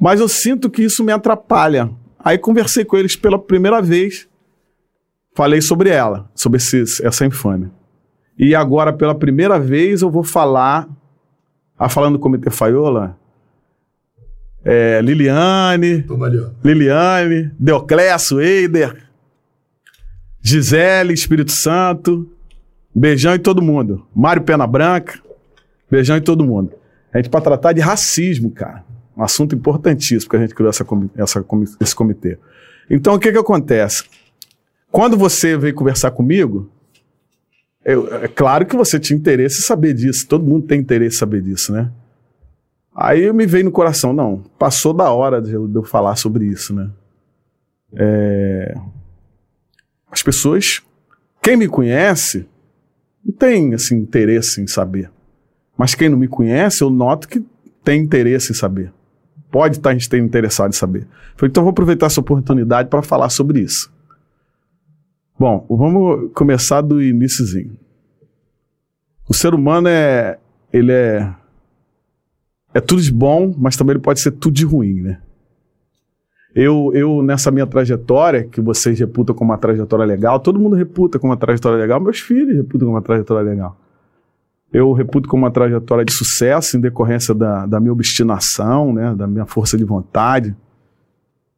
[0.00, 1.90] Mas eu sinto que isso me atrapalha.
[2.20, 4.28] Aí conversei com eles pela primeira vez,
[5.34, 7.70] falei sobre ela, sobre esse- essa infâmia.
[8.38, 10.88] E agora, pela primeira vez, eu vou falar,
[11.76, 13.18] ah, falando do Comitê Faiola,
[14.64, 16.02] é, Liliane.
[16.64, 18.96] Liliane, Deoclésio, Eider,
[20.42, 22.28] Gisele, Espírito Santo,
[22.94, 24.06] beijão em todo mundo.
[24.14, 25.18] Mário Pena Branca,
[25.90, 26.72] beijão em todo mundo.
[27.12, 28.84] A gente para tratar de racismo, cara.
[29.16, 31.44] Um assunto importantíssimo que a gente criou essa, essa
[31.80, 32.38] esse comitê.
[32.88, 34.04] Então, o que que acontece?
[34.90, 36.70] Quando você veio conversar comigo,
[37.84, 40.26] eu- é claro que você tinha interesse em saber disso.
[40.28, 41.90] Todo mundo tem interesse em saber disso, né?
[43.00, 46.90] Aí me veio no coração, não, passou da hora de eu, falar sobre isso, né?
[47.94, 48.74] É,
[50.10, 50.82] As pessoas,
[51.40, 52.48] quem me conhece,
[53.24, 55.12] não tem assim, interesse em saber.
[55.76, 57.40] Mas quem não me conhece, eu noto que
[57.84, 58.92] tem interesse em saber.
[59.48, 61.06] Pode estar ter interessado em saber.
[61.36, 63.92] Falei, então vou aproveitar essa oportunidade para falar sobre isso.
[65.38, 67.78] Bom, vamos começar do iníciozinho.
[69.28, 70.36] O ser humano é,
[70.72, 71.32] ele é
[72.78, 75.18] é tudo de bom, mas também ele pode ser tudo de ruim, né?
[76.54, 81.18] Eu, eu, nessa minha trajetória, que vocês reputam como uma trajetória legal, todo mundo reputa
[81.18, 83.76] como uma trajetória legal, meus filhos reputam como uma trajetória legal.
[84.72, 89.14] Eu reputo como uma trajetória de sucesso em decorrência da, da minha obstinação, né?
[89.14, 90.54] Da minha força de vontade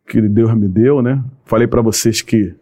[0.06, 1.22] que Deus me deu, né?
[1.44, 2.54] Falei para vocês que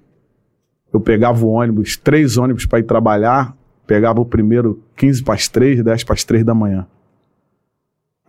[0.92, 3.56] eu pegava o ônibus, três ônibus para ir trabalhar,
[3.86, 6.86] pegava o primeiro 15 para as 3, 10 para as 3 da manhã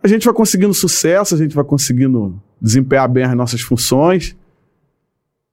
[0.02, 4.36] a gente vai conseguindo sucesso, a gente vai conseguindo desempenhar bem as nossas funções,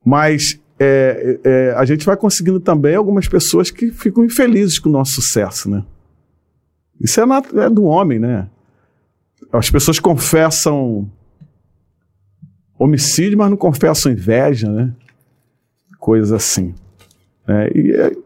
[0.06, 4.92] mas é, é, a gente vai conseguindo também algumas pessoas que ficam infelizes com o
[4.92, 5.84] nosso sucesso, né?
[7.02, 8.50] Isso é, nat- é do homem, né?
[9.52, 11.10] As pessoas confessam
[12.80, 14.94] homicídio, mas não confessam inveja, né?
[16.00, 16.74] Coisas assim.
[17.48, 17.68] né?
[17.74, 18.18] E,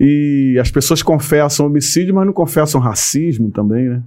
[0.00, 4.02] e as pessoas confessam homicídio, mas não confessam racismo também, né?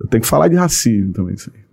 [0.00, 1.36] Eu tenho que falar de racismo também.
[1.54, 1.64] Aí.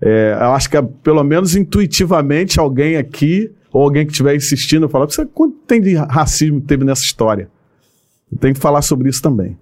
[0.00, 5.06] É, eu acho que, pelo menos intuitivamente, alguém aqui, ou alguém que estiver insistindo, falar:
[5.06, 7.48] você quanto tem de racismo que teve nessa história?
[8.30, 9.56] Eu tenho que falar sobre isso também.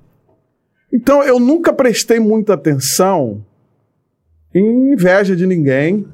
[0.92, 3.44] Então, eu nunca prestei muita atenção
[4.54, 6.06] em inveja de ninguém.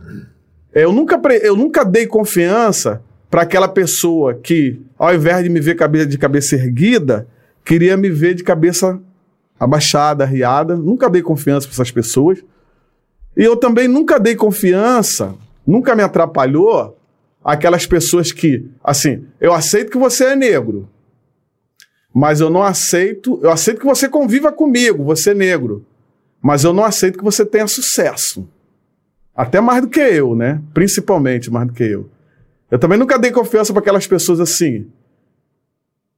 [0.75, 5.77] Eu nunca, eu nunca dei confiança para aquela pessoa que, ao invés de me ver
[6.07, 7.29] de cabeça erguida,
[7.65, 9.01] queria me ver de cabeça
[9.61, 10.75] abaixada, riada.
[10.75, 12.43] Nunca dei confiança para essas pessoas.
[13.37, 15.35] E eu também nunca dei confiança,
[15.67, 16.97] nunca me atrapalhou
[17.45, 20.89] aquelas pessoas que, assim, eu aceito que você é negro,
[22.13, 25.87] mas eu não aceito, eu aceito que você conviva comigo, você é negro,
[26.43, 28.49] mas eu não aceito que você tenha sucesso.
[29.35, 30.61] Até mais do que eu, né?
[30.75, 32.11] Principalmente mais do que eu.
[32.71, 34.87] Eu também nunca dei confiança para aquelas pessoas assim.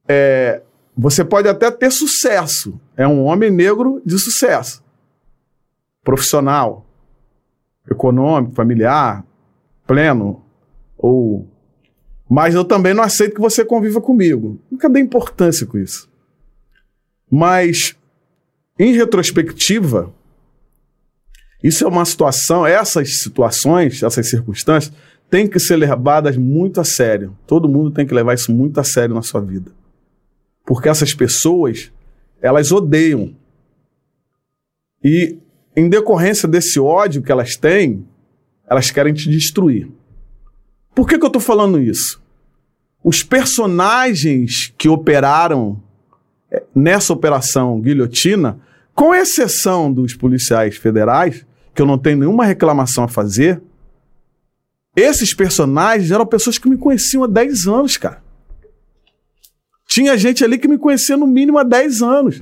[0.07, 0.61] É,
[0.95, 2.79] você pode até ter sucesso.
[2.95, 4.83] É um homem negro de sucesso.
[6.03, 6.85] Profissional,
[7.89, 9.25] econômico, familiar,
[9.87, 10.43] pleno.
[10.97, 11.47] Ou.
[12.29, 14.59] Mas eu também não aceito que você conviva comigo.
[14.71, 16.09] Nunca dei importância com isso.
[17.29, 17.95] Mas,
[18.77, 20.13] em retrospectiva,
[21.63, 24.93] isso é uma situação, essas situações, essas circunstâncias,
[25.29, 27.35] têm que ser levadas muito a sério.
[27.47, 29.71] Todo mundo tem que levar isso muito a sério na sua vida.
[30.65, 31.91] Porque essas pessoas,
[32.41, 33.35] elas odeiam.
[35.03, 35.37] E
[35.75, 38.05] em decorrência desse ódio que elas têm,
[38.69, 39.89] elas querem te destruir.
[40.95, 42.21] Por que, que eu estou falando isso?
[43.03, 45.81] Os personagens que operaram
[46.49, 48.59] eh, nessa operação guilhotina,
[48.93, 53.61] com exceção dos policiais federais, que eu não tenho nenhuma reclamação a fazer,
[54.95, 58.22] esses personagens eram pessoas que me conheciam há 10 anos, cara.
[59.93, 62.41] Tinha gente ali que me conhecia no mínimo há 10 anos,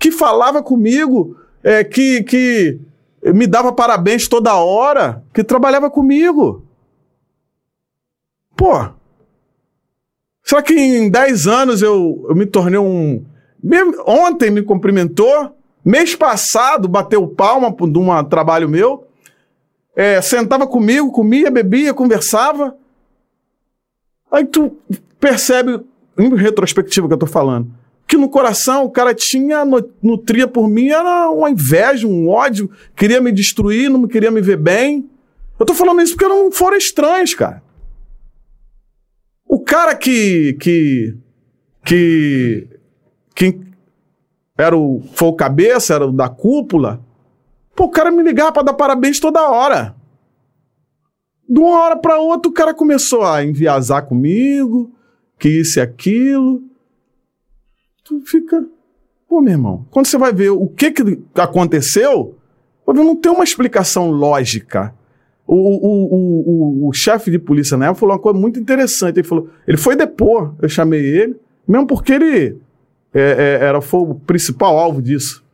[0.00, 2.80] que falava comigo, é, que, que
[3.22, 6.66] me dava parabéns toda hora, que trabalhava comigo.
[8.56, 8.88] Pô,
[10.42, 13.24] será que em 10 anos eu, eu me tornei um.
[14.04, 19.06] Ontem me cumprimentou, mês passado bateu palma de um trabalho meu,
[19.94, 22.76] é, sentava comigo, comia, bebia, conversava.
[24.32, 24.76] Aí tu
[25.20, 25.80] percebe,
[26.18, 27.70] em retrospectiva que eu tô falando,
[28.06, 29.64] que no coração o cara tinha,
[30.02, 34.56] nutria por mim, era uma inveja, um ódio, queria me destruir, não queria me ver
[34.56, 35.08] bem.
[35.58, 37.62] Eu tô falando isso porque não foram estranhos, cara.
[39.46, 40.54] O cara que.
[40.60, 41.16] que.
[41.84, 42.68] que.
[43.34, 43.60] que
[44.56, 47.00] era o, foi o cabeça, era o da cúpula,
[47.78, 49.94] Pô, o cara me ligava para dar parabéns toda hora.
[51.48, 54.90] De uma hora para outra, o cara começou a enviasar comigo,
[55.38, 56.62] que isso e aquilo.
[58.04, 58.64] Tu fica.
[59.28, 62.38] Pô, meu irmão, quando você vai ver o que, que aconteceu,
[62.86, 64.94] não tem uma explicação lógica.
[65.46, 69.18] O, o, o, o, chefe de polícia na época falou uma coisa muito interessante.
[69.18, 71.36] Ele falou: ele foi depor, eu chamei ele,
[71.66, 72.56] mesmo porque ele
[73.14, 75.44] é, é, era, foi o principal alvo disso.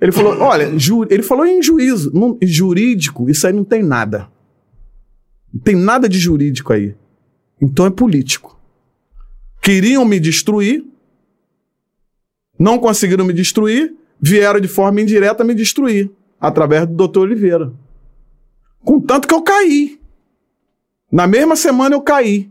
[0.00, 4.28] Ele falou: olha, ju, ele falou em juízo, não, jurídico, isso aí não tem nada.
[5.52, 6.94] Não tem nada de jurídico aí.
[7.60, 8.55] Então é político.
[9.66, 10.84] Queriam me destruir,
[12.56, 16.08] não conseguiram me destruir, vieram de forma indireta me destruir,
[16.40, 17.72] através do doutor Oliveira.
[18.84, 20.00] Contanto que eu caí.
[21.10, 22.48] Na mesma semana eu caí.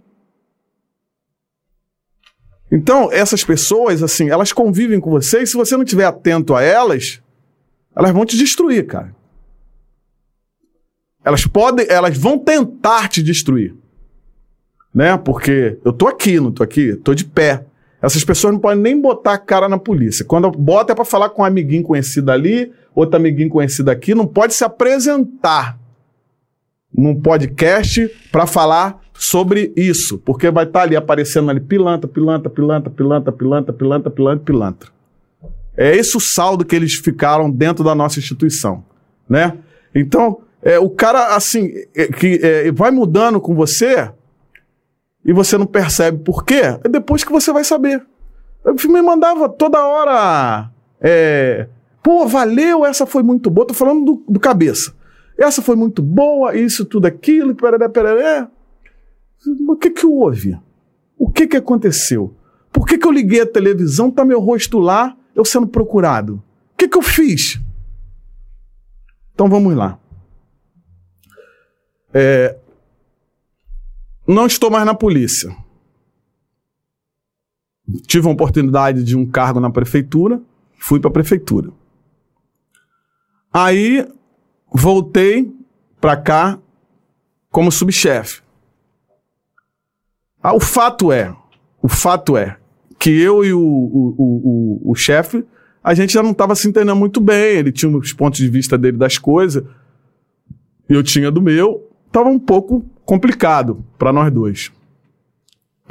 [2.70, 6.62] Então, essas pessoas, assim, elas convivem com você e se você não estiver atento a
[6.62, 7.22] elas,
[7.96, 9.16] elas vão te destruir, cara.
[11.24, 13.74] Elas podem, elas vão tentar te destruir.
[14.96, 15.18] Né?
[15.18, 17.66] Porque eu tô aqui, não tô aqui, tô de pé.
[18.02, 20.24] Essas pessoas não podem nem botar a cara na polícia.
[20.24, 24.26] Quando bota é para falar com um amiguinho conhecido ali, outro amiguinho conhecido aqui, não
[24.26, 25.78] pode se apresentar
[26.98, 32.50] num podcast para falar sobre isso, porque vai estar tá ali aparecendo ali pilantra, pilantra,
[32.50, 34.90] pilantra, pilantra, pilantra, pilantra, pilantra, pilantra.
[35.76, 38.84] É esse o saldo que eles ficaram dentro da nossa instituição,
[39.28, 39.58] né?
[39.94, 44.10] Então, é, o cara, assim, é, que é, vai mudando com você
[45.26, 48.06] e você não percebe por quê, é depois que você vai saber.
[48.64, 50.70] Eu me mandava toda hora,
[51.02, 51.68] é,
[52.04, 54.94] pô, valeu, essa foi muito boa, tô falando do, do cabeça.
[55.38, 58.48] Essa foi muito boa, isso, tudo aquilo, pereré, pereré.
[59.68, 60.58] O que que houve?
[61.18, 62.34] O que que aconteceu?
[62.72, 66.44] Por que que eu liguei a televisão, tá meu rosto lá, eu sendo procurado?
[66.74, 67.60] O que, que eu fiz?
[69.34, 69.98] Então vamos lá.
[72.14, 72.58] É,
[74.28, 75.56] não estou mais na polícia.
[78.08, 80.42] Tive a oportunidade de um cargo na prefeitura,
[80.80, 81.72] fui para a prefeitura.
[83.54, 84.08] Aí
[84.74, 85.54] voltei
[86.02, 86.60] para cá
[87.50, 88.42] como subchefe.
[90.42, 91.36] Ah, o fato é,
[91.82, 92.58] o fato é
[93.00, 95.46] que eu e o, o, o, o chefe,
[95.84, 97.58] a gente já não estava se entendendo muito bem.
[97.58, 99.64] Ele tinha os pontos de vista dele das coisas,
[100.90, 101.90] eu tinha do meu.
[102.08, 104.72] Estava um pouco complicado para nós dois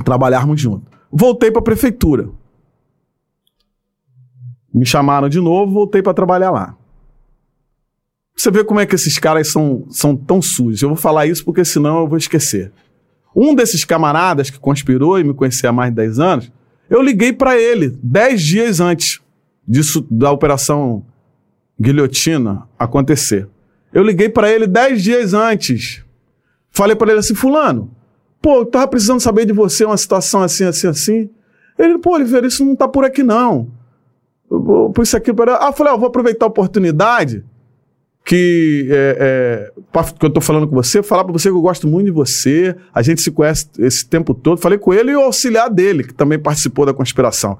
[0.05, 0.93] trabalharmos juntos.
[1.11, 2.29] Voltei para a prefeitura.
[4.73, 6.77] Me chamaram de novo, voltei para trabalhar lá.
[8.37, 10.83] Você vê como é que esses caras são, são tão sujos.
[10.83, 12.73] Eu vou falar isso porque senão eu vou esquecer.
[13.35, 16.53] Um desses camaradas que conspirou e me conhecia há mais de 10 anos,
[16.91, 19.21] eu liguei para ele dez dias antes
[19.67, 21.05] disso da operação
[21.81, 23.49] guilhotina acontecer.
[23.93, 26.04] Eu liguei para ele dez dias antes.
[26.75, 27.89] Falei para ele assim, fulano,
[28.43, 31.31] pô, eu tava precisando saber de você uma situação assim, assim, assim.
[31.79, 33.71] Ele, pô, Oliveira, isso não tá por aqui não.
[34.49, 37.45] Por isso aqui, ah, eu falei, ó, vou aproveitar a oportunidade
[38.25, 41.87] que, é, é, que eu estou falando com você, falar para você que eu gosto
[41.87, 44.61] muito de você, a gente se conhece esse tempo todo.
[44.61, 47.57] Falei com ele e o auxiliar dele, que também participou da conspiração.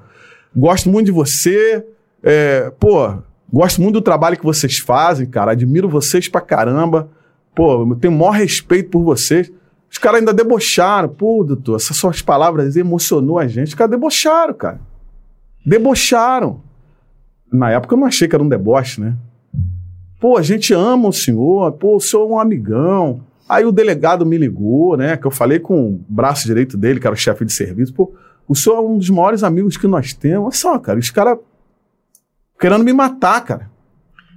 [0.53, 1.85] Gosto muito de você,
[2.21, 3.13] é, pô,
[3.51, 7.09] gosto muito do trabalho que vocês fazem, cara, admiro vocês pra caramba,
[7.55, 9.51] pô, eu tenho o maior respeito por vocês.
[9.89, 13.69] Os caras ainda debocharam, pô, doutor, essas suas palavras emocionou a gente.
[13.69, 14.81] Os caras debocharam, cara.
[15.65, 16.61] Debocharam.
[17.51, 19.15] Na época eu não achei que era um deboche, né?
[20.19, 23.21] Pô, a gente ama o senhor, pô, o senhor é um amigão.
[23.47, 25.15] Aí o delegado me ligou, né?
[25.15, 27.93] Que eu falei com o braço direito dele, que era o chefe de serviço.
[27.93, 28.13] Pô,
[28.47, 30.45] o senhor é um dos maiores amigos que nós temos.
[30.45, 31.37] Olha só, cara, os caras
[32.59, 33.74] querendo me matar, cara.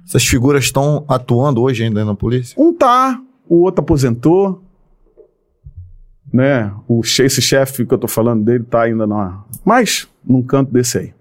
[0.09, 2.59] Essas figuras estão atuando hoje ainda na polícia?
[2.59, 4.59] Um tá, o outro aposentou,
[6.33, 6.73] né?
[6.87, 9.43] O, esse chefe que eu tô falando dele tá ainda na.
[9.63, 11.13] Mas num canto desse aí.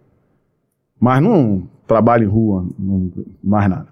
[0.99, 3.13] Mas não trabalha em rua, não,
[3.45, 3.89] mais nada.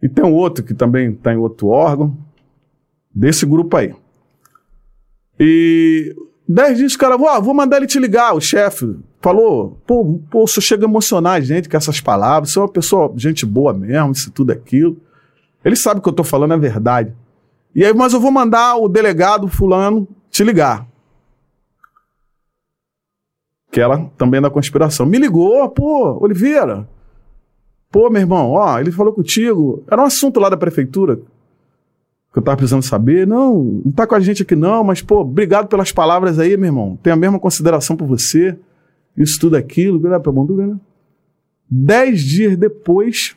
[0.00, 2.16] E tem um outro que também tá em outro órgão,
[3.12, 3.96] desse grupo aí.
[5.40, 6.14] E
[6.48, 10.44] dez dias, o cara, ah, vou mandar ele te ligar, o chefe falou, pô, pô,
[10.44, 13.44] o senhor chega a emocionar a gente com essas palavras, senhor é uma pessoa, gente
[13.44, 14.96] boa mesmo, isso tudo aquilo.
[15.64, 17.12] Ele sabe que eu tô falando é verdade.
[17.74, 20.86] E aí, mas eu vou mandar o delegado fulano te ligar.
[23.70, 25.04] Que ela também é da conspiração.
[25.04, 26.88] Me ligou, pô, Oliveira.
[27.90, 29.82] Pô, meu irmão, ó, ele falou contigo.
[29.90, 31.16] Era um assunto lá da prefeitura
[32.32, 33.26] que eu tava precisando saber.
[33.26, 36.66] Não, não tá com a gente aqui não, mas, pô, obrigado pelas palavras aí, meu
[36.66, 36.98] irmão.
[37.02, 38.58] Tenho a mesma consideração por você.
[39.18, 40.80] Isso tudo aquilo, dúvida, né?
[41.70, 43.36] Dez dias depois,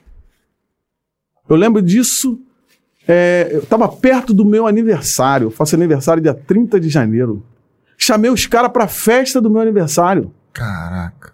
[1.50, 2.40] eu lembro disso
[3.08, 5.48] é, eu tava perto do meu aniversário.
[5.48, 7.43] Eu faço aniversário dia 30 de janeiro.
[7.98, 10.32] Chamei os caras pra festa do meu aniversário.
[10.53, 11.34] Caraca.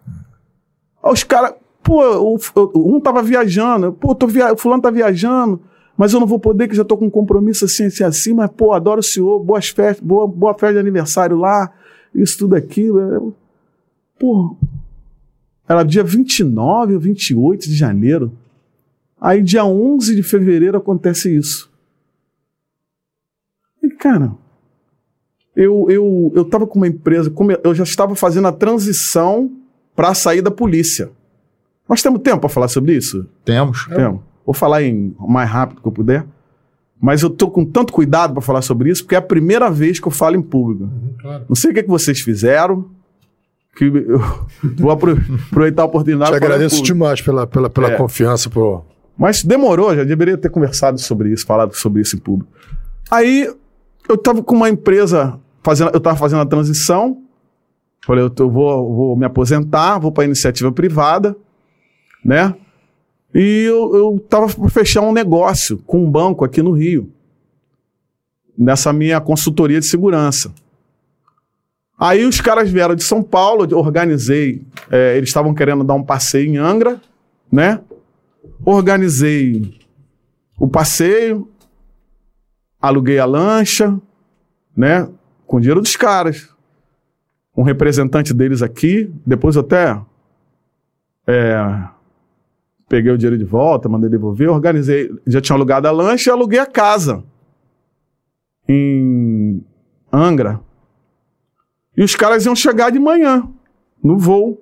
[1.04, 1.54] Aí os caras,
[1.84, 2.40] pô,
[2.76, 4.54] um tava viajando, pô, tô via...
[4.54, 5.62] o fulano tá viajando,
[5.96, 8.50] mas eu não vou poder, que já tô com um compromisso assim, assim, assim, mas,
[8.52, 11.72] pô, adoro o senhor, boas festas, boa, boa festa de aniversário lá,
[12.14, 13.36] isso, tudo aquilo.
[14.20, 14.58] Pô,
[15.68, 18.32] era dia 29 ou 28 de janeiro.
[19.20, 21.72] Aí, dia 11 de fevereiro, acontece isso.
[23.84, 24.34] E, cara,
[25.56, 29.52] eu, eu, eu tava com uma empresa, eu já estava fazendo a transição
[29.96, 31.10] para sair da polícia.
[31.90, 33.26] Nós temos tempo para falar sobre isso?
[33.44, 33.88] Temos.
[33.88, 34.22] Temos.
[34.46, 36.26] Vou falar em o mais rápido que eu puder.
[37.00, 40.00] Mas eu tô com tanto cuidado para falar sobre isso, porque é a primeira vez
[40.00, 40.90] que eu falo em público.
[41.20, 41.46] Claro.
[41.48, 42.90] Não sei o que, é que vocês fizeram,
[43.78, 44.20] que eu
[44.78, 45.18] vou apro-
[45.50, 47.96] aproveitar a oportunidade Te agradeço demais pela, pela, pela É.
[47.96, 48.82] confiança, pô.
[49.18, 52.52] Mas demorou, já deveria ter conversado sobre isso, falado sobre isso em público.
[53.10, 53.52] Aí
[54.10, 57.22] eu tava com uma empresa, fazendo, eu tava fazendo a transição.
[58.06, 61.36] Falei, eu, tô- eu vou, vou me aposentar, vou para iniciativa privada,
[62.24, 62.54] né?
[63.34, 67.12] E eu, eu tava para fechar um negócio com um banco aqui no Rio,
[68.58, 70.52] nessa minha consultoria de segurança.
[71.98, 76.48] Aí os caras vieram de São Paulo, organizei, é, eles estavam querendo dar um passeio
[76.48, 77.02] em Angra,
[77.52, 77.82] né?
[78.66, 79.80] organizei
[80.60, 81.50] o passeio,
[82.82, 84.00] aluguei a lancha,
[84.76, 85.08] né?
[85.46, 86.50] Com dinheiro dos caras.
[87.56, 90.00] Um representante deles aqui, depois até
[91.26, 91.88] é,
[92.88, 96.60] peguei o dinheiro de volta, mandei devolver, organizei, já tinha alugado a lancha e aluguei
[96.60, 97.24] a casa
[98.68, 99.64] em
[100.12, 100.60] Angra.
[101.98, 103.48] E os caras iam chegar de manhã
[104.04, 104.62] no voo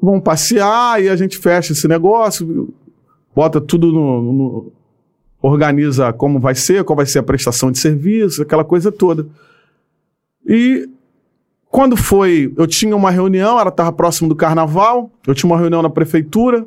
[0.00, 2.72] vão passear e a gente fecha esse negócio,
[3.34, 4.72] bota tudo no, no-
[5.42, 9.26] organiza como vai ser, qual vai ser a prestação de serviço, aquela coisa toda.
[10.46, 10.88] E
[11.68, 15.82] quando foi, eu tinha uma reunião, ela estava próximo do carnaval, eu tinha uma reunião
[15.82, 16.66] na prefeitura,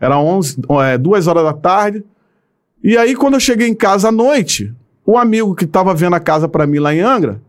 [0.00, 2.04] era 11, é, duas horas da tarde.
[2.82, 4.72] E aí quando eu cheguei em casa à noite,
[5.04, 7.42] o amigo que estava vendo a casa para mim lá em Angra,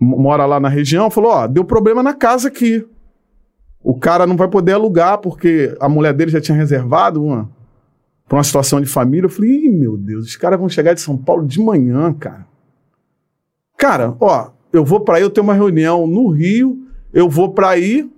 [0.00, 2.86] mora lá na região, falou: "Ó, deu problema na casa aqui.
[3.82, 7.50] O cara não vai poder alugar porque a mulher dele já tinha reservado uma
[8.30, 9.26] para uma situação de família.
[9.26, 12.46] Eu falei, Ih, meu Deus, os caras vão chegar de São Paulo de manhã, cara.
[13.76, 17.70] Cara, ó, eu vou para aí, eu tenho uma reunião no Rio, eu vou para
[17.70, 18.08] aí.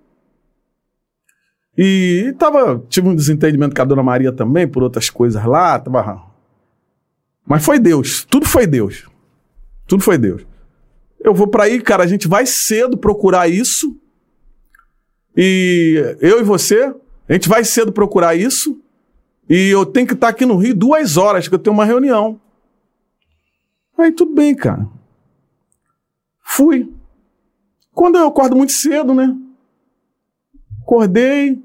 [1.78, 6.24] E tava, tive um desentendimento com a dona Maria também, por outras coisas lá, tava...
[7.46, 9.08] Mas foi Deus, tudo foi Deus.
[9.86, 10.44] Tudo foi Deus.
[11.24, 13.96] Eu vou para aí, cara, a gente vai cedo procurar isso.
[15.36, 16.94] E eu e você,
[17.28, 18.80] a gente vai cedo procurar isso.
[19.48, 22.40] E eu tenho que estar aqui no Rio duas horas, que eu tenho uma reunião.
[23.96, 24.88] Aí tudo bem, cara.
[26.40, 26.92] Fui.
[27.92, 29.36] Quando eu acordo muito cedo, né?
[30.82, 31.62] Acordei.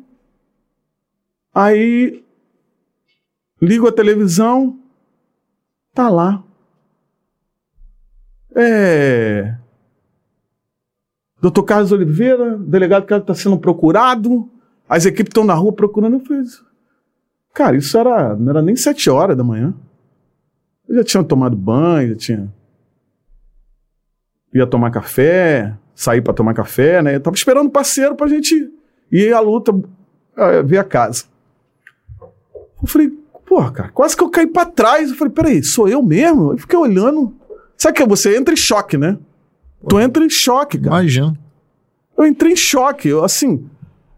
[1.54, 2.24] Aí
[3.62, 4.80] ligo a televisão.
[5.94, 6.44] Tá lá.
[8.60, 9.56] É.
[11.40, 14.50] Doutor Carlos Oliveira, delegado que está sendo procurado,
[14.90, 16.16] as equipes estão na rua procurando.
[16.16, 16.44] Eu falei,
[17.54, 19.76] cara, isso era, não era nem sete horas da manhã.
[20.90, 22.54] Eu já tinha tomado banho, já tinha.
[24.52, 27.16] Ia tomar café, sair para tomar café, né?
[27.16, 28.74] Eu tava esperando o parceiro pra gente
[29.12, 29.72] ir à luta,
[30.36, 31.26] eh, ver a casa.
[32.82, 33.10] Eu falei,
[33.46, 35.12] porra, cara, quase que eu caí pra trás.
[35.12, 36.54] Eu falei, peraí, sou eu mesmo?
[36.54, 37.37] Eu fiquei olhando.
[37.78, 38.08] Sabe o que é?
[38.08, 39.18] Você entra em choque, né?
[39.88, 40.96] Tu entra em choque, cara.
[40.98, 41.38] Imagina.
[42.18, 43.08] Eu entrei em choque.
[43.10, 43.66] Eu, assim.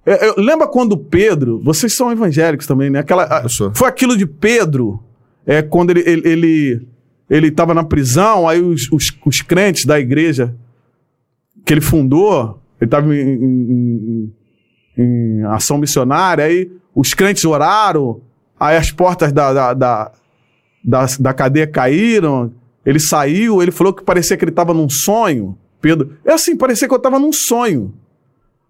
[0.06, 1.60] é, eu- lembra quando Pedro.
[1.64, 3.00] Vocês são evangélicos também, né?
[3.00, 5.04] Aquela, a- Eu foi aquilo de Pedro,
[5.46, 6.88] é, quando ele, ele, ele,
[7.30, 10.56] ele tava na prisão, aí os, os, os crentes da igreja
[11.66, 14.32] que ele fundou, ele tava em, em-
[14.98, 18.22] em- em ação missionária, aí os crentes oraram,
[18.60, 20.12] aí as portas da, da, da,
[20.84, 22.54] da, da cadeia caíram,
[22.86, 25.58] ele saiu, ele falou que parecia que ele estava num sonho.
[25.82, 27.94] Pedro, é assim, parecia que eu estava num sonho.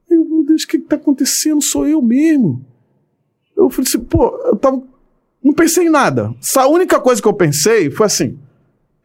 [0.10, 1.62] Eu, meu Deus, o que está acontecendo?
[1.62, 2.66] Sou eu mesmo.
[3.56, 4.82] Eu falei assim, pô, eu tava.
[5.44, 6.34] Não pensei em nada.
[6.58, 8.38] A única coisa que eu pensei foi assim: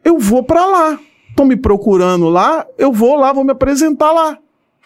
[0.04, 0.98] eu vou pra lá.
[1.28, 4.38] Estão me procurando lá, eu vou lá, vou me apresentar lá.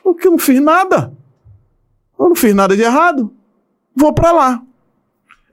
[0.03, 1.13] Porque eu não fiz nada.
[2.19, 3.31] Eu não fiz nada de errado.
[3.95, 4.63] Vou pra lá.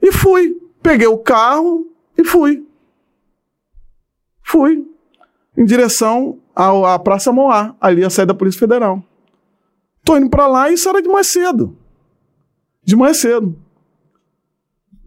[0.00, 0.56] E fui.
[0.82, 1.86] Peguei o carro
[2.16, 2.65] e fui.
[4.46, 4.86] Fui.
[5.58, 9.02] Em direção à Praça Moá, ali a sede da Polícia Federal.
[10.04, 11.76] Tô indo pra lá e isso era de mais cedo.
[12.84, 13.58] De mais cedo.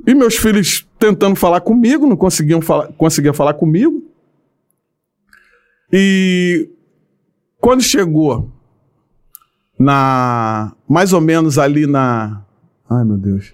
[0.06, 4.04] E meus filhos tentando falar comigo, não conseguiam falar, conseguiam falar comigo.
[5.92, 6.70] E
[7.62, 8.52] quando chegou
[9.80, 12.44] na mais ou menos ali na
[12.90, 13.54] ai meu Deus.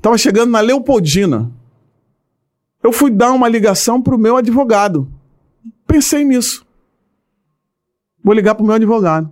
[0.00, 1.50] Tava chegando na Leopoldina.
[2.82, 5.08] Eu fui dar uma ligação pro meu advogado.
[5.86, 6.66] Pensei nisso.
[8.22, 9.30] Vou ligar pro meu advogado.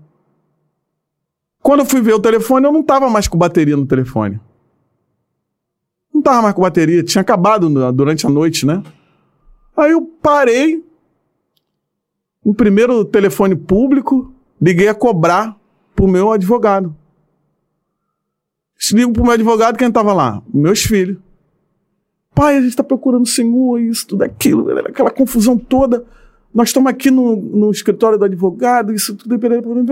[1.62, 4.40] Quando eu fui ver o telefone, eu não tava mais com bateria no telefone.
[6.12, 8.82] Não tava mais com bateria, tinha acabado durante a noite, né?
[9.76, 10.84] Aí eu parei,
[12.44, 15.56] no primeiro telefone público, liguei a cobrar
[15.94, 16.96] pro meu advogado.
[18.92, 20.42] Ligo pro meu advogado, quem tava lá?
[20.52, 21.18] Meus filhos.
[22.34, 26.04] Pai, a gente tá procurando o senhor, isso, tudo aquilo, aquela confusão toda.
[26.54, 29.38] Nós estamos aqui no, no escritório do advogado, isso tudo.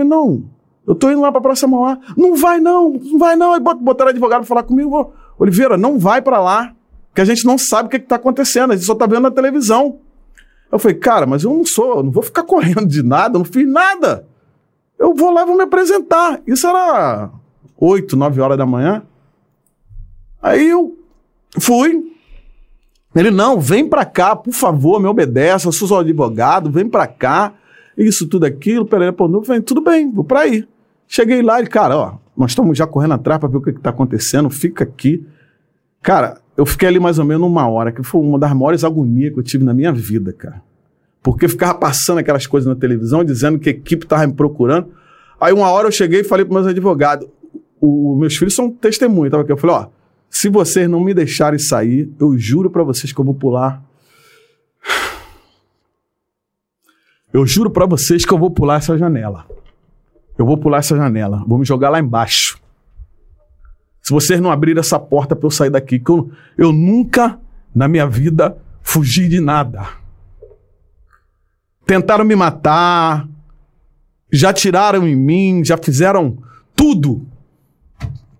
[0.05, 0.43] Não,
[0.87, 1.97] eu tô indo lá pra Praça Mauá.
[2.17, 3.53] Não vai não, não vai não.
[3.53, 5.13] Aí bot- botaram o advogado pra falar comigo.
[5.37, 6.73] Oliveira, não vai pra lá,
[7.13, 9.21] que a gente não sabe o que, que tá acontecendo, a gente só tá vendo
[9.21, 9.99] na televisão.
[10.71, 13.39] Eu falei, cara, mas eu não sou, eu não vou ficar correndo de nada, eu
[13.39, 14.27] não fiz nada.
[14.97, 16.41] Eu vou lá e vou me apresentar.
[16.45, 17.29] Isso era
[17.77, 19.03] 8, 9 horas da manhã.
[20.41, 20.97] Aí eu
[21.59, 22.17] fui.
[23.15, 27.07] Ele, não, vem pra cá, por favor, me obedece, eu sou seu advogado, vem pra
[27.07, 27.53] cá.
[27.97, 30.67] Isso, tudo aquilo, pô, falei, tudo bem, vou pra aí.
[31.07, 33.81] Cheguei lá e, cara, ó, nós estamos já correndo atrás pra ver o que, que
[33.81, 35.25] tá acontecendo, fica aqui.
[36.01, 39.33] Cara, eu fiquei ali mais ou menos uma hora, que foi uma das maiores agonias
[39.33, 40.61] que eu tive na minha vida, cara.
[41.21, 44.87] Porque ficava passando aquelas coisas na televisão, dizendo que a equipe tava me procurando.
[45.41, 47.27] Aí uma hora eu cheguei e falei para meus advogados,
[47.81, 49.51] o, meus filhos são testemunhas, tava aqui.
[49.51, 49.87] Eu falei, ó,
[50.29, 53.83] se vocês não me deixarem sair, eu juro para vocês que eu vou pular.
[57.33, 59.45] Eu juro para vocês que eu vou pular essa janela.
[60.37, 62.59] Eu vou pular essa janela, vou me jogar lá embaixo.
[64.01, 67.39] Se vocês não abrirem essa porta para eu sair daqui, que eu, eu nunca
[67.75, 69.87] na minha vida fugi de nada.
[71.85, 73.27] Tentaram me matar,
[74.31, 76.37] já tiraram em mim, já fizeram
[76.75, 77.27] tudo.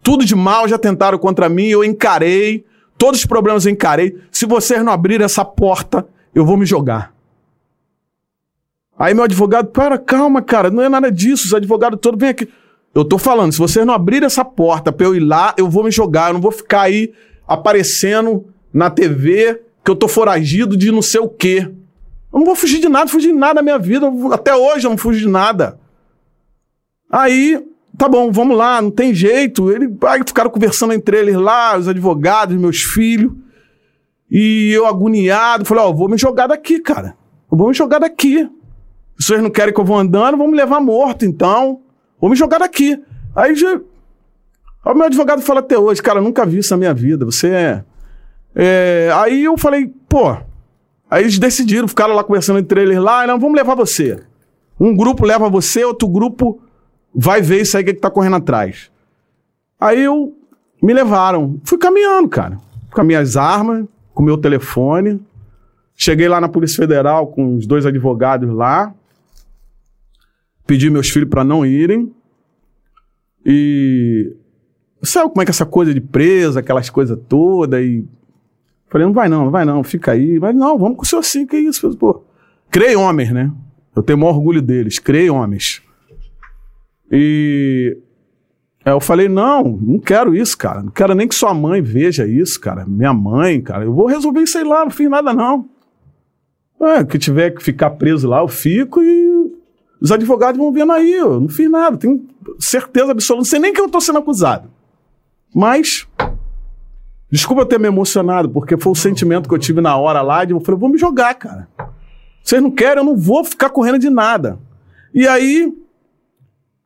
[0.09, 2.65] Tudo de mal já tentaram contra mim, eu encarei.
[2.97, 4.17] Todos os problemas eu encarei.
[4.31, 7.13] Se vocês não abrirem essa porta, eu vou me jogar.
[8.97, 11.45] Aí meu advogado, para, calma, cara, não é nada disso.
[11.45, 12.49] Os advogados todos vêm aqui.
[12.95, 15.83] Eu tô falando, se vocês não abrirem essa porta pra eu ir lá, eu vou
[15.83, 16.29] me jogar.
[16.29, 17.13] Eu não vou ficar aí
[17.47, 21.69] aparecendo na TV que eu tô foragido de não sei o quê.
[22.33, 24.11] Eu não vou fugir de nada, fugir de nada na minha vida.
[24.31, 25.79] Até hoje eu não fugi de nada.
[27.11, 27.63] Aí,
[27.99, 29.69] tá bom, vamos lá, não tem jeito.
[29.69, 33.33] Ele, aí ficaram conversando entre eles lá, os advogados, meus filhos.
[34.31, 37.15] E eu agoniado, falei, ó, eu vou me jogar daqui, cara.
[37.51, 38.49] Eu vou me jogar daqui.
[39.19, 41.81] Vocês não querem que eu vou andando, vão me levar morto, então.
[42.21, 42.97] Vou me jogar daqui.
[43.35, 43.81] Aí já.
[44.95, 47.25] Meu advogado fala até hoje, cara, nunca vi isso na minha vida.
[47.25, 47.83] Você é.
[48.55, 49.11] é...
[49.13, 50.37] Aí eu falei, pô.
[51.11, 54.21] Aí eles decidiram, ficaram lá conversando entre eles lá, não, vamos levar você.
[54.79, 56.61] Um grupo leva você, outro grupo
[57.19, 58.89] vai ver isso aí que, que tá correndo atrás.
[59.79, 60.33] Aí eu
[60.81, 61.59] me levaram.
[61.65, 62.57] Fui caminhando, cara.
[62.91, 65.21] Com as minhas armas, com o meu telefone.
[65.95, 68.93] Cheguei lá na Polícia Federal com os dois advogados lá.
[70.65, 72.13] Pedi meus filhos para não irem.
[73.45, 74.33] E.
[75.01, 77.83] Sabe como é que é essa coisa de presa, aquelas coisas todas?
[77.83, 78.07] E.
[78.87, 80.39] Falei, não vai não, não vai não, fica aí.
[80.39, 81.95] Mas não, vamos com o senhor sim, que isso?
[81.97, 82.23] Pô,
[82.71, 83.51] criei homens, né?
[83.95, 85.81] Eu tenho o maior orgulho deles, criei homens.
[87.11, 87.97] E.
[88.85, 90.81] Aí eu falei, não, não quero isso, cara.
[90.81, 92.85] Não quero nem que sua mãe veja isso, cara.
[92.85, 93.83] Minha mãe, cara.
[93.83, 95.69] Eu vou resolver isso aí lá, não fiz nada, não.
[96.81, 99.51] É, que tiver que ficar preso lá, eu fico e
[99.99, 101.13] os advogados vão vendo aí.
[101.13, 102.25] Eu não fiz nada, tenho
[102.57, 103.41] certeza absoluta.
[103.41, 104.69] Não sei nem que eu tô sendo acusado.
[105.53, 106.07] Mas,
[107.29, 110.45] desculpa ter me emocionado, porque foi o sentimento que eu tive na hora lá.
[110.45, 111.67] De, eu falei, vou me jogar, cara.
[112.41, 114.57] Vocês não querem, eu não vou ficar correndo de nada.
[115.13, 115.73] E aí,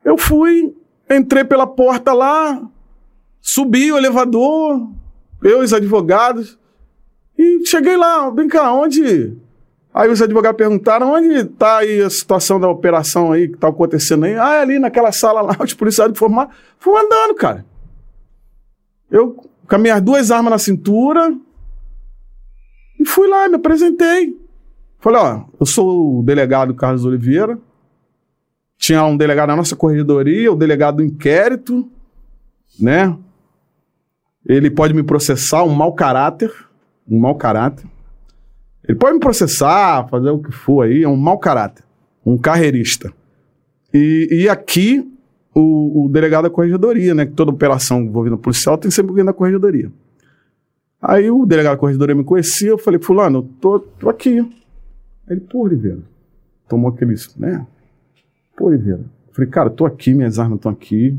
[0.04, 0.74] eu fui,
[1.10, 2.62] entrei pela porta lá,
[3.40, 4.88] subi o elevador,
[5.42, 6.58] eu e os advogados,
[7.38, 9.36] e cheguei lá, vem cá, onde
[9.94, 14.24] Aí os advogados perguntaram onde está aí a situação da operação aí que está acontecendo
[14.24, 14.36] aí.
[14.36, 16.50] Ah, é ali naquela sala lá, os policiais informaram.
[16.80, 17.64] Fui andando, cara.
[19.08, 19.36] Eu
[19.68, 21.32] com as minhas duas armas na cintura
[22.98, 24.36] e fui lá, me apresentei.
[24.98, 27.56] Falei, ó, eu sou o delegado Carlos Oliveira.
[28.84, 31.90] Tinha um delegado na nossa corregedoria, o delegado do inquérito,
[32.78, 33.16] né?
[34.44, 36.52] Ele pode me processar, um mau caráter,
[37.08, 37.86] um mau caráter.
[38.86, 41.82] Ele pode me processar, fazer o que for aí, é um mau caráter,
[42.26, 43.10] um carreirista.
[43.90, 45.10] E, e aqui,
[45.54, 47.24] o, o, delegado da corregedoria, né?
[47.24, 49.90] Que toda operação envolvendo policial tem sempre alguém da corregedoria.
[51.00, 54.46] Aí o delegado da corregedoria me conhecia, eu falei, fulano, eu tô, tô aqui.
[55.26, 56.02] Ele, pô, Oliveira,
[56.68, 57.66] tomou aqueles, né?
[58.56, 59.04] Pô, Oliveira.
[59.32, 61.18] Falei, cara, tô aqui, minhas armas estão aqui.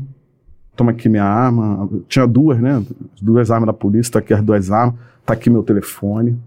[0.74, 1.88] Toma aqui minha arma.
[2.08, 2.84] Tinha duas, né?
[3.20, 4.94] Duas armas da polícia, tá aqui as duas armas.
[5.24, 6.38] Tá aqui meu telefone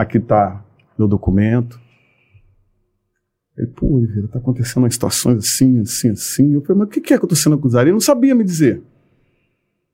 [0.00, 0.64] aqui está
[0.98, 1.80] meu documento.
[3.56, 6.52] Ele, pô, Oliveira, está acontecendo umas situações assim, assim, assim.
[6.54, 7.84] Eu falei, mas o que, que é que eu estou sendo acusado?
[7.84, 8.82] Ele não sabia me dizer.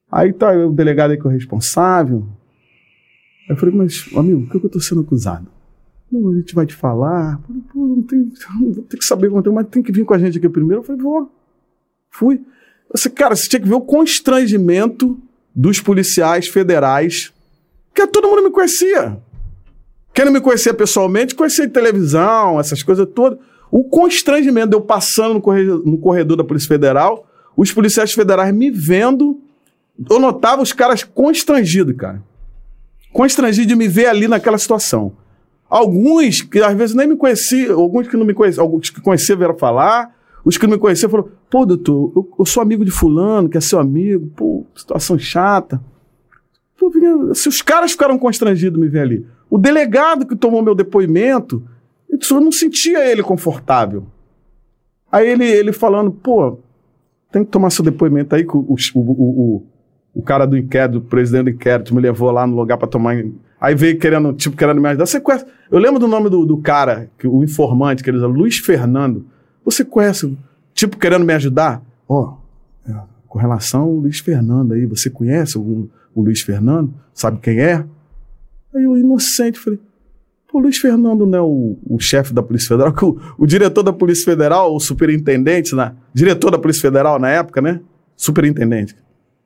[0.09, 2.27] Aí tá o delegado aí que é o responsável.
[3.49, 5.47] Aí eu falei, mas, amigo, o que, que eu estou sendo acusado?
[6.11, 7.39] Não, a gente vai te falar.
[7.73, 8.29] Pô, não tem,
[8.89, 10.81] ter que saber quanto, mas tem que vir com a gente aqui primeiro.
[10.81, 11.31] Eu falei, vou.
[12.09, 12.41] Fui.
[12.91, 15.19] Você, cara, você tinha que ver o constrangimento
[15.53, 17.33] dos policiais federais,
[17.93, 19.17] que todo mundo me conhecia.
[20.13, 23.39] Quem não me conhecia pessoalmente, conhecia de televisão, essas coisas todas.
[23.69, 28.53] O constrangimento de eu passando no corredor, no corredor da Polícia Federal, os policiais federais
[28.53, 29.41] me vendo,
[30.09, 32.23] eu notava os caras constrangidos, cara.
[33.11, 35.11] Constrangidos de me ver ali naquela situação.
[35.69, 39.37] Alguns que às vezes nem me conheciam, alguns que não me conheciam, alguns que conheciam
[39.37, 40.15] vieram falar,
[40.45, 43.57] os que não me conheciam falaram, pô, doutor, eu, eu, sou amigo de fulano, que
[43.57, 45.81] é seu amigo, pô, situação chata.
[46.79, 46.91] Pô,
[47.33, 49.25] se os caras ficaram constrangidos me ver ali.
[49.49, 51.63] O delegado que tomou meu depoimento,
[52.09, 54.07] eu não sentia ele confortável.
[55.11, 56.59] Aí ele, ele falando, pô,
[57.31, 59.63] tem que tomar seu depoimento aí, que o, o, o,
[60.13, 63.15] o, cara do inquérito, o presidente do inquérito, me levou lá no lugar para tomar.
[63.59, 65.05] Aí veio querendo, tipo, querendo me ajudar.
[65.05, 65.45] Você conhece?
[65.71, 69.25] Eu lembro do nome do, do cara, que, o informante, que ele usa, Luiz Fernando.
[69.65, 70.37] Você conhece,
[70.73, 71.81] tipo, querendo me ajudar?
[72.07, 72.47] Ó, oh,
[73.27, 76.93] com relação ao Luiz Fernando aí, você conhece o, o Luiz Fernando?
[77.13, 77.85] Sabe quem é?
[78.73, 79.79] Aí eu, inocente, falei,
[80.47, 83.83] pô, Luiz Fernando não é o, o chefe da Polícia Federal, que o, o, diretor
[83.83, 87.79] da Polícia Federal, o superintendente, na, diretor da Polícia Federal na época, né?
[88.15, 88.95] Superintendente.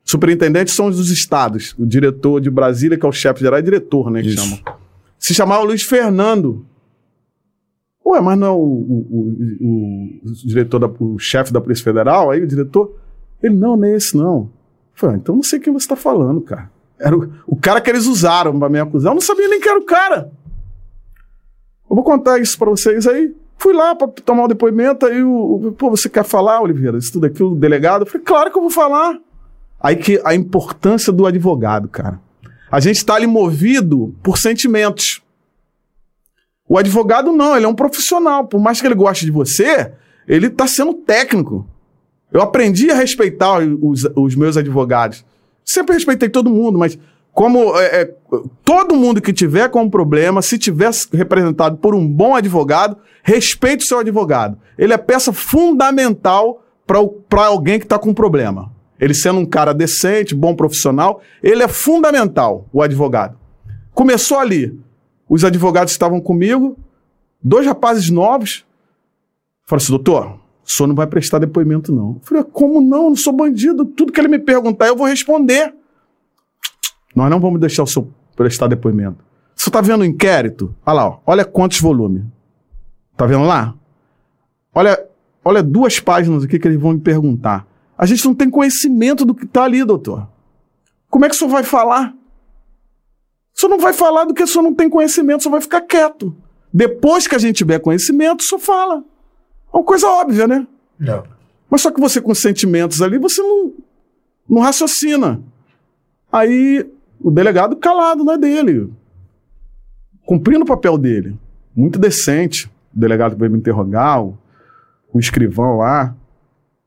[0.04, 1.76] Superintendente são os dos estados.
[1.78, 4.22] O diretor de Brasília, que é o chefe geral, é diretor, né?
[4.22, 4.60] Que chama.
[5.18, 6.66] Se chamava Luiz Fernando.
[8.06, 9.08] Ué, mas não é o, o,
[9.62, 12.96] o, o diretor, da, o chefe da Polícia Federal, aí o diretor?
[13.42, 14.50] Ele, não, não é esse não.
[14.94, 16.70] Falei, ah, então não sei quem você está falando, cara.
[17.00, 19.12] Era o, o cara que eles usaram para me acusar.
[19.12, 20.32] Eu não sabia nem que era o cara.
[21.90, 23.34] Eu vou contar isso para vocês aí.
[23.58, 26.98] Fui lá para tomar o depoimento, aí o, o, pô, você quer falar, Oliveira?
[26.98, 28.02] Isso tudo aqui, o delegado.
[28.02, 29.20] Eu falei, claro que eu vou falar.
[29.82, 32.20] Aí que a importância do advogado, cara.
[32.72, 35.22] A gente está ali movido por sentimentos.
[36.68, 38.48] O advogado não, ele é um profissional.
[38.48, 39.92] Por mais que ele goste de você,
[40.28, 41.68] ele está sendo técnico.
[42.32, 45.26] Eu aprendi a respeitar os, os meus advogados.
[45.66, 46.98] Sempre respeitei todo mundo, mas
[47.34, 48.14] como é, é,
[48.64, 53.84] todo mundo que tiver com um problema, se tiver representado por um bom advogado, respeite
[53.84, 54.58] o seu advogado.
[54.78, 58.72] Ele é peça fundamental para alguém que está com um problema.
[59.02, 63.36] Ele sendo um cara decente, bom profissional, ele é fundamental, o advogado.
[63.96, 64.80] Começou ali.
[65.28, 66.78] Os advogados estavam comigo,
[67.44, 68.64] dois rapazes novos.
[69.66, 72.12] Falaram assim, doutor, o senhor não vai prestar depoimento, não.
[72.12, 73.06] Eu falei, como não?
[73.06, 73.86] Eu não sou bandido.
[73.86, 75.74] Tudo que ele me perguntar, eu vou responder.
[77.16, 79.18] Nós não vamos deixar o senhor prestar depoimento.
[79.56, 80.76] Você está vendo o inquérito?
[80.86, 81.20] Olha lá, ó.
[81.26, 82.24] olha quantos volumes.
[83.18, 83.74] Tá vendo lá?
[84.74, 85.04] Olha,
[85.44, 87.66] olha duas páginas aqui que eles vão me perguntar.
[88.02, 90.28] A gente não tem conhecimento do que está ali, doutor.
[91.08, 92.16] Como é que o senhor vai falar?
[93.56, 95.62] O senhor não vai falar do que o senhor não tem conhecimento, o senhor vai
[95.62, 96.36] ficar quieto.
[96.74, 99.04] Depois que a gente tiver conhecimento, o senhor fala.
[99.72, 100.66] É uma coisa óbvia, né?
[101.00, 101.24] Não.
[101.70, 103.72] Mas só que você com sentimentos ali, você não.
[104.50, 105.40] não raciocina.
[106.32, 106.90] Aí
[107.20, 108.92] o delegado calado, não é dele.
[110.26, 111.38] Cumprindo o papel dele.
[111.76, 112.66] Muito decente.
[112.96, 114.36] O delegado veio me interrogar, o,
[115.14, 116.16] o escrivão lá.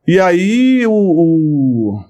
[0.06, 2.04] E aí o, o,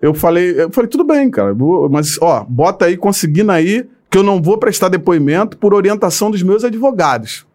[0.00, 1.54] eu falei, eu falei, tudo bem, cara,
[1.90, 6.42] mas ó, bota aí, conseguindo aí, que eu não vou prestar depoimento por orientação dos
[6.42, 7.46] meus advogados.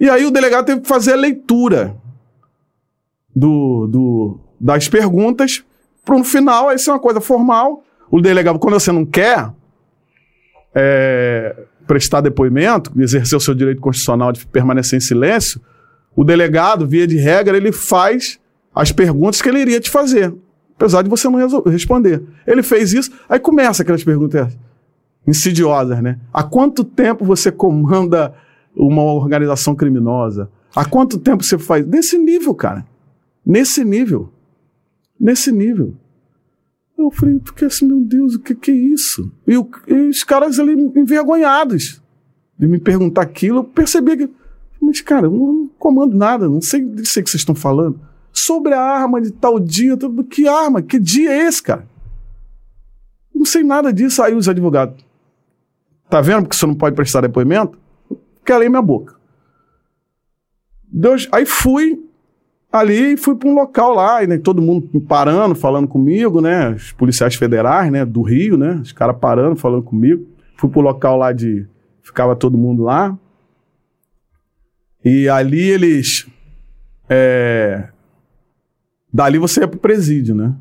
[0.00, 1.96] E aí o delegado teve que fazer a leitura
[3.34, 5.62] do, do, das perguntas
[6.04, 7.84] para no final, isso é uma coisa formal.
[8.10, 9.50] O delegado, quando você não quer
[10.74, 15.60] é, prestar depoimento, exercer o seu direito constitucional de permanecer em silêncio,
[16.14, 18.38] o delegado, via de regra, ele faz
[18.74, 20.34] as perguntas que ele iria te fazer,
[20.74, 22.22] apesar de você não responder.
[22.46, 24.56] Ele fez isso, aí começa aquelas perguntas
[25.26, 26.18] insidiosas, né?
[26.32, 28.34] Há quanto tempo você comanda
[28.74, 30.50] uma organização criminosa?
[30.74, 31.86] Há quanto tempo você faz?
[31.86, 32.86] Nesse nível, cara.
[33.44, 34.32] Nesse nível.
[35.18, 35.94] Nesse nível.
[36.98, 39.30] Eu falei, porque assim, meu Deus, o que, que é isso?
[39.46, 42.00] E, o, e os caras ali envergonhados
[42.58, 44.30] de me perguntar aquilo, eu percebi que.
[44.82, 48.00] Mas, cara, eu não comando nada, não sei, não sei o que vocês estão falando.
[48.32, 49.96] Sobre a arma de tal dia,
[50.28, 50.82] que arma?
[50.82, 51.86] Que dia é esse, cara?
[53.32, 54.20] Não sei nada disso.
[54.20, 55.04] Aí os advogados.
[56.10, 57.78] Tá vendo porque você não pode prestar depoimento?
[58.44, 59.14] Calei minha boca.
[60.86, 62.04] Deus, aí fui,
[62.70, 66.70] ali fui para um local lá, e né, todo mundo parando, falando comigo, né?
[66.70, 68.04] Os policiais federais, né?
[68.04, 68.80] Do Rio, né?
[68.82, 70.26] Os caras parando, falando comigo.
[70.56, 71.66] Fui para o local lá de.
[72.02, 73.16] Ficava todo mundo lá.
[75.04, 76.26] E ali eles.
[77.08, 77.88] É,
[79.12, 80.54] dali você ia pro presídio, né?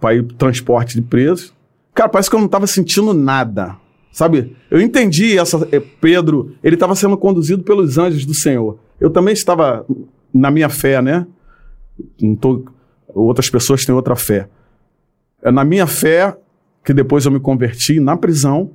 [0.00, 1.54] Para ir pro transporte de presos.
[1.94, 3.76] Cara, parece que eu não tava sentindo nada.
[4.12, 4.56] Sabe?
[4.70, 5.66] Eu entendi essa.
[5.70, 8.78] É, Pedro, ele estava sendo conduzido pelos anjos do Senhor.
[9.00, 9.86] Eu também estava
[10.32, 11.26] na minha fé, né?
[12.20, 12.64] Não tô,
[13.08, 14.48] outras pessoas têm outra fé.
[15.42, 16.36] É na minha fé
[16.84, 18.70] que depois eu me converti na prisão.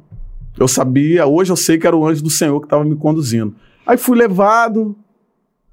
[0.58, 3.56] Eu sabia, hoje eu sei que era o anjo do Senhor que estava me conduzindo.
[3.86, 4.96] Aí fui levado,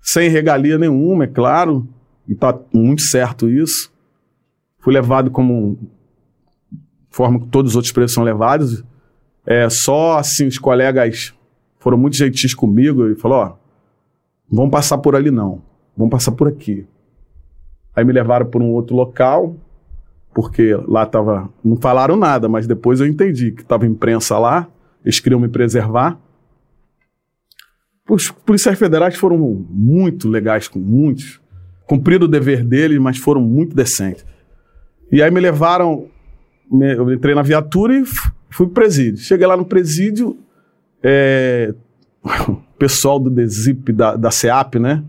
[0.01, 1.89] sem regalia nenhuma, é claro,
[2.27, 3.93] e tá muito certo isso.
[4.79, 5.79] Fui levado como
[7.11, 8.83] forma que todos os outros presos são levados.
[9.47, 11.35] É, só assim, os colegas
[11.79, 13.53] foram muito gentis comigo e falou: ó,
[14.51, 15.63] vamos passar por ali não.
[15.97, 16.87] Vamos passar por aqui.
[17.95, 19.57] Aí me levaram para um outro local,
[20.33, 21.51] porque lá tava.
[21.65, 24.69] Não falaram nada, mas depois eu entendi que tava imprensa lá,
[25.05, 26.19] eles queriam me preservar.
[28.11, 31.41] Os policiais federais foram muito legais com muitos.
[31.87, 34.25] Cumpriram o dever deles, mas foram muito decentes.
[35.11, 36.07] E aí me levaram,
[36.71, 39.19] me, eu entrei na viatura e fui pro presídio.
[39.19, 40.37] Cheguei lá no presídio,
[41.03, 41.75] é,
[42.49, 45.03] o pessoal do DESIP, da, da SEAP, né?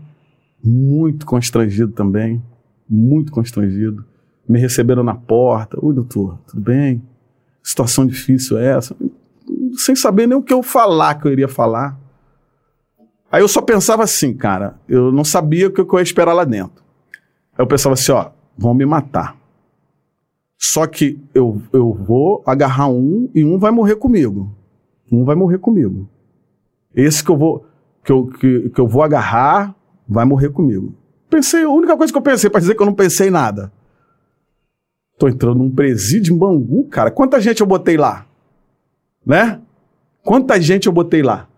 [0.62, 2.42] muito constrangido também,
[2.88, 4.04] muito constrangido.
[4.48, 5.76] Me receberam na porta.
[5.80, 7.02] Oi, doutor, tudo bem?
[7.62, 8.94] Situação difícil é essa?
[9.76, 11.98] Sem saber nem o que eu falar que eu iria falar.
[13.32, 16.44] Aí eu só pensava assim, cara, eu não sabia o que eu ia esperar lá
[16.44, 16.84] dentro.
[17.56, 19.34] Aí eu pensava assim, ó, vão me matar.
[20.58, 24.54] Só que eu, eu vou agarrar um e um vai morrer comigo.
[25.10, 26.06] Um vai morrer comigo.
[26.94, 27.64] Esse que eu vou
[28.04, 29.74] que eu, que, que eu vou agarrar
[30.06, 30.94] vai morrer comigo.
[31.30, 33.72] Pensei, a única coisa que eu pensei, para dizer que eu não pensei nada.
[35.18, 37.10] Tô entrando num presídio em Bangu, cara.
[37.10, 38.26] Quanta gente eu botei lá?
[39.24, 39.60] Né?
[40.22, 41.48] Quanta gente eu botei lá?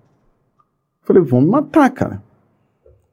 [1.04, 2.22] Falei, vão me matar, cara.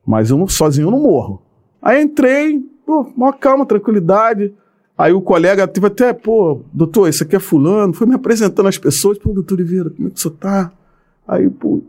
[0.06, 1.42] Mas eu não, sozinho eu não morro.
[1.82, 4.54] Aí entrei, pô, maior calma, tranquilidade.
[4.98, 7.94] Aí o colega teve até, pô, doutor, esse aqui é fulano.
[7.94, 9.18] Foi me apresentando as pessoas.
[9.18, 10.72] Pô, doutor Oliveira, como é que senhor tá?
[11.28, 11.82] Aí, pô,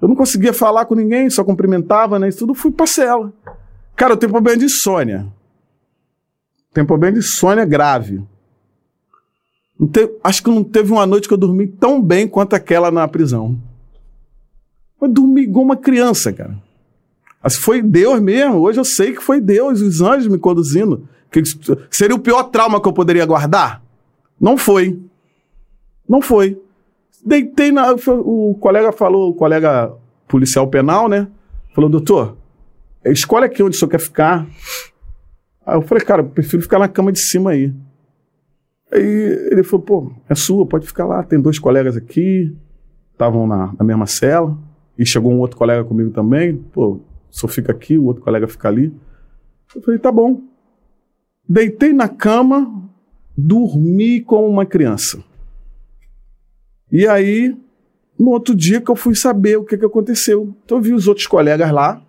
[0.00, 2.28] eu não conseguia falar com ninguém, só cumprimentava, né?
[2.28, 3.32] Isso tudo fui pra cela.
[3.94, 5.26] Cara, eu tenho problema de insônia.
[6.74, 8.20] Tenho problema de insônia grave.
[10.24, 13.56] acho que não teve uma noite que eu dormi tão bem quanto aquela na prisão.
[15.02, 16.56] Eu dormi igual uma criança, cara.
[17.42, 18.58] Mas foi Deus mesmo.
[18.58, 21.08] Hoje eu sei que foi Deus, os anjos me conduzindo.
[21.28, 21.42] Que
[21.90, 23.82] seria o pior trauma que eu poderia guardar?
[24.40, 25.00] Não foi.
[26.08, 26.56] Não foi.
[27.24, 27.92] Deitei na.
[27.92, 29.92] O colega falou, o colega
[30.28, 31.26] policial penal, né?
[31.74, 32.36] Falou, doutor,
[33.04, 34.46] escolhe aqui onde o senhor quer ficar.
[35.66, 37.74] Aí eu falei, cara, eu prefiro ficar na cama de cima aí.
[38.92, 41.24] Aí ele falou, pô, é sua, pode ficar lá.
[41.24, 42.54] Tem dois colegas aqui,
[43.12, 44.56] estavam na, na mesma cela.
[44.98, 46.56] E chegou um outro colega comigo também.
[46.56, 48.92] Pô, só fica aqui, o outro colega fica ali.
[49.74, 50.42] Eu falei, tá bom.
[51.48, 52.90] Deitei na cama,
[53.36, 55.22] dormi como uma criança.
[56.90, 57.56] E aí,
[58.18, 60.54] no outro dia que eu fui saber o que, que aconteceu.
[60.64, 62.02] Então eu vi os outros colegas lá,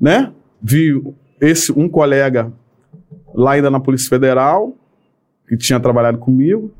[0.00, 0.32] né?
[0.62, 1.02] Vi
[1.40, 2.52] esse um colega
[3.34, 4.76] lá ainda na Polícia Federal,
[5.48, 6.70] que tinha trabalhado comigo.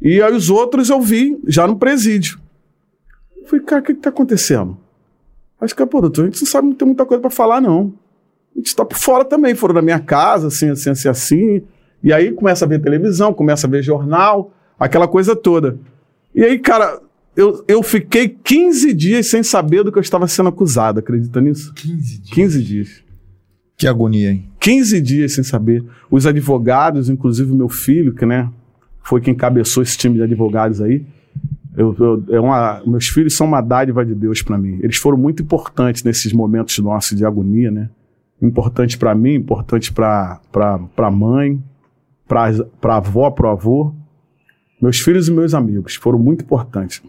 [0.00, 2.40] E aí os outros eu vi já no presídio.
[3.48, 4.76] Eu falei, cara, o que, que tá acontecendo?
[5.58, 7.94] Acho que, pô, doutor, a gente não sabe, não tem muita coisa para falar, não.
[8.54, 11.62] A gente tá por fora também, foram da minha casa, assim, assim, assim, assim.
[12.02, 15.78] E aí começa a ver televisão, começa a ver jornal, aquela coisa toda.
[16.34, 17.00] E aí, cara,
[17.34, 21.72] eu, eu fiquei 15 dias sem saber do que eu estava sendo acusado, acredita nisso?
[21.72, 22.34] 15 dias.
[22.34, 23.04] 15 dias.
[23.78, 24.50] Que agonia, hein?
[24.60, 25.82] 15 dias sem saber.
[26.10, 28.50] Os advogados, inclusive o meu filho, que né,
[29.02, 31.06] foi quem cabeçou esse time de advogados aí.
[31.78, 34.78] Eu, eu- é uma, meus filhos são uma dádiva de Deus para mim.
[34.82, 37.88] Eles foram muito importantes nesses momentos nossos de agonia, né?
[38.42, 40.40] Importante para mim, importante para
[40.96, 41.62] a mãe,
[42.26, 43.94] para avó, para o avô.
[44.80, 47.02] Meus filhos e meus amigos foram muito importantes.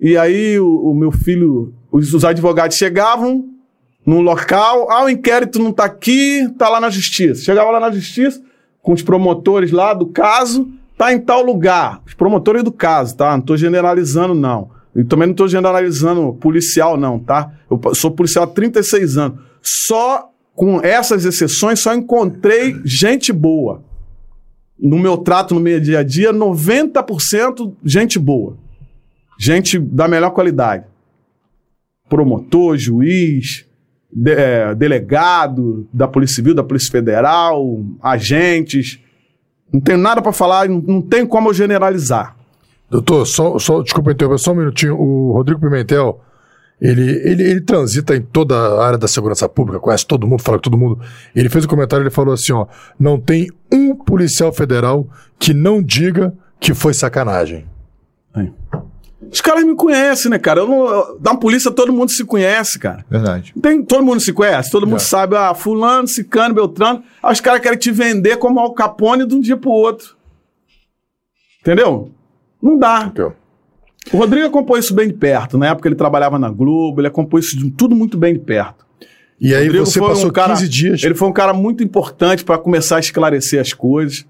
[0.00, 3.48] E aí o, o meu filho, os, os advogados chegavam,
[4.04, 7.42] num local, ah, o inquérito não está aqui, está lá na justiça.
[7.42, 8.40] Chegava lá na justiça,
[8.80, 12.02] com os promotores lá do caso, tá em tal lugar.
[12.06, 13.32] Os promotores do caso, tá?
[13.32, 14.70] Não estou generalizando, não.
[14.94, 17.52] E também não estou generalizando policial, não, tá?
[17.70, 19.38] Eu sou policial há 36 anos.
[19.62, 23.84] Só com essas exceções, só encontrei gente boa.
[24.78, 28.56] No meu trato, no meu dia a dia, 90% gente boa.
[29.38, 30.84] Gente da melhor qualidade
[32.08, 33.66] promotor, juiz,
[34.12, 39.00] de- é, delegado da Polícia Civil, da Polícia Federal, agentes.
[39.72, 42.36] Não tenho nada para falar, não, não tem como eu generalizar.
[42.90, 44.96] Doutor, só, só desculpa interromper, só um minutinho.
[44.96, 46.20] O Rodrigo Pimentel,
[46.80, 50.58] ele, ele, ele transita em toda a área da segurança pública, conhece todo mundo, fala
[50.58, 51.00] com todo mundo.
[51.34, 52.66] Ele fez um comentário, ele falou assim, ó,
[52.98, 55.06] não tem um policial federal
[55.38, 57.66] que não diga que foi sacanagem.
[59.32, 60.60] Os caras me conhecem, né, cara?
[60.60, 63.04] Eu não, eu- na polícia todo mundo se conhece, cara.
[63.10, 63.54] Verdade.
[63.62, 67.02] Tem, todo mundo se conhece, todo mundo sabe, ah, fulano, cicano, beltrano.
[67.22, 70.14] Aí os caras querem te vender como Al Capone de um dia pro outro.
[71.62, 72.10] Entendeu?
[72.62, 73.04] Não dá.
[73.06, 73.34] Entendeu?
[74.12, 75.58] O Rodrigo acompanhou isso bem de perto.
[75.58, 78.86] Na época ele trabalhava na Globo, ele acompanhou isso de- tudo muito bem de perto.
[79.40, 81.02] E aí Rodrigo você passou um cara- 15 dias.
[81.02, 84.24] Ele foi um cara muito importante para começar a esclarecer as coisas.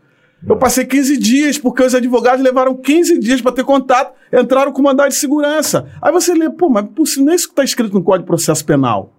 [0.47, 4.82] Eu passei 15 dias, porque os advogados levaram 15 dias para ter contato, entraram com
[4.82, 5.89] mandado de segurança.
[6.00, 8.26] Aí você lê, pô, mas se não é isso que está escrito no Código de
[8.28, 9.12] Processo Penal.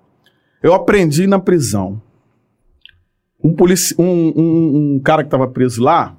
[0.62, 2.02] Eu aprendi na prisão.
[3.44, 4.04] Um, polici um,
[4.36, 6.16] um- um cara que estava preso lá,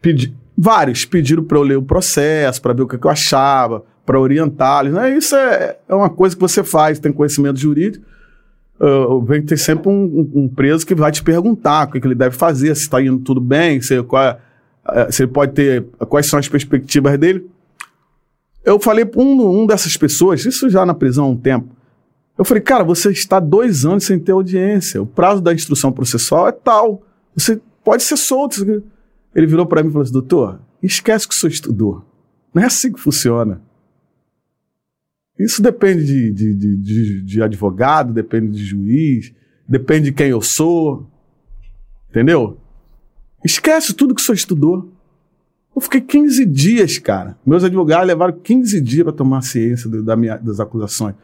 [0.00, 3.84] pedi, vários pediram para eu ler o processo, para ver o que, que eu achava,
[4.04, 4.92] para orientá-los.
[4.92, 5.16] Né?
[5.16, 8.04] Isso é, é uma coisa que você faz, tem conhecimento jurídico.
[8.80, 12.14] Uh, vem ter sempre um, um- preso que vai te perguntar o que, que ele
[12.14, 14.40] deve fazer, se está indo tudo bem, se, qual
[14.88, 15.84] eh, se ele pode ter.
[16.08, 17.46] quais são as perspectivas dele.
[18.64, 21.68] Eu falei para um, um dessas pessoas, isso já na prisão há um tempo.
[22.38, 25.02] Eu falei, cara, você está dois anos sem ter audiência.
[25.02, 27.02] O prazo da instrução processual é tal.
[27.36, 28.82] Você pode ser solto.
[29.34, 32.02] Ele virou para mim e falou assim: doutor, esquece que o senhor estudou.
[32.54, 33.60] Não é assim que funciona.
[35.42, 39.32] Isso depende de, de, de, de- de advogado, depende de juiz,
[39.68, 41.06] depende de quem eu sou.
[42.10, 42.58] Entendeu?
[43.44, 44.92] Esquece tudo que senhor estudou.
[45.74, 47.38] Eu fiquei 15 dias, cara.
[47.46, 51.14] Meus advogados levaram 15 dias para tomar ciência do- da minha- das acusações.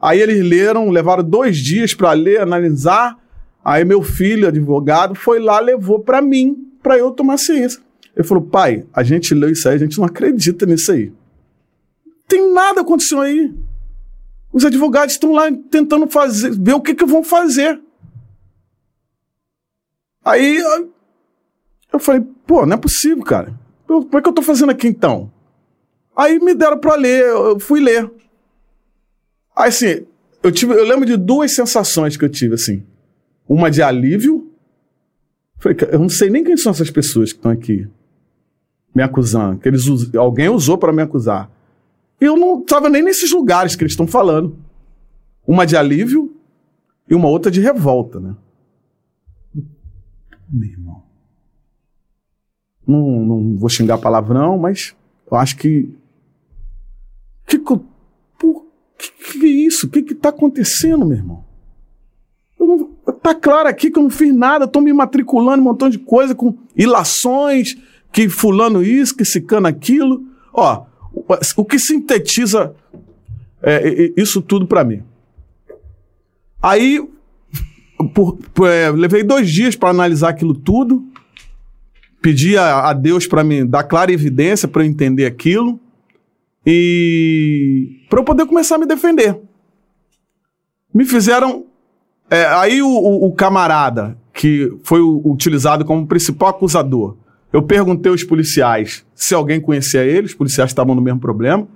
[0.00, 3.18] Aí eles leram, levaram dois dias para ler, analisar.
[3.64, 7.80] Aí meu filho, advogado, foi lá, levou para mim, para eu tomar ciência.
[8.14, 11.12] Ele falou: pai, a gente leu isso aí, a gente não acredita nisso aí.
[12.28, 13.52] Tem nada acontecendo aí.
[14.52, 17.80] Os advogados estão lá tentando fazer, ver o que, que vão fazer.
[20.24, 23.54] Aí eu- falei, pô, não é possível, cara.
[23.86, 25.30] Como é que eu tô fazendo aqui então?
[26.16, 28.10] Aí me deram pra ler, eu fui ler.
[29.54, 30.06] Aí assim,
[30.42, 32.82] eu, tive, eu lembro de duas sensações que eu tive, assim.
[33.48, 34.50] Uma de alívio.
[35.58, 37.88] Falei, "Cara, eu não sei nem quem são essas pessoas que estão aqui
[38.94, 39.58] me acusando.
[39.60, 39.84] Que eles,
[40.16, 41.50] alguém usou para me acusar.
[42.20, 44.56] Eu não estava nem nesses lugares que eles estão falando.
[45.46, 46.34] Uma de alívio
[47.08, 48.34] e uma outra de revolta, né?
[50.48, 51.02] Meu irmão.
[52.86, 54.94] Não, não vou xingar palavrão, mas
[55.30, 55.92] eu acho que.
[57.46, 58.66] Que, por,
[58.98, 59.86] que, que é isso?
[59.86, 61.44] O que, que tá acontecendo, meu irmão?
[62.58, 65.64] Eu não, tá claro aqui que eu não fiz nada, estou me matriculando em um
[65.64, 67.76] montão de coisa com ilações,
[68.12, 70.24] que fulano isso, que esse cano aquilo.
[70.52, 70.86] Ó,
[71.56, 72.74] o, que sintetiza
[73.62, 75.02] é, isso tudo para mim?
[76.62, 77.00] Aí,
[78.14, 81.04] por- por- é, levei dois dias para analisar aquilo tudo,
[82.20, 85.78] pedi a, a Deus para me dar clara evidência para eu entender aquilo
[86.64, 89.38] e para eu poder começar a me defender.
[90.92, 91.64] Me fizeram.
[92.30, 97.16] é, aí o, o- o camarada que foi utilizado como principal acusador.
[97.56, 101.66] Eu perguntei aos policiais se alguém conhecia ele, os policiais estavam no mesmo problema.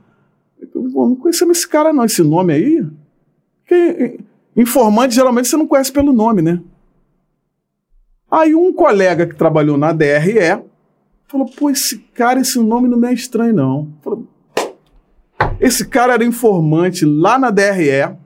[0.61, 2.87] Eu "Pô, não conhecemos esse cara não, esse nome aí.
[3.61, 4.19] Porque, eh,
[4.55, 6.61] informante, geralmente, você não conhece pelo nome, né?
[8.31, 10.63] Aí um colega que trabalhou na DRE
[11.27, 13.89] falou, pô, esse cara, esse nome não me é estranho, não.
[14.03, 14.29] Falou,
[15.59, 18.19] esse cara era informante lá na DRE,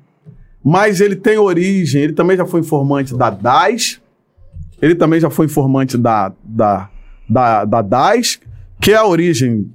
[0.60, 4.02] mas ele tem origem, ele também já foi informante da DAS,
[4.82, 6.90] ele também já foi informante da, da,
[7.28, 8.38] da, da DAS,
[8.80, 9.72] que é a origem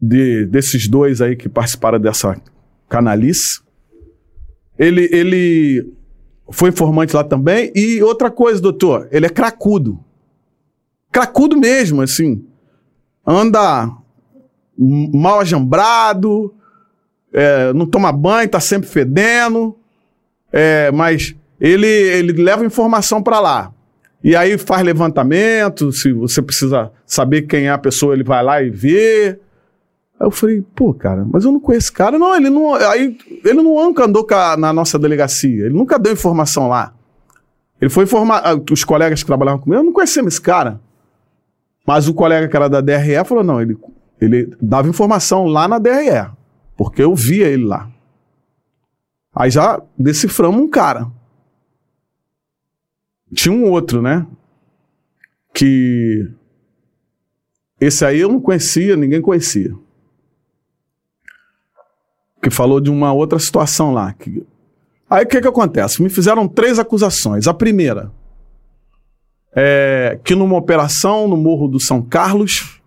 [0.00, 2.40] de, desses dois aí que participaram dessa
[2.88, 3.60] canalice.
[4.78, 5.92] Ele, ele
[6.50, 7.72] foi informante lá também.
[7.74, 9.98] E outra coisa, doutor, ele é cracudo.
[11.10, 12.44] Cracudo mesmo, assim.
[13.24, 13.90] Anda
[14.76, 16.54] mal ajambrado,
[17.32, 19.76] é, não toma banho, tá sempre fedendo.
[20.52, 23.72] É, mas ele, ele leva informação para lá.
[24.24, 28.62] E aí faz levantamento, se você precisa saber quem é a pessoa, ele vai lá
[28.62, 29.38] e vê.
[30.20, 32.18] Aí eu falei, pô, cara, mas eu não conheço esse cara.
[32.18, 32.74] Não, ele não.
[32.74, 35.64] Aí, ele nunca andou a- na nossa delegacia.
[35.66, 36.94] Ele nunca deu informação lá.
[37.80, 38.42] Ele foi informar.
[38.44, 40.80] ah, Os colegas que trabalhavam comigo, eu não conhecia esse cara.
[41.84, 43.76] Mas o colega que era da DRE falou: não, ele,
[44.20, 46.30] ele dava informação lá na DRE.
[46.76, 47.90] Porque eu via ele lá.
[49.34, 51.08] Aí já deciframos um cara.
[53.34, 54.26] Tinha um outro, né?
[55.54, 56.30] Que.
[57.80, 59.74] Esse aí eu não conhecia, ninguém conhecia.
[62.42, 64.12] Que falou de uma outra situação lá.
[64.12, 64.44] que-
[65.08, 66.02] Aí o que, que acontece?
[66.02, 67.46] Me fizeram três acusações.
[67.46, 68.10] A primeira
[69.54, 72.80] é que numa operação no Morro do São Carlos,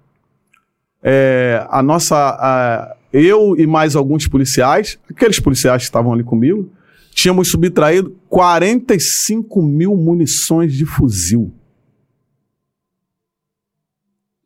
[1.03, 2.15] é, a nossa.
[2.17, 6.69] a- eu e mais alguns policiais, aqueles policiais que estavam ali comigo,
[7.15, 11.51] tínhamos subtraído 45 mil munições de fuzil.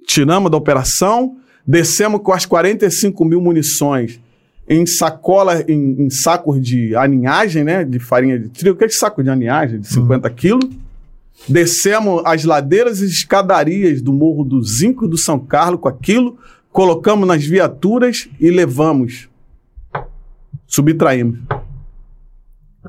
[0.06, 4.22] Tiramos da operação, descemos com as 45 mil munições
[4.68, 7.84] em sacola, em, em sacos de aninhagem, né?
[7.84, 10.70] De farinha de trigo, aquele saco de aninhagem de 50 quilos.
[11.48, 16.38] Descemos as ladeiras e escadarias do Morro do Zinco e do São Carlos com aquilo,
[16.72, 19.28] colocamos nas viaturas e levamos.
[20.68, 21.40] Subtraímos.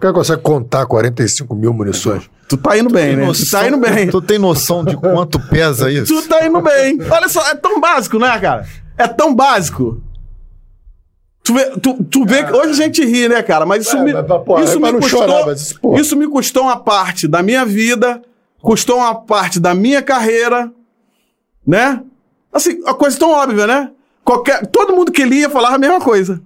[0.00, 2.30] O cara consegue contar 45 mil munições?
[2.48, 3.30] Tu tá indo bem, né?
[3.34, 4.08] Tu tá indo bem.
[4.08, 6.06] Tu tem noção de quanto pesa isso?
[6.06, 6.98] Tu tá indo bem.
[7.10, 8.66] Olha só, é tão básico, né, cara?
[8.96, 10.02] É tão básico.
[11.42, 13.66] Tu vê, tu, tu vê que hoje a gente ri, né, cara?
[13.66, 16.62] Mas isso É, me, mas, pô, isso é me custou, chorar, mas isso me custou
[16.62, 18.22] uma parte da minha vida,
[18.62, 20.72] custou uma parte da minha carreira,
[21.66, 22.02] né?
[22.50, 23.90] Assim, a coisa tão óbvia, né?
[24.24, 26.40] Qualquer, todo mundo que lia falava a mesma coisa.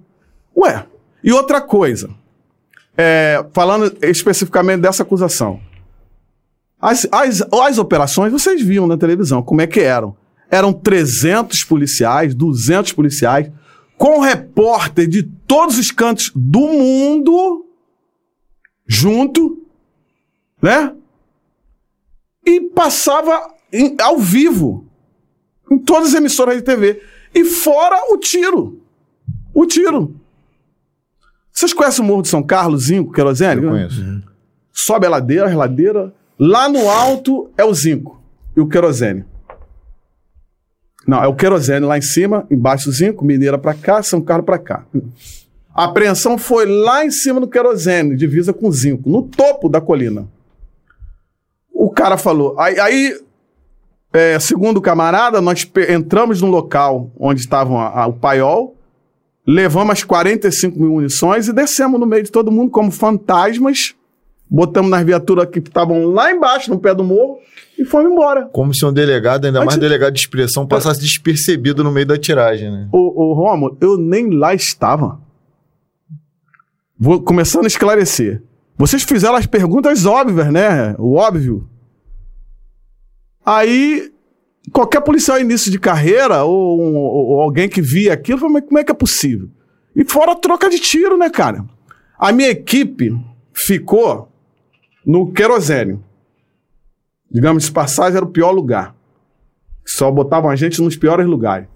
[0.57, 0.85] Ué,
[1.23, 2.09] e outra coisa,
[2.97, 5.59] é, falando especificamente dessa acusação.
[6.79, 10.15] As, as, as operações, vocês viam na televisão como é que eram.
[10.49, 13.51] Eram 300 policiais, 200 policiais,
[13.97, 17.65] com repórter de todos os cantos do mundo
[18.87, 19.65] junto,
[20.61, 20.93] né?
[22.45, 24.85] E passava em- ao vivo
[25.71, 27.01] em todas as emissoras de TV.
[27.33, 28.79] E fora o tiro.
[29.53, 30.14] O tiro.
[31.55, 33.63] Vocês conhecem o Morro de São Carlos, Zinco, Querosene?
[33.63, 34.21] Eu conheço.
[34.73, 36.13] sobe a ladeira, a ladeira.
[36.37, 38.21] Lá no alto é o zinco
[38.57, 39.23] e o querosene.
[41.07, 44.45] Não, é o querosene lá em cima, embaixo o zinco, Mineira pra cá, São Carlos
[44.45, 44.85] pra cá.
[45.73, 50.27] A apreensão foi lá em cima do querosene, divisa com zinco, no topo da colina.
[51.71, 52.59] O cara falou.
[52.59, 53.21] Aí, aí,
[54.11, 58.75] é, segundo o camarada, nós entramos no local onde estavam a- a- o paiol,
[59.45, 63.93] levamos as 45 mil munições e descemos no meio de todo mundo como fantasmas
[64.49, 67.39] botamos nas viaturas que estavam lá embaixo, no pé do morro,
[67.79, 68.45] e fomos embora.
[68.53, 72.15] Como se um delegado, ainda mais Antes- delegado de expressão, passasse despercebido no meio da
[72.17, 72.87] tiragem, né?
[72.91, 75.19] Ô, ô Romulo, eu nem lá estava.
[76.97, 78.41] Vou começando a esclarecer.
[78.77, 80.95] Vocês fizeram as perguntas óbvias, né?
[80.99, 81.67] O óbvio.
[83.45, 84.11] Aí,
[84.71, 88.83] qualquer policial início de carreira, ou, ou- alguém que via aquilo, fala, mas como é
[88.83, 89.49] que é possível?
[89.95, 91.63] E fora a troca de tiro, né, cara?
[92.17, 93.11] A minha equipe
[93.53, 94.29] ficou
[95.05, 95.99] no querosene.
[97.31, 98.95] Digamos, de passagem era o pior lugar.
[99.85, 101.67] Só botavam a gente nos piores lugares.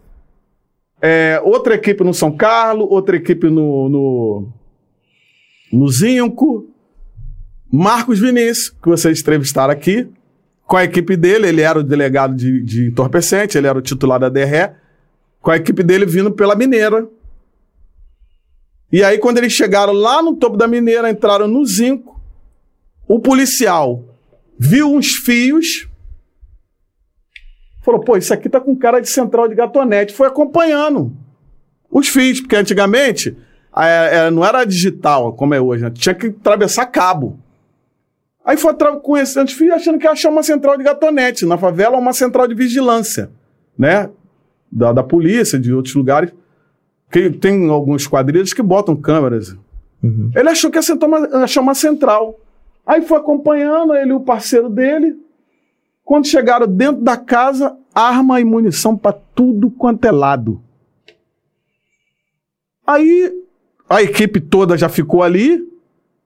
[1.02, 4.48] É, outra equipe no São Carlos, outra equipe no, no,
[5.72, 6.68] no Zinco.
[7.72, 10.10] Marcos Vinícius, que vocês entrevistaram aqui,
[10.70, 14.20] com a equipe dele, ele era o delegado de, de entorpecente, ele era o titular
[14.20, 14.70] da DRE,
[15.42, 17.10] com a equipe dele vindo pela Mineira.
[18.92, 22.22] E aí, quando eles chegaram lá no topo da Mineira, entraram no Zinco,
[23.08, 24.06] o policial
[24.60, 25.90] viu uns fios,
[27.82, 30.14] falou, pô, isso aqui tá com cara de central de gatonete.
[30.14, 31.18] Foi acompanhando
[31.90, 33.36] os fios, porque antigamente
[33.76, 35.90] é, é, não era digital como é hoje, né?
[35.90, 37.40] tinha que atravessar cabo.
[38.50, 42.00] Aí foi conhecendo os fios achando que ia achar uma central de gatonete na favela
[42.00, 43.30] uma central de vigilância,
[43.78, 44.10] né?
[44.72, 46.34] Da, da polícia, de outros lugares.
[47.12, 49.56] Que tem alguns quadrilhos que botam câmeras.
[50.02, 50.32] Uhum.
[50.36, 52.40] Ele achou que ia sentar uma, achar uma central.
[52.88, 55.16] Aí foi acompanhando ele e o parceiro dele.
[56.04, 60.60] Quando chegaram dentro da casa, arma e munição para tudo quanto é lado.
[62.88, 63.32] Aí
[63.88, 65.72] a equipe toda já ficou ali,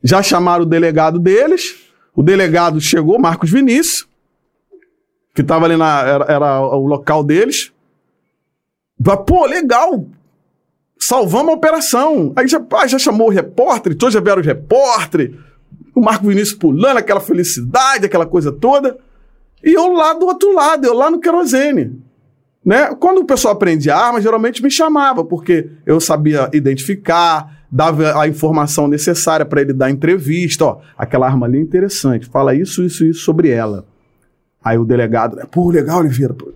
[0.02, 1.84] já chamaram o delegado deles.
[2.16, 4.08] O delegado chegou, Marcos Vinícius,
[5.34, 6.02] que estava ali na.
[6.02, 7.72] Era, era, o local deles.
[9.26, 10.06] Pô, legal!
[11.00, 12.32] Salvamos a operação.
[12.36, 15.36] Aí já, já chamou o repórter, todos já vieram os repórteres,
[15.94, 18.98] o Marco Vinícius pulando, aquela felicidade, aquela coisa toda.
[19.64, 22.00] E eu lá do outro lado, eu lá no querosene.
[22.64, 22.96] Né?
[22.96, 28.88] Quando o pessoal aprendia arma, geralmente me chamava, porque eu sabia identificar, dava a informação
[28.88, 30.64] necessária para ele dar entrevista.
[30.64, 33.84] Ó, aquela arma ali é interessante, fala isso, isso, isso sobre ela.
[34.64, 36.36] Aí o delegado, né, pô, legal, Oliveira.
[36.36, 36.54] Pô.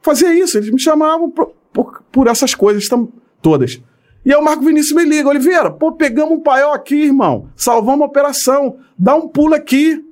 [0.00, 3.08] Fazia isso, eles me chamavam por, por, por essas coisas tam,
[3.42, 3.82] todas.
[4.24, 8.02] E aí o Marco Vinícius me liga, Oliveira, pô, pegamos um paiol aqui, irmão, salvamos
[8.02, 10.04] a operação, dá um pulo aqui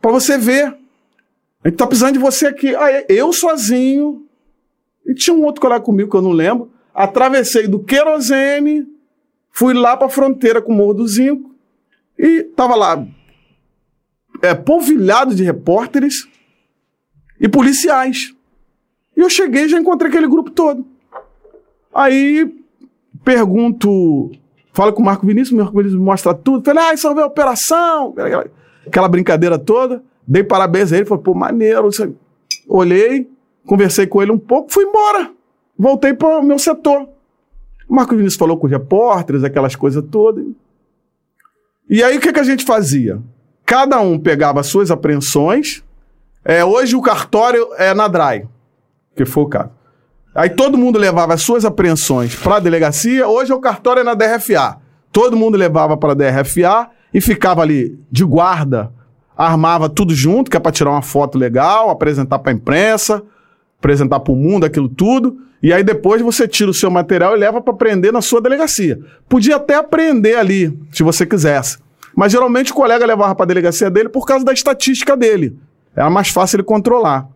[0.00, 0.72] para você ver.
[1.64, 2.76] A gente tá precisando de você aqui.
[2.76, 4.24] Aí eu sozinho,
[5.04, 8.93] e tinha um outro colega comigo que eu não lembro, atravessei do querosene
[9.56, 11.54] Fui lá para a fronteira com o Morro do Zinco
[12.18, 13.06] e tava lá
[14.42, 16.28] é, polvilhado de repórteres
[17.40, 18.34] e policiais.
[19.16, 20.84] E eu cheguei e já encontrei aquele grupo todo.
[21.94, 22.52] Aí
[23.24, 24.32] pergunto,
[24.72, 26.64] falo com o Marco Vinícius, o Marco Vinícius me mostra tudo.
[26.64, 28.46] Falei, ah, salvei a operação, aquela,
[28.84, 30.02] aquela brincadeira toda.
[30.26, 31.88] Dei parabéns a ele, falei, pô, maneiro.
[32.66, 33.30] Olhei,
[33.64, 35.30] conversei com ele um pouco, fui embora.
[35.78, 37.08] Voltei para o meu setor.
[37.88, 40.44] O Marco Vinícius falou com os repórteres, aquelas coisas todas.
[41.88, 43.20] E aí o que, que a gente fazia?
[43.66, 45.82] Cada um pegava as suas apreensões.
[46.44, 48.46] É, hoje o cartório é na DRAI,
[49.14, 49.70] que foi o caso.
[50.34, 53.28] Aí todo mundo levava as suas apreensões para a delegacia.
[53.28, 54.78] Hoje o cartório é na DRFA.
[55.12, 58.92] Todo mundo levava para a DRFA e ficava ali de guarda,
[59.36, 63.22] armava tudo junto, que é para tirar uma foto legal, apresentar para a imprensa,
[63.84, 65.38] apresentar para o mundo aquilo tudo.
[65.62, 68.98] E aí depois você tira o seu material e leva para prender na sua delegacia.
[69.28, 71.78] Podia até aprender ali, se você quisesse.
[72.16, 75.58] Mas geralmente o colega levava para a delegacia dele por causa da estatística dele.
[75.94, 77.28] Era mais fácil ele controlar.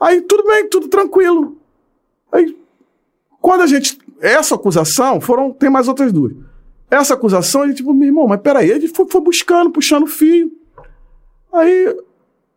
[0.00, 1.56] Aí tudo bem, tudo tranquilo.
[2.32, 2.56] Aí,
[3.40, 3.98] quando a gente.
[4.20, 5.52] Essa acusação, foram.
[5.52, 6.32] Tem mais outras duas.
[6.90, 10.50] Essa acusação, a gente, tipo, meu irmão, mas peraí, gente foi, foi buscando, puxando fio.
[11.52, 11.94] Aí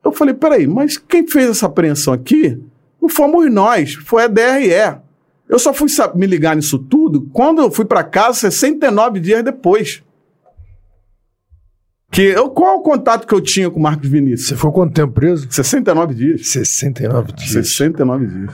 [0.03, 2.59] eu falei, peraí, mas quem fez essa apreensão aqui
[3.01, 5.01] não fomos nós, foi a DRE.
[5.47, 10.01] Eu só fui me ligar nisso tudo quando eu fui para casa 69 dias depois.
[12.11, 14.49] Que eu, qual o contato que eu tinha com o Marcos Vinícius?
[14.49, 15.47] Você ficou quanto tempo preso?
[15.49, 16.49] 69 dias.
[16.51, 17.49] 69 dias.
[17.49, 18.53] 69 dias.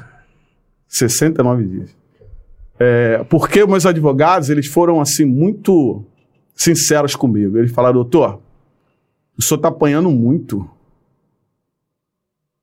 [0.88, 1.98] 69 dias.
[2.80, 6.04] É, porque meus advogados, eles foram, assim, muito
[6.56, 7.58] sinceros comigo.
[7.58, 8.40] Eles falaram, doutor,
[9.38, 10.70] o senhor está apanhando muito.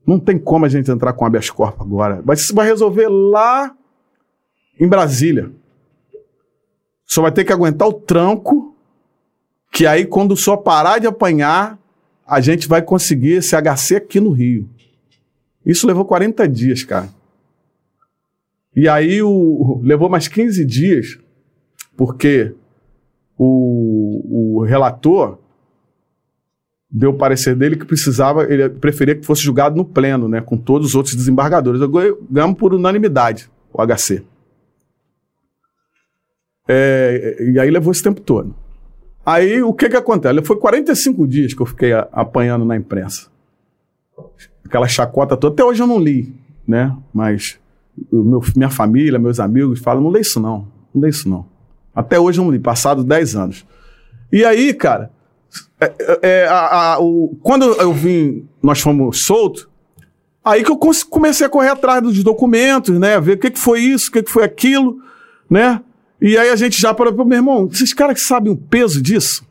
[0.06, 2.22] Não tem como a gente entrar com habeas corpus agora.
[2.24, 3.74] Mas isso vai resolver lá
[4.78, 5.50] em Brasília.
[7.06, 8.76] Só vai ter que aguentar o tranco,
[9.72, 11.78] que aí quando senhor parar de apanhar,
[12.26, 14.68] a gente vai conseguir esse HC aqui no Rio.
[15.64, 17.08] Isso levou 40 dias, cara.
[18.76, 21.18] E aí o, levou mais 15 dias,
[21.96, 22.54] porque
[23.38, 25.38] o, o relator
[26.96, 30.56] deu o parecer dele que precisava, ele preferia que fosse julgado no pleno, né, com
[30.56, 31.80] todos os outros desembargadores.
[32.30, 34.22] Ganhamos por unanimidade o HC.
[36.68, 38.54] É, e aí levou esse tempo todo.
[39.26, 40.40] Aí o que que acontece?
[40.42, 43.26] Foi 45 dias que eu fiquei a, apanhando na imprensa.
[44.64, 45.52] Aquela chacota toda.
[45.52, 46.32] Até hoje eu não li,
[46.66, 46.96] né?
[47.12, 47.58] Mas
[48.12, 51.44] meu, minha família, meus amigos falam, não lê isso não, não lê isso não.
[51.94, 53.66] Até hoje eu não li, passados 10 anos.
[54.32, 55.10] E aí, cara,
[55.84, 59.68] é, é, a, a, o, quando eu vim, nós fomos soltos,
[60.44, 63.20] aí que eu comecei a correr atrás dos documentos, né?
[63.20, 64.98] Ver o que, que foi isso, o que, que foi aquilo,
[65.48, 65.80] né?
[66.20, 69.44] E aí a gente já parou, meu irmão, esses caras que sabem o peso disso,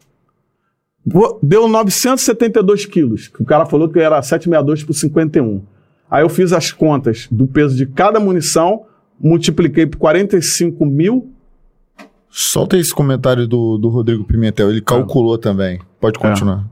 [1.41, 3.31] deu 972 quilos.
[3.39, 5.61] O cara falou que era 762 por 51.
[6.09, 8.85] Aí eu fiz as contas do peso de cada munição,
[9.19, 11.33] multipliquei por 45 mil
[12.35, 15.79] Solta esse comentário do, do Rodrigo Pimentel, ele calculou também.
[16.03, 16.65] Pode continuar.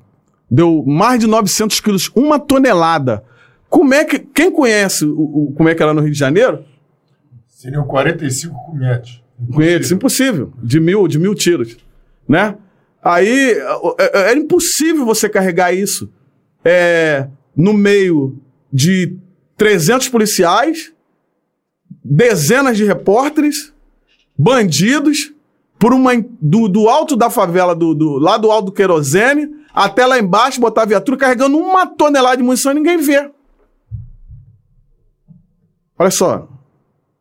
[0.49, 3.23] Deu mais de 900 quilos, uma tonelada.
[3.69, 4.19] Como é que.
[4.19, 6.65] Quem conhece o, o- como é que era no Rio de Janeiro?
[7.47, 9.21] Seriam 45 cometes.
[9.53, 10.51] Conhece, impossível.
[10.61, 11.77] De mil, de mil tiros.
[12.27, 12.55] Né?
[13.01, 13.57] Aí é-
[13.99, 16.11] é- era impossível você carregar isso
[16.65, 18.37] é, no meio
[18.71, 19.15] de
[19.55, 20.91] 300 policiais,
[22.03, 23.73] dezenas de repórteres,
[24.37, 25.33] bandidos,
[25.81, 30.05] por uma, do, do alto da favela, do, do, lá do alto do querosene, até
[30.05, 33.31] lá embaixo, botar a viatura carregando uma tonelada de munição e ninguém vê.
[35.97, 36.47] Olha só,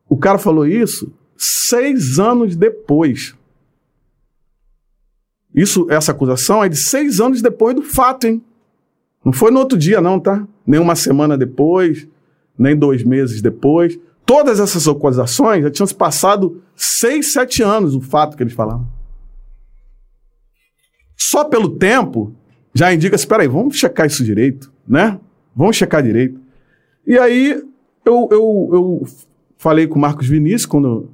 [0.07, 3.33] o cara falou isso seis anos depois.
[5.55, 8.43] Isso, essa acusação é de seis anos depois do fato, hein?
[9.25, 10.47] Não foi no outro dia, não, tá?
[10.67, 12.07] Nem uma semana depois,
[12.55, 13.99] nem dois meses depois.
[14.33, 18.87] Todas essas acusações já tinham se passado seis, sete anos, o fato que eles falavam.
[21.17, 22.33] Só pelo tempo,
[22.73, 25.19] já indica, espera aí, vamos checar isso direito, né?
[25.53, 26.39] Vamos checar direito.
[27.05, 27.61] E aí,
[28.05, 29.07] eu, eu, eu
[29.57, 31.09] falei com o Marcos Vinícius, quando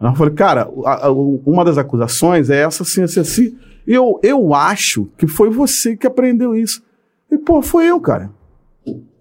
[0.00, 3.56] eu falei, cara, a- a- uma das acusações é essa, assim, assim, assim.
[3.86, 6.82] Eu, eu acho que foi você que aprendeu isso.
[7.30, 8.28] E, pô, foi eu, cara.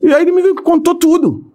[0.01, 1.51] E aí ele me contou tudo.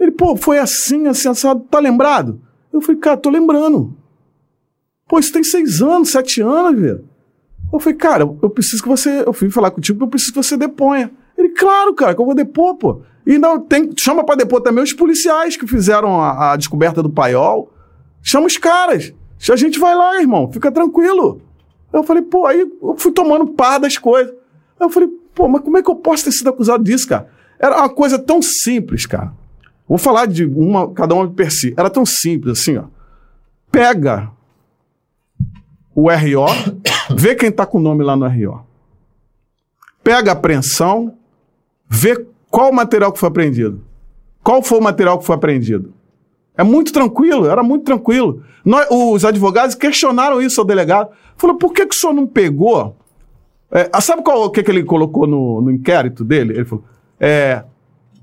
[0.00, 2.40] Ele, pô, foi assim, assim, assado, tá lembrado?
[2.72, 3.94] Eu falei, cara, tô lembrando.
[5.06, 7.04] Pô, isso tem seis anos, sete anos, velho.
[7.70, 9.22] Eu falei, cara, eu preciso que você.
[9.26, 11.10] Eu fui falar contigo eu preciso que você deponha.
[11.36, 13.02] Ele, claro, cara, que eu vou depor, pô.
[13.26, 17.10] E não, tem, chama pra depor também os policiais que fizeram a, a descoberta do
[17.10, 17.70] paiol.
[18.22, 19.12] Chama os caras.
[19.50, 21.40] A gente vai lá, irmão, fica tranquilo.
[21.92, 24.32] Eu falei, pô, aí eu fui tomando par das coisas.
[24.78, 27.28] Eu falei, pô, mas como é que eu posso ter sido acusado disso, cara?
[27.58, 29.32] Era uma coisa tão simples, cara.
[29.90, 31.74] Vou falar de uma, cada uma per si.
[31.76, 32.84] Era tão simples assim, ó.
[33.72, 34.30] Pega
[35.92, 36.46] o RO,
[37.18, 38.64] vê quem tá com o nome lá no RO.
[40.04, 41.16] Pega a apreensão,
[41.88, 43.82] vê qual o material que foi apreendido.
[44.44, 45.92] Qual foi o material que foi apreendido?
[46.56, 48.44] É muito tranquilo, era muito tranquilo.
[48.64, 51.10] Nós- os advogados questionaram isso ao delegado.
[51.36, 52.96] Falou, por que, que o senhor não pegou?
[53.72, 56.52] É, ah, sabe qual, o que, que ele colocou no, no inquérito dele?
[56.54, 56.84] Ele falou,
[57.18, 57.64] é,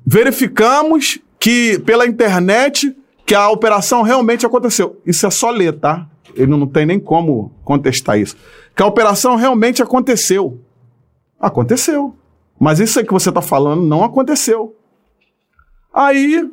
[0.06, 2.94] verificamos que pela internet
[3.26, 5.02] que a operação realmente aconteceu.
[5.06, 6.06] Isso é só ler, tá?
[6.36, 8.36] Ele não tem nem como contestar isso.
[8.76, 10.60] Que a operação realmente aconteceu.
[11.40, 12.14] Aconteceu.
[12.60, 14.76] Mas isso aí que você está falando não aconteceu.
[15.94, 16.52] Aí.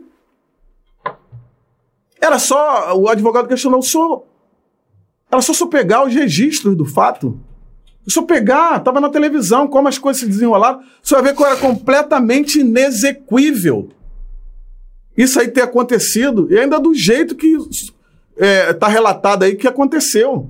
[2.21, 2.97] Era só.
[2.97, 4.23] O advogado questionou: senhor.
[5.29, 7.37] Era só só pegar os registros do fato.
[8.07, 10.83] O senhor pegar, estava na televisão, como as coisas se desenrolaram.
[11.03, 13.91] Senhor vai ver que era completamente inexequível.
[15.17, 17.57] Isso aí ter acontecido, e ainda do jeito que
[18.71, 20.49] está relatado aí que aconteceu.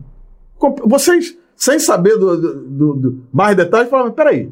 [0.87, 4.51] Vocês, sem saber do, do- do- mais detalhes, falaram: mas peraí.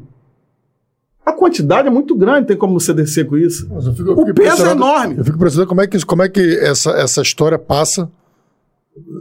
[1.25, 3.67] A quantidade é muito grande, tem como você descer com isso.
[3.71, 5.15] Eu fico- eu O peso é enorme.
[5.17, 8.11] Eu fico impressionado como é que, como é que essa, essa história passa,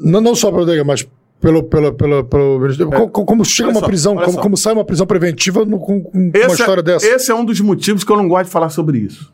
[0.02, 1.08] não, não só pelo DEGA, mas
[1.40, 3.70] pelo, pelo, pelo, pelo como, como chega É.
[3.70, 6.60] Olha uma só, prisão, como, como sai uma prisão preventiva no- com, com uma Esse,
[6.60, 7.06] história é, dessa.
[7.06, 9.31] esse é um dos motivos que eu não gosto de falar sobre isso.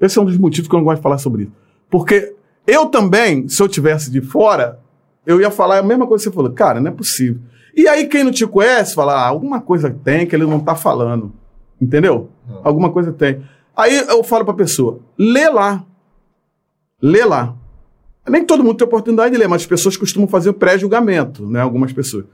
[0.00, 1.52] Esse é um dos motivos que eu não gosto de falar sobre isso.
[1.90, 2.34] Porque
[2.66, 4.80] eu também, se eu tivesse de fora,
[5.26, 6.52] eu ia falar a mesma coisa que você falou.
[6.52, 7.40] Cara, não é possível.
[7.74, 10.74] E aí quem não te conhece fala, ah, alguma coisa tem que ele não tá
[10.74, 11.32] falando.
[11.80, 12.30] Entendeu?
[12.62, 13.42] Alguma coisa tem.
[13.76, 15.84] Aí eu falo pra pessoa, lê lá.
[17.00, 17.54] Lê lá.
[18.28, 21.60] Nem todo mundo tem oportunidade de ler, mas as pessoas costumam fazer pré-julgamento, né?
[21.60, 22.26] Algumas pessoas.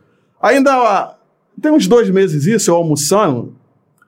[0.42, 1.16] Ainda
[1.60, 3.54] tem uns dois meses isso, eu almoçando,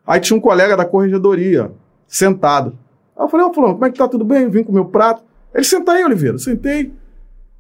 [0.07, 1.71] aí tinha um colega da corregedoria
[2.07, 2.77] sentado.
[3.19, 4.07] Aí eu falei, ô fulano, como é que tá?
[4.07, 4.49] Tudo bem?
[4.49, 5.25] Vim com o meu prato.
[5.53, 6.39] Ele, senta aí, Oliveira.
[6.39, 6.93] Sentei.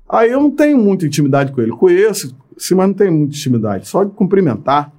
[0.08, 1.72] Aí eu não tenho muita intimidade com ele.
[1.72, 3.88] Conheço, sim, mas não tenho muita intimidade.
[3.88, 4.92] Só de cumprimentar.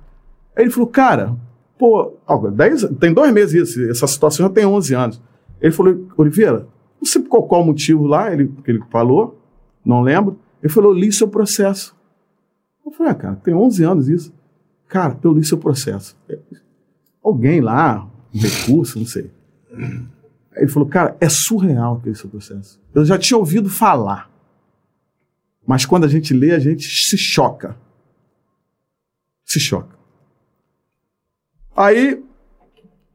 [0.55, 1.35] Aí ele falou, cara,
[1.77, 5.21] pô, ó, dez, tem dois meses isso, essa situação já tem 11 anos.
[5.61, 6.67] Ele falou, Oliveira,
[7.01, 9.39] não sei qual, qual o motivo lá, ele, que ele falou,
[9.85, 10.37] não lembro.
[10.61, 11.95] Ele falou, li seu processo.
[12.85, 14.33] Eu falei, ah, cara, tem 11 anos isso.
[14.87, 16.17] Cara, eu li seu processo.
[17.23, 19.31] Alguém lá, um recurso, não sei.
[20.59, 22.79] Ele falou, cara, é surreal aquele seu processo.
[22.93, 24.29] Eu já tinha ouvido falar.
[25.65, 27.77] Mas quando a gente lê, a gente se choca.
[29.45, 29.97] Se choca.
[31.75, 32.21] Aí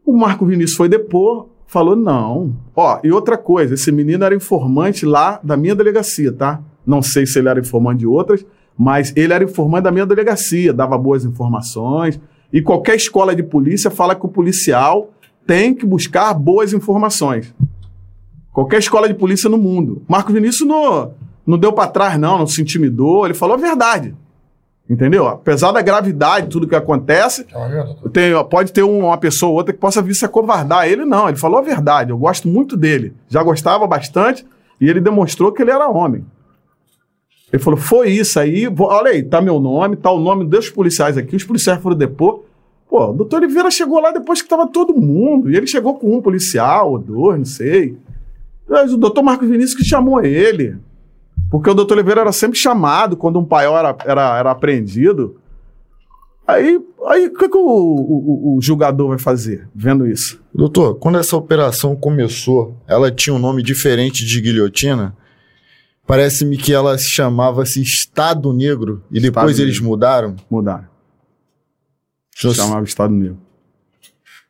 [0.05, 2.57] o Marco Vinícius foi depor, falou: não.
[2.75, 6.63] Ó, e outra coisa, esse menino era informante lá da minha delegacia, tá?
[6.87, 8.45] Não sei se ele era informante de outras,
[8.77, 12.21] mas ele era informante da minha delegacia, dava boas informações.
[12.53, 15.11] E qualquer escola de polícia fala que o policial
[15.47, 17.55] tem que buscar boas informações.
[18.53, 20.03] Qualquer escola de polícia no mundo.
[20.09, 21.13] Marco Vinícius não,
[21.47, 24.15] não deu para trás, não, não se intimidou, ele falou a verdade.
[24.89, 25.27] Entendeu?
[25.27, 27.47] Apesar da gravidade, tudo que acontece,
[28.13, 30.87] tem, pode ter um- uma pessoa ou outra que possa vir se acovardar.
[30.87, 32.11] Ele não, ele falou a verdade.
[32.11, 33.15] Eu gosto muito dele.
[33.29, 34.45] Já gostava bastante
[34.81, 36.25] e ele demonstrou que ele era homem.
[37.53, 40.69] Ele falou: foi isso aí, vou- olha aí, tá meu nome, tá o nome dos
[40.69, 42.43] policiais aqui, os policiais foram depor.
[42.89, 45.51] Pô, o doutor Oliveira chegou lá depois que tava todo mundo.
[45.51, 47.97] E ele chegou com um policial ou dois, não sei.
[48.69, 50.77] Mas o doutor Marcos Vinícius que chamou ele.
[51.51, 55.37] Porque o doutor Oliveira era sempre chamado quando um paiol era, era, era apreendido.
[56.47, 60.41] Aí, aí o que, que o, o- o- julgador vai fazer vendo isso?
[60.55, 65.17] Doutor, quando essa operação começou, ela tinha um nome diferente de guilhotina?
[66.07, 69.89] Parece-me que ela se chamava-se Estado Negro e depois Estado eles Negro.
[69.89, 70.37] mudaram.
[70.51, 70.85] Mudaram.
[72.35, 73.39] Senhor- Chamava Estado Negro.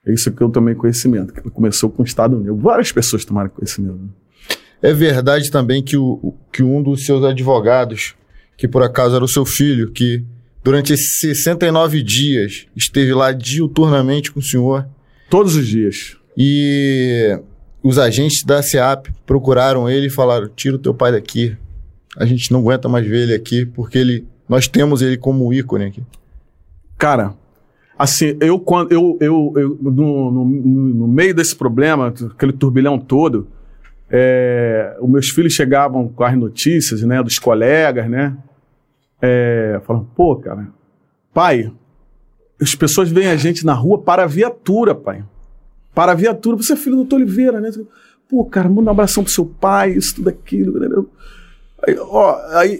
[0.06, 1.32] É isso que eu tomei conhecimento.
[1.32, 2.56] Que começou com o Estado Negro.
[2.56, 3.96] Várias pessoas tomaram conhecimento.
[3.98, 4.08] né?
[4.82, 8.14] É verdade também que, o, que um dos seus advogados,
[8.56, 10.22] que por acaso era o seu filho, que
[10.62, 14.86] durante esses 69 dias esteve lá diuturnamente com o senhor
[15.30, 16.16] Todos os dias.
[16.36, 17.38] e
[17.82, 21.56] os agentes da SEAP procuraram ele e falaram: tira o teu pai daqui.
[22.16, 25.86] A gente não aguenta mais ver ele aqui porque ele, nós temos ele como ícone
[25.86, 26.02] aqui.
[26.98, 27.34] Cara,
[27.98, 33.48] assim, eu quando eu, eu, eu no, no, no meio desse problema, aquele turbilhão todo,
[34.10, 38.36] é, os meus filhos chegavam com as notícias, né, dos colegas, né,
[39.20, 40.68] é, falando, pô, cara,
[41.32, 41.72] pai,
[42.60, 45.24] as pessoas veem a gente na rua para a viatura, pai,
[45.94, 47.70] para a viatura, você é filho do doutor Oliveira, né,
[48.28, 51.08] pô, cara, manda um abração pro seu pai, isso, tudo aquilo,
[51.86, 52.78] Aí, ó, aí,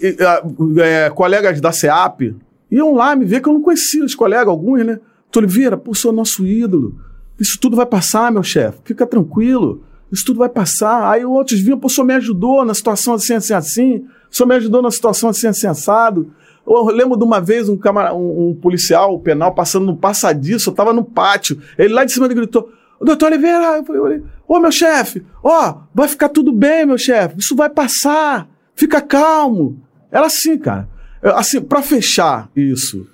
[0.81, 2.35] é, colegas da SEAP
[2.71, 4.99] iam lá me ver que eu não conhecia os colegas, alguns, né?
[5.23, 6.99] Doutor Oliveira, pô, sou nosso ídolo.
[7.39, 8.79] Isso tudo vai passar, meu chefe.
[8.83, 9.83] Fica tranquilo.
[10.11, 11.11] Isso tudo vai passar.
[11.11, 14.05] Aí outros vinham, pô, o senhor me ajudou na situação assim, assim, assim.
[14.31, 16.31] O senhor me ajudou na situação assim, assim, assado.
[16.65, 20.73] Eu lembro de uma vez um, camara, um, um policial penal passando no passadiço, eu
[20.73, 21.61] tava no pátio.
[21.77, 26.07] Ele lá de cima ele gritou: Doutor Oliveira, eu falei, ô meu chefe, ó, vai
[26.07, 29.79] ficar tudo bem, meu chefe, isso vai passar, fica calmo.
[30.11, 30.89] Era assim, cara.
[31.33, 33.07] Assim, para fechar isso,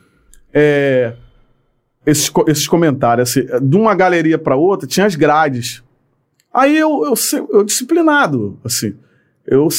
[0.54, 1.14] é,
[2.06, 5.84] esses, esses comentários, assim, de uma galeria para outra, tinha as grades.
[6.54, 8.94] Aí eu, eu, eu disciplinado, assim,
[9.48, 9.70] eu,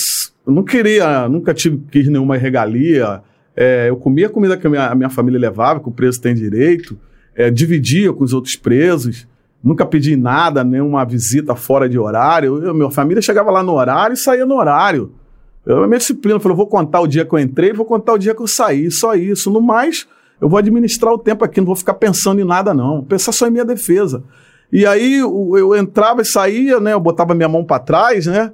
[0.46, 3.22] eu não queria, nunca tive quis nenhuma regalia.
[3.54, 6.20] é, eu comia a comida que a minha, a minha família levava, que o preso
[6.20, 6.98] tem direito,
[7.34, 9.28] é, dividia com os outros presos.
[9.62, 12.64] Nunca pedi nada, nenhuma visita fora de horário.
[12.64, 15.12] Eu, minha família chegava lá no horário e saía no horário.
[15.64, 18.18] Eu, a minha disciplina, eu vou contar o dia que eu entrei, vou contar o
[18.18, 19.50] dia que eu saí, só isso.
[19.50, 20.06] No mais,
[20.40, 22.96] eu vou administrar o tempo aqui, não vou ficar pensando em nada, não.
[22.96, 24.24] Vou pensar só em minha defesa.
[24.72, 26.94] E aí eu entrava e saía, né?
[26.94, 28.52] Eu botava minha mão para trás, né?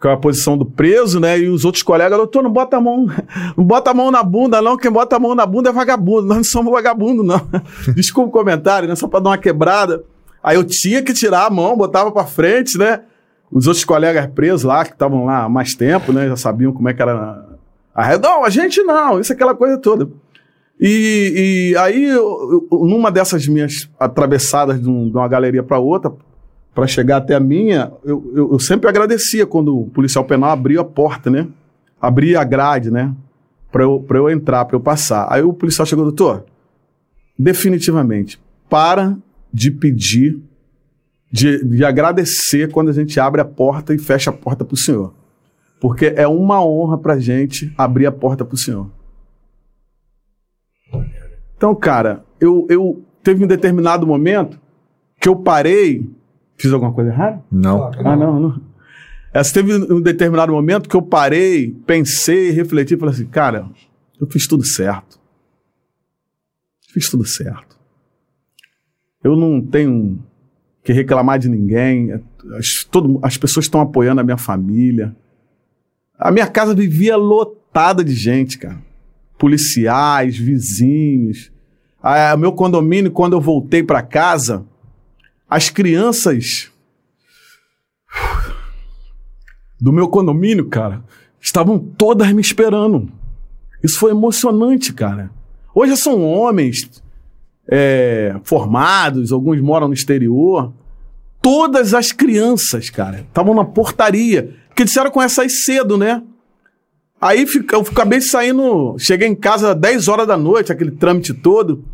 [0.00, 1.38] Com a posição do preso, né?
[1.38, 3.06] E os outros colegas, doutor, não bota a mão,
[3.54, 4.76] não bota a mão na bunda, não.
[4.76, 6.22] Quem bota a mão na bunda é vagabundo.
[6.22, 7.46] Nós não somos vagabundo, não.
[7.94, 8.94] Desculpa o comentário, né?
[8.94, 10.04] Só para dar uma quebrada.
[10.42, 13.00] Aí eu tinha que tirar a mão, botava para frente, né?
[13.52, 16.28] Os outros colegas presos lá, que estavam lá há mais tempo, né?
[16.28, 17.44] Já sabiam como é que era
[17.94, 20.08] a Não, a gente não, isso é aquela coisa toda.
[20.80, 25.78] E, e aí, eu- eu- numa dessas minhas atravessadas de, um- de uma galeria para
[25.78, 26.10] outra,
[26.74, 30.80] para chegar até a minha, eu, eu- eu sempre agradecia quando o policial penal abria
[30.80, 31.46] a porta, né?
[32.00, 33.12] Abria a grade, né?
[33.70, 35.26] Para eu, eu entrar, para eu passar.
[35.30, 36.44] Aí o policial chegou, doutor,
[37.38, 39.16] definitivamente, para
[39.52, 40.40] de pedir,
[41.30, 44.78] de, de agradecer quando a gente abre a porta e fecha a porta para o
[44.78, 45.14] senhor.
[45.80, 48.90] Porque é uma honra para gente abrir a porta para o senhor.
[51.56, 54.58] Então, cara, eu, eu teve um determinado momento
[55.20, 56.10] que eu parei.
[56.56, 57.42] Fiz alguma coisa errada?
[57.50, 57.90] Não.
[58.04, 58.60] Ah, não, não.
[59.32, 63.70] Essa teve um determinado momento que eu parei, pensei, refleti e falei assim, cara,
[64.20, 65.20] eu fiz tudo certo.
[66.92, 67.78] Fiz tudo certo.
[69.22, 70.18] Eu não tenho
[70.82, 72.20] que reclamar de ninguém.
[72.58, 75.14] As, todo, as pessoas estão apoiando a minha família.
[76.18, 78.78] A minha casa vivia lotada de gente, cara.
[79.38, 81.50] Policiais, vizinhos.
[82.02, 84.64] Ah, meu condomínio, quando eu voltei para casa,
[85.48, 86.70] as crianças
[89.80, 91.02] do meu condomínio, cara,
[91.40, 93.10] estavam todas me esperando.
[93.82, 95.30] Isso foi emocionante, cara.
[95.74, 97.02] Hoje são homens
[97.70, 100.72] é, formados, alguns moram no exterior.
[101.40, 104.56] Todas as crianças, cara, estavam na portaria.
[104.74, 106.22] Que disseram com essa aí cedo, né?
[107.20, 108.96] Aí eu acabei saindo.
[108.98, 111.84] Cheguei em casa às 10 horas da noite, aquele trâmite todo.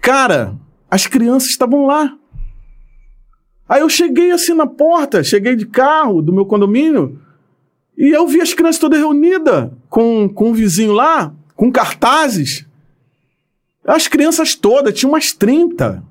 [0.00, 0.54] Cara,
[0.90, 2.16] as crianças estavam lá.
[3.66, 7.18] Aí eu cheguei assim na porta, cheguei de carro do meu condomínio
[7.96, 12.66] e eu vi as crianças todas reunidas com, com um vizinho lá, com cartazes.
[13.86, 16.02] As crianças todas, tinha umas 30.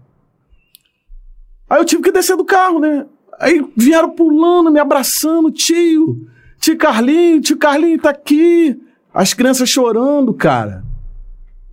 [1.69, 3.05] Aí eu tive que descer do carro, né?
[3.39, 6.27] Aí vieram pulando, me abraçando, tio,
[6.59, 8.79] tio Carlinho, tio Carlinho tá aqui.
[9.13, 10.83] As crianças chorando, cara.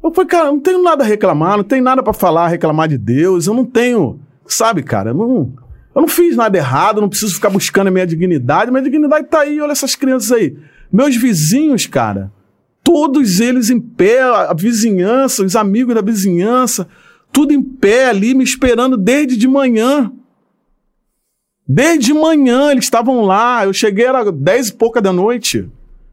[0.02, 2.96] Eu falei, cara, não tenho nada a reclamar, não tenho nada para falar, reclamar de
[2.96, 5.52] Deus, eu não tenho, sabe, cara, eu não,
[5.94, 9.40] eu não fiz nada errado, não preciso ficar buscando a minha dignidade, minha dignidade tá
[9.40, 10.56] aí, olha essas crianças aí.
[10.90, 12.32] Meus vizinhos, cara,
[12.90, 16.88] todos eles em pé, a vizinhança, os amigos da vizinhança,
[17.30, 20.12] tudo em pé ali, me esperando desde de manhã.
[21.64, 25.70] Desde manhã eles estavam lá, eu cheguei, era dez e pouca da noite.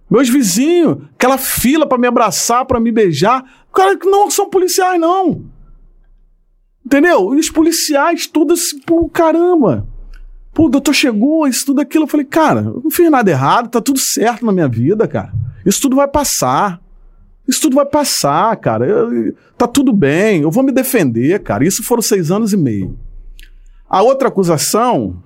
[0.08, 3.44] Meus vizinhos, aquela fila para me abraçar, para me beijar.
[3.74, 5.46] Cara, não são policiais, não.
[6.86, 7.34] Entendeu?
[7.34, 9.88] E os policiais, tudo assim, pô, caramba.
[10.58, 12.06] Pô, o doutor chegou, isso tudo aquilo.
[12.06, 15.32] Eu falei, cara, eu não fiz nada errado, tá tudo certo na minha vida, cara.
[15.64, 16.82] Isso tudo vai passar.
[17.48, 18.88] Isso tudo vai passar, cara.
[18.88, 21.64] Eu, tá tudo bem, eu vou me defender, cara.
[21.64, 22.98] Isso foram seis anos e meio.
[23.88, 25.22] A outra acusação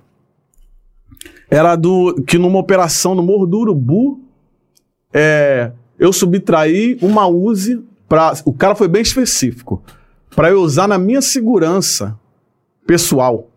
[1.50, 4.20] era do que numa operação no Morro do Urubu,
[5.14, 8.34] é, eu subtraí uma Uzi para.
[8.44, 9.82] O cara foi bem específico.
[10.36, 12.20] Para eu usar na minha segurança
[12.86, 13.48] pessoal.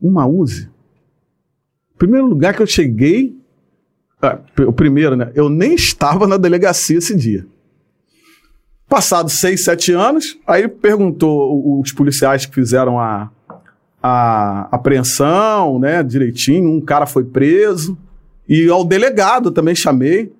[0.00, 0.68] Uma Uzi.
[1.96, 3.36] Primeiro lugar que eu cheguei.
[4.22, 5.30] É, o primeiro, né?
[5.34, 7.46] Eu nem estava na delegacia esse dia.
[8.88, 13.30] Passados seis, sete anos, aí perguntou os policiais que fizeram a,
[14.02, 17.98] a apreensão, né, direitinho, um cara foi preso.
[18.48, 20.32] E ao delegado também chamei.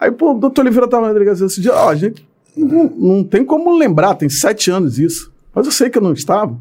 [0.00, 1.74] Aí, pô, o doutor Oliveira estava na delegacia esse dia.
[1.74, 5.30] Ó, oh, gente, não, não tem como lembrar, tem sete anos isso.
[5.54, 6.58] Mas eu sei que eu não estava.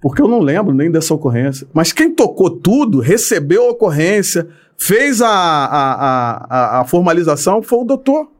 [0.00, 1.66] Porque eu não lembro nem dessa ocorrência.
[1.74, 4.48] Mas quem tocou tudo, recebeu a ocorrência,
[4.78, 8.30] fez a, a, a, a formalização, foi o doutor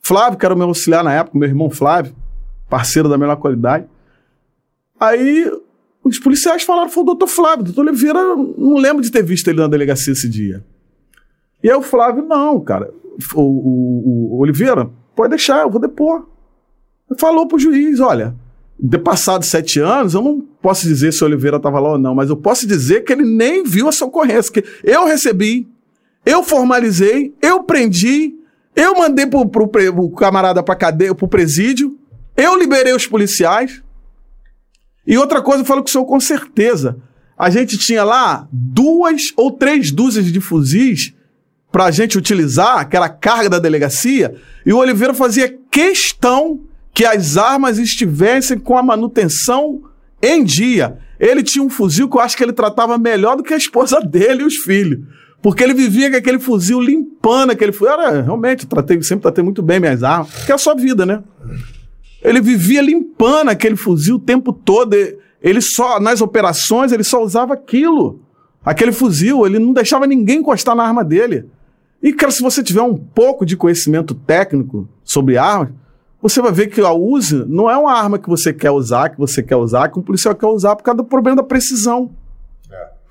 [0.00, 2.14] Flávio, que era o meu auxiliar na época, meu irmão Flávio,
[2.68, 3.86] parceiro da melhor qualidade.
[4.98, 5.50] Aí
[6.04, 7.64] os policiais falaram, foi o doutor Flávio.
[7.64, 10.64] Doutor Oliveira, não lembro de ter visto ele na delegacia esse dia.
[11.62, 12.92] E aí o Flávio, não, cara.
[13.34, 16.26] O, o, o Oliveira, pode deixar, eu vou depor.
[17.18, 18.34] Falou pro juiz, olha,
[18.82, 22.14] de passados sete anos, eu não posso dizer se o Oliveira estava lá ou não,
[22.14, 25.68] mas eu posso dizer que ele nem viu essa ocorrência, que eu recebi,
[26.24, 28.34] eu formalizei, eu prendi,
[28.74, 31.98] eu mandei pro, pro camarada pra cadeia, pro presídio,
[32.36, 33.82] eu liberei os policiais,
[35.06, 36.98] e outra coisa, eu falo com o senhor com certeza.
[37.36, 41.14] A gente tinha lá duas ou três dúzias de fuzis
[41.72, 44.34] para a gente utilizar, aquela carga da delegacia,
[44.64, 46.60] e o Oliveira fazia questão
[46.92, 49.82] que as armas estivessem com a manutenção
[50.22, 50.98] em dia.
[51.18, 54.00] Ele tinha um fuzil que eu acho que ele tratava melhor do que a esposa
[54.04, 55.00] dele e os filhos.
[55.42, 57.94] Porque ele vivia com aquele fuzil limpando aquele fuzil.
[57.94, 61.06] Era, realmente, eu tratei, sempre tratei muito bem minhas armas, que é a sua vida,
[61.06, 61.22] né?
[62.22, 64.94] Ele vivia limpando aquele fuzil o tempo todo.
[65.42, 68.20] Ele só, nas operações, ele só usava aquilo.
[68.62, 71.46] Aquele fuzil, ele não deixava ninguém encostar na arma dele.
[72.02, 75.70] E, cara, se você tiver um pouco de conhecimento técnico sobre armas,
[76.22, 79.18] você vai ver que a Uzi não é uma arma que você quer usar, que
[79.18, 82.10] você quer usar, que um policial quer usar por causa do problema da precisão.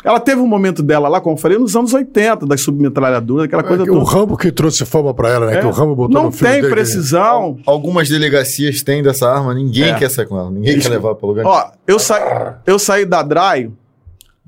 [0.01, 3.61] Ela teve um momento dela lá, como eu falei, nos anos 80, das submetralhadoras, aquela
[3.63, 3.97] é coisa toda.
[3.99, 5.57] O Rambo que trouxe fama pra ela, né?
[5.57, 5.59] É.
[5.59, 6.73] Que o Rambo botou Não no filme tem dele.
[6.73, 7.59] precisão.
[7.65, 9.95] Algumas delegacias têm dessa arma, ninguém É.
[9.95, 10.87] quer sair com ela, ninguém Isso.
[10.87, 13.69] quer levar para lugar Ó, eu, sa eu saí da DRAI,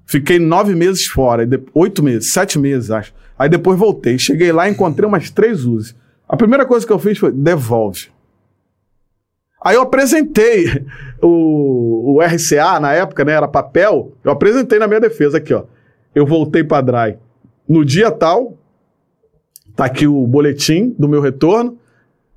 [0.06, 3.14] fiquei nove meses fora, de- oito meses, sete meses, acho.
[3.38, 4.18] Aí depois voltei.
[4.18, 5.94] Cheguei lá e encontrei umas três Uzi.
[6.30, 8.08] A primeira coisa que eu fiz foi, devolve.
[9.64, 10.86] Aí eu apresentei
[11.22, 15.64] o, o RCA, na época, né, era papel, eu apresentei na minha defesa aqui, ó.
[16.14, 17.18] Eu voltei pra DRAI
[17.70, 18.58] no dia tal,
[19.76, 21.78] tá aqui o boletim do meu retorno,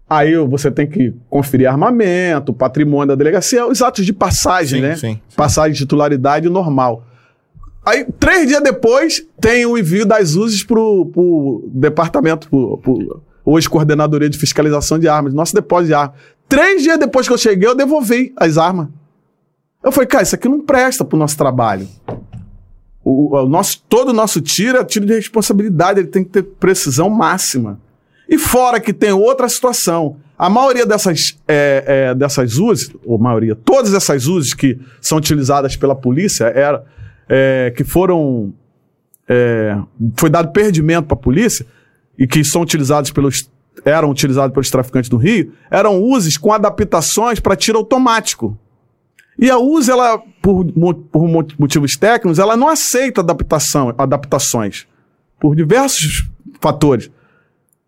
[0.09, 4.97] aí você tem que conferir armamento, patrimônio da delegacia, os atos de passagem, Sim, né?
[4.97, 5.37] sim, sim.
[5.37, 7.05] Passagem de titularidade normal.
[7.85, 13.69] Aí, três dias depois, tem o envio das USES pro, pro departamento, pro, pro, hoje
[13.69, 16.17] Coordenadoria de Fiscalização de Armas, nosso depósito de armas.
[16.55, 18.87] Três dias depois que eu cheguei, eu devolvi as armas.
[19.83, 21.89] Eu falei, cara, isso aqui não presta pro nosso trabalho.
[23.03, 26.45] O, o nosso, todo o nosso tiro é tiro de responsabilidade, ele tem que ter
[26.45, 27.81] precisão máxima.
[28.29, 30.19] E fora que tem outra situação.
[30.39, 35.75] A maioria dessas, é, é, dessas USES, ou maioria, todas essas USES que são utilizadas
[35.75, 36.85] pela polícia, era,
[37.29, 38.55] é, que foram.
[39.29, 39.77] é,
[40.17, 41.67] foi dado perdimento para a polícia
[42.17, 43.51] e que são utilizados pelos.
[43.85, 48.59] Eram utilizados pelos traficantes do Rio, eram USES com adaptações para tiro automático.
[49.39, 50.65] E a USA, ela, por,
[51.11, 54.87] por mo- motivos técnicos, ela não aceita adaptação, adaptações.
[55.41, 56.29] Por diversos
[56.61, 57.11] fatores.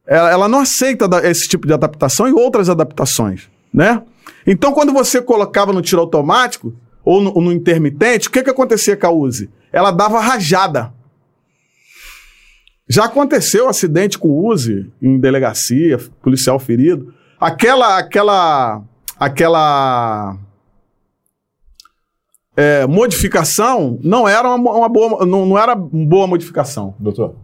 [0.06, 4.02] Ela, ela não aceita esse tipo de adaptação e outras adaptações, né?
[4.46, 6.74] Então, quando você colocava no tiro automático
[7.04, 9.48] ou no, no intermitente, o que, que acontecia com a Uzi?
[9.72, 10.92] Ela dava rajada.
[12.88, 17.12] Já aconteceu acidente com Uzi em delegacia, policial ferido.
[17.40, 18.82] Aquela, aquela,
[19.18, 20.36] aquela
[22.56, 26.94] é, modificação não era uma, uma boa, não, não era uma boa modificação.
[26.98, 27.34] Doutor.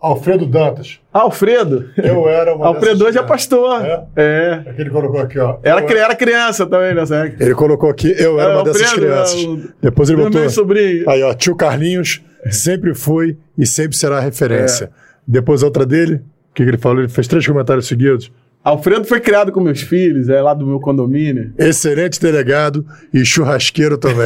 [0.00, 1.00] Alfredo Dantas.
[1.10, 1.88] Alfredo.
[1.96, 3.80] Eu era uma Alfredo dessas hoje é pastor.
[3.82, 4.04] É?
[4.16, 4.62] É.
[4.66, 5.56] É que ele colocou aqui, ó.
[5.62, 7.06] Era, Eu era criança também, né?
[7.06, 7.34] Zé?
[7.40, 9.42] Ele colocou aqui, eu era É, uma dessas Alfredo, crianças.
[9.42, 10.50] é, o- Depois ele Meu botou.
[10.50, 11.08] sobrinho.
[11.08, 12.20] Aí, ó, tio Carlinhos
[12.50, 14.84] sempre foi e sempre será referência.
[14.86, 14.88] É.
[15.26, 16.16] Depois outra dele,
[16.50, 17.00] o que, ele falou?
[17.00, 18.30] Ele fez três comentários seguidos.
[18.62, 21.52] Alfredo foi criado com meus filhos, é lá do meu condomínio.
[21.58, 24.24] Excelente delegado e churrasqueiro também.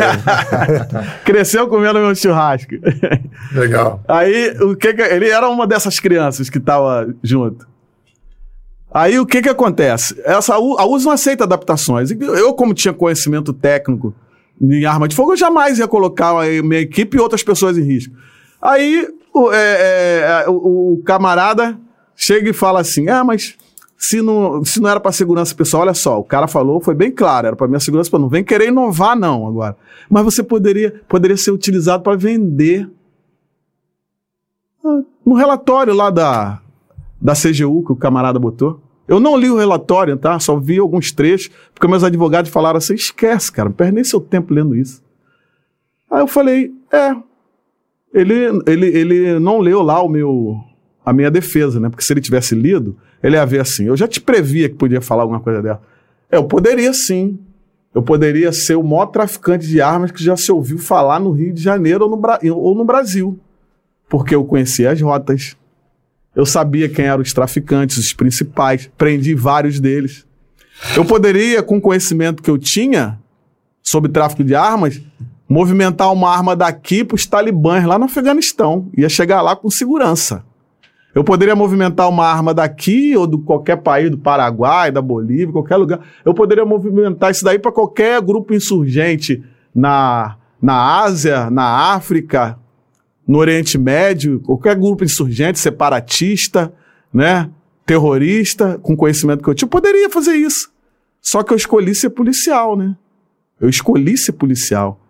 [1.24, 2.74] Cresceu comendo meu churrasco.
[3.52, 4.00] Legal.
[4.06, 7.66] Aí, o que que- ele era uma dessas crianças que tava junto.
[8.92, 10.14] Aí, o que que acontece?
[10.24, 12.10] Essa, a USA não aceita adaptações.
[12.12, 14.14] Eu, como tinha conhecimento técnico
[14.60, 17.82] em arma de fogo, eu jamais ia colocar a minha equipe e outras pessoas em
[17.82, 18.14] risco.
[18.62, 21.78] Aí, o, é, é, o- o camarada
[22.16, 23.56] chega e fala assim, ah, mas
[23.96, 27.10] se não, se não era para segurança pessoal, olha só, o cara falou, foi bem
[27.10, 28.22] claro, era para minha segurança pessoal.
[28.22, 29.76] Não vem querer inovar, não, agora.
[30.08, 32.88] Mas você poderia, poderia ser utilizado para vender
[35.24, 36.60] no relatório lá da,
[37.20, 38.80] da CGU que o camarada botou.
[39.06, 40.38] Eu não li o relatório, tá?
[40.38, 44.20] Só vi alguns trechos, porque meus advogados falaram assim: esquece, cara, não perde nem seu
[44.20, 45.02] tempo lendo isso.
[46.10, 47.14] Aí eu falei: é.
[48.12, 48.34] Ele,
[48.66, 50.56] ele, ele não leu lá o meu,
[51.04, 51.88] a minha defesa, né?
[51.88, 55.00] Porque se ele tivesse lido, ele ia ver assim: eu já te previa que podia
[55.00, 55.82] falar alguma coisa dela.
[56.30, 57.38] Eu poderia sim.
[57.94, 61.52] Eu poderia ser o maior traficante de armas que já se ouviu falar no Rio
[61.52, 63.38] de Janeiro ou no, Bra- ou no Brasil
[64.10, 65.54] porque eu conhecia as rotas,
[66.34, 70.24] eu sabia quem eram os traficantes, os principais, prendi vários deles.
[70.96, 73.18] Eu poderia, com o conhecimento que eu tinha
[73.82, 74.98] sobre tráfico de armas,
[75.48, 78.88] movimentar uma arma daqui para os talibãs lá no Afeganistão.
[78.96, 80.44] Ia chegar lá com segurança.
[81.14, 85.76] Eu poderia movimentar uma arma daqui ou de qualquer país, do Paraguai, da Bolívia, qualquer
[85.76, 86.00] lugar.
[86.24, 89.42] Eu poderia movimentar isso daí para qualquer grupo insurgente
[89.74, 92.58] na, na Ásia, na África,
[93.26, 96.72] no Oriente Médio, qualquer grupo insurgente, separatista,
[97.12, 97.50] né,
[97.84, 100.70] terrorista, com conhecimento que eu tinha, eu poderia fazer isso.
[101.20, 102.96] Só que eu escolhi ser policial, né?
[103.60, 105.00] Eu escolhi ser policial.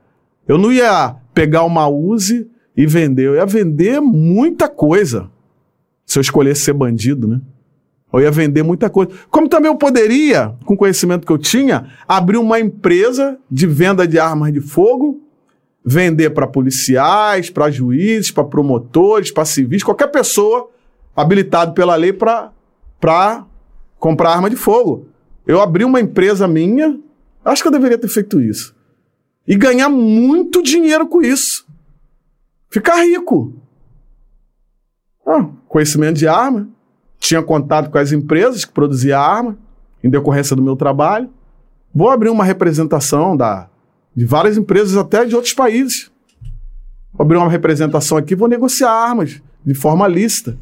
[0.48, 5.30] Eu não ia pegar uma Uzi e vender, eu ia vender muita coisa.
[6.06, 7.40] Se eu escolhesse ser bandido, né?
[8.10, 9.12] Eu ia vender muita coisa.
[9.30, 14.08] Como também eu poderia, com o conhecimento que eu tinha, abrir uma empresa de venda
[14.08, 15.20] de armas de fogo
[15.84, 20.70] vender para policiais, para juízes, para promotores, para civis, qualquer pessoa
[21.16, 22.52] habilitado pela lei para
[23.98, 25.08] comprar arma de fogo.
[25.46, 26.98] Eu abri uma empresa minha,
[27.44, 28.76] acho que eu deveria ter feito isso.
[29.48, 31.66] E ganhar muito dinheiro com isso.
[32.68, 33.54] Ficar rico.
[35.26, 36.68] Ah, conhecimento de arma.
[37.18, 39.58] Tinha contato com as empresas que produziam arma,
[40.04, 41.30] em decorrência do meu trabalho.
[41.94, 43.70] Vou abrir uma representação da,
[44.14, 46.10] de várias empresas, até de outros países.
[47.12, 50.58] Vou abrir uma representação aqui, vou negociar armas de forma lícita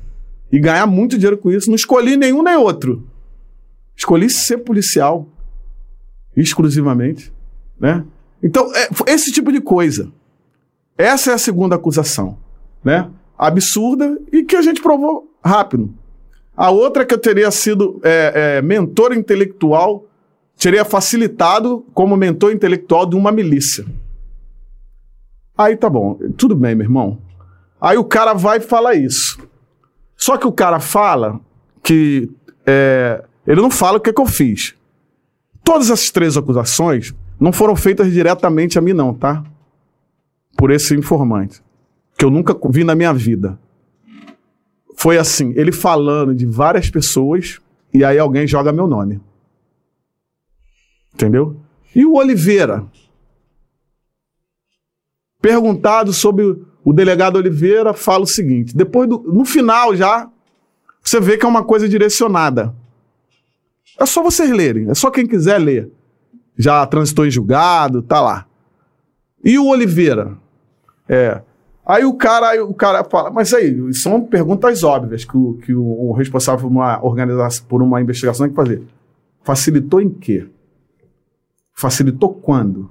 [0.51, 1.69] e ganhar muito dinheiro com isso.
[1.69, 3.05] Não escolhi nenhum nem outro.
[3.97, 5.29] Escolhi ser policial,
[6.37, 7.33] exclusivamente,
[7.81, 8.05] né?
[8.43, 10.11] Então, é, esse tipo de coisa.
[10.97, 12.39] Essa é a segunda acusação,
[12.83, 13.11] né?
[13.37, 15.93] Absurda e que a gente provou rápido.
[16.57, 20.07] A outra é que eu teria sido é, é, mentor intelectual
[20.59, 23.85] teria facilitado como mentor intelectual de uma milícia.
[25.57, 27.19] Aí tá bom, tudo bem, meu irmão.
[27.81, 29.39] Aí o cara vai e fala isso.
[30.17, 31.41] Só que o cara fala
[31.83, 32.31] que.
[32.67, 34.75] é, ele não fala o que, é que eu fiz.
[35.63, 39.45] Todas essas três acusações não foram feitas diretamente a mim, não, tá?
[40.57, 41.63] Por esse informante.
[42.19, 43.59] Que eu nunca vi na minha vida.
[44.97, 47.61] Foi assim, ele falando de várias pessoas
[47.93, 49.21] e aí alguém joga meu nome.
[51.13, 51.57] Entendeu?
[51.95, 52.87] E o Oliveira?
[55.41, 56.45] Perguntado sobre
[56.85, 60.31] o delegado Oliveira, fala o seguinte: depois do, no final já,
[61.03, 62.75] você vê que é uma coisa direcionada.
[63.99, 65.91] É só vocês lerem, é só quem quiser ler.
[66.59, 68.47] Já transitou em julgado, tá lá.
[69.45, 70.37] E o Oliveira?
[71.09, 71.41] É.
[71.85, 75.73] Aí o cara, aí o cara fala, mas aí, são perguntas óbvias que o, que
[75.75, 78.83] o, o responsável por uma organização, por uma investigação tem que fazer.
[79.45, 80.49] Facilitou em quê?
[81.75, 82.91] Facilitou quando?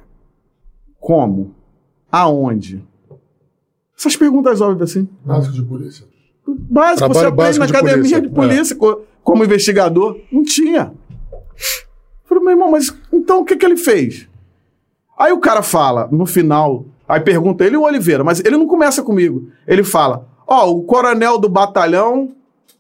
[0.99, 1.53] Como?
[2.11, 2.81] Aonde?
[3.97, 5.09] Essas perguntas óbvias assim.
[5.25, 6.05] Básico de polícia.
[6.47, 8.21] básico, Trabalho você aprende básico na de academia polícia.
[8.21, 10.17] de polícia co- como investigador.
[10.31, 10.93] Não tinha.
[12.35, 14.27] Falei, meu irmão, mas então o que, que ele fez?
[15.17, 18.67] Aí o cara fala, no final, aí pergunta ele e o Oliveira, mas ele não
[18.67, 19.47] começa comigo.
[19.65, 22.31] Ele fala: Ó, o coronel do batalhão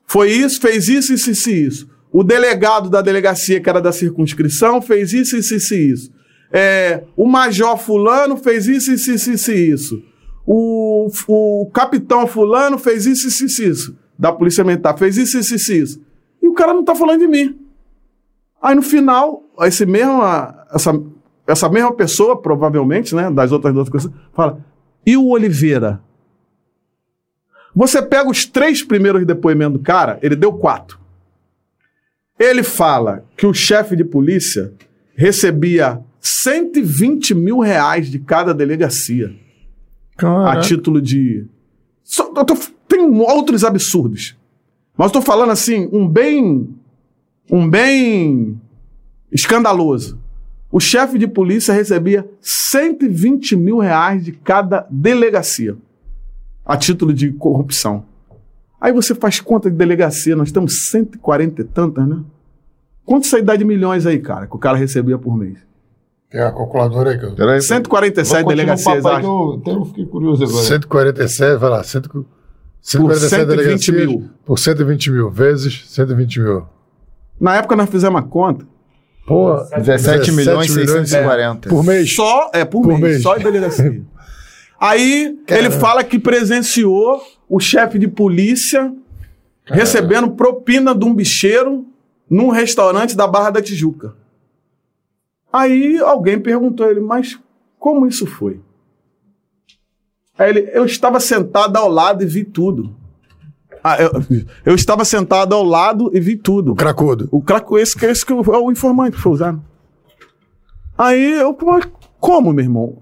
[0.05, 1.89] foi isso, fez isso, isso, isso, e isso.
[2.11, 6.11] O delegado da delegacia, que era da circunscrição, fez isso, isso, isso, e isso.
[6.51, 10.03] É, o major fulano fez isso, isso, isso, isso, e isso.
[10.45, 13.97] O, o capitão fulano fez isso, isso, isso, isso.
[14.17, 16.01] Da polícia militar, fez isso, isso, isso, isso.
[16.41, 17.64] E o cara não tá falando de mim.
[18.61, 20.21] Aí no final, esse mesmo,
[20.73, 20.91] essa,
[21.47, 24.63] essa mesma pessoa, provavelmente, né, das outras duas coisas, fala:
[25.05, 26.01] e o Oliveira?
[27.75, 30.97] Você pega os três primeiros depoimentos do cara, ele deu quatro.
[32.39, 34.73] Ele fala que o chefe de polícia
[35.15, 39.33] recebia 120 mil reais de cada delegacia
[40.47, 41.45] a título de.
[42.03, 44.37] Só- eu tô- tem outros absurdos.
[44.97, 46.73] Mas eu tô falando assim, um bem.
[47.51, 48.59] Um bem
[49.31, 50.19] escandaloso.
[50.71, 55.77] O chefe de polícia recebia 120 mil reais de cada delegacia
[56.65, 58.05] a título de corrupção.
[58.81, 62.21] Aí você faz conta de delegacia, nós temos 140 e tantas, né?
[63.05, 65.59] Quanto isso aí dá de milhões aí, cara, que o cara recebia por mês?
[66.29, 67.35] Tem a calculadora aí que eu...
[67.35, 70.63] Peraí, 147 vou continuar o delegacias, que eu, até eu fiquei curioso agora.
[70.63, 72.01] 147, vai lá, 100,
[72.81, 74.29] 147 120 delegacias mil.
[74.43, 76.65] por 120 mil, vezes 120 mil.
[77.39, 78.65] Na época nós fizemos uma conta.
[79.25, 81.69] Pô, 17 milhões e milhões, 640.
[81.69, 82.13] Por mês.
[82.13, 83.23] Só, é, por, Por mês, mês.
[83.23, 84.03] só em delegacia.
[84.79, 88.93] Aí ele fala que presenciou o chefe de polícia
[89.65, 91.85] recebendo propina de um bicheiro
[92.29, 94.15] num restaurante da Barra da Tijuca.
[95.51, 97.39] Aí alguém perguntou a ele, mas
[97.79, 98.59] como isso foi?
[100.37, 102.95] Aí ele, eu estava sentado ao lado e vi tudo.
[103.87, 104.11] Ah, eu,
[104.65, 106.73] eu estava sentado ao lado e vi tudo.
[106.73, 107.27] Cracudo.
[107.31, 109.61] O craco, esse, que- esse que é o informante que foi usado.
[110.97, 111.55] Aí eu,
[112.19, 112.97] como, meu irmão?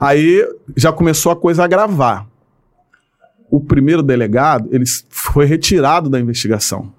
[0.00, 0.44] Aí
[0.76, 2.26] já começou a coisa a gravar.
[3.48, 6.92] O primeiro delegado, ele foi retirado da investigação.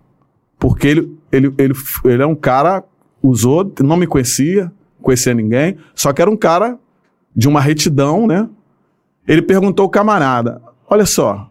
[0.57, 1.73] Porque ele, ele, ele,
[2.05, 2.81] ele é um cara,
[3.21, 6.79] usou, não me conhecia, conhecia ninguém, só que era um cara
[7.35, 8.47] de uma retidão, né?
[9.27, 11.49] Ele perguntou ao camarada: olha só,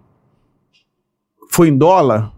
[1.55, 2.33] foi em dólar?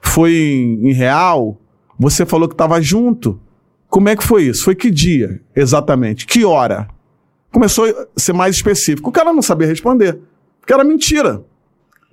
[0.00, 1.60] Foi em, em real?
[1.98, 3.40] Você falou que estava junto.
[3.88, 4.64] Como é que foi isso?
[4.64, 6.24] Foi que dia, exatamente?
[6.24, 6.88] Que hora?
[7.50, 9.08] Começou a ser mais específico.
[9.08, 10.20] O cara não sabia responder,
[10.60, 11.42] porque era mentira,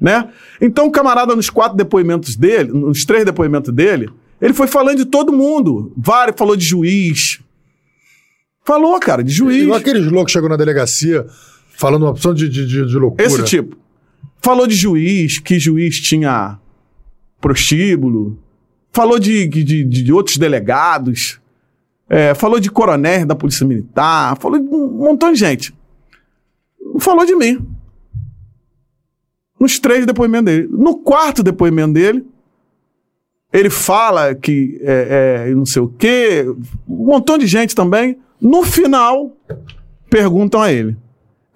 [0.02, 0.30] né?
[0.60, 4.10] Então o camarada nos quatro depoimentos dele, nos três depoimentos dele,
[4.42, 5.94] ele foi falando de todo mundo.
[5.96, 7.40] Vários, falou de juiz.
[8.66, 9.70] Falou, cara, de juiz.
[9.72, 11.26] Aqueles loucos que chegam na delegacia
[11.78, 13.26] falando uma opção de, de, de, de loucura.
[13.26, 13.83] Esse tipo.
[14.44, 16.60] Falou de juiz, que juiz tinha
[17.40, 18.38] prostíbulo.
[18.92, 21.40] Falou de, de, de- outros delegados.
[22.10, 24.38] É, falou de coronéis da Polícia Militar.
[24.38, 25.74] Falou de um montão de gente.
[27.00, 27.66] Falou de mim.
[29.60, 30.68] Nos três depoimentos dele.
[30.70, 32.26] No quarto depoimento dele,
[33.52, 36.46] ele fala que é, é, não sei o quê.
[36.88, 38.18] Um montão de gente também.
[38.42, 39.32] No final,
[40.10, 40.98] perguntam a ele.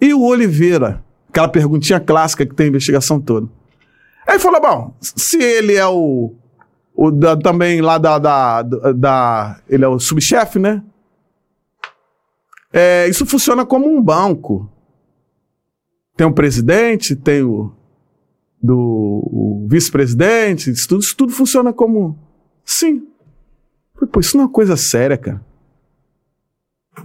[0.00, 1.04] E o Oliveira?
[1.38, 3.48] Aquela perguntinha clássica que tem a investigação toda.
[4.26, 6.34] Aí falou: bom, se ele é o.
[6.96, 10.82] o da- também lá da, da, da- Ele é o subchefe, né?
[12.72, 14.68] É, isso funciona como um banco.
[16.16, 17.72] Tem o presidente, tem o.
[18.60, 22.18] Do, vice-presidente, isso tudo, isso tudo funciona como.
[22.64, 23.06] Sim.
[24.10, 25.40] Pô, isso não é uma coisa séria, cara.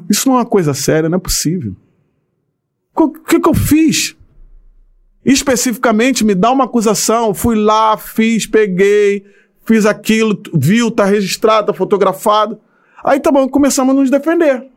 [0.09, 1.75] Isso não é uma coisa séria, não é possível.
[2.95, 4.15] O que, que eu fiz?
[5.26, 7.34] Especificamente, me dá uma acusação.
[7.34, 9.26] Fui lá, fiz, peguei,
[9.66, 12.60] fiz aquilo, viu, tá registrado, tá fotografado.
[13.03, 14.68] Aí tá bom, começamos a nos defender.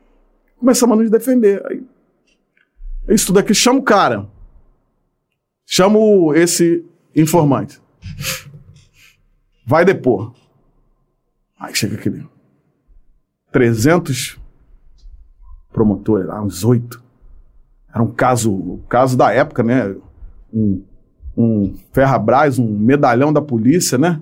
[0.58, 1.64] Começamos a nos defender.
[1.66, 1.82] Aí,
[3.08, 4.26] isso tudo aqui, chama o cara.
[5.64, 6.84] Chamo esse
[7.14, 7.80] informante.
[9.66, 10.32] Vai depor.
[11.58, 12.26] Aí chega aquele.
[13.50, 14.38] 300
[15.72, 17.02] promotores uns oito.
[17.92, 19.96] Era um caso, o caso da época, né?
[20.56, 20.82] Um,
[21.36, 24.20] um Ferrabras, um medalhão da polícia, né?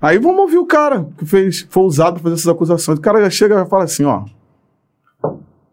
[0.00, 2.98] Aí vamos ouvir o cara que fez, foi usado para fazer essas acusações.
[2.98, 4.26] O cara já chega e fala assim, ó.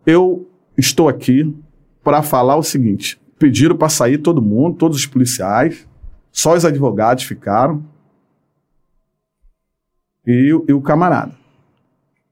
[0.06, 1.54] Eu estou aqui
[2.02, 3.22] para falar o seguinte.
[3.38, 5.86] Pediram para sair todo mundo, todos os policiais,
[6.32, 7.84] só os advogados ficaram.
[10.26, 11.34] E, e o camarada.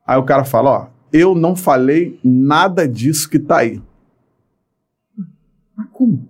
[0.08, 3.82] Aí o cara fala, ó, eu não falei nada disso que tá aí.
[5.76, 6.29] Mas como?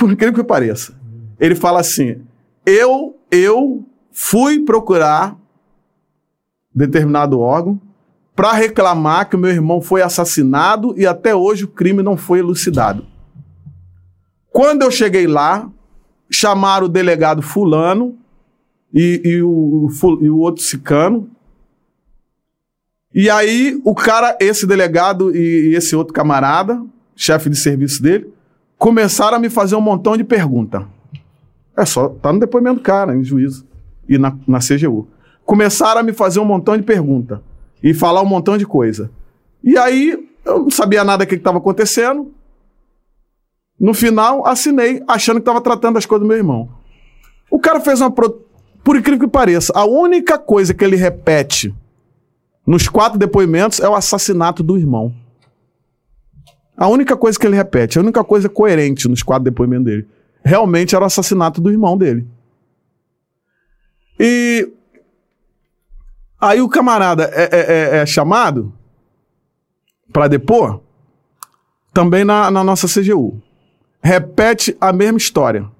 [0.00, 0.98] Por incrível que pareça,
[1.38, 2.22] ele fala assim:
[2.64, 5.36] eu, eu fui procurar
[6.74, 7.78] determinado órgão
[8.34, 12.38] para reclamar que o meu irmão foi assassinado e até hoje o crime não foi
[12.38, 13.06] elucidado.
[14.48, 15.70] Quando eu cheguei lá,
[16.32, 18.16] chamaram o delegado fulano
[18.94, 19.88] e, e, o,
[20.22, 21.30] e o outro cicano.
[23.14, 26.82] E aí o cara, esse delegado e esse outro camarada,
[27.14, 28.32] chefe de serviço dele,
[28.80, 30.82] começaram a me fazer um montão de perguntas.
[31.76, 33.66] É só, tá no depoimento do cara, em juízo
[34.08, 35.06] e na, na CGU.
[35.44, 37.40] Começaram a me fazer um montão de perguntas
[37.82, 39.10] e falar um montão de coisa.
[39.62, 42.32] E aí eu não sabia nada do que estava acontecendo.
[43.78, 46.70] No final, assinei, achando que estava tratando das coisas do meu irmão.
[47.50, 48.10] O cara fez uma.
[48.10, 48.46] Pro...
[48.82, 51.74] Por incrível que pareça, a única coisa que ele repete
[52.66, 55.14] nos quatro depoimentos é o assassinato do irmão.
[56.80, 60.08] A única coisa que ele repete, a única coisa coerente nos quatro depoimentos dele,
[60.42, 62.26] realmente era o assassinato do irmão dele.
[64.18, 64.66] E
[66.40, 68.72] aí o camarada é, é, é, é chamado
[70.10, 70.80] para depor
[71.92, 73.42] também na, na nossa CGU.
[74.02, 75.70] Repete a mesma história.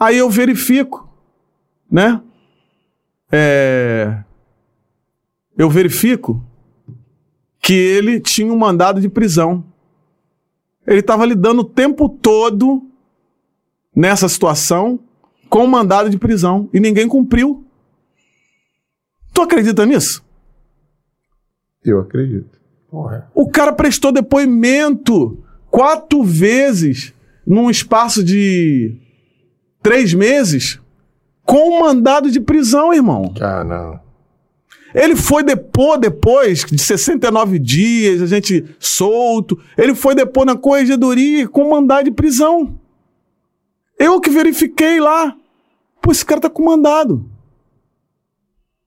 [0.00, 1.06] Aí eu verifico,
[1.90, 2.18] né?
[3.30, 4.22] É,
[5.54, 6.42] eu verifico
[7.64, 9.64] que ele tinha um mandado de prisão.
[10.86, 12.86] Ele estava lidando o tempo todo
[13.96, 15.00] nessa situação
[15.48, 17.64] com um mandado de prisão e ninguém cumpriu.
[19.32, 20.22] Tu acredita nisso?
[21.82, 22.60] Eu acredito.
[22.90, 23.30] Porra.
[23.34, 27.14] O cara prestou depoimento quatro vezes
[27.46, 28.94] num espaço de
[29.82, 30.78] três meses
[31.46, 33.32] com um mandado de prisão, irmão.
[33.40, 34.03] Ah, não.
[34.94, 39.60] Ele foi depor depois de 69 dias, a gente solto.
[39.76, 42.78] Ele foi depor na corregedoria com mandado de prisão.
[43.98, 45.36] Eu que verifiquei lá.
[46.00, 47.28] Pô, esse cara tá com mandado.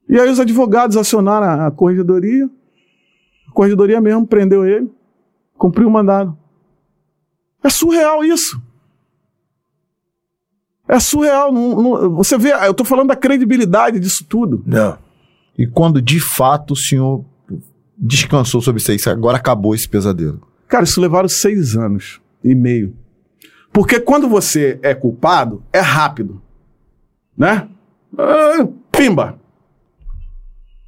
[0.08, 2.50] E aí os advogados acionaram a corregedoria.
[3.50, 4.90] A corregedoria mesmo prendeu ele.
[5.58, 6.38] Cumpriu o mandado.
[7.62, 8.62] É surreal isso.
[10.88, 11.52] É surreal.
[11.52, 14.64] Não, não, você vê, eu tô falando da credibilidade disso tudo.
[14.66, 15.07] Não.
[15.58, 17.26] E quando de fato o senhor
[17.98, 20.42] descansou sobre isso, agora acabou esse pesadelo?
[20.68, 22.96] Cara, isso levaram seis anos e meio.
[23.72, 26.42] Porque quando você é culpado, é rápido.
[27.36, 27.68] Né?
[28.18, 29.40] Ah, pimba!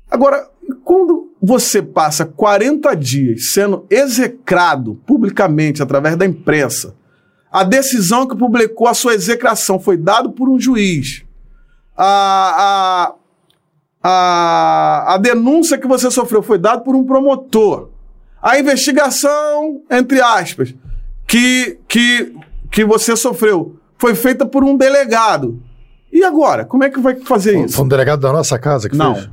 [0.09, 0.49] Agora,
[0.83, 6.95] quando você passa 40 dias sendo execrado publicamente através da imprensa,
[7.51, 11.23] a decisão que publicou a sua execração foi dada por um juiz.
[11.95, 13.15] A, a,
[14.01, 17.89] a, a denúncia que você sofreu foi dada por um promotor.
[18.41, 20.73] A investigação, entre aspas,
[21.27, 22.33] que, que,
[22.71, 25.61] que você sofreu foi feita por um delegado.
[26.11, 26.63] E agora?
[26.65, 27.75] Como é que vai fazer Foi- isso?
[27.75, 29.15] Foi um delegado da nossa casa que Não.
[29.15, 29.29] fez?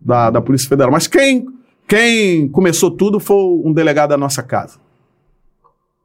[0.00, 0.92] Da, da Polícia Federal.
[0.92, 1.46] Mas quem,
[1.86, 4.78] quem começou tudo foi um delegado da nossa casa.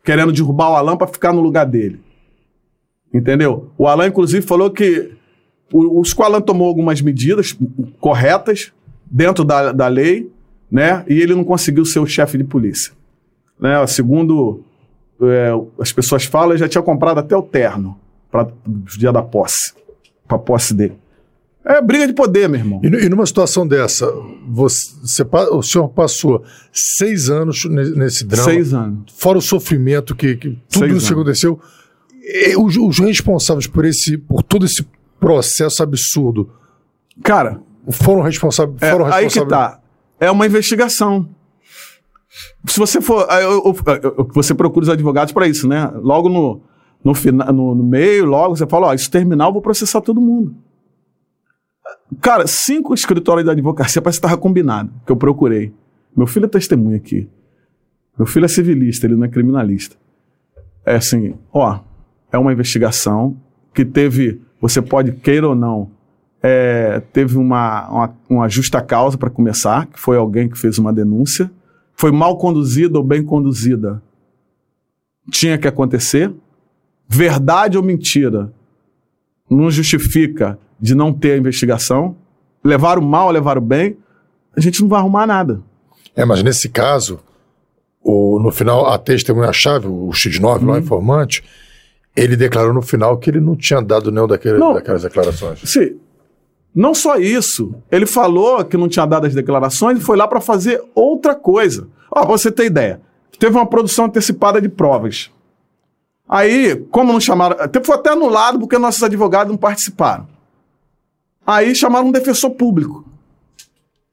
[0.04, 2.02] Querendo derrubar o Alan para ficar no lugar dele.
[3.14, 3.72] Entendeu?
[3.78, 5.12] O Alan, inclusive, falou que
[5.72, 7.56] o- o Alan tomou algumas medidas
[8.00, 8.72] corretas
[9.10, 10.30] dentro da, da lei,
[10.72, 11.04] né?
[11.08, 12.94] E ele não conseguiu ser o chefe de polícia.
[13.60, 13.86] Né?
[13.88, 14.64] Segundo
[15.22, 17.98] é, as pessoas falam, ele já tinha comprado até o terno
[18.32, 19.74] para o dia da posse,
[20.28, 20.96] para posse dele.
[21.66, 22.82] É briga de poder, meu irmão.
[22.84, 24.06] E, e numa situação dessa,
[24.50, 26.44] você, você o senhor passou
[26.74, 29.14] seis anos ne- nesse drama, Seis anos.
[29.16, 31.22] fora o sofrimento que, que tudo Seis isso que anos.
[31.44, 31.60] aconteceu.
[32.22, 34.86] E os, os responsáveis por esse, por todo esse
[35.28, 36.52] processo absurdo,
[37.24, 37.62] Cara,
[37.92, 38.82] foram responsáveis.
[38.82, 39.80] é, foram aí que tá.
[40.20, 41.30] É uma investigação.
[42.66, 43.28] Se você for.
[43.30, 43.76] eu- eu-
[44.18, 45.92] eu- você procura os advogados para isso, né?
[45.96, 46.62] Logo no,
[47.04, 50.20] no, fina, no, no meio, logo você fala: ó, isso terminar, eu vou processar todo
[50.22, 50.56] mundo.
[52.22, 55.74] Cara, cinco escritórios da advocacia parece que estava combinado, que eu procurei.
[56.16, 57.28] Meu filho é testemunha aqui.
[58.18, 59.96] Meu filho é civilista, ele não é criminalista.
[60.86, 61.80] É assim, ó,
[62.32, 63.36] é uma investigação
[63.74, 65.92] que teve, você pode queira ou não,
[66.42, 70.94] é, teve uma, uma, uma justa causa para começar, que foi alguém que fez uma
[70.94, 71.52] denúncia.
[71.94, 74.02] Foi mal conduzida ou bem conduzida.
[75.30, 76.32] Tinha que acontecer.
[77.10, 78.54] Verdade ou mentira
[79.50, 82.16] não justifica de não ter a investigação.
[82.64, 83.98] Levar o mal, levar o bem,
[84.56, 85.62] a gente não vai arrumar nada.
[86.16, 87.20] É, mas nesse caso,
[88.02, 90.68] o, no final, a testemunha-chave, o X9, Uhum.
[90.68, 91.44] lá, o informante,
[92.16, 94.74] ele declarou no final que ele não tinha dado nenhum daquele, Não.
[94.74, 95.60] daquelas declarações.
[95.66, 96.00] Sim.
[96.76, 100.42] Não só isso, ele falou que não tinha dado as declarações e foi lá para
[100.42, 101.88] fazer outra coisa.
[102.10, 103.00] Ó, você ter ideia,
[103.40, 105.32] teve uma produção antecipada de provas.
[106.28, 107.58] Aí, como não chamaram.
[107.84, 110.28] Foi até anulado porque nossos advogados não participaram.
[111.46, 113.06] Aí chamaram um defensor público.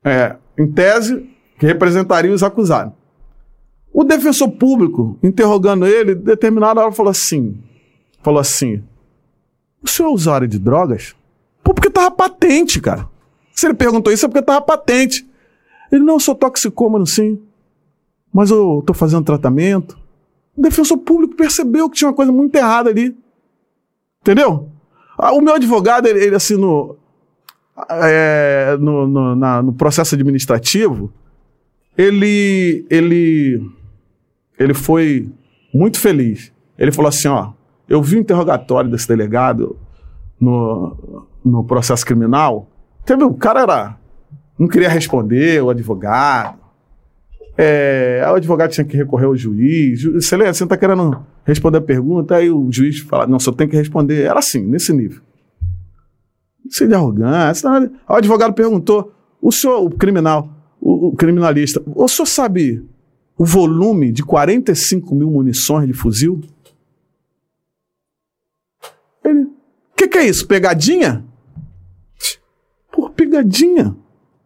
[0.04, 2.92] É, em tese, que representaria os acusados.
[3.92, 7.58] O defensor público, interrogando ele, determinada hora falou assim:
[8.22, 8.82] falou assim:
[9.82, 11.14] O senhor é usuário de drogas?
[11.62, 13.08] Pô, porque tava patente, cara.
[13.52, 15.28] Se ele perguntou isso é porque tava patente.
[15.92, 17.40] Ele, não, eu sou toxicômano, sim.
[18.32, 19.98] Mas eu tô fazendo tratamento.
[20.56, 23.16] O defensor público percebeu que tinha uma coisa muito errada ali.
[24.20, 24.68] Entendeu?
[25.18, 26.96] Ah, o meu advogado, ele, ele assim, no,
[27.88, 31.12] é, no, no, na, no processo administrativo,
[31.96, 33.60] ele, ele,
[34.58, 35.28] ele foi
[35.72, 36.52] muito feliz.
[36.78, 37.52] Ele falou assim: ó,
[37.90, 39.76] eu vi o interrogatório desse delegado
[40.40, 42.70] no, no processo criminal.
[43.04, 43.98] Teve, o cara era,
[44.56, 46.60] não queria responder, o advogado.
[47.58, 50.04] É, o advogado tinha que recorrer ao juiz.
[50.04, 52.36] Excelência, você não está querendo responder a pergunta?
[52.36, 54.22] Aí o juiz fala: não, só tem que responder.
[54.22, 55.20] Era assim, nesse nível.
[56.64, 57.68] Isso de arrogância.
[58.08, 59.12] O advogado perguntou:
[59.42, 60.48] o senhor, o criminal,
[60.80, 62.84] o, o criminalista, o senhor sabe
[63.36, 66.40] o volume de 45 mil munições de fuzil?
[69.24, 69.52] Ele, o
[69.96, 70.46] que, que é isso?
[70.46, 71.24] Pegadinha?
[72.90, 73.94] Por pegadinha.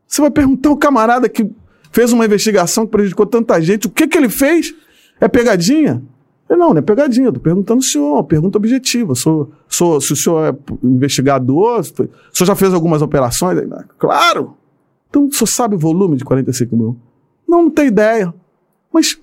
[0.07, 1.51] Você vai perguntar ao camarada que
[1.91, 4.75] fez uma investigação que prejudicou tanta gente, o que, que ele fez?
[5.21, 6.03] É pegadinha?
[6.49, 9.15] Eu, não, não é pegadinha, estou perguntando o senhor, pergunta objetiva.
[9.15, 13.59] Sou, sou, se o senhor é investigador, o senhor já fez algumas operações?
[13.99, 14.57] Claro!
[15.09, 16.97] Então, o senhor sabe o volume de 45 mil?
[17.49, 18.35] Não, não tem ideia.
[18.93, 19.19] Mas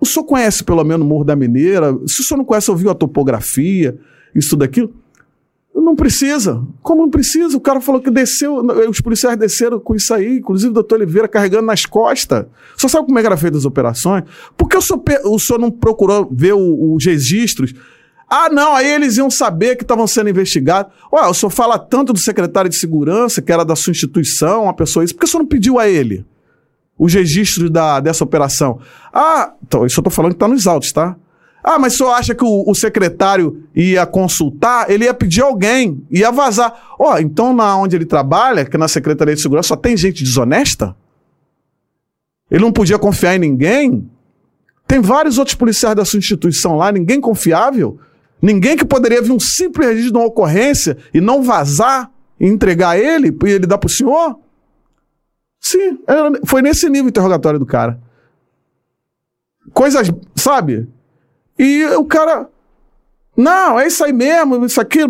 [0.00, 1.92] o senhor conhece pelo menos o Morro da Mineira?
[2.06, 3.98] Se o senhor não conhece, ouviu a topografia,
[4.38, 4.92] isso tudo aquilo?
[5.74, 6.62] Não precisa.
[6.82, 7.56] Como não precisa?
[7.56, 8.56] O cara falou que desceu,
[8.88, 12.46] os policiais desceram com isso aí, inclusive o doutor Oliveira carregando nas costas.
[12.76, 14.24] Só sabe como é que era feita as operações?
[14.56, 17.74] Por que o senhor, o senhor não procurou ver os registros?
[18.28, 20.92] Ah, não, aí eles iam saber que estavam sendo investigados.
[21.12, 24.74] Ué, o senhor fala tanto do secretário de segurança, que era da sua instituição, uma
[24.74, 26.26] pessoa isso, por que o senhor não pediu a ele
[26.98, 28.80] os registros da, dessa operação?
[29.12, 31.16] Ah, então, isso eu estou falando que está nos autos, tá?
[31.70, 34.90] Ah, mas o senhor acha que o, o, secretário ia consultar?
[34.90, 36.94] Ele ia pedir alguém, ia vazar.
[36.98, 39.94] Ó, oh, então na onde ele trabalha, que é na Secretaria de Segurança, só tem
[39.94, 40.96] gente desonesta?
[42.50, 44.10] Ele não podia confiar em ninguém?
[44.86, 48.00] Tem vários outros policiais da sua instituição lá, ninguém confiável?
[48.40, 52.98] Ninguém que poderia vir um simples registro de uma ocorrência e não vazar e entregar
[52.98, 54.38] ele e ele dar pro senhor?
[55.60, 58.00] Sim, era, foi nesse nível o interrogatório do cara.
[59.74, 60.88] Coisas, sabe?
[61.58, 62.48] E o cara.
[63.36, 65.00] Não, é isso aí mesmo, isso aqui,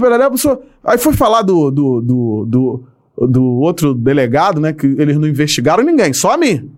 [0.84, 4.72] aí foi falar do, do, do, do, do outro delegado, né?
[4.72, 6.70] Que eles não investigaram ninguém, só a mim.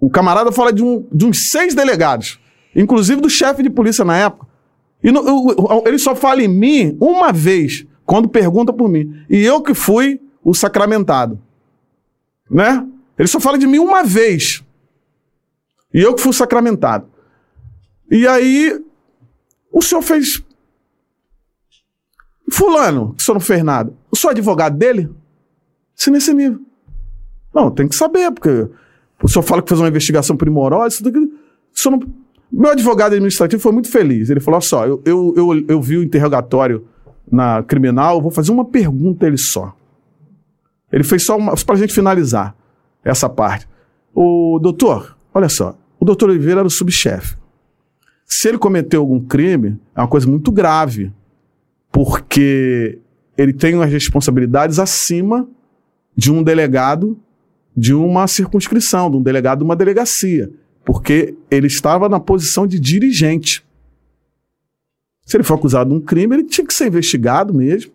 [0.00, 2.40] O camarada fala de, um, de uns seis delegados,
[2.74, 4.46] inclusive do chefe de polícia na época.
[5.02, 9.14] E no, eu, ele só fala em mim uma vez, quando pergunta por mim.
[9.30, 11.38] E eu que fui o sacramentado.
[12.50, 12.86] Né?
[13.18, 14.64] Ele só fala de mim uma vez.
[15.92, 17.06] E eu que fui sacramentado.
[18.14, 18.80] E aí,
[19.72, 20.40] o senhor fez.
[22.48, 23.92] Fulano, o senhor não fez nada.
[24.08, 25.10] O senhor é advogado dele?
[25.96, 26.60] Se nesse nível.
[27.52, 28.68] Não, tem que saber, porque
[29.20, 31.18] o senhor fala que fez uma investigação primorosa, isso daqui.
[31.18, 31.32] O
[31.74, 32.14] senhor não...
[32.52, 34.30] Meu advogado administrativo foi muito feliz.
[34.30, 36.86] Ele falou: só, eu, eu, eu, eu vi o interrogatório
[37.28, 39.74] na criminal, vou fazer uma pergunta a ele só.
[40.92, 41.56] Ele fez só uma.
[41.56, 42.54] para a gente finalizar
[43.02, 43.66] essa parte.
[44.14, 47.42] O doutor, olha só, o doutor Oliveira era o subchefe.
[48.26, 51.12] Se ele cometeu algum crime, é uma coisa muito grave,
[51.92, 52.98] porque
[53.36, 55.48] ele tem as responsabilidades acima
[56.16, 57.18] de um delegado
[57.76, 60.50] de uma circunscrição, de um delegado de uma delegacia,
[60.84, 63.64] porque ele estava na posição de dirigente.
[65.26, 67.92] Se ele for acusado de um crime, ele tinha que ser investigado mesmo.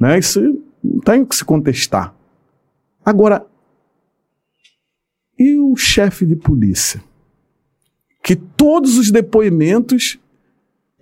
[0.00, 0.18] Né?
[0.18, 0.40] Isso
[0.82, 2.14] não tem que se contestar.
[3.04, 3.46] Agora,
[5.38, 7.02] e o chefe de polícia?
[8.24, 10.18] Que todos os depoimentos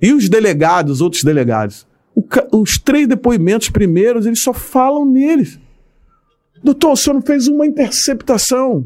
[0.00, 1.86] e os delegados, outros delegados,
[2.16, 2.24] o,
[2.60, 5.60] os três depoimentos primeiros, eles só falam neles.
[6.64, 8.84] Doutor, o senhor não fez uma interceptação.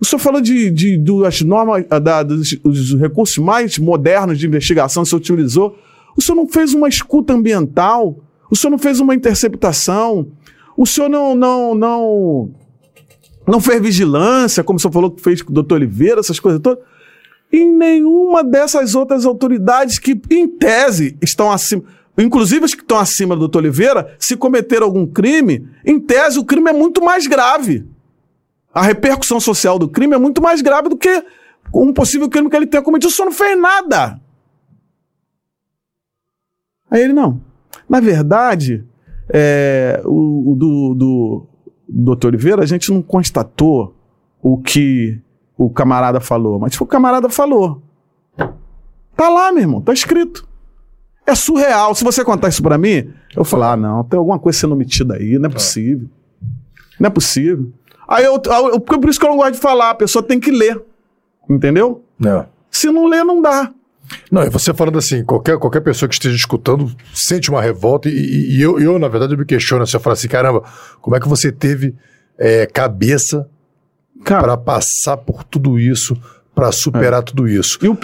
[0.00, 5.02] O senhor falou de, de, das normas, da, dos, dos, recursos mais modernos de investigação
[5.02, 5.76] que o senhor utilizou.
[6.16, 8.16] O senhor não fez uma escuta ambiental.
[8.48, 10.28] O senhor não fez uma interceptação.
[10.76, 12.50] O senhor não, não, não,
[13.46, 16.60] não fez vigilância, como o senhor falou que fez com o doutor Oliveira, essas coisas
[16.60, 16.91] todas
[17.52, 21.84] em nenhuma dessas outras autoridades que, em tese, estão acima.
[22.16, 26.44] Inclusive as que estão acima do doutor Oliveira, se cometer algum crime, em tese o
[26.44, 27.86] crime é muito mais grave.
[28.72, 31.24] A repercussão social do crime é muito mais grave do que
[31.74, 33.12] um possível crime que ele tenha cometido.
[33.12, 34.20] Senhor não fez nada.
[36.90, 37.40] Aí ele, não.
[37.88, 38.84] Na verdade,
[39.28, 41.46] é, o, o do, do
[41.88, 43.94] doutor Oliveira, a gente não constatou
[44.42, 45.20] o que
[45.66, 47.82] o camarada falou, mas o camarada falou.
[49.16, 50.46] Tá lá, meu irmão, tá escrito.
[51.26, 51.94] É surreal.
[51.94, 55.14] Se você contar isso pra mim, eu falar, ah, não, tem alguma coisa sendo omitida
[55.14, 56.08] aí, não é possível.
[56.98, 57.72] Não é possível.
[58.08, 58.40] Aí eu,
[58.72, 60.82] eu, por isso que eu não gosto de falar, a pessoa tem que ler.
[61.48, 62.04] Entendeu?
[62.24, 62.46] É.
[62.70, 63.72] Se não ler, não dá.
[64.30, 68.56] Não, e você falando assim, qualquer, qualquer pessoa que esteja escutando sente uma revolta, e,
[68.56, 70.62] e eu, eu, na verdade, eu me questiono, você fala assim, caramba,
[71.00, 71.94] como é que você teve
[72.38, 73.48] é, cabeça
[74.24, 76.16] para passar por tudo isso,
[76.54, 77.24] para superar é.
[77.24, 77.78] tudo isso?
[77.82, 77.96] E o,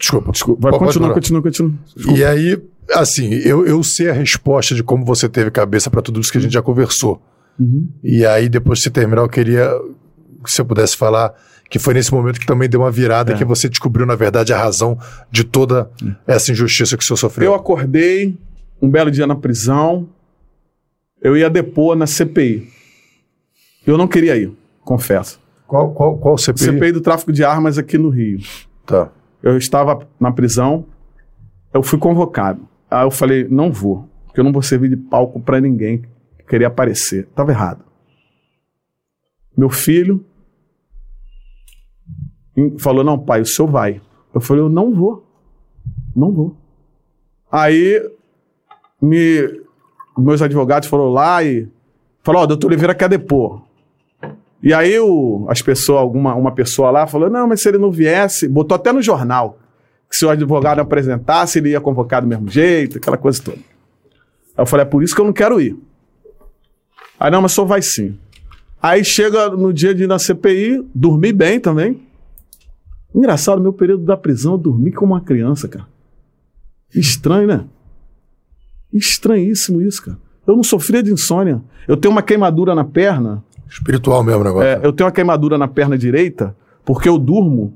[0.00, 0.32] Desculpa.
[0.32, 0.70] Desculpa.
[0.70, 1.72] Vai, continua, continua, continua.
[2.16, 2.58] E aí,
[2.94, 6.38] assim, eu, eu sei a resposta de como você teve cabeça para tudo isso que
[6.38, 7.22] a gente já conversou.
[7.58, 7.86] Uhum.
[8.02, 9.70] E aí, depois de você terminar, eu queria
[10.42, 11.34] que você pudesse falar
[11.68, 13.36] que foi nesse momento que também deu uma virada, é.
[13.36, 14.98] que você descobriu, na verdade, a razão
[15.30, 15.88] de toda
[16.26, 17.50] essa injustiça que o senhor sofreu.
[17.50, 18.36] Eu acordei
[18.82, 20.08] um belo dia na prisão,
[21.22, 22.68] eu ia depor na CPI.
[23.86, 24.50] Eu não queria ir,
[24.82, 25.39] confesso.
[25.70, 26.64] Qual, qual, qual CPI?
[26.64, 28.40] CPI do tráfico de armas aqui no Rio.
[28.84, 29.08] Tá.
[29.40, 30.84] Eu estava na prisão,
[31.72, 32.68] eu fui convocado.
[32.90, 36.02] Aí eu falei, não vou, porque eu não vou servir de palco para ninguém
[36.48, 37.20] querer aparecer.
[37.20, 37.84] Estava errado.
[39.56, 40.26] Meu filho
[42.80, 44.02] falou, não, pai, o senhor vai.
[44.34, 45.24] Eu falei, eu não vou.
[46.16, 46.56] Não vou.
[47.48, 48.10] Aí,
[49.00, 49.62] me,
[50.18, 51.68] meus advogados foram lá e
[52.24, 53.69] falaram, ó, oh, doutor Oliveira quer depor.
[54.62, 57.90] E aí o, as pessoas, alguma uma pessoa lá falou: não, mas se ele não
[57.90, 59.58] viesse, botou até no jornal
[60.10, 63.58] que se o advogado apresentasse, ele ia convocar do mesmo jeito, aquela coisa toda.
[63.58, 65.76] Aí eu falei, é por isso que eu não quero ir.
[67.18, 68.18] Aí, não, mas só vai sim.
[68.82, 72.02] Aí chega no dia de ir na CPI, dormi bem também.
[73.14, 75.86] Engraçado, meu período da prisão, eu dormi como uma criança, cara.
[76.92, 77.64] Estranho, né?
[78.92, 80.18] Estranhíssimo isso, cara.
[80.44, 81.62] Eu não sofria de insônia.
[81.86, 84.68] Eu tenho uma queimadura na perna Espiritual mesmo o negócio.
[84.68, 87.72] É, eu tenho uma queimadura na perna direita porque eu durmo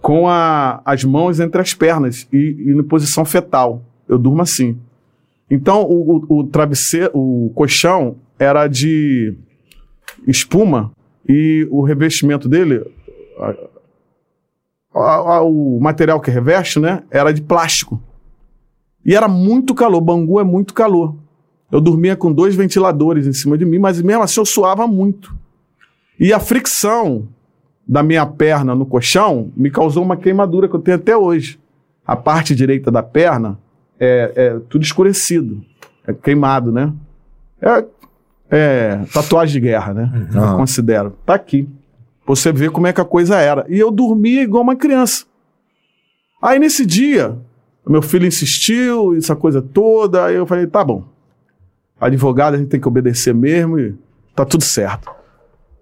[0.00, 3.82] com a, as mãos entre as pernas e, e em posição fetal.
[4.08, 4.78] Eu durmo assim.
[5.50, 9.34] Então o, o, o travesseiro, o colchão era de
[10.26, 10.92] espuma
[11.28, 12.84] e o revestimento dele,
[14.94, 18.00] a, a, o material que reveste, né, era de plástico.
[19.04, 20.00] E era muito calor.
[20.00, 21.16] Bangu é muito calor.
[21.72, 25.34] Eu dormia com dois ventiladores em cima de mim, mas mesmo assim eu suava muito.
[26.20, 27.26] E a fricção
[27.88, 31.58] da minha perna no colchão me causou uma queimadura que eu tenho até hoje.
[32.06, 33.58] A parte direita da perna
[33.98, 35.64] é, é tudo escurecido,
[36.06, 36.92] é queimado, né?
[37.58, 37.84] É,
[38.50, 40.28] é tatuagem de guerra, né?
[40.30, 40.44] Uhum.
[40.44, 41.16] Eu considero.
[41.24, 41.66] Tá aqui.
[42.26, 43.64] Você vê como é que a coisa era.
[43.66, 45.24] E eu dormia igual uma criança.
[46.40, 47.34] Aí nesse dia,
[47.86, 51.11] meu filho insistiu, essa coisa toda, aí eu falei, tá bom
[52.02, 53.94] advogado, a gente tem que obedecer mesmo e
[54.34, 55.10] tá tudo certo.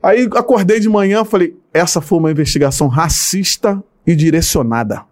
[0.02, 5.04] Aí acordei de manhã, falei, essa foi uma investigação racista e direcionada.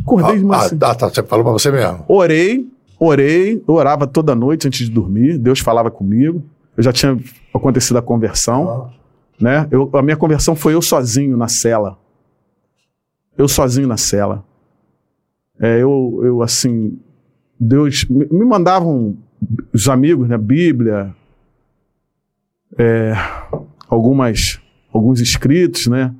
[0.00, 0.60] Acordei ah, de manhã.
[0.60, 0.78] Ah, assim.
[0.78, 2.04] tá, tá, você falou pra você mesmo.
[2.08, 6.44] Orei, orei, orava toda noite antes de dormir, Deus falava comigo.
[6.76, 7.18] Eu já tinha
[7.52, 8.94] acontecido a conversão, ah.
[9.40, 9.68] né?
[9.70, 11.98] Eu, a minha conversão foi eu sozinho na cela.
[13.36, 14.44] Eu sozinho na cela.
[15.60, 16.98] É, eu, eu, assim,
[17.58, 19.16] Deus me mandavam
[19.72, 21.14] os amigos, né, Bíblia,
[22.76, 23.12] é,
[23.88, 24.60] algumas,
[24.92, 26.14] alguns escritos, né?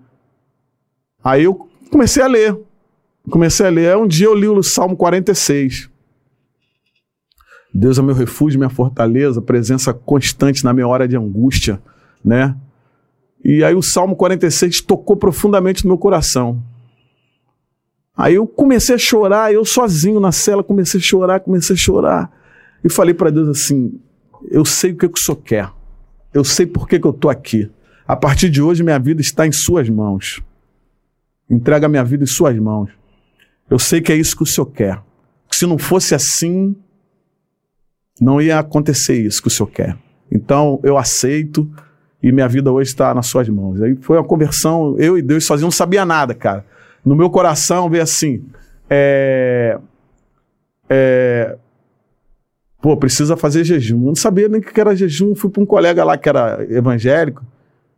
[1.22, 2.58] Aí eu comecei a ler.
[3.30, 3.90] Comecei a ler.
[3.90, 5.90] Aí um dia eu li o Salmo 46.
[7.72, 11.80] Deus é meu refúgio, minha fortaleza, presença constante na minha hora de angústia,
[12.24, 12.56] né?
[13.44, 16.62] E aí o Salmo 46 tocou profundamente no meu coração.
[18.18, 22.32] Aí eu comecei a chorar, eu sozinho na cela, comecei a chorar, comecei a chorar.
[22.82, 23.96] E falei para Deus assim:
[24.50, 25.70] eu sei o que, que o Senhor quer.
[26.34, 27.70] Eu sei por que, que eu estou aqui.
[28.08, 30.42] A partir de hoje, minha vida está em Suas mãos.
[31.48, 32.90] Entrega minha vida em Suas mãos.
[33.70, 35.00] Eu sei que é isso que o Senhor quer.
[35.52, 36.74] Se não fosse assim,
[38.20, 39.96] não ia acontecer isso que o Senhor quer.
[40.30, 41.70] Então, eu aceito
[42.20, 43.80] e minha vida hoje está nas Suas mãos.
[43.80, 46.64] Aí foi uma conversão, eu e Deus sozinho, não sabia nada, cara
[47.04, 48.44] no meu coração veio assim:
[48.88, 49.78] é,
[50.88, 51.56] é,
[52.80, 53.98] pô, precisa fazer jejum.
[54.00, 55.34] Eu não sabia nem o que era jejum.
[55.34, 57.44] Fui para um colega lá que era evangélico,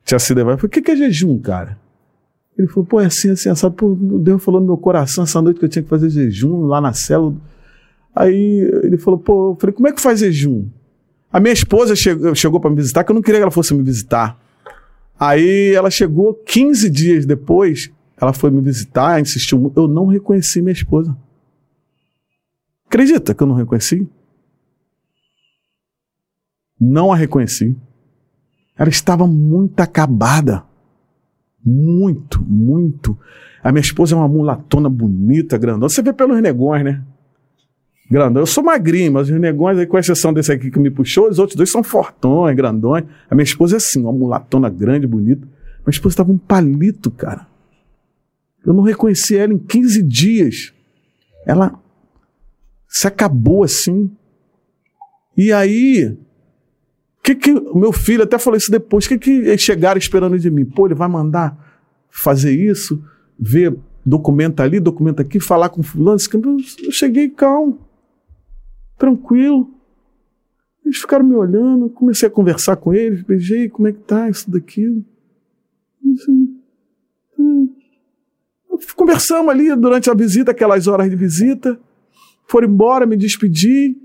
[0.04, 0.68] tinha sido evangélico.
[0.68, 1.78] Falei, o que é jejum, cara?
[2.58, 3.74] Ele falou, pô, é assim, assim, assado.
[3.74, 6.80] Pô, Deus falou no meu coração essa noite que eu tinha que fazer jejum lá
[6.80, 7.36] na célula.
[8.14, 10.66] Aí ele falou, pô, eu falei, como é que faz jejum?
[11.32, 13.72] A minha esposa chegou, chegou para me visitar, que eu não queria que ela fosse
[13.72, 14.38] me visitar.
[15.18, 19.72] Aí ela chegou 15 dias depois, ela foi me visitar, insistiu.
[19.74, 21.16] Eu não reconheci minha esposa.
[22.86, 24.06] Acredita que eu não reconheci?
[26.78, 27.76] Não a reconheci.
[28.76, 30.64] Ela estava muito acabada.
[31.64, 33.18] Muito, muito.
[33.62, 35.88] A minha esposa é uma mulatona bonita, grandona.
[35.88, 37.02] Você vê pelos negões, né?
[38.10, 38.42] Grandão.
[38.42, 41.56] Eu sou magrinho, mas os negões, com exceção desse aqui que me puxou, os outros
[41.56, 43.04] dois são fortões, grandões.
[43.30, 45.42] A minha esposa é assim, uma mulatona grande, bonita.
[45.42, 47.49] Minha esposa estava um palito, cara.
[48.64, 50.72] Eu não reconheci ela em 15 dias.
[51.46, 51.80] Ela
[52.88, 54.10] se acabou assim.
[55.36, 56.16] E aí,
[57.22, 60.38] que que o meu filho até falou isso depois, o que que eles chegaram esperando
[60.38, 60.64] de mim?
[60.64, 61.56] Pô, ele vai mandar
[62.10, 63.02] fazer isso,
[63.38, 66.18] ver documento ali, documento aqui, falar com fulano.
[66.82, 67.78] Eu cheguei calmo,
[68.98, 69.70] tranquilo.
[70.84, 74.50] Eles ficaram me olhando, comecei a conversar com eles, beijei, como é que tá isso
[74.50, 75.04] daqui?
[78.96, 81.78] Conversamos ali durante a visita, aquelas horas de visita.
[82.46, 83.96] Foram embora, me despedi.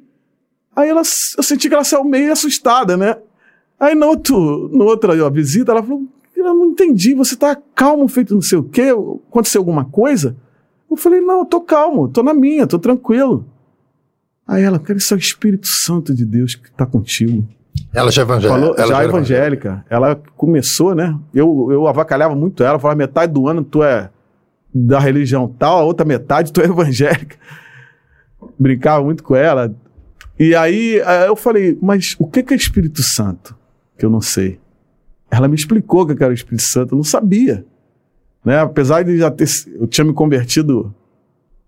[0.75, 1.01] Aí ela,
[1.37, 3.17] eu senti que ela saiu meio assustada, né?
[3.79, 6.03] Aí no outro, no outra visita, ela falou:
[6.35, 8.89] Eu não entendi, você tá calmo, feito não sei o quê?
[9.29, 10.35] Aconteceu alguma coisa?
[10.89, 13.45] Eu falei: Não, eu tô calmo, tô na minha, tô tranquilo.
[14.47, 17.47] Aí ela, cara, isso é o Espírito Santo de Deus que tá contigo.
[17.93, 18.59] Ela já é evangélica.
[18.59, 19.85] Falou, ela já é evangélica.
[19.89, 21.17] Ela começou, né?
[21.33, 24.09] Eu, eu avacalhava muito ela, falava: metade do ano tu é
[24.77, 27.37] da religião tal, a outra metade tu é evangélica.
[28.59, 29.73] Brincava muito com ela.
[30.37, 33.55] E aí eu falei, mas o que é Espírito Santo?
[33.97, 34.59] Que eu não sei.
[35.31, 37.65] Ela me explicou que era o Espírito Santo, eu não sabia.
[38.43, 38.59] Né?
[38.59, 39.47] Apesar de já ter.
[39.79, 40.93] Eu tinha me convertido,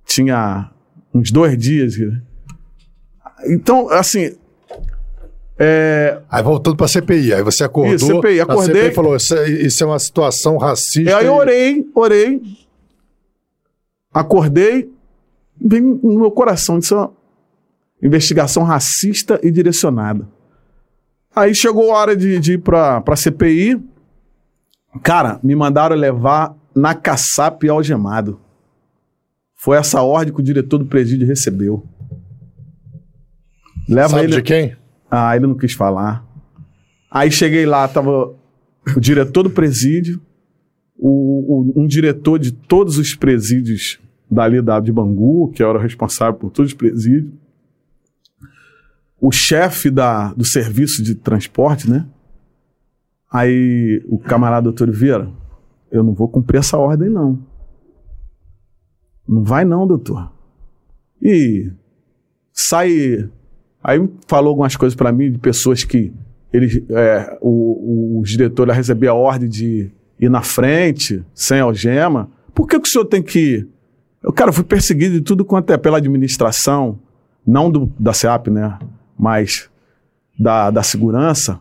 [0.05, 0.69] tinha
[1.13, 1.97] uns dois dias.
[1.97, 2.21] Né?
[3.47, 4.35] Então, assim.
[5.57, 6.19] É...
[6.29, 7.95] Aí voltando para a CPI, aí você acordou.
[7.95, 8.81] Isso, CPI, acordei.
[8.81, 11.09] A CPI falou: isso é, isso é uma situação racista.
[11.09, 12.66] E aí eu orei, orei.
[14.17, 14.91] Acordei,
[15.63, 17.13] vem no meu coração, isso é uma
[18.01, 20.27] investigação racista e direcionada.
[21.35, 23.79] Aí chegou a hora de, de ir para a CPI.
[25.03, 28.39] Cara, me mandaram levar na caçapa algemado.
[29.53, 31.83] Foi essa ordem que o diretor do presídio recebeu.
[33.87, 34.35] Leva Sabe ele...
[34.37, 34.75] de quem?
[35.11, 36.25] Ah, ele não quis falar.
[37.11, 38.33] Aí cheguei lá, tava
[38.95, 40.19] o diretor do presídio,
[40.97, 43.99] o, o, um diretor de todos os presídios
[44.29, 47.31] dali da de Bangu, que era o responsável por todos os presídios,
[49.19, 52.05] o chefe da, do serviço de transporte, né?
[53.31, 55.29] Aí o camarada doutor Vieira,
[55.91, 57.39] eu não vou cumprir essa ordem, não.
[59.27, 60.31] Não vai não, doutor.
[61.21, 61.71] E
[62.53, 63.29] sai.
[63.83, 66.13] Aí falou algumas coisas para mim de pessoas que
[66.51, 72.29] ele, é, o, o, os diretores recebiam a ordem de ir na frente, sem algema.
[72.53, 73.67] Por que, que o senhor tem que.
[74.27, 76.99] Eu, cara, fui perseguido de tudo quanto é pela administração,
[77.45, 78.77] não do, da SEAP, né?
[79.17, 79.69] mais
[80.37, 81.59] da, da segurança,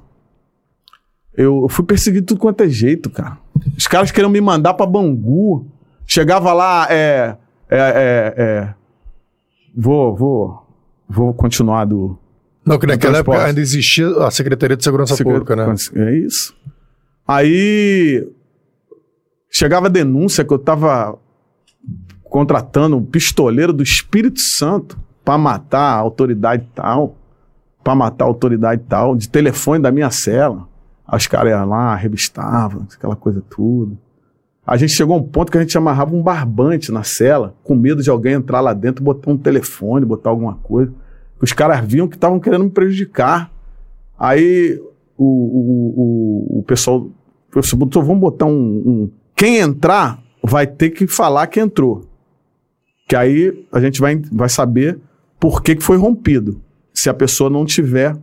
[1.37, 3.39] eu, fui perseguido de tudo quanto é jeito, cara.
[3.77, 5.67] Os caras queriam me mandar para Bangu.
[6.05, 7.37] Chegava lá, é,
[7.71, 8.75] é, é, é,
[9.77, 10.67] Vou, vou,
[11.09, 12.19] vou continuar do.
[12.65, 15.75] Não, que naquela época ainda existia a Secretaria de Segurança Pública, né?
[15.95, 16.57] É isso.
[17.29, 18.27] Aí
[19.51, 21.19] chegava a denúncia que eu estava
[22.37, 27.17] contratando um pistoleiro do Espírito Santo para matar a autoridade tal
[27.83, 30.69] para matar a autoridade tal, de telefone da minha cela.
[31.11, 33.97] Os caras iam lá, revistavam, aquela coisa tudo.
[34.67, 37.75] A gente chegou a um ponto que a gente amarrava um barbante na cela, com
[37.75, 40.93] medo de alguém entrar lá dentro, botar um telefone, botar alguma coisa.
[41.41, 43.51] Os caras viam que estavam querendo me prejudicar.
[44.19, 44.79] Aí
[45.17, 47.09] o, o, o, o pessoal
[47.51, 52.06] falou vamos botar um, um, Quem entrar vai ter que falar que entrou.
[53.07, 54.99] Que aí a gente vai, vai saber
[55.39, 56.61] por que, que foi rompido
[56.93, 58.17] se a pessoa não tiver.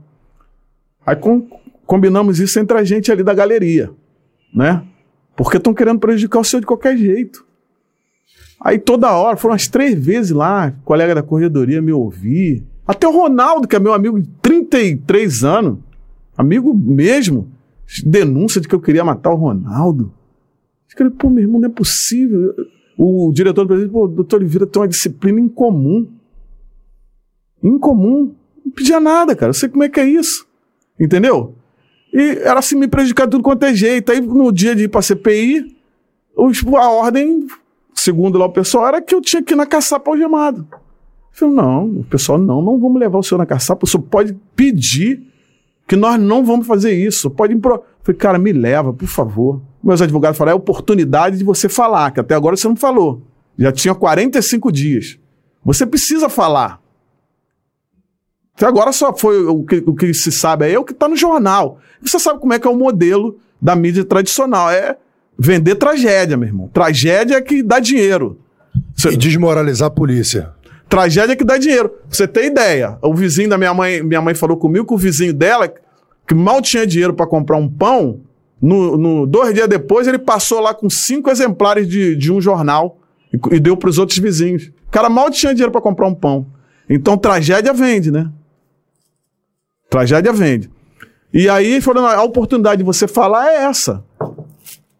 [1.05, 1.47] Aí com,
[1.85, 3.91] combinamos isso entre a gente ali da galeria,
[4.53, 4.83] né?
[5.35, 7.45] Porque estão querendo prejudicar o senhor de qualquer jeito.
[8.59, 12.63] Aí toda hora, foram umas três vezes lá, colega da corredoria me ouvir.
[12.87, 15.79] Até o Ronaldo, que é meu amigo de 33 anos,
[16.37, 17.51] amigo mesmo,
[18.05, 20.13] denúncia de que eu queria matar o Ronaldo.
[20.89, 22.53] Eu falei, pô, meu irmão, não é possível.
[22.97, 26.07] O diretor do presidente, pô, doutor Oliveira tem uma disciplina incomum.
[27.61, 28.33] Incomum.
[28.63, 29.49] Não pedia nada, cara.
[29.49, 30.45] Eu sei como é que é isso.
[30.99, 31.55] Entendeu?
[32.13, 34.11] E era assim me prejudicar tudo quanto é jeito.
[34.11, 35.75] Aí no dia de ir pra CPI,
[36.37, 37.47] a ordem,
[37.95, 40.67] segundo lá o pessoal, era que eu tinha que ir na caçapa algemado.
[40.71, 40.77] Eu
[41.31, 43.85] falei, não, o pessoal, não, não vamos levar o senhor na caçapa.
[43.85, 45.23] O senhor pode pedir
[45.87, 47.29] que nós não vamos fazer isso.
[47.31, 47.75] Pode impro...
[47.75, 49.59] Eu falei, cara, me leva, por favor.
[49.83, 53.21] Meus advogados falaram, é a oportunidade de você falar, que até agora você não falou.
[53.57, 55.19] Já tinha 45 dias.
[55.63, 56.79] Você precisa falar.
[58.55, 61.07] Até agora só foi o que, o que se sabe aí é o que está
[61.07, 61.79] no jornal.
[62.01, 64.69] Você sabe como é que é o modelo da mídia tradicional.
[64.71, 64.95] É
[65.37, 66.67] vender tragédia, meu irmão.
[66.71, 68.39] Tragédia é que dá dinheiro.
[68.95, 70.51] Você- E desmoralizar a polícia.
[70.87, 71.91] Tragédia que dá dinheiro.
[72.09, 72.97] Você tem ideia?
[73.01, 75.71] O vizinho da minha mãe, minha mãe falou comigo que o vizinho dela,
[76.27, 78.21] que mal tinha dinheiro para comprar um pão,
[78.63, 82.97] no, no- dois dias depois ele passou lá com cinco exemplares de, de um jornal
[83.33, 84.71] e, e deu para os outros vizinhos.
[84.87, 86.45] O cara mal tinha dinheiro para comprar um pão.
[86.89, 88.29] Então tragédia vende, né?
[89.89, 90.69] Tragédia vende.
[91.33, 94.03] E aí foram a oportunidade de você falar é essa.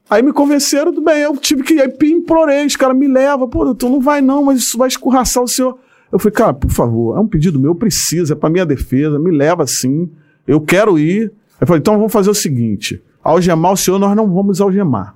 [0.10, 3.64] Aí me convenceram, tudo bem, eu tive que aí implorei, os caras me levam, pô,
[3.66, 5.78] doutor, não vai não, mas isso vai escorraçar o senhor.
[6.12, 9.18] Eu falei, cara, por favor, é um pedido meu, eu preciso, é pra minha defesa,
[9.18, 10.12] me leva sim,
[10.46, 11.32] eu quero ir.
[11.60, 15.16] Eu falei, então vamos fazer o seguinte, algemar o senhor, nós não vamos algemar.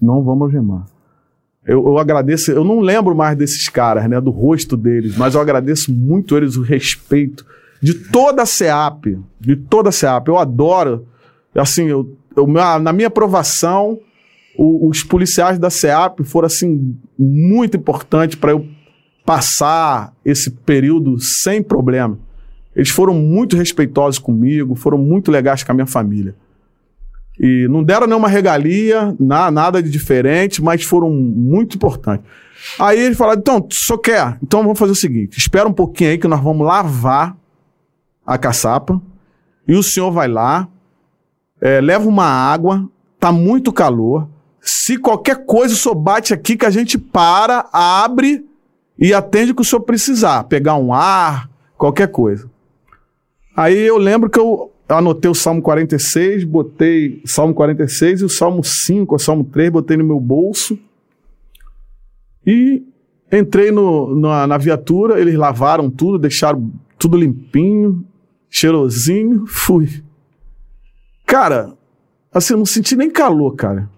[0.00, 0.86] Não vamos algemar.
[1.66, 5.40] Eu, eu agradeço, eu não lembro mais desses caras, né, do rosto deles, mas eu
[5.40, 7.44] agradeço muito eles o respeito
[7.80, 10.28] de toda a SEAP, de toda a SEAP.
[10.28, 11.06] Eu adoro,
[11.54, 13.98] assim, eu, eu- na minha aprovação,
[14.58, 18.66] o- os policiais da SEAP foram, assim, muito importantes para eu
[19.24, 22.18] passar esse período sem problema.
[22.76, 26.34] Eles foram muito respeitosos comigo, foram muito legais com a minha família.
[27.38, 32.24] E não deram nenhuma regalia, na- nada de diferente, mas foram muito importantes.
[32.78, 34.38] Aí ele falaram, então, só quer?
[34.42, 37.36] Então vamos fazer o seguinte, espera um pouquinho aí que nós vamos lavar
[38.26, 39.00] a caçapa
[39.68, 40.66] e o senhor vai lá,
[41.60, 42.88] é, leva uma água,
[43.20, 44.28] tá muito calor.
[44.60, 48.44] Se qualquer coisa o senhor bate aqui que a gente para, abre
[48.98, 52.48] e atende o que o senhor precisar, pegar um ar, qualquer coisa.
[53.56, 58.62] Aí eu lembro que eu anotei o Salmo 46, botei Salmo 46 e o Salmo
[58.62, 60.78] 5, o Salmo 3, botei no meu bolso.
[62.46, 62.82] E
[63.32, 68.04] entrei no, na, na viatura, eles lavaram tudo, deixaram tudo limpinho,
[68.50, 70.02] cheirosinho, fui.
[71.26, 71.72] Cara,
[72.32, 73.88] assim, eu não senti nem calor, cara.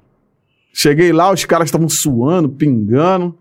[0.73, 3.36] Cheguei lá, os caras estavam suando, pingando.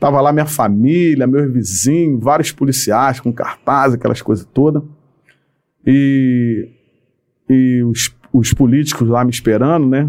[0.00, 4.82] Tava lá minha família, meus vizinhos, vários policiais com cartaz, aquelas coisas todas.
[5.86, 6.68] E,
[7.50, 10.08] e os, os políticos lá me esperando, né?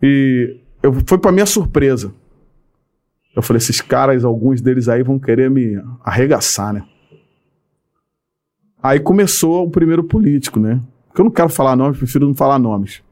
[0.00, 2.14] E eu, foi pra minha surpresa.
[3.34, 6.86] Eu falei, esses caras, alguns deles aí vão querer me arregaçar, né?
[8.80, 10.80] Aí começou o primeiro político, né?
[11.08, 13.02] Porque eu não quero falar nomes, prefiro não falar nomes.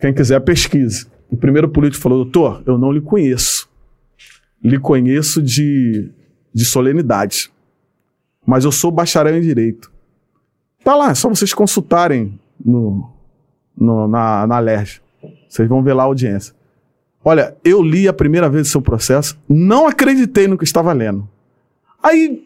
[0.00, 1.08] Quem quiser, pesquise.
[1.28, 3.68] O primeiro político falou, doutor, eu não lhe conheço.
[4.62, 6.10] Lhe conheço de,
[6.54, 7.50] de solenidade.
[8.46, 9.90] Mas eu sou bacharel em Direito.
[10.88, 13.10] Tá lá, é só vocês consultarem no,
[13.76, 15.02] no- na, na LERJ.
[15.46, 16.54] Vocês vão ver lá a audiência.
[17.22, 21.28] Olha, eu li a primeira vez o seu processo, não acreditei no que estava lendo.
[22.02, 22.42] Aí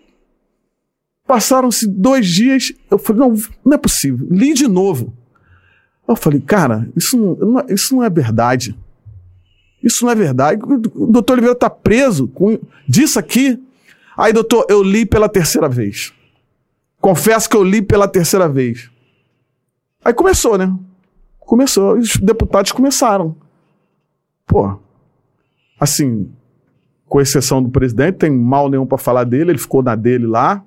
[1.25, 4.27] passaram-se dois dias, eu falei, não, não é possível.
[4.29, 5.13] Li de novo.
[6.09, 8.77] Eu falei, cara, isso não, é- isso não é verdade.
[9.81, 10.61] Isso não é verdade.
[10.97, 13.57] O doutor Oliveira está preso com disso aqui.
[14.17, 16.13] Aí, doutor, eu li pela terceira vez.
[17.03, 18.89] Confesso que eu li pela terceira vez.
[20.05, 20.73] Aí começou, né?
[21.41, 21.99] Começou.
[21.99, 23.35] Os deputados começaram.
[24.47, 24.79] Pô,
[25.81, 26.31] assim,
[27.09, 30.65] com exceção do presidente, tem mal nenhum para falar dele, ele ficou na dele lá,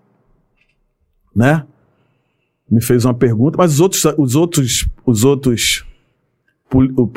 [1.34, 1.66] né?
[2.70, 5.86] Me fez uma pergunta, mas os outros, os outros, os outros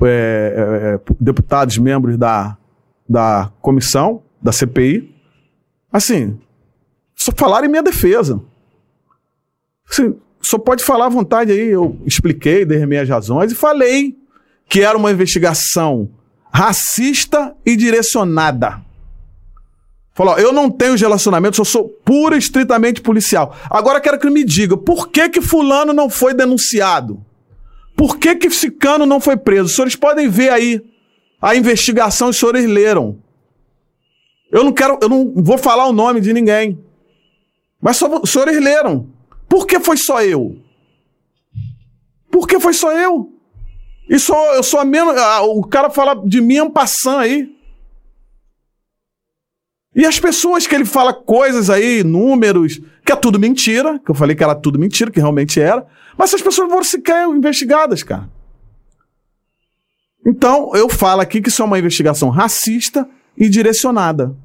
[0.04, 2.56] é, é, é, deputados, membros da,
[3.08, 5.12] da comissão, da CPI,
[5.92, 6.38] assim,
[7.16, 8.40] só falaram em minha defesa.
[9.90, 11.68] Assim, só pode falar à vontade aí.
[11.68, 14.16] Eu expliquei, dei minhas razões e falei
[14.68, 16.10] que era uma investigação
[16.52, 18.80] racista e direcionada.
[20.14, 23.56] Falou, eu não tenho relacionamento, eu sou pura e estritamente policial.
[23.70, 27.24] Agora quero que me diga, por que que fulano não foi denunciado?
[27.96, 29.66] Por que que Cicano não foi preso?
[29.66, 30.82] Os senhores podem ver aí
[31.40, 33.18] a investigação, os senhores leram.
[34.50, 36.78] Eu não quero, eu não vou falar o nome de ninguém.
[37.80, 39.08] Mas só, os senhores leram.
[39.48, 40.56] Por que foi só eu?
[42.30, 43.32] Por que foi só eu?
[44.08, 45.16] E só, eu sou a menos.
[45.16, 47.54] ah, o cara fala de mim um passando aí.
[49.94, 54.14] E as pessoas que ele fala coisas aí, números, que é tudo mentira, que eu
[54.14, 55.84] falei que era tudo mentira, que realmente era,
[56.16, 58.30] mas essas pessoas foram sequer investigadas, cara.
[60.24, 64.36] Então, eu falo aqui que isso é uma investigação racista e direcionada.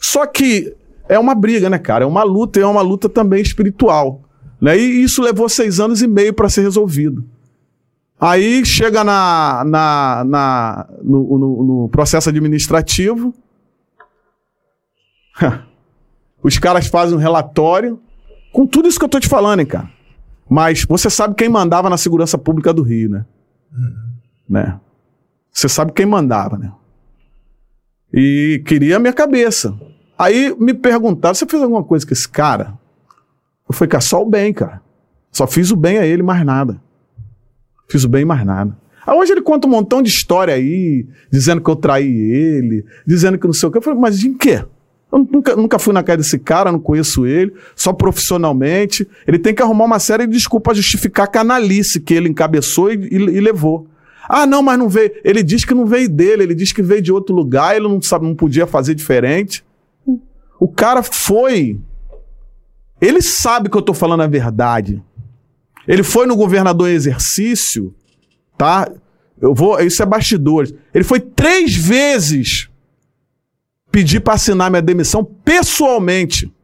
[0.00, 0.76] Só que
[1.14, 2.04] é uma briga, né, cara?
[2.04, 4.22] É uma luta e é uma luta também espiritual.
[4.60, 4.78] Né?
[4.78, 7.24] E isso levou seis anos e meio para ser resolvido.
[8.20, 13.34] Aí chega na, na, na- no, no- no processo administrativo,
[16.42, 18.00] Os caras fazem um relatório
[18.52, 19.88] com tudo isso que eu tô te falando, hein, cara.
[20.48, 23.24] Mas você sabe quem mandava na segurança pública do Rio, né?
[24.48, 24.80] Né?
[25.50, 26.72] Você sabe quem mandava, né?
[28.12, 29.74] E queria a minha cabeça.
[30.18, 32.78] Aí me perguntaram: você fez alguma coisa com esse cara?
[33.68, 34.82] Eu falei, cara, só o bem, cara.
[35.30, 36.80] Só fiz o bem a ele, mais nada.
[37.88, 38.76] Fiz o bem mais nada.
[39.06, 43.38] Aí hoje ele conta um montão de história aí, dizendo que eu traí ele, dizendo
[43.38, 43.78] que não sei o que.
[43.78, 44.64] Eu falei, mas em quê?
[45.10, 49.06] Eu nunca, nunca fui na casa desse cara, não conheço ele, só profissionalmente.
[49.26, 52.92] Ele tem que arrumar uma série de desculpas para justificar a canalice que ele encabeçou
[52.92, 53.86] e, e, e levou.
[54.28, 55.10] Ah, não, mas não veio.
[55.24, 58.00] Ele diz que não veio dele, ele diz que veio de outro lugar, ele não
[58.00, 59.64] sabe, não podia fazer diferente.
[60.62, 61.80] O cara foi.
[63.00, 65.02] Ele sabe que eu tô falando a verdade.
[65.88, 67.92] Ele foi no governador em exercício,
[68.56, 68.88] tá?
[69.40, 70.72] Eu vou, isso é bastidores.
[70.94, 72.70] Ele foi três vezes
[73.90, 76.54] pedir para assinar minha demissão pessoalmente.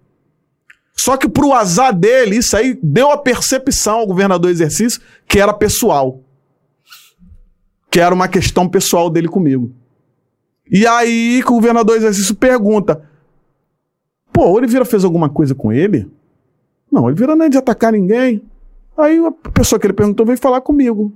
[0.95, 5.41] Só que pro azar dele, isso aí deu a percepção ao governador em exercício que
[5.41, 6.23] era pessoal.
[7.91, 9.75] Que era uma questão pessoal dele comigo.
[10.71, 13.09] E aí o governador em exercício pergunta:
[14.39, 16.09] Pô, o Oliveira fez alguma coisa com ele?
[16.93, 18.41] Não, Oliveira não é de atacar ninguém.
[18.97, 21.13] Aí a pessoa que ele perguntou veio falar comigo.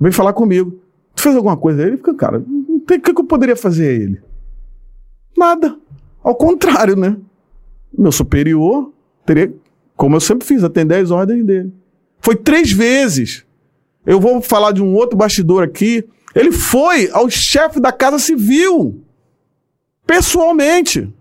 [0.00, 0.82] Veio falar comigo.
[1.14, 1.96] Tu fez alguma coisa ele?
[1.96, 4.20] Porque, cara, o que, que eu poderia fazer a ele?
[5.36, 5.78] Nada.
[6.20, 7.16] Ao contrário, né?
[7.96, 8.92] Meu superior
[9.24, 9.54] teria,
[9.96, 11.72] como eu sempre fiz, atender as ordens dele.
[12.18, 13.46] Foi três vezes.
[14.04, 16.04] Eu vou falar de um outro bastidor aqui.
[16.34, 19.04] Ele foi ao chefe da Casa Civil.
[20.04, 21.14] Pessoalmente.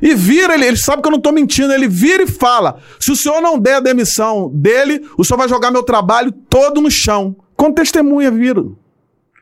[0.00, 3.10] E vira, ele, ele sabe que eu não estou mentindo, ele vira e fala: se
[3.10, 6.90] o senhor não der a demissão dele, o senhor vai jogar meu trabalho todo no
[6.90, 7.36] chão.
[7.56, 8.64] Com testemunha, vira.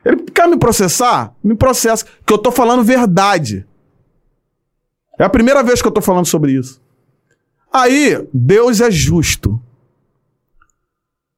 [0.03, 1.33] Ele quer me processar?
[1.43, 3.65] Me processa, que eu estou falando verdade.
[5.19, 6.81] É a primeira vez que eu estou falando sobre isso.
[7.71, 9.59] Aí, Deus é justo.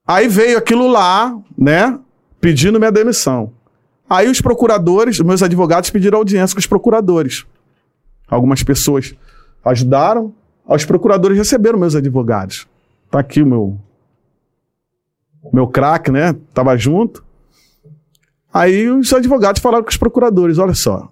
[0.07, 1.99] Aí veio aquilo lá, né?
[2.39, 3.53] Pedindo minha demissão.
[4.09, 7.45] Aí os procuradores, meus advogados pediram audiência com os procuradores.
[8.29, 9.15] Algumas pessoas
[9.63, 10.33] ajudaram,
[10.67, 12.67] os procuradores receberam meus advogados.
[13.09, 13.77] Tá aqui o meu
[15.51, 16.35] meu craque, né?
[16.53, 17.23] Tava junto.
[18.53, 21.11] Aí os advogados falaram com os procuradores, olha só.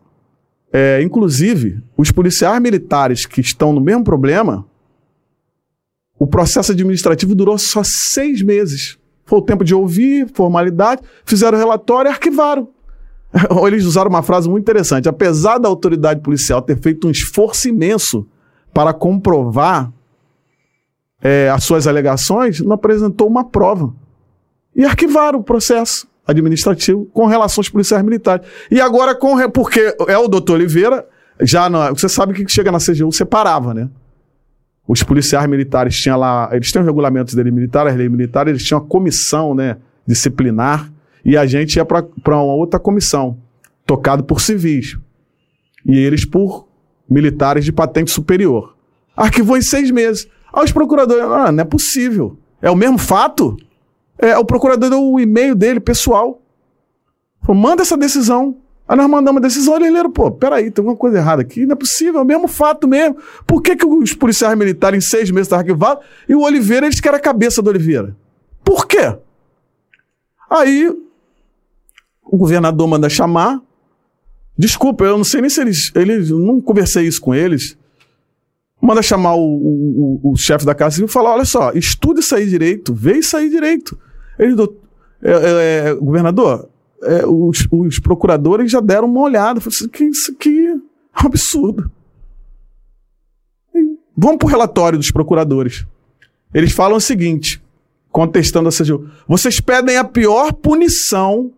[0.71, 4.65] É, inclusive, os policiais militares que estão no mesmo problema,
[6.19, 8.97] o processo administrativo durou só seis meses.
[9.25, 12.69] Foi o tempo de ouvir, formalidade, fizeram relatório e arquivaram.
[13.67, 15.09] eles usaram uma frase muito interessante.
[15.09, 18.27] Apesar da autoridade policial ter feito um esforço imenso
[18.73, 19.91] para comprovar
[21.21, 23.93] é, as suas alegações, não apresentou uma prova.
[24.75, 28.45] E arquivaram o processo administrativo com relação aos policiais militares.
[28.69, 31.07] E agora, com, porque é o doutor Oliveira,
[31.41, 33.89] já você sabe que chega na CGU separava, né?
[34.87, 38.63] Os policiais militares tinham lá, eles têm os regulamentos dele militar, as leis militares, eles
[38.63, 40.89] tinham a comissão, né, disciplinar
[41.27, 43.37] e a gente ia para uma outra comissão,
[43.85, 44.97] tocado por civis.
[45.85, 46.69] E eles por
[47.09, 48.77] militares de patente superior.
[49.13, 50.25] Arquivou em seis meses.
[50.53, 52.37] Aí os procuradores, ah, não é possível.
[52.61, 53.57] É o mesmo fato?
[54.17, 56.41] É, o procurador deu o e-mail dele, pessoal.
[57.41, 58.55] Falou, manda essa decisão.
[58.87, 61.73] Aí nós mandamos a decisão, eles leram, pô, peraí, tem alguma coisa errada aqui, não
[61.73, 63.17] é possível, é o mesmo fato mesmo.
[63.45, 67.01] Por que, que os policiais militares em seis meses estavam arquivados e o Oliveira, eles
[67.01, 68.15] querem a cabeça do Oliveira?
[68.63, 69.13] Por quê?
[70.49, 70.89] Aí
[72.29, 73.61] o governador manda chamar.
[74.57, 75.91] Desculpa, eu não sei nem se eles.
[75.95, 77.77] eles não conversei isso com eles.
[78.81, 82.93] Manda chamar o, o, o, chefe da Casa e falar: olha só, estude aí direito,
[82.93, 83.97] vê aí direito.
[84.37, 84.55] Ele,
[85.21, 86.69] é, é, é, governador,
[87.03, 89.59] é, os, os, procuradores já deram uma olhada.
[89.59, 90.81] Falei assim, que isso aqui é um
[91.13, 91.91] absurdo.
[93.73, 95.85] E vamos para o relatório dos procuradores.
[96.53, 97.61] Eles falam o seguinte,
[98.11, 101.51] contestando a CGU: vocês pedem a pior punição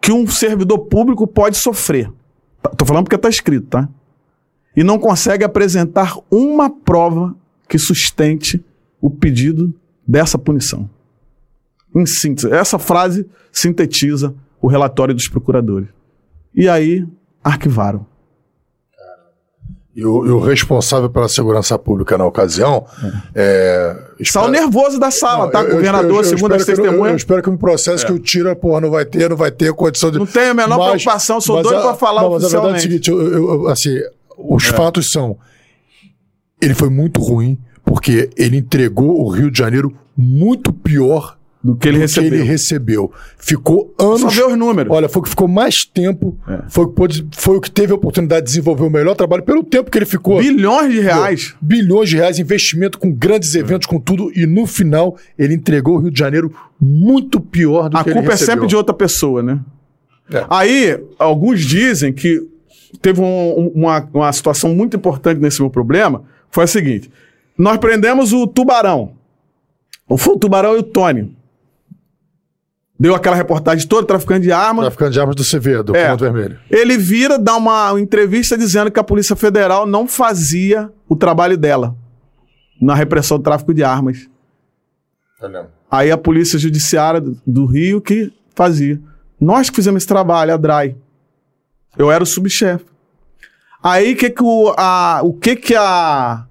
[0.00, 2.10] que um servidor público pode sofrer.
[2.64, 3.88] Estou falando porque está escrito, tá?
[4.76, 7.36] E não consegue apresentar uma prova
[7.68, 8.64] que sustente
[9.00, 9.74] o pedido
[10.06, 10.88] dessa punição.
[11.94, 15.88] Em síntese, essa frase sintetiza o relatório dos procuradores.
[16.54, 17.06] E aí,
[17.42, 18.06] arquivaram.
[19.98, 22.86] E o, e o, responsável pela segurança pública na ocasião.
[23.02, 23.12] É.
[23.34, 24.44] É, espera...
[24.44, 25.62] Saiu nervoso da sala, não, tá?
[25.62, 27.10] Eu, Governador, eu, segundo as testemunhas.
[27.10, 28.06] Eu, espero que me processe é.
[28.06, 30.20] que o tira, porra, não vai ter, não vai ter condição de.
[30.20, 32.78] Não tenho a menor mas, preocupação, sou doido para falar não, mas a verdade é
[32.78, 33.10] o seguinte:
[33.72, 33.98] assim,
[34.38, 34.72] os é.
[34.72, 35.36] fatos são.
[36.62, 41.37] Ele foi muito ruim, porque ele entregou o Rio de Janeiro muito pior
[41.72, 42.30] do que ele do recebeu.
[42.30, 43.12] que ele recebeu.
[43.38, 44.20] Ficou anos.
[44.22, 44.90] Só ver os números.
[44.94, 46.62] Olha, foi o que ficou mais tempo, É.
[46.68, 49.42] foi, o que pôde- foi o que teve a oportunidade de desenvolver o melhor trabalho
[49.42, 50.38] pelo tempo que ele ficou.
[50.38, 51.54] Bilhões de reais.
[51.60, 56.00] Bilhões de reais, investimento com grandes eventos, com tudo, e no final ele entregou o
[56.00, 59.42] Rio de Janeiro muito pior do A que ele culpa é sempre de outra pessoa,
[59.42, 59.60] né?
[60.32, 60.44] É.
[60.48, 62.40] Aí, alguns dizem que
[63.02, 63.24] teve um-
[63.60, 66.22] um- uma, uma situação muito importante nesse meu problema.
[66.50, 67.10] Foi a seguinte:
[67.56, 69.12] nós prendemos o tubarão.
[70.08, 71.36] O, foi o tubarão e o Tony.
[73.00, 74.82] Deu aquela reportagem toda, traficante de arma.
[74.82, 76.04] Traficante de armas do CV, do É.
[76.04, 76.58] Comando Vermelho.
[76.68, 81.94] Ele vira, dá uma entrevista dizendo que a Polícia Federal não fazia o trabalho dela
[82.80, 84.28] na repressão do tráfico de armas.
[85.90, 89.00] Aí a Polícia Judiciária do- do Rio que fazia.
[89.40, 90.96] Nós que fizemos esse trabalho, a DRAI.
[91.96, 92.84] Eu era o subchefe.
[93.80, 96.44] Aí que que o, a, o que que a...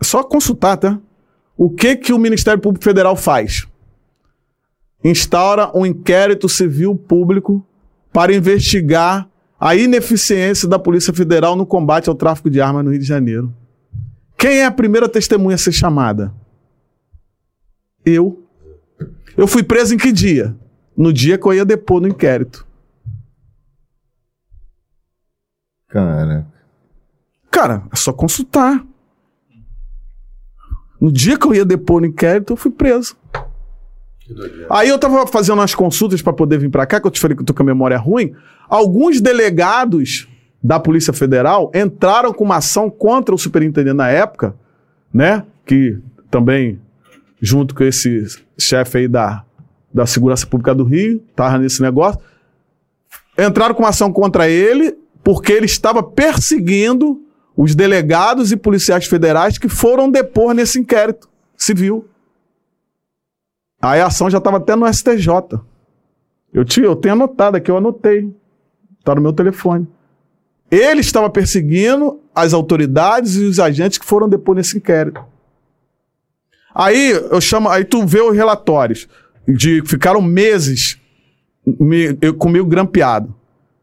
[0.00, 0.98] é Só consultar, tá?
[1.58, 3.67] O que que o Ministério Público Federal faz?
[5.02, 7.64] Instaura um inquérito civil público
[8.12, 9.28] para investigar
[9.60, 13.54] a ineficiência da Polícia Federal no combate ao tráfico de armas no Rio de Janeiro.
[14.36, 16.32] Quem é a primeira testemunha a ser chamada?
[18.04, 18.44] Eu.
[19.36, 20.56] Eu fui preso em que dia?
[20.96, 22.66] No dia que eu ia depor no inquérito.
[25.88, 26.46] Cara.
[27.50, 28.84] Cara, é só consultar.
[31.00, 33.16] No dia que eu ia depor no inquérito, eu fui preso.
[34.70, 37.36] Aí eu tava fazendo umas consultas para poder vir para cá, que eu te falei
[37.36, 38.34] que eu tô com a memória ruim.
[38.68, 40.28] Alguns delegados
[40.62, 44.54] da Polícia Federal entraram com uma ação contra o superintendente na época,
[45.12, 45.44] né?
[45.64, 45.98] Que
[46.30, 46.80] também,
[47.40, 48.26] junto com esse
[48.58, 49.44] chefe aí da,
[49.92, 52.20] da Segurança Pública do Rio, tava nesse negócio.
[53.38, 57.22] Entraram com uma ação contra ele porque ele estava perseguindo
[57.56, 62.06] os delegados e policiais federais que foram depor nesse inquérito civil.
[63.80, 65.28] Aí a ação já estava até no STJ.
[66.52, 68.32] Eu, eu tenho anotado aqui, eu anotei.
[68.98, 69.86] Está no meu telefone.
[70.70, 75.24] Ele estava perseguindo as autoridades e os agentes que foram depor nesse inquérito.
[76.74, 79.08] Aí eu chamo, aí tu vê os relatórios
[79.46, 80.98] de ficaram meses
[81.66, 83.34] me- eu, comigo grampeado.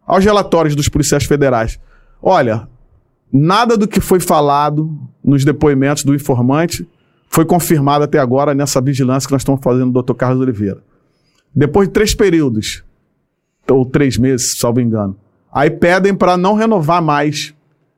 [0.06, 1.80] Aos relatórios dos policiais federais.
[2.22, 2.68] Olha,
[3.34, 6.88] nada do que foi falado nos depoimentos do informante
[7.30, 10.14] foi confirmado até agora nessa vigilância que nós estamos fazendo do Dr.
[10.14, 10.82] Carlos Oliveira.
[11.54, 12.84] Depois de três períodos,
[13.70, 15.16] ou três meses, salvo engano,
[15.52, 17.54] aí pedem para não renovar mais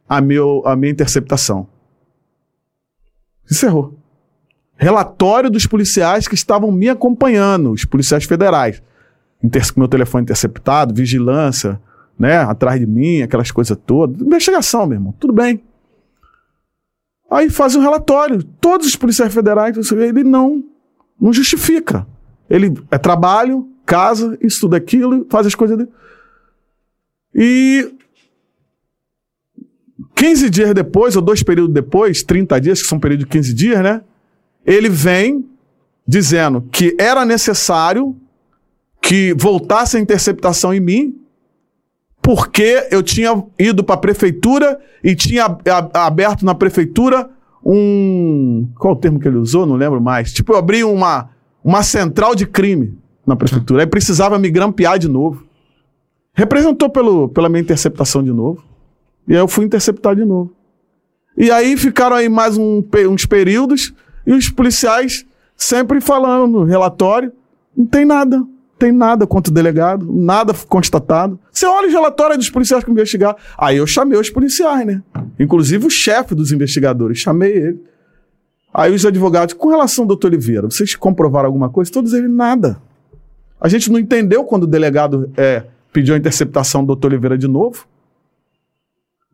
[0.07, 1.67] a, meu, a minha interceptação.
[3.49, 3.95] Encerrou.
[4.75, 8.81] Relatório dos policiais que estavam me acompanhando, os policiais federais.
[9.43, 11.80] Inter- meu telefone interceptado, vigilância,
[12.17, 14.19] né, atrás de mim, aquelas coisas todas.
[14.22, 15.61] Investigação, meu irmão, tudo bem.
[17.30, 18.43] Aí faz um relatório.
[18.43, 20.64] Todos os policiais federais, ele não,
[21.19, 22.07] não justifica.
[22.49, 25.89] Ele é trabalho, casa, estuda aquilo, faz as coisas dele.
[27.35, 27.93] E
[30.15, 33.53] 15 dias depois, ou dois períodos depois, 30 dias, que são um período de 15
[33.53, 34.01] dias, né?
[34.65, 35.45] Ele vem
[36.07, 38.15] dizendo que era necessário
[39.01, 41.22] que voltasse a interceptação em mim,
[42.27, 45.45] porque eu tinha ido para a prefeitura e tinha
[45.93, 47.30] aberto na prefeitura
[47.65, 48.67] um.
[48.77, 49.65] Qual o termo que ele usou?
[49.65, 50.33] Não lembro mais.
[50.33, 51.30] Tipo, eu abri uma,
[51.64, 53.81] uma central de crime na prefeitura.
[53.81, 55.45] Aí precisava me grampear de novo.
[56.33, 58.61] Representou pelo, pela minha interceptação de novo.
[59.25, 60.51] E aí eu fui interceptar de novo.
[61.38, 63.93] E aí ficaram aí mais um uns períodos
[64.25, 65.25] e os policiais
[65.56, 67.31] sempre falando no relatório:
[67.73, 68.45] não tem nada,
[68.77, 71.39] tem nada contra o delegado, nada constatado.
[71.51, 73.35] Você olha os relatórios dos policiais que investigaram.
[73.57, 75.01] Aí eu chamei os policiais, né?
[75.39, 77.83] Inclusive o chefe dos investigadores, chamei ele.
[78.73, 81.91] Aí os advogados, com relação ao doutor Oliveira, vocês comprovaram alguma coisa?
[81.91, 82.80] Todos eles, nada.
[83.59, 87.47] A gente não entendeu quando o delegado é, pediu a interceptação do doutor Oliveira de
[87.47, 87.88] novo.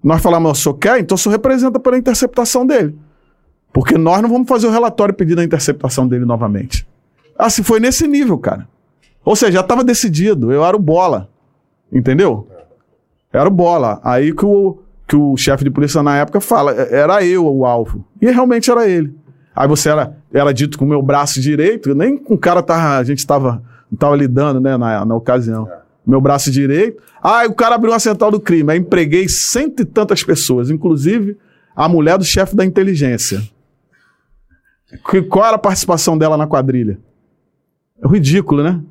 [0.01, 0.99] Nós falamos, o senhor quer?
[0.99, 2.95] Então o senhor representa pela interceptação dele.
[3.73, 6.87] Porque nós não vamos fazer o relatório pedindo a interceptação dele novamente.
[7.49, 8.67] Se foi nesse nível, cara.
[9.25, 10.51] Ou seja, já estava decidido.
[10.51, 11.29] Eu era o bola.
[11.91, 12.47] Entendeu?
[13.31, 13.99] Era o bola.
[14.03, 17.65] Aí que o, que o chefe de polícia na época fala, "É- era eu o
[17.65, 18.05] alvo.
[18.21, 19.15] E realmente era ele.
[19.55, 22.97] Aí você era, era dito com o meu braço direito, nem com o cara tava,
[22.97, 23.61] a gente estava
[23.99, 25.69] tava lidando, né, na, na ocasião.
[26.05, 27.01] Meu braço direito.
[27.21, 28.71] Ah, o cara abriu uma central do crime.
[28.71, 31.37] Aí empreguei cento e tantas pessoas, inclusive
[31.75, 33.41] a mulher do chefe da inteligência.
[35.09, 36.97] Que- Qual era a participação dela na quadrilha?
[38.03, 38.81] É ridículo, né?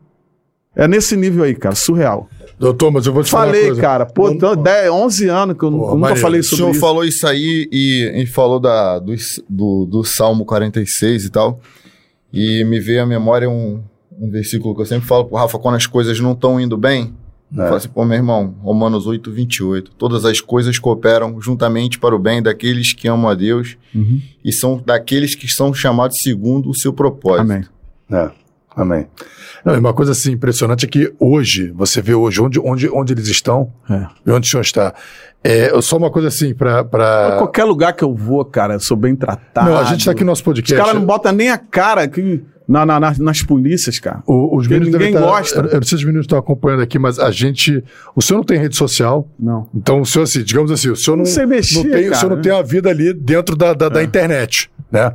[0.74, 2.28] É nesse nível aí, cara, surreal.
[2.58, 5.56] Doutor, mas eu vou te falar uma Falei, cara, pô, Não- então, 10, 11 anos
[5.58, 6.80] que eu, Pô, eu nunca falei O sobre senhor isso.
[6.80, 9.14] falou isso aí e, e falou da, do,
[9.50, 11.60] do, do Salmo 46 e tal.
[12.32, 13.82] E me veio à memória um,
[14.18, 17.12] um versículo que eu sempre falo pro Rafa quando as coisas não estão indo bem.
[17.54, 17.64] Eu É.
[17.66, 19.90] falo assim, pô, meu irmão, Romanos 8, 28.
[19.98, 24.20] Todas as coisas cooperam juntamente para o bem daqueles que amam a Deus Uhum.
[24.42, 27.42] e são daqueles que são chamados segundo o seu propósito.
[27.42, 27.64] Amém.
[28.10, 28.30] É,
[28.76, 29.06] amém.
[29.64, 33.28] Não, uma coisa assim impressionante é que hoje, você vê hoje onde, onde, onde eles
[33.28, 34.06] estão É.
[34.26, 34.94] e onde o senhor está.
[35.44, 36.84] É, só uma coisa assim, para.
[36.84, 37.34] Pra...
[37.38, 39.68] Qualquer lugar que eu vou, cara, eu sou bem tratado.
[39.70, 40.74] Não, a gente está aqui no nosso Os podcast.
[40.80, 44.22] caras não botam nem a cara aqui na, na- nas- nas polícias, cara.
[44.24, 45.60] O- os meninos ninguém tá- gosta.
[45.60, 47.82] Eu, eu não sei se os meninos estão acompanhando aqui, mas a gente.
[48.14, 49.28] O senhor não tem rede social.
[49.38, 49.68] Não.
[49.74, 52.10] Então, o senhor, assim, digamos assim, o senhor não, Não sei mexer, não tem, o
[52.10, 52.42] cara, senhor não né?
[52.42, 55.12] tem uma vida ali dentro da, da, da internet, né?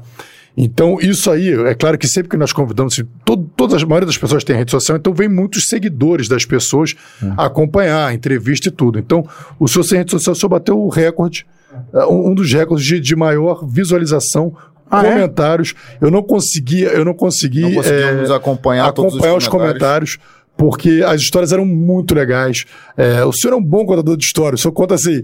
[0.60, 3.86] Então, isso aí, é claro que sempre que nós convidamos, assim, todo, todas as a
[3.86, 7.32] maioria das pessoas tem rede social, então vem muitos seguidores das pessoas É.
[7.38, 8.98] acompanhar, entrevista e tudo.
[8.98, 9.24] Então,
[9.60, 11.46] o senhor sem rede social, o senhor bateu o recorde,
[11.94, 14.52] é, um, dos recordes de, de maior visualização,
[14.90, 15.12] Ah, é?
[15.12, 15.76] comentários.
[16.02, 17.62] Eu não conseguia, eu não consegui.
[17.62, 20.18] Não é, acompanhar, todos acompanhar os comentários.
[20.58, 22.66] Porque as histórias eram muito legais.
[22.98, 24.60] É, o senhor é um bom contador de histórias.
[24.60, 25.24] O senhor conta assim.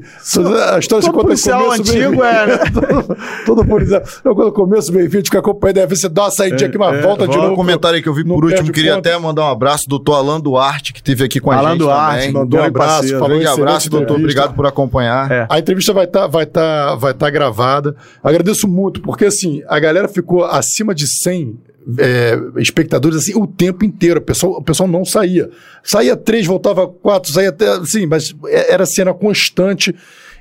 [0.72, 2.58] A história se todo conta policial no começo, antigo é, né?
[2.72, 4.04] todo, todo policial.
[4.24, 7.28] Eu quando começo, meio fim, fica acompanhando, deve você dá uma saidinha aqui, uma volta
[7.28, 7.54] de novo.
[7.54, 8.72] um comentário aí que eu vi por último.
[8.72, 9.08] Queria ponto.
[9.08, 11.80] até mandar um abraço do doutor Alan Duarte, que esteve aqui com a Alan gente
[11.80, 12.34] Duarte, também.
[12.34, 13.20] mandou um abraço, parceiro.
[13.20, 14.18] falou Grande abraço, doutor.
[14.18, 15.32] Obrigado por acompanhar.
[15.32, 15.48] É.
[15.50, 17.96] A entrevista vai estar vai tá, vai tá gravada.
[18.24, 23.84] Agradeço muito, porque assim, a galera ficou acima de 100 é, espectadores assim, o tempo
[23.86, 24.20] inteiro.
[24.20, 25.50] O pessoal, o pessoal não saía.
[25.84, 27.68] Saía três, voltava quatro, saía até.
[27.68, 29.96] Assim, mas era cena constante.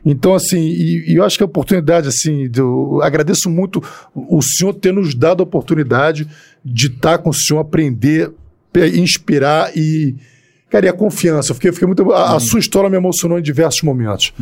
[0.05, 3.83] Então, assim, e, e eu acho que a oportunidade, assim, do, agradeço muito
[4.15, 6.29] o senhor ter nos dado a oportunidade
[6.65, 8.33] de estar com o senhor, aprender,
[8.95, 10.17] inspirar e.
[10.73, 11.51] Cara, e a confiança.
[11.51, 12.11] Eu fiquei, fiquei muito.
[12.13, 14.33] A, a sua história me emocionou em diversos momentos.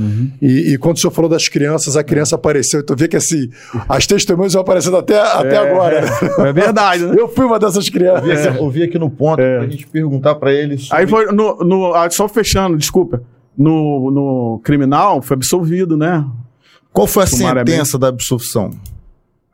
[0.41, 2.79] E, e quando o senhor falou das crianças, a criança apareceu.
[2.81, 3.51] Então, vê que assim,
[3.89, 6.05] as testemunhas vão aparecendo até, até agora.
[6.49, 7.17] É verdade, né?
[7.19, 8.57] Eu fui uma dessas crianças.
[8.57, 10.97] Eu vi aqui no ponto pra gente perguntar pra ele sobre...
[11.03, 13.21] Aí foi no, no- ah, só fechando, desculpa.
[13.59, 16.25] No, no criminal foi absolvido, né?
[16.93, 18.71] Qual foi a sentença da absolvição?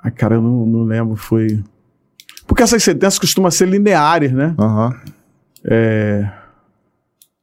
[0.05, 1.65] Ai, cara, eu não, não lembro, foi.
[2.47, 4.55] Porque essas sentenças costumam ser lineares, né?
[4.59, 4.95] Aham.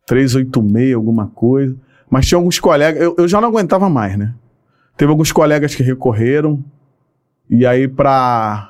[0.06, 1.76] 386, alguma coisa.
[2.10, 4.34] Mas tinha alguns colegas, eu, eu já não aguentava mais, né?
[4.96, 6.64] Teve alguns colegas que recorreram,
[7.50, 8.70] e aí pra.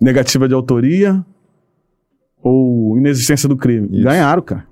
[0.00, 1.24] Negativa de autoria
[2.42, 3.88] ou inexistência do crime.
[3.90, 4.04] Isso.
[4.04, 4.66] Ganharam, cara.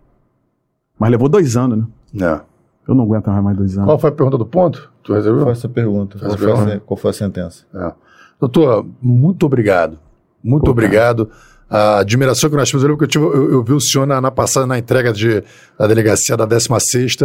[0.98, 1.86] Mas levou dois anos, né?
[2.12, 2.42] Não.
[2.86, 3.88] Eu não aguento mais mais dois anos.
[3.88, 4.92] Qual foi a pergunta do ponto?
[5.02, 5.42] Tu Qual resolveu?
[5.44, 6.18] foi essa pergunta?
[6.18, 7.64] Qual foi, a, qual foi a sentença?
[7.74, 7.92] É.
[8.38, 9.98] Doutor, muito obrigado.
[10.42, 11.30] Muito Pô, obrigado.
[11.76, 14.78] A admiração que nós tivemos, eu eu, eu vi o senhor na, na passada, na
[14.78, 15.42] entrega de,
[15.76, 17.16] da delegacia da 16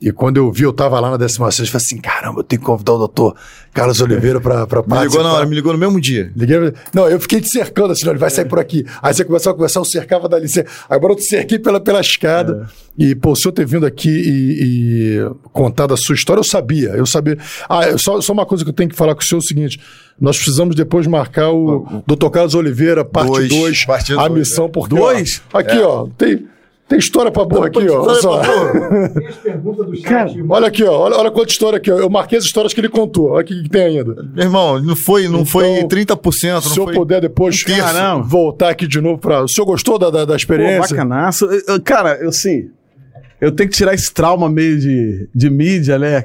[0.00, 2.60] e quando eu vi, eu estava lá na 16 eu falei assim, caramba, eu tenho
[2.60, 3.34] que convidar o doutor
[3.74, 5.02] Carlos Oliveira para Me participar.
[5.02, 6.32] ligou na hora, me ligou no mesmo dia.
[6.36, 8.86] Liguei, não, eu fiquei te cercando assim, não, ele vai sair por aqui.
[9.02, 10.48] Aí você começou a conversar, eu cercava dali.
[10.48, 12.68] Você, agora eu te cerquei pela, pela escada.
[12.96, 16.90] E, pô, o senhor ter vindo aqui e, e contado a sua história, eu sabia.
[16.90, 17.36] Eu sabia.
[17.68, 19.46] Ah, só, só uma coisa que eu tenho que falar com o senhor é o
[19.46, 19.80] seguinte:
[20.20, 22.28] nós precisamos depois marcar o Dr.
[22.30, 24.94] Carlos Oliveira, parte Dois, 2, parte a dois, missão, porque.
[24.94, 25.42] Dois?
[25.52, 26.46] ó, aqui, ó, tem.
[26.88, 28.02] Tem história pra boa aqui, ó.
[28.02, 28.40] Olha só.
[29.12, 30.04] Tem as perguntas do chat.
[30.08, 30.32] Cara.
[30.48, 30.98] Olha aqui, ó.
[31.00, 31.98] Olha, olha quanta história aqui, ó.
[31.98, 33.30] Eu marquei as histórias que ele contou.
[33.32, 34.14] Olha o que, que tem ainda.
[34.34, 36.94] Meu irmão, não foi, não foi Então, 30%, Se não o senhor foi...
[36.94, 37.80] puder depois terço.
[37.82, 38.22] Caramba.
[38.22, 39.42] voltar aqui de novo para.
[39.44, 40.96] O senhor gostou da, da, da Pô, experiência?
[40.96, 41.44] bacanaço.
[41.44, 42.70] Eu- eu- cara, eu sim.
[43.40, 46.24] Eu tenho que tirar esse trauma meio de, de mídia, né?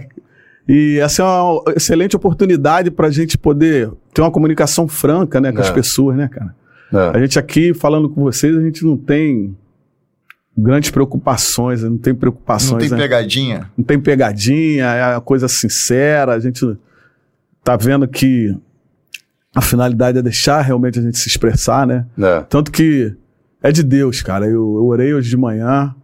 [0.67, 5.59] E essa é uma excelente oportunidade pra gente poder ter uma comunicação franca, né, com
[5.59, 5.73] as É.
[5.73, 6.55] pessoas, né, cara?
[6.93, 7.17] É.
[7.17, 9.53] A gente aqui falando com vocês, a gente não tem
[10.57, 12.97] grandes preocupações, não tem preocupações, Não tem né?
[12.97, 13.71] pegadinha.
[13.77, 16.77] não tem pegadinha, é uma coisa sincera, a gente
[17.63, 18.55] tá vendo que
[19.55, 22.05] a finalidade é deixar realmente a gente se expressar, né?
[22.19, 22.41] É.
[22.41, 23.15] Tanto que
[23.61, 24.45] é de Deus, cara.
[24.45, 25.95] Eu, eu orei hoje de manhã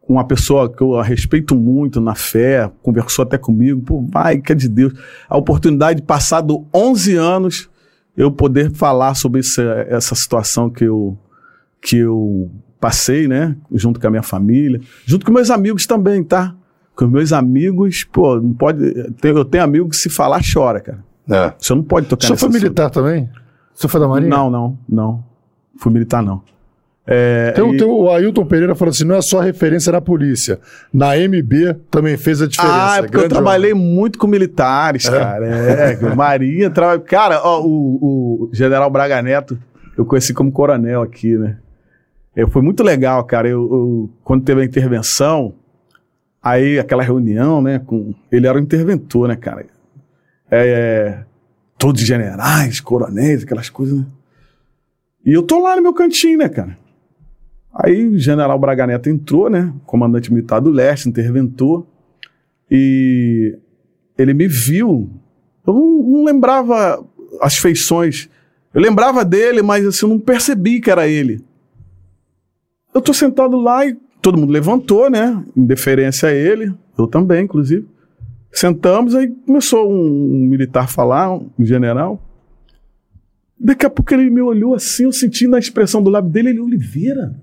[0.00, 3.82] com uma pessoa que eu respeito muito na fé, conversou até comigo.
[3.82, 4.92] Pô, vai, que é de Deus.
[5.28, 7.70] A oportunidade de passar do 11 anos
[8.16, 11.18] eu poder falar sobre essa, essa situação que eu,
[11.80, 12.50] que eu
[12.82, 13.54] passei, né?
[13.72, 16.52] Junto com a minha família, junto com meus amigos também, tá?
[16.96, 18.92] Com meus amigos, pô, não pode.
[19.22, 20.98] Eu tenho amigo que se falar chora, cara.
[21.30, 21.52] É.
[21.56, 22.60] Você não pode tocar nesse foi assunto.
[22.60, 23.30] militar também?
[23.72, 24.28] Senhor foi da Marinha?
[24.28, 25.24] Não, não, não.
[25.78, 26.42] Fui militar, não.
[27.06, 30.58] É, Tem, e- tem o Ailton Pereira falando assim: não é só referência na polícia.
[30.92, 32.92] Na MB também fez a diferença.
[32.94, 35.46] Ah, é porque eu trabalhei muito com militares, cara.
[35.46, 36.68] É, Marinha.
[36.68, 36.98] Tra...
[36.98, 39.56] Cara, ó, o, o General Braga Neto,
[39.96, 41.58] eu conheci como coronel aqui, né?
[42.50, 43.48] Foi muito legal, cara.
[43.48, 45.54] Eu, eu- quando teve a intervenção,
[46.42, 47.78] aí aquela reunião, né?
[47.78, 49.66] Com, ele era o interventor, né, cara?
[50.50, 51.24] É,
[51.78, 54.06] todos generais, coronéis, aquelas coisas, né?
[55.24, 56.76] E eu tô lá no meu cantinho, né, cara?
[57.74, 59.72] Aí o general Braga Neto entrou, né?
[59.86, 61.86] Comandante militar do leste, interventor.
[62.70, 63.56] E
[64.18, 65.10] ele me viu.
[65.66, 67.02] Eu não, não lembrava
[67.40, 68.28] as feições.
[68.74, 71.42] Eu lembrava dele, mas assim, eu não percebi que era ele.
[72.94, 75.42] Eu tô sentado lá e todo mundo levantou, né?
[75.56, 76.72] Em deferência a ele.
[76.98, 77.86] Eu também, inclusive.
[78.52, 82.22] Sentamos, aí começou um, um militar falar, um general.
[83.58, 86.60] Daqui a pouco ele me olhou assim, eu senti na expressão do lábio dele, ele,
[86.60, 87.34] Oliveira.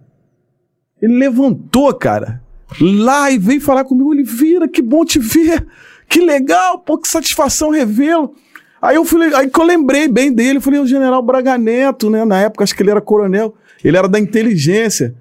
[1.02, 2.42] Ele levantou, cara,
[2.80, 5.66] lá e veio falar comigo, Oliveira, que bom te ver,
[6.10, 8.36] que legal, pô, que satisfação revê-lo.
[8.82, 12.24] Aí eu falei, aí que eu lembrei bem dele, falei, o general Braga Neto, né?
[12.26, 15.16] Na época acho que ele era coronel, ele era da inteligência.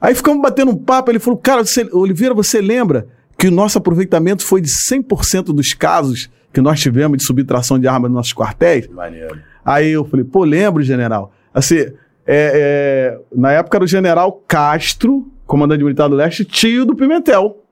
[0.00, 3.06] Aí ficamos batendo um papo, ele falou, cara, você, Oliveira, você lembra
[3.38, 7.88] que o nosso aproveitamento foi de 100% dos casos que nós tivemos de subtração de
[7.88, 8.86] armas nos nossos quartéis?
[8.88, 9.38] Maneiro.
[9.64, 11.32] Aí eu falei, pô, lembro, general.
[11.52, 11.94] Assim, é,
[12.26, 17.62] é, na época era o general Castro, comandante militar do leste, tio do Pimentel.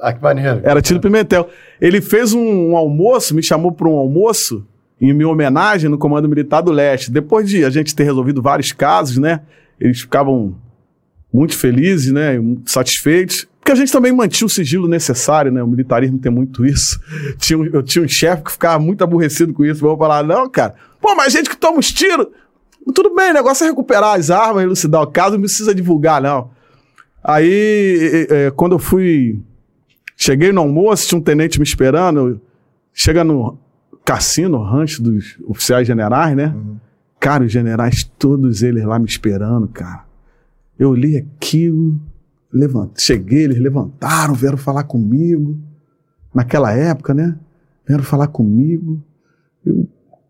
[0.00, 0.60] Ah, que maneiro.
[0.62, 1.48] Era tio do Pimentel.
[1.80, 4.66] Ele fez um, um almoço, me chamou para um almoço,
[5.00, 7.10] em minha homenagem no Comando Militar do Leste.
[7.10, 9.40] Depois de a gente ter resolvido vários casos, né?
[9.78, 10.54] Eles ficavam
[11.32, 12.34] muito felizes, né?
[12.64, 13.46] Satisfeitos.
[13.58, 15.62] Porque a gente também mantinha o sigilo necessário, né?
[15.62, 17.00] O militarismo tem muito isso.
[17.38, 19.80] Tinha, um- eu tinha um chefe que ficava muito aborrecido com isso.
[19.80, 20.74] Vamos falar, não, cara.
[21.00, 22.26] Pô, mas gente que toma os tiros.
[22.94, 26.50] Tudo bem, o negócio é recuperar as armas, elucidar o caso, não precisa divulgar, não.
[27.22, 29.40] Aí, eh, quando eu fui.
[30.16, 32.40] Cheguei no almoço, tinha um tenente me esperando.
[32.94, 33.58] Chega no
[34.04, 36.54] cassino, rancho dos oficiais generais, né?
[37.18, 40.05] Cara, os generais, todos eles lá me esperando, cara.
[40.78, 42.00] Eu li aquilo,
[42.52, 45.58] levantei, cheguei, eles levantaram, vieram falar comigo.
[46.34, 47.36] Naquela época, né?
[47.86, 49.02] Vieram falar comigo.
[49.64, 49.88] Eu,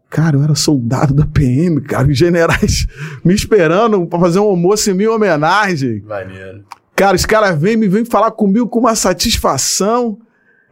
[0.08, 2.06] cara, eu era soldado da PM, cara.
[2.06, 2.86] Os generais
[3.24, 6.02] me esperando pra fazer um almoço em minha homenagem.
[6.02, 6.64] Maneiro.
[6.94, 10.18] Cara, os caras vêm me vêm falar comigo com uma satisfação.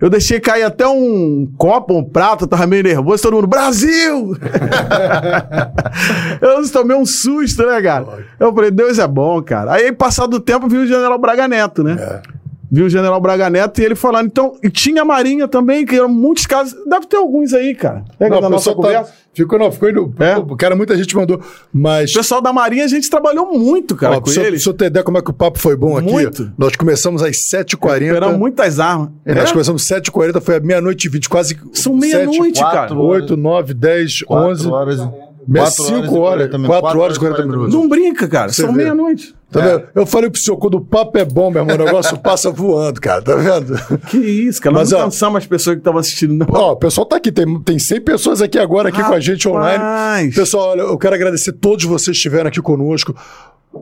[0.01, 4.37] Eu deixei cair até um copo, um prato, tava meio nervoso, todo mundo, Brasil!
[6.43, 8.27] eu tomei um susto, né, cara?
[8.39, 9.73] Eu falei, Deus é bom, cara.
[9.73, 12.23] Aí, passado o tempo, vi o General Braga Neto, né?
[12.71, 14.27] Vi o General Braga Neto e ele falando.
[14.27, 16.75] Então, e tinha a Marinha também, que eram muitos casos.
[16.89, 18.05] Deve ter alguns aí, cara.
[18.19, 20.15] Pega Não, o nossa tá- ficou, não, ficou indo.
[20.19, 20.35] É?
[20.57, 21.41] Cara, muita gente mandou.
[21.73, 22.11] Mas.
[22.13, 24.63] O pessoal da Marinha, a gente trabalhou muito, cara, Ó, com pra eles.
[24.65, 26.11] você ter ideia como é que o papo foi bom aqui.
[26.11, 26.53] Muito.
[26.59, 27.99] Nós começamos às 7h40.
[28.01, 29.11] Recuperamos muitas armas.
[29.25, 29.53] É, Nós É?
[29.53, 31.57] começamos 7h40, foi a meia-noite e 20, quase.
[31.73, 32.73] São meia-noite, cara.
[32.89, 34.69] quatro, 8, 9, 10, 11.
[34.69, 35.01] 4 horas.
[35.47, 37.75] Meia- quatro horas e cinco horas, quatro Quatro horas e 40 minutos.
[37.75, 38.53] Não brinca, cara.
[38.53, 39.35] Você São meia-noite.
[39.51, 39.85] Tá vendo?
[39.95, 43.01] Eu falei pro senhor, quando o papo é bom, meu irmão, o negócio passa voando,
[43.01, 43.23] cara.
[43.23, 43.77] Tá vendo?
[44.11, 44.75] Que isso, cara.
[44.75, 46.47] Mas, Nós não ó, cansamos as pessoas que estavam assistindo, não.
[46.51, 49.49] Ó, o pessoal tá aqui, tem, tem 100 pessoas aqui agora, aqui com a gente
[49.49, 49.79] online.
[49.79, 50.35] Rapaz.
[50.35, 53.15] Pessoal, olha, eu quero agradecer todos vocês que estiveram aqui conosco.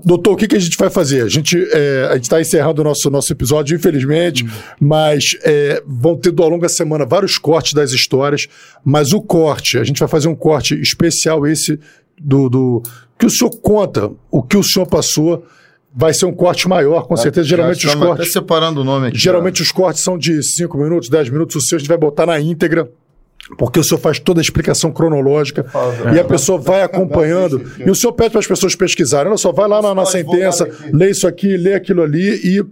[0.04, 1.22] Doutor, o que, que a gente vai fazer?
[1.22, 4.44] A gente é, está encerrando o nosso, nosso episódio, infelizmente,
[4.80, 8.48] mas é, vão ter ao longo da semana vários cortes das histórias,
[8.84, 11.78] mas o corte, a gente vai fazer um corte especial esse
[12.20, 12.82] do, do
[13.18, 15.44] que o senhor conta, o que o senhor passou,
[15.94, 17.46] vai ser um corte maior, com certeza.
[17.46, 18.26] Geralmente os cortes...
[18.26, 19.18] Até separando o nome aqui.
[19.18, 21.56] Geralmente os cortes são de 5 minutos, 10 minutos.
[21.56, 22.90] O seu a gente vai botar na íntegra.
[23.58, 25.66] Porque o senhor faz toda a explicação cronológica
[26.14, 27.62] e a pessoa vai acompanhando.
[27.84, 29.28] E o senhor pede para as pessoas pesquisarem.
[29.28, 32.64] Olha só, vai lá na, na sentença, lê isso aqui, lê aquilo ali e.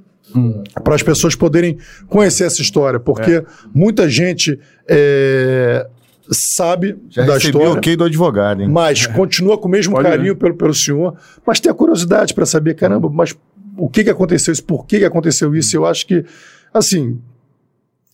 [0.84, 3.00] Para as pessoas poderem conhecer essa história.
[3.00, 3.42] Porque
[3.74, 5.84] muita gente é,
[6.30, 7.70] sabe Já da história.
[7.70, 8.68] o ok do advogado, hein?
[8.68, 12.46] Mas continua com o mesmo Pode carinho pelo, pelo senhor, mas tem a curiosidade para
[12.46, 13.34] saber, caramba, mas
[13.76, 14.64] o que, que aconteceu isso?
[14.64, 15.76] Por que, que aconteceu isso?
[15.76, 16.24] Eu acho que,
[16.72, 17.18] assim,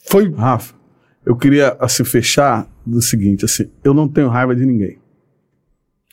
[0.09, 0.33] foi.
[0.33, 0.75] Rafa,
[1.27, 4.99] eu queria assim, fechar do seguinte: assim, eu não tenho raiva de ninguém.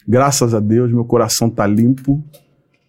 [0.08, 2.22] Graças a Deus, meu coração tá limpo.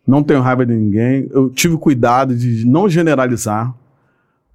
[0.06, 1.28] Não tenho raiva de ninguém.
[1.30, 3.74] Eu tive cuidado de não generalizar.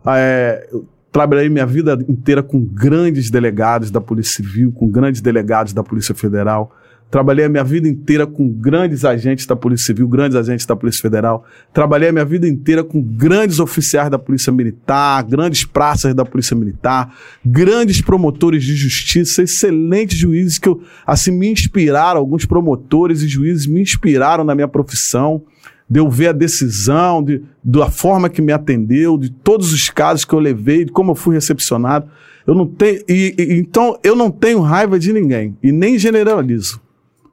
[0.06, 5.72] É, eu trabalhei minha vida inteira com grandes delegados da Polícia Civil, com grandes delegados
[5.72, 6.76] da Polícia Federal.
[7.12, 11.02] Trabalhei a minha vida inteira com grandes agentes da Polícia Civil, grandes agentes da Polícia
[11.02, 11.44] Federal.
[11.74, 16.56] Trabalhei a minha vida inteira com grandes oficiais da Polícia Militar, grandes praças da Polícia
[16.56, 17.12] Militar,
[17.44, 23.66] grandes promotores de justiça, excelentes juízes que eu, assim me inspiraram, alguns promotores e juízes
[23.66, 25.42] me inspiraram na minha profissão
[25.90, 30.24] de eu ver a decisão, de, da forma que me atendeu, de todos os casos
[30.24, 32.08] que eu levei, de como eu fui recepcionado.
[32.46, 36.80] Eu não tenho, e, e- então eu não tenho raiva de ninguém e nem generalizo,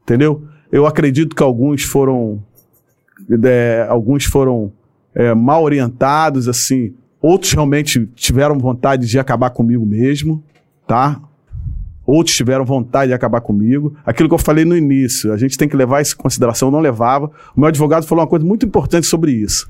[0.07, 0.45] entendeu?
[0.71, 2.41] Eu acredito que alguns foram,
[3.45, 4.73] é, alguns foram
[5.13, 10.43] é, mal orientados, assim, outros realmente tiveram vontade de acabar comigo mesmo,
[10.87, 11.21] tá?
[12.07, 13.97] Outros tiveram vontade de acabar comigo.
[14.07, 16.73] Aquilo que eu falei no início, a gente tem que levar isso em consideração, eu
[16.73, 17.27] não levava.
[17.57, 19.69] O meu advogado falou uma coisa muito importante sobre isso.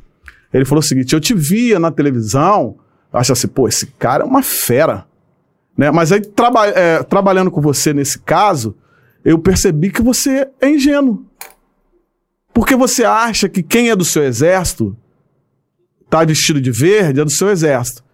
[0.53, 2.77] Ele falou o seguinte: eu te via na televisão,
[3.11, 5.07] acha assim, pô, esse cara é uma fera.
[5.77, 5.91] Né?
[5.91, 8.77] Mas aí, traba é, trabalhando com você nesse caso,
[9.27, 11.27] eu percebi que você é ingênuo.
[12.55, 14.97] Porque você acha que quem é do seu exército
[16.09, 18.05] tá vestido de verde é do seu exército.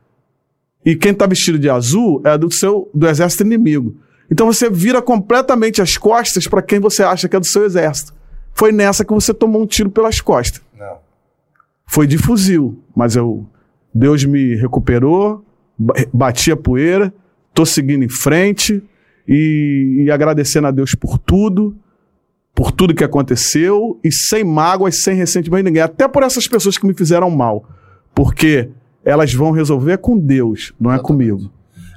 [0.82, 3.94] E quem tá vestido de azul é do seu do exército inimigo.
[4.30, 8.14] Então você vira completamente as costas para quem você acha que é do seu exército.
[8.54, 10.62] Foi nessa que você tomou um tiro pelas costas.
[10.74, 10.96] Não.
[11.86, 13.46] Foi de fuzil, mas eu
[13.94, 15.44] Deus me recuperou,
[16.10, 17.12] bati a poeira,
[17.52, 18.82] tô seguindo em frente
[19.28, 21.76] e, e agradecendo a Deus por tudo
[22.54, 25.82] por tudo que aconteceu e sem mágoas, sem ressentimento de ninguém.
[25.82, 27.64] Até por essas pessoas que me fizeram mal.
[28.14, 28.68] Porque
[29.02, 31.50] elas vão resolver com Deus, não é comigo.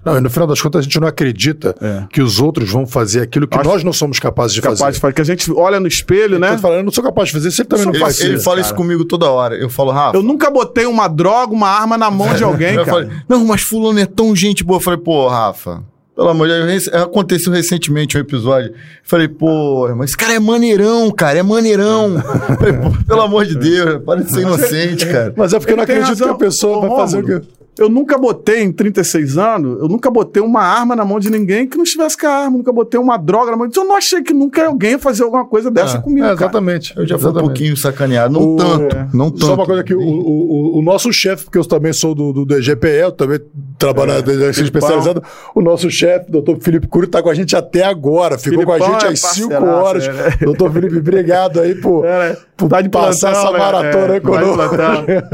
[0.05, 2.05] Não, e no final das contas a gente não acredita É.
[2.09, 4.91] que os outros vão fazer aquilo que Acho- nós não somos capazes de Capaz fazer.
[4.93, 5.13] de fazer.
[5.13, 6.51] Que a gente olha no espelho, né?
[6.51, 8.35] Eu tô falando, eu não sou capaz de fazer, você também não Ele, faz ele
[8.35, 8.67] isso, fala cara.
[8.67, 9.55] isso comigo toda hora.
[9.55, 10.15] Eu falo, Rafa.
[10.17, 13.05] Eu nunca botei uma droga, uma arma na mão de alguém, eu cara.
[13.07, 14.77] falei, não, mas fulano é tão gente boa.
[14.77, 15.83] Eu falei, pô, Rafa,
[16.15, 18.73] pelo amor de Deus, aconteceu recentemente um episódio.
[19.03, 22.15] Falei, pô, mas esse cara é maneirão, cara, é maneirão.
[22.57, 25.33] Falei, pô, pelo amor de Deus, para de ser inocente, cara.
[25.35, 26.27] Mas é porque eu não acredito razão.
[26.29, 27.55] que a pessoa Ô, vai fazer o que.
[27.77, 31.67] Eu nunca botei em 36 anos, eu nunca botei uma arma na mão de ninguém
[31.67, 33.97] que não estivesse com a arma, nunca botei uma droga na mão de Eu não
[33.97, 36.25] achei que nunca alguém ia fazer alguma coisa dessa Ah, comigo.
[36.25, 36.39] É, cara.
[36.39, 36.93] exatamente.
[36.95, 38.33] Eu já fui um pouquinho sacaneado.
[38.33, 39.07] Não O- tanto, é.
[39.13, 39.45] não tanto.
[39.45, 42.55] Só uma coisa que o, o, o- nosso chefe, porque eu também sou do, do,
[42.55, 43.41] EGPE, eu também
[43.77, 44.79] trabalho na delegacia Filipão.
[44.79, 45.21] especializada,
[45.53, 48.87] o nosso chefe, doutor Felipe Cury, tá com a gente até agora, ficou com Filipão
[48.87, 50.07] a gente é às 5 parceiraço, horas.
[50.07, 50.37] é, né?
[50.45, 53.59] Doutor Felipe, obrigado aí por, É, por Tá de passar plantão, essa né?
[53.59, 54.75] maratona É, aí de conosco.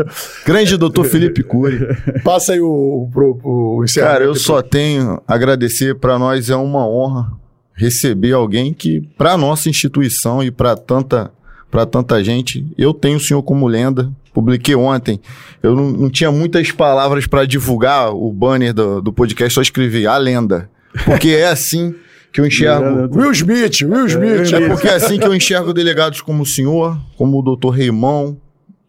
[0.45, 1.79] Grande doutor Felipe Cury.
[2.23, 4.13] Passa aí o, pro, o encerramento.
[4.19, 5.95] Cara, eu só tenho a agradecer.
[5.95, 7.31] Para nós é uma honra
[7.73, 11.31] receber alguém que, para nossa instituição e para tanta,
[11.69, 14.11] para tanta gente, eu tenho o senhor como lenda.
[14.33, 15.19] Publiquei ontem.
[15.61, 20.07] Eu não, não tinha muitas palavras para divulgar o banner do, do podcast, só escrevi
[20.07, 20.69] a lenda.
[21.05, 21.93] Porque é assim
[22.31, 23.09] que eu enxergo.
[23.13, 24.53] Will Smith, Will Smith.
[24.53, 28.37] É porque é assim que eu enxergo delegados como o senhor, como o doutor Reimão,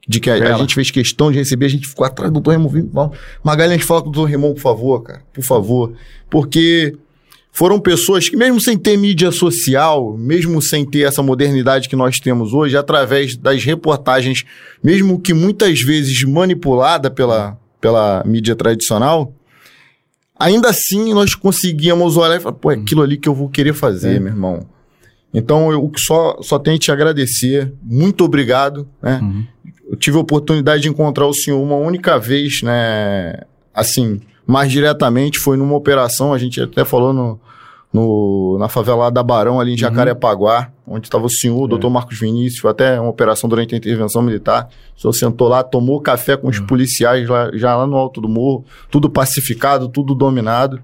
[0.06, 2.58] de que a, a gente fez questão de receber, a gente ficou atrás do doutor
[2.92, 3.18] Vamos.
[3.42, 5.92] Magalhães, fala com o doutor Reimão, por favor, cara, por favor.
[6.30, 6.94] Porque
[7.54, 12.18] foram pessoas que, mesmo sem ter mídia social, mesmo sem ter essa modernidade que nós
[12.18, 14.42] temos hoje, através das reportagens,
[14.82, 19.34] mesmo que muitas vezes manipulada pela, pela mídia tradicional,
[20.34, 23.74] ainda assim nós conseguíamos olhar e falar, pô, é aquilo ali que eu vou querer
[23.74, 24.66] fazer, meu irmão.
[25.34, 27.72] Então, eu só, só tenho que te agradecer.
[27.82, 29.20] Muito obrigado, né?
[29.90, 33.40] Eu tive a oportunidade de encontrar o senhor uma única vez, né?
[33.74, 37.38] Assim, mais diretamente, foi numa operação, a gente até falou no,
[37.92, 42.18] no- na favela da Barão, ali em Jacarepaguá, onde estava o senhor, o doutor Marcos
[42.18, 44.68] Vinícius, foi até uma operação durante a intervenção militar.
[44.96, 48.28] O senhor sentou lá, tomou café com os policiais lá, já lá no alto do
[48.28, 50.82] morro, tudo pacificado, tudo dominado.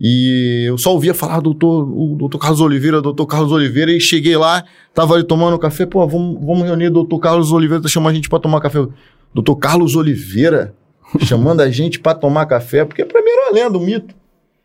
[0.00, 4.36] E eu só ouvia falar doutor, o doutor Carlos Oliveira, doutor Carlos Oliveira, e cheguei
[4.36, 4.62] lá,
[4.94, 8.28] tava ali tomando café, pô, vamos, vamos reunir, doutor Carlos Oliveira tá chamando a gente
[8.28, 8.86] pra tomar café.
[9.34, 10.72] Doutor Carlos Oliveira
[11.20, 14.14] chamando a gente pra tomar café, porque pra mim era uma lenda, um mito.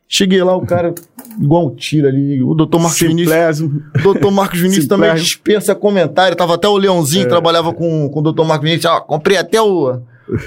[0.08, 0.94] Cheguei lá, o cara,
[1.42, 3.30] igual um tiro ali, o doutor Marcos Vinícius.
[3.32, 3.82] Simplésimo.
[4.04, 6.36] Doutor Marcos Vinícius também dispensa comentário.
[6.38, 8.94] Tava até o Leãozinho, que trabalhava com, com o doutor Marcos Vinícius.
[8.94, 10.02] Ó, comprei até o,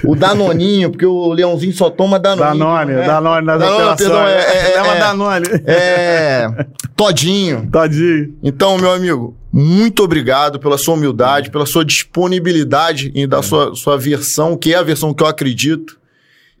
[0.05, 2.59] o Danoninho, porque o Leãozinho só toma Danoninho.
[2.65, 3.05] Danone, né?
[3.07, 3.97] Danone nas Danone, operações.
[4.09, 5.45] perdão, é- é- Leva é- Danone.
[5.65, 6.47] É.
[6.95, 7.67] Todinho.
[7.69, 8.35] Tadinho.
[8.41, 13.97] Então, meu amigo, muito obrigado pela sua humildade, pela sua disponibilidade em dar sua, sua
[13.97, 15.97] versão, que é a versão que eu acredito.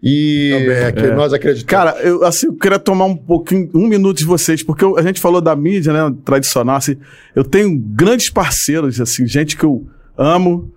[0.01, 0.49] E.
[0.53, 1.63] Também, é que nós acreditamos.
[1.69, 5.01] Cara, eu, assim, eu queria tomar um pouquinho, um minuto de vocês, porque eu- a
[5.01, 6.95] gente falou da mídia, né, tradicional, assim,
[7.35, 10.71] eu tenho grandes parceiros, assim, gente que eu amo,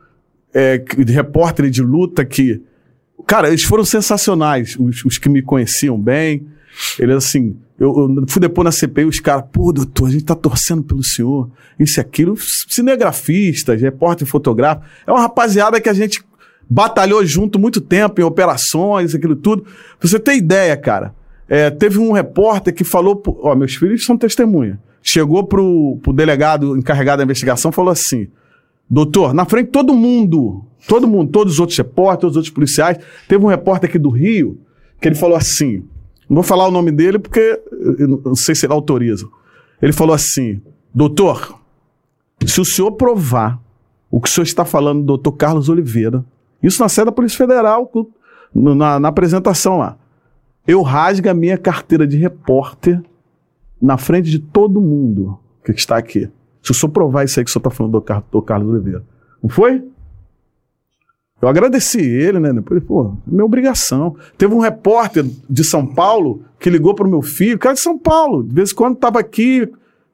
[0.54, 2.60] é, que- de repórter de luta que,
[3.26, 6.46] cara, eles foram sensacionais, os, os que me conheciam bem,
[6.98, 10.34] eles, assim, eu, eu fui depois na CPI, os caras, pô, doutor, a gente tá
[10.34, 12.36] torcendo pelo senhor, isso e aquilo,
[12.68, 16.22] cinegrafistas, repórter fotográfico, é uma rapaziada que a gente
[16.68, 19.62] batalhou junto muito tempo em operações, aquilo tudo.
[19.98, 21.14] Pra você ter ideia, cara,
[21.48, 26.76] é, teve um repórter que falou, ó, meus filhos são testemunha, chegou pro, pro delegado
[26.76, 28.28] encarregado da investigação falou assim,
[28.88, 32.98] doutor, na frente todo mundo, todo mundo, todos os outros repórteres, todos os outros policiais,
[33.26, 34.60] teve um repórter aqui do Rio
[35.00, 35.82] que ele falou assim,
[36.30, 37.60] não vou falar o nome dele porque
[38.24, 39.26] não sei se ele autoriza.
[39.82, 40.62] Ele falou assim,
[40.94, 41.58] doutor,
[42.46, 43.60] se o senhor provar
[44.10, 46.24] o que o senhor está falando, doutor Carlos Oliveira,
[46.62, 47.90] isso na sede da Polícia Federal,
[48.54, 49.96] na, na apresentação lá.
[50.66, 53.02] Eu rasgo a minha carteira de repórter
[53.82, 56.28] na frente de todo mundo que está aqui.
[56.62, 58.68] Se o senhor provar isso aí que o senhor está falando do, Car- do Carlos
[58.72, 59.02] Oliveira.
[59.42, 59.82] Não foi?
[61.40, 62.52] Eu agradeci ele, né?
[62.52, 64.14] Depois, pô, é minha obrigação.
[64.36, 67.98] Teve um repórter de São Paulo que ligou para o meu filho, cara de São
[67.98, 69.66] Paulo, de vez em quando estava aqui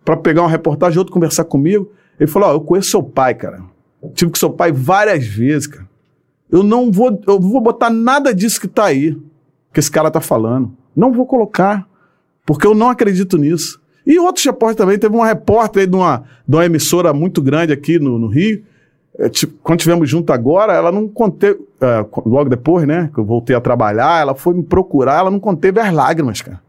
[0.04, 1.90] para pegar uma reportagem, outro conversar comigo.
[2.18, 3.60] Ele falou: Ó, eu conheço seu pai, cara.
[4.14, 5.88] Tive com seu pai várias vezes, cara.
[6.48, 9.16] Eu não vou, eu vou botar nada disso que tá aí,
[9.72, 10.72] que esse cara tá falando.
[10.94, 11.88] Não vou colocar,
[12.46, 13.80] porque eu não acredito nisso.
[14.06, 14.98] E outros repórteres também.
[14.98, 18.62] Teve uma repórter aí de uma, de uma emissora muito grande aqui no, no Rio.
[19.18, 21.58] É, tipo, quando tivemos junto agora, ela não conteve.
[22.10, 25.40] co- logo depois, né, que eu voltei a trabalhar, ela foi me procurar, ela não
[25.40, 26.60] conteve as lágrimas, cara.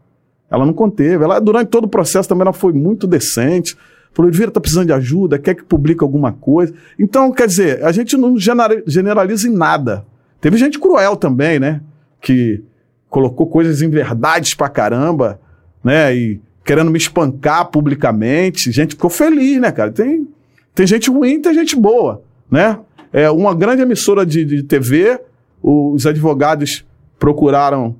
[0.50, 1.22] Ela não conteve.
[1.24, 3.76] Ela, durante todo o processo também, ela foi muito decente.
[4.14, 6.72] Falou, Elvira, tá precisando de ajuda, quer que publique alguma coisa.
[6.98, 10.04] Então, quer dizer, a gente não genera- generaliza em nada.
[10.40, 11.82] Teve gente cruel também, né?
[12.20, 12.62] Que
[13.10, 15.38] colocou coisas em verdades pra caramba,
[15.84, 16.14] né?
[16.16, 18.72] E querendo me espancar publicamente.
[18.72, 19.90] Gente ficou feliz, né, cara?
[19.92, 20.26] Tem,
[20.74, 22.78] tem gente ruim, tem gente boa, né?
[23.12, 25.20] É uma grande emissora de, de TV,
[25.62, 26.84] os advogados
[27.18, 27.96] procuraram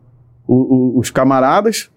[0.47, 1.91] o- o- os camaradas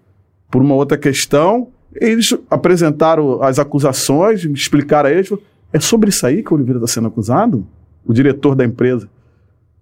[0.50, 5.30] por uma outra questão, eles apresentaram as acusações, explicaram a eles,
[5.72, 7.66] é sobre isso aí que o Oliveira está sendo acusado?
[8.04, 9.08] O diretor da empresa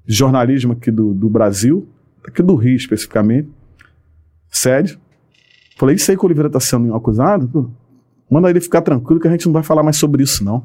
[0.06, 1.88] de jornalismo aqui do, do Brasil,
[2.26, 3.48] aqui do Rio especificamente,
[4.50, 4.98] sério.
[5.78, 7.70] Falei, isso aí que o Oliveira está sendo acusado?
[8.30, 10.62] Manda ele ficar tranquilo que a gente não vai falar mais sobre isso, não.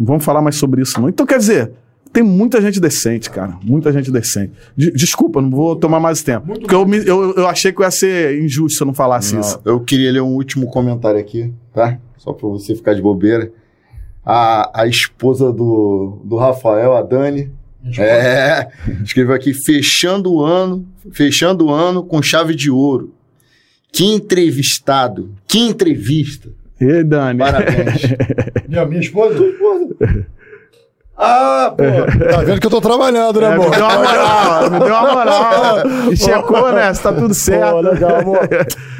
[0.00, 1.10] Não vamos falar mais sobre isso, não.
[1.10, 1.72] Então, quer dizer,
[2.10, 3.58] tem muita gente decente, cara.
[3.62, 4.52] Muita gente decente.
[4.74, 6.54] De- desculpa, não vou tomar mais tempo.
[6.58, 9.34] porque eu, me- eu, eu achei que eu ia ser injusto se eu não falasse
[9.34, 9.60] Não, isso.
[9.64, 11.98] eu queria ler um último comentário aqui, tá?
[12.16, 13.52] Só pra você ficar de bobeira.
[14.24, 17.50] A, a esposa do, do Rafael, a Dani,
[17.98, 18.68] é,
[19.04, 23.12] escreveu aqui, fechando o ano, fechando o ano com chave de ouro.
[23.92, 26.50] Que entrevistado, que entrevista.
[26.80, 27.38] Ei, Dani.
[27.38, 28.02] Parabéns.
[28.68, 29.36] Minha, minha esposa?
[31.22, 31.84] Ah, pô.
[32.30, 33.68] Tá vendo que eu tô trabalhando, né, É, amor?
[33.68, 35.76] me deu uma moral, me deu uma moral.
[36.10, 36.94] E checou, né?
[36.94, 37.80] Se tá tudo Pô, certo.
[37.82, 38.48] legal, amor.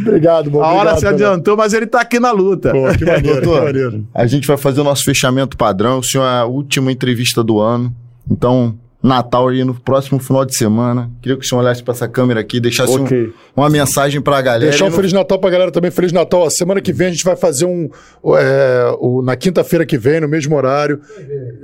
[0.00, 0.62] Obrigado, amor.
[0.64, 2.72] A hora se adiantou, mas ele tá aqui na luta.
[2.72, 4.04] Pô, que maneiro, que Doutor, maneiro.
[4.14, 6.00] A gente vai fazer o nosso fechamento padrão.
[6.00, 7.90] O senhor é a última entrevista do ano.
[8.30, 11.10] Então, Natal aí no próximo final de semana.
[11.22, 13.32] Queria que o senhor olhasse pra essa câmera aqui e deixasse um- Ok.
[13.56, 14.70] uma mensagem pra galera.
[14.70, 15.90] Deixar um no- Feliz Natal pra galera também.
[15.90, 16.44] Feliz Natal.
[16.44, 17.88] A semana que vem a gente vai fazer um.
[18.36, 21.00] é, o- na quinta-feira que vem, no mesmo horário.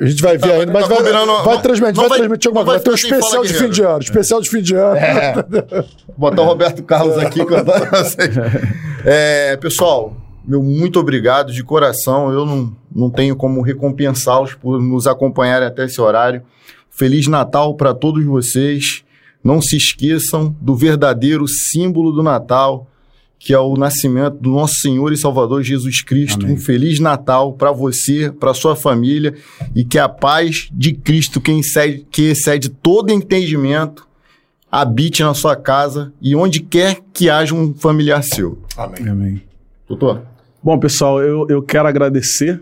[0.00, 1.02] A gente vai ver Tá, ainda, mas tá vai,
[1.44, 2.78] vai transmitir, vai transmitir alguma coisa.
[2.78, 3.98] Vai ter um especial de fim de ano.
[4.00, 4.96] Especial de fim de ano.
[4.96, 5.34] É.
[6.16, 8.34] Botar o Roberto Carlos aqui vocês.
[9.04, 12.32] É, pessoal, meu muito obrigado de coração.
[12.32, 16.42] Eu não, não tenho como recompensá-los por nos acompanharem até esse horário.
[16.96, 19.04] Feliz Natal para todos vocês.
[19.44, 22.90] Não se esqueçam do verdadeiro símbolo do Natal,
[23.38, 26.46] que é o nascimento do nosso Senhor e Salvador Jesus Cristo.
[26.46, 29.34] Um feliz Natal para você, para sua família
[29.74, 34.08] e que a paz de Cristo, que excede, que excede todo entendimento,
[34.72, 38.58] habite na sua casa e onde quer que haja um familiar seu.
[38.74, 39.06] Amém.
[39.06, 39.42] Amém.
[39.86, 40.22] Doutor?
[40.62, 42.58] Bom, pessoal, eu, eu quero agradecer.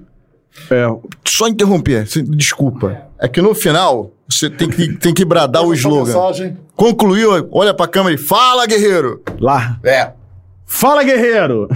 [0.71, 0.87] É,
[1.25, 3.09] Só interromper, desculpa.
[3.19, 6.07] É que no final você tem que, tem que bradar o slogan.
[6.07, 6.57] mensagem.
[6.75, 9.23] Concluiu, olha pra câmera e fala, guerreiro!
[9.39, 9.79] lá.
[9.85, 10.13] É.
[10.67, 11.69] Fala, guerreiro!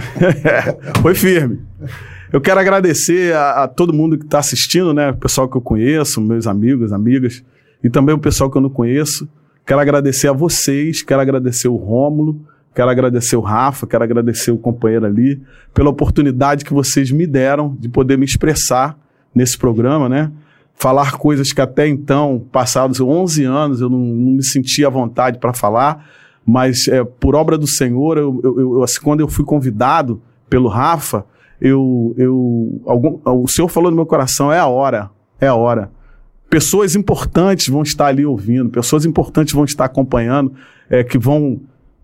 [1.01, 1.61] Foi firme.
[2.31, 5.11] Eu quero agradecer a, a todo mundo que está assistindo, né?
[5.11, 7.43] O pessoal que eu conheço, meus amigos, amigas,
[7.83, 9.27] e também o pessoal que eu não conheço.
[9.65, 12.41] Quero agradecer a vocês, quero agradecer o Rômulo,
[12.73, 15.41] quero agradecer o Rafa, quero agradecer o companheiro ali,
[15.73, 18.97] pela oportunidade que vocês me deram de poder me expressar
[19.33, 20.31] nesse programa, né?
[20.81, 25.37] Falar coisas que até então, passados 11 anos, eu não, não me sentia à vontade
[25.37, 26.09] para falar,
[26.45, 30.69] mas é, por obra do Senhor, eu, eu- eu- assim, quando eu fui convidado pelo
[30.69, 31.25] Rafa,
[31.59, 35.09] eu, eu, algum- o Senhor falou no meu coração, é a hora,
[35.41, 35.91] é a hora.
[36.49, 40.53] Pessoas importantes vão estar ali ouvindo, pessoas importantes vão estar acompanhando,
[40.89, 41.59] é, que vão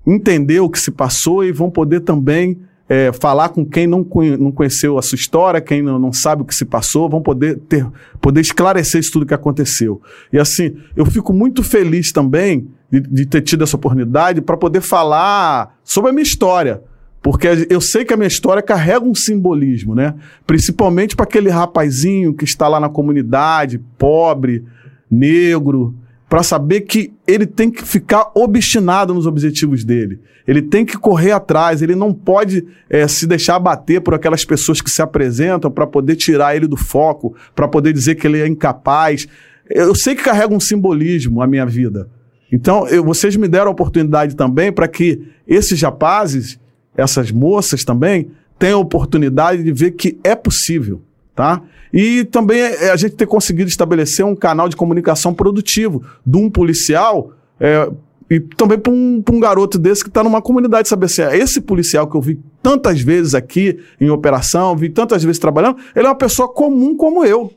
[0.05, 4.37] entender o que se passou e vão poder também é, falar com quem não, conhe-
[4.37, 7.57] não conheceu a sua história, quem não, não sabe o que se passou, vão poder,
[7.67, 7.85] ter,
[8.21, 10.01] poder esclarecer isso tudo que aconteceu.
[10.31, 14.81] E assim, eu fico muito feliz também de, de ter tido essa oportunidade para poder
[14.81, 16.81] falar sobre a minha história.
[17.21, 20.13] Porque eu sei que a minha história carrega um simbolismo, né?
[20.45, 24.63] Principalmente para aquele rapazinho que está lá na comunidade, pobre,
[25.09, 25.95] negro,
[26.29, 30.19] para saber que ele tem que ficar obstinado nos objetivos dele.
[30.47, 34.81] Ele tem que correr atrás, ele não pode eh, se deixar abater por aquelas pessoas
[34.81, 38.47] que se apresentam para poder tirar ele do foco, para poder dizer que ele é
[38.47, 39.27] incapaz.
[39.69, 42.09] Eu sei que carrega um simbolismo a minha vida.
[42.51, 46.59] Então, eu- vocês me deram a oportunidade também para que esses rapazes
[46.97, 51.01] essas moças também tenham a oportunidade de ver que é possível,
[51.35, 51.61] tá?
[51.93, 56.49] E também é, a gente ter conseguido estabelecer um canal de comunicação produtivo de um
[56.49, 57.89] policial é,
[58.29, 62.07] e também para um, um garoto desse que está numa comunidade, saber é esse policial
[62.07, 66.15] que eu vi tantas vezes aqui em operação, vi tantas vezes trabalhando, ele é uma
[66.15, 67.51] pessoa comum como eu.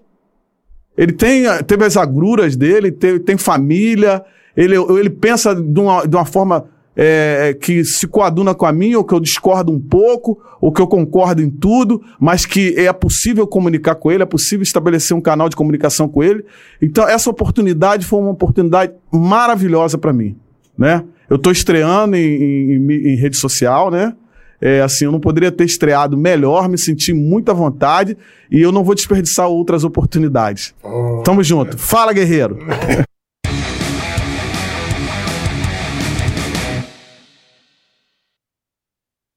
[0.97, 4.23] Ele tem, teve as agruras dele, tem, tem família,
[4.57, 6.67] ele, ele pensa de uma, de uma forma
[6.99, 10.83] é, que se coaduna com a minha, ou que eu discordo um pouco, ou que
[10.83, 15.21] eu concordo em tudo, mas que é possível comunicar com ele, é possível estabelecer um
[15.21, 16.45] canal de comunicação com ele.
[16.83, 20.37] Então, essa oportunidade foi uma oportunidade maravilhosa para mim
[20.79, 21.05] né?
[21.29, 24.15] Eu estou estreando em, em, em, rede social, né?
[24.61, 28.17] É, assim, eu não poderia ter estreado melhor, me senti muito à vontade
[28.51, 30.75] e eu não vou desperdiçar outras oportunidades.
[30.83, 31.77] Oh, Tamo junto.
[31.77, 31.79] É.
[31.79, 32.59] Fala, guerreiro!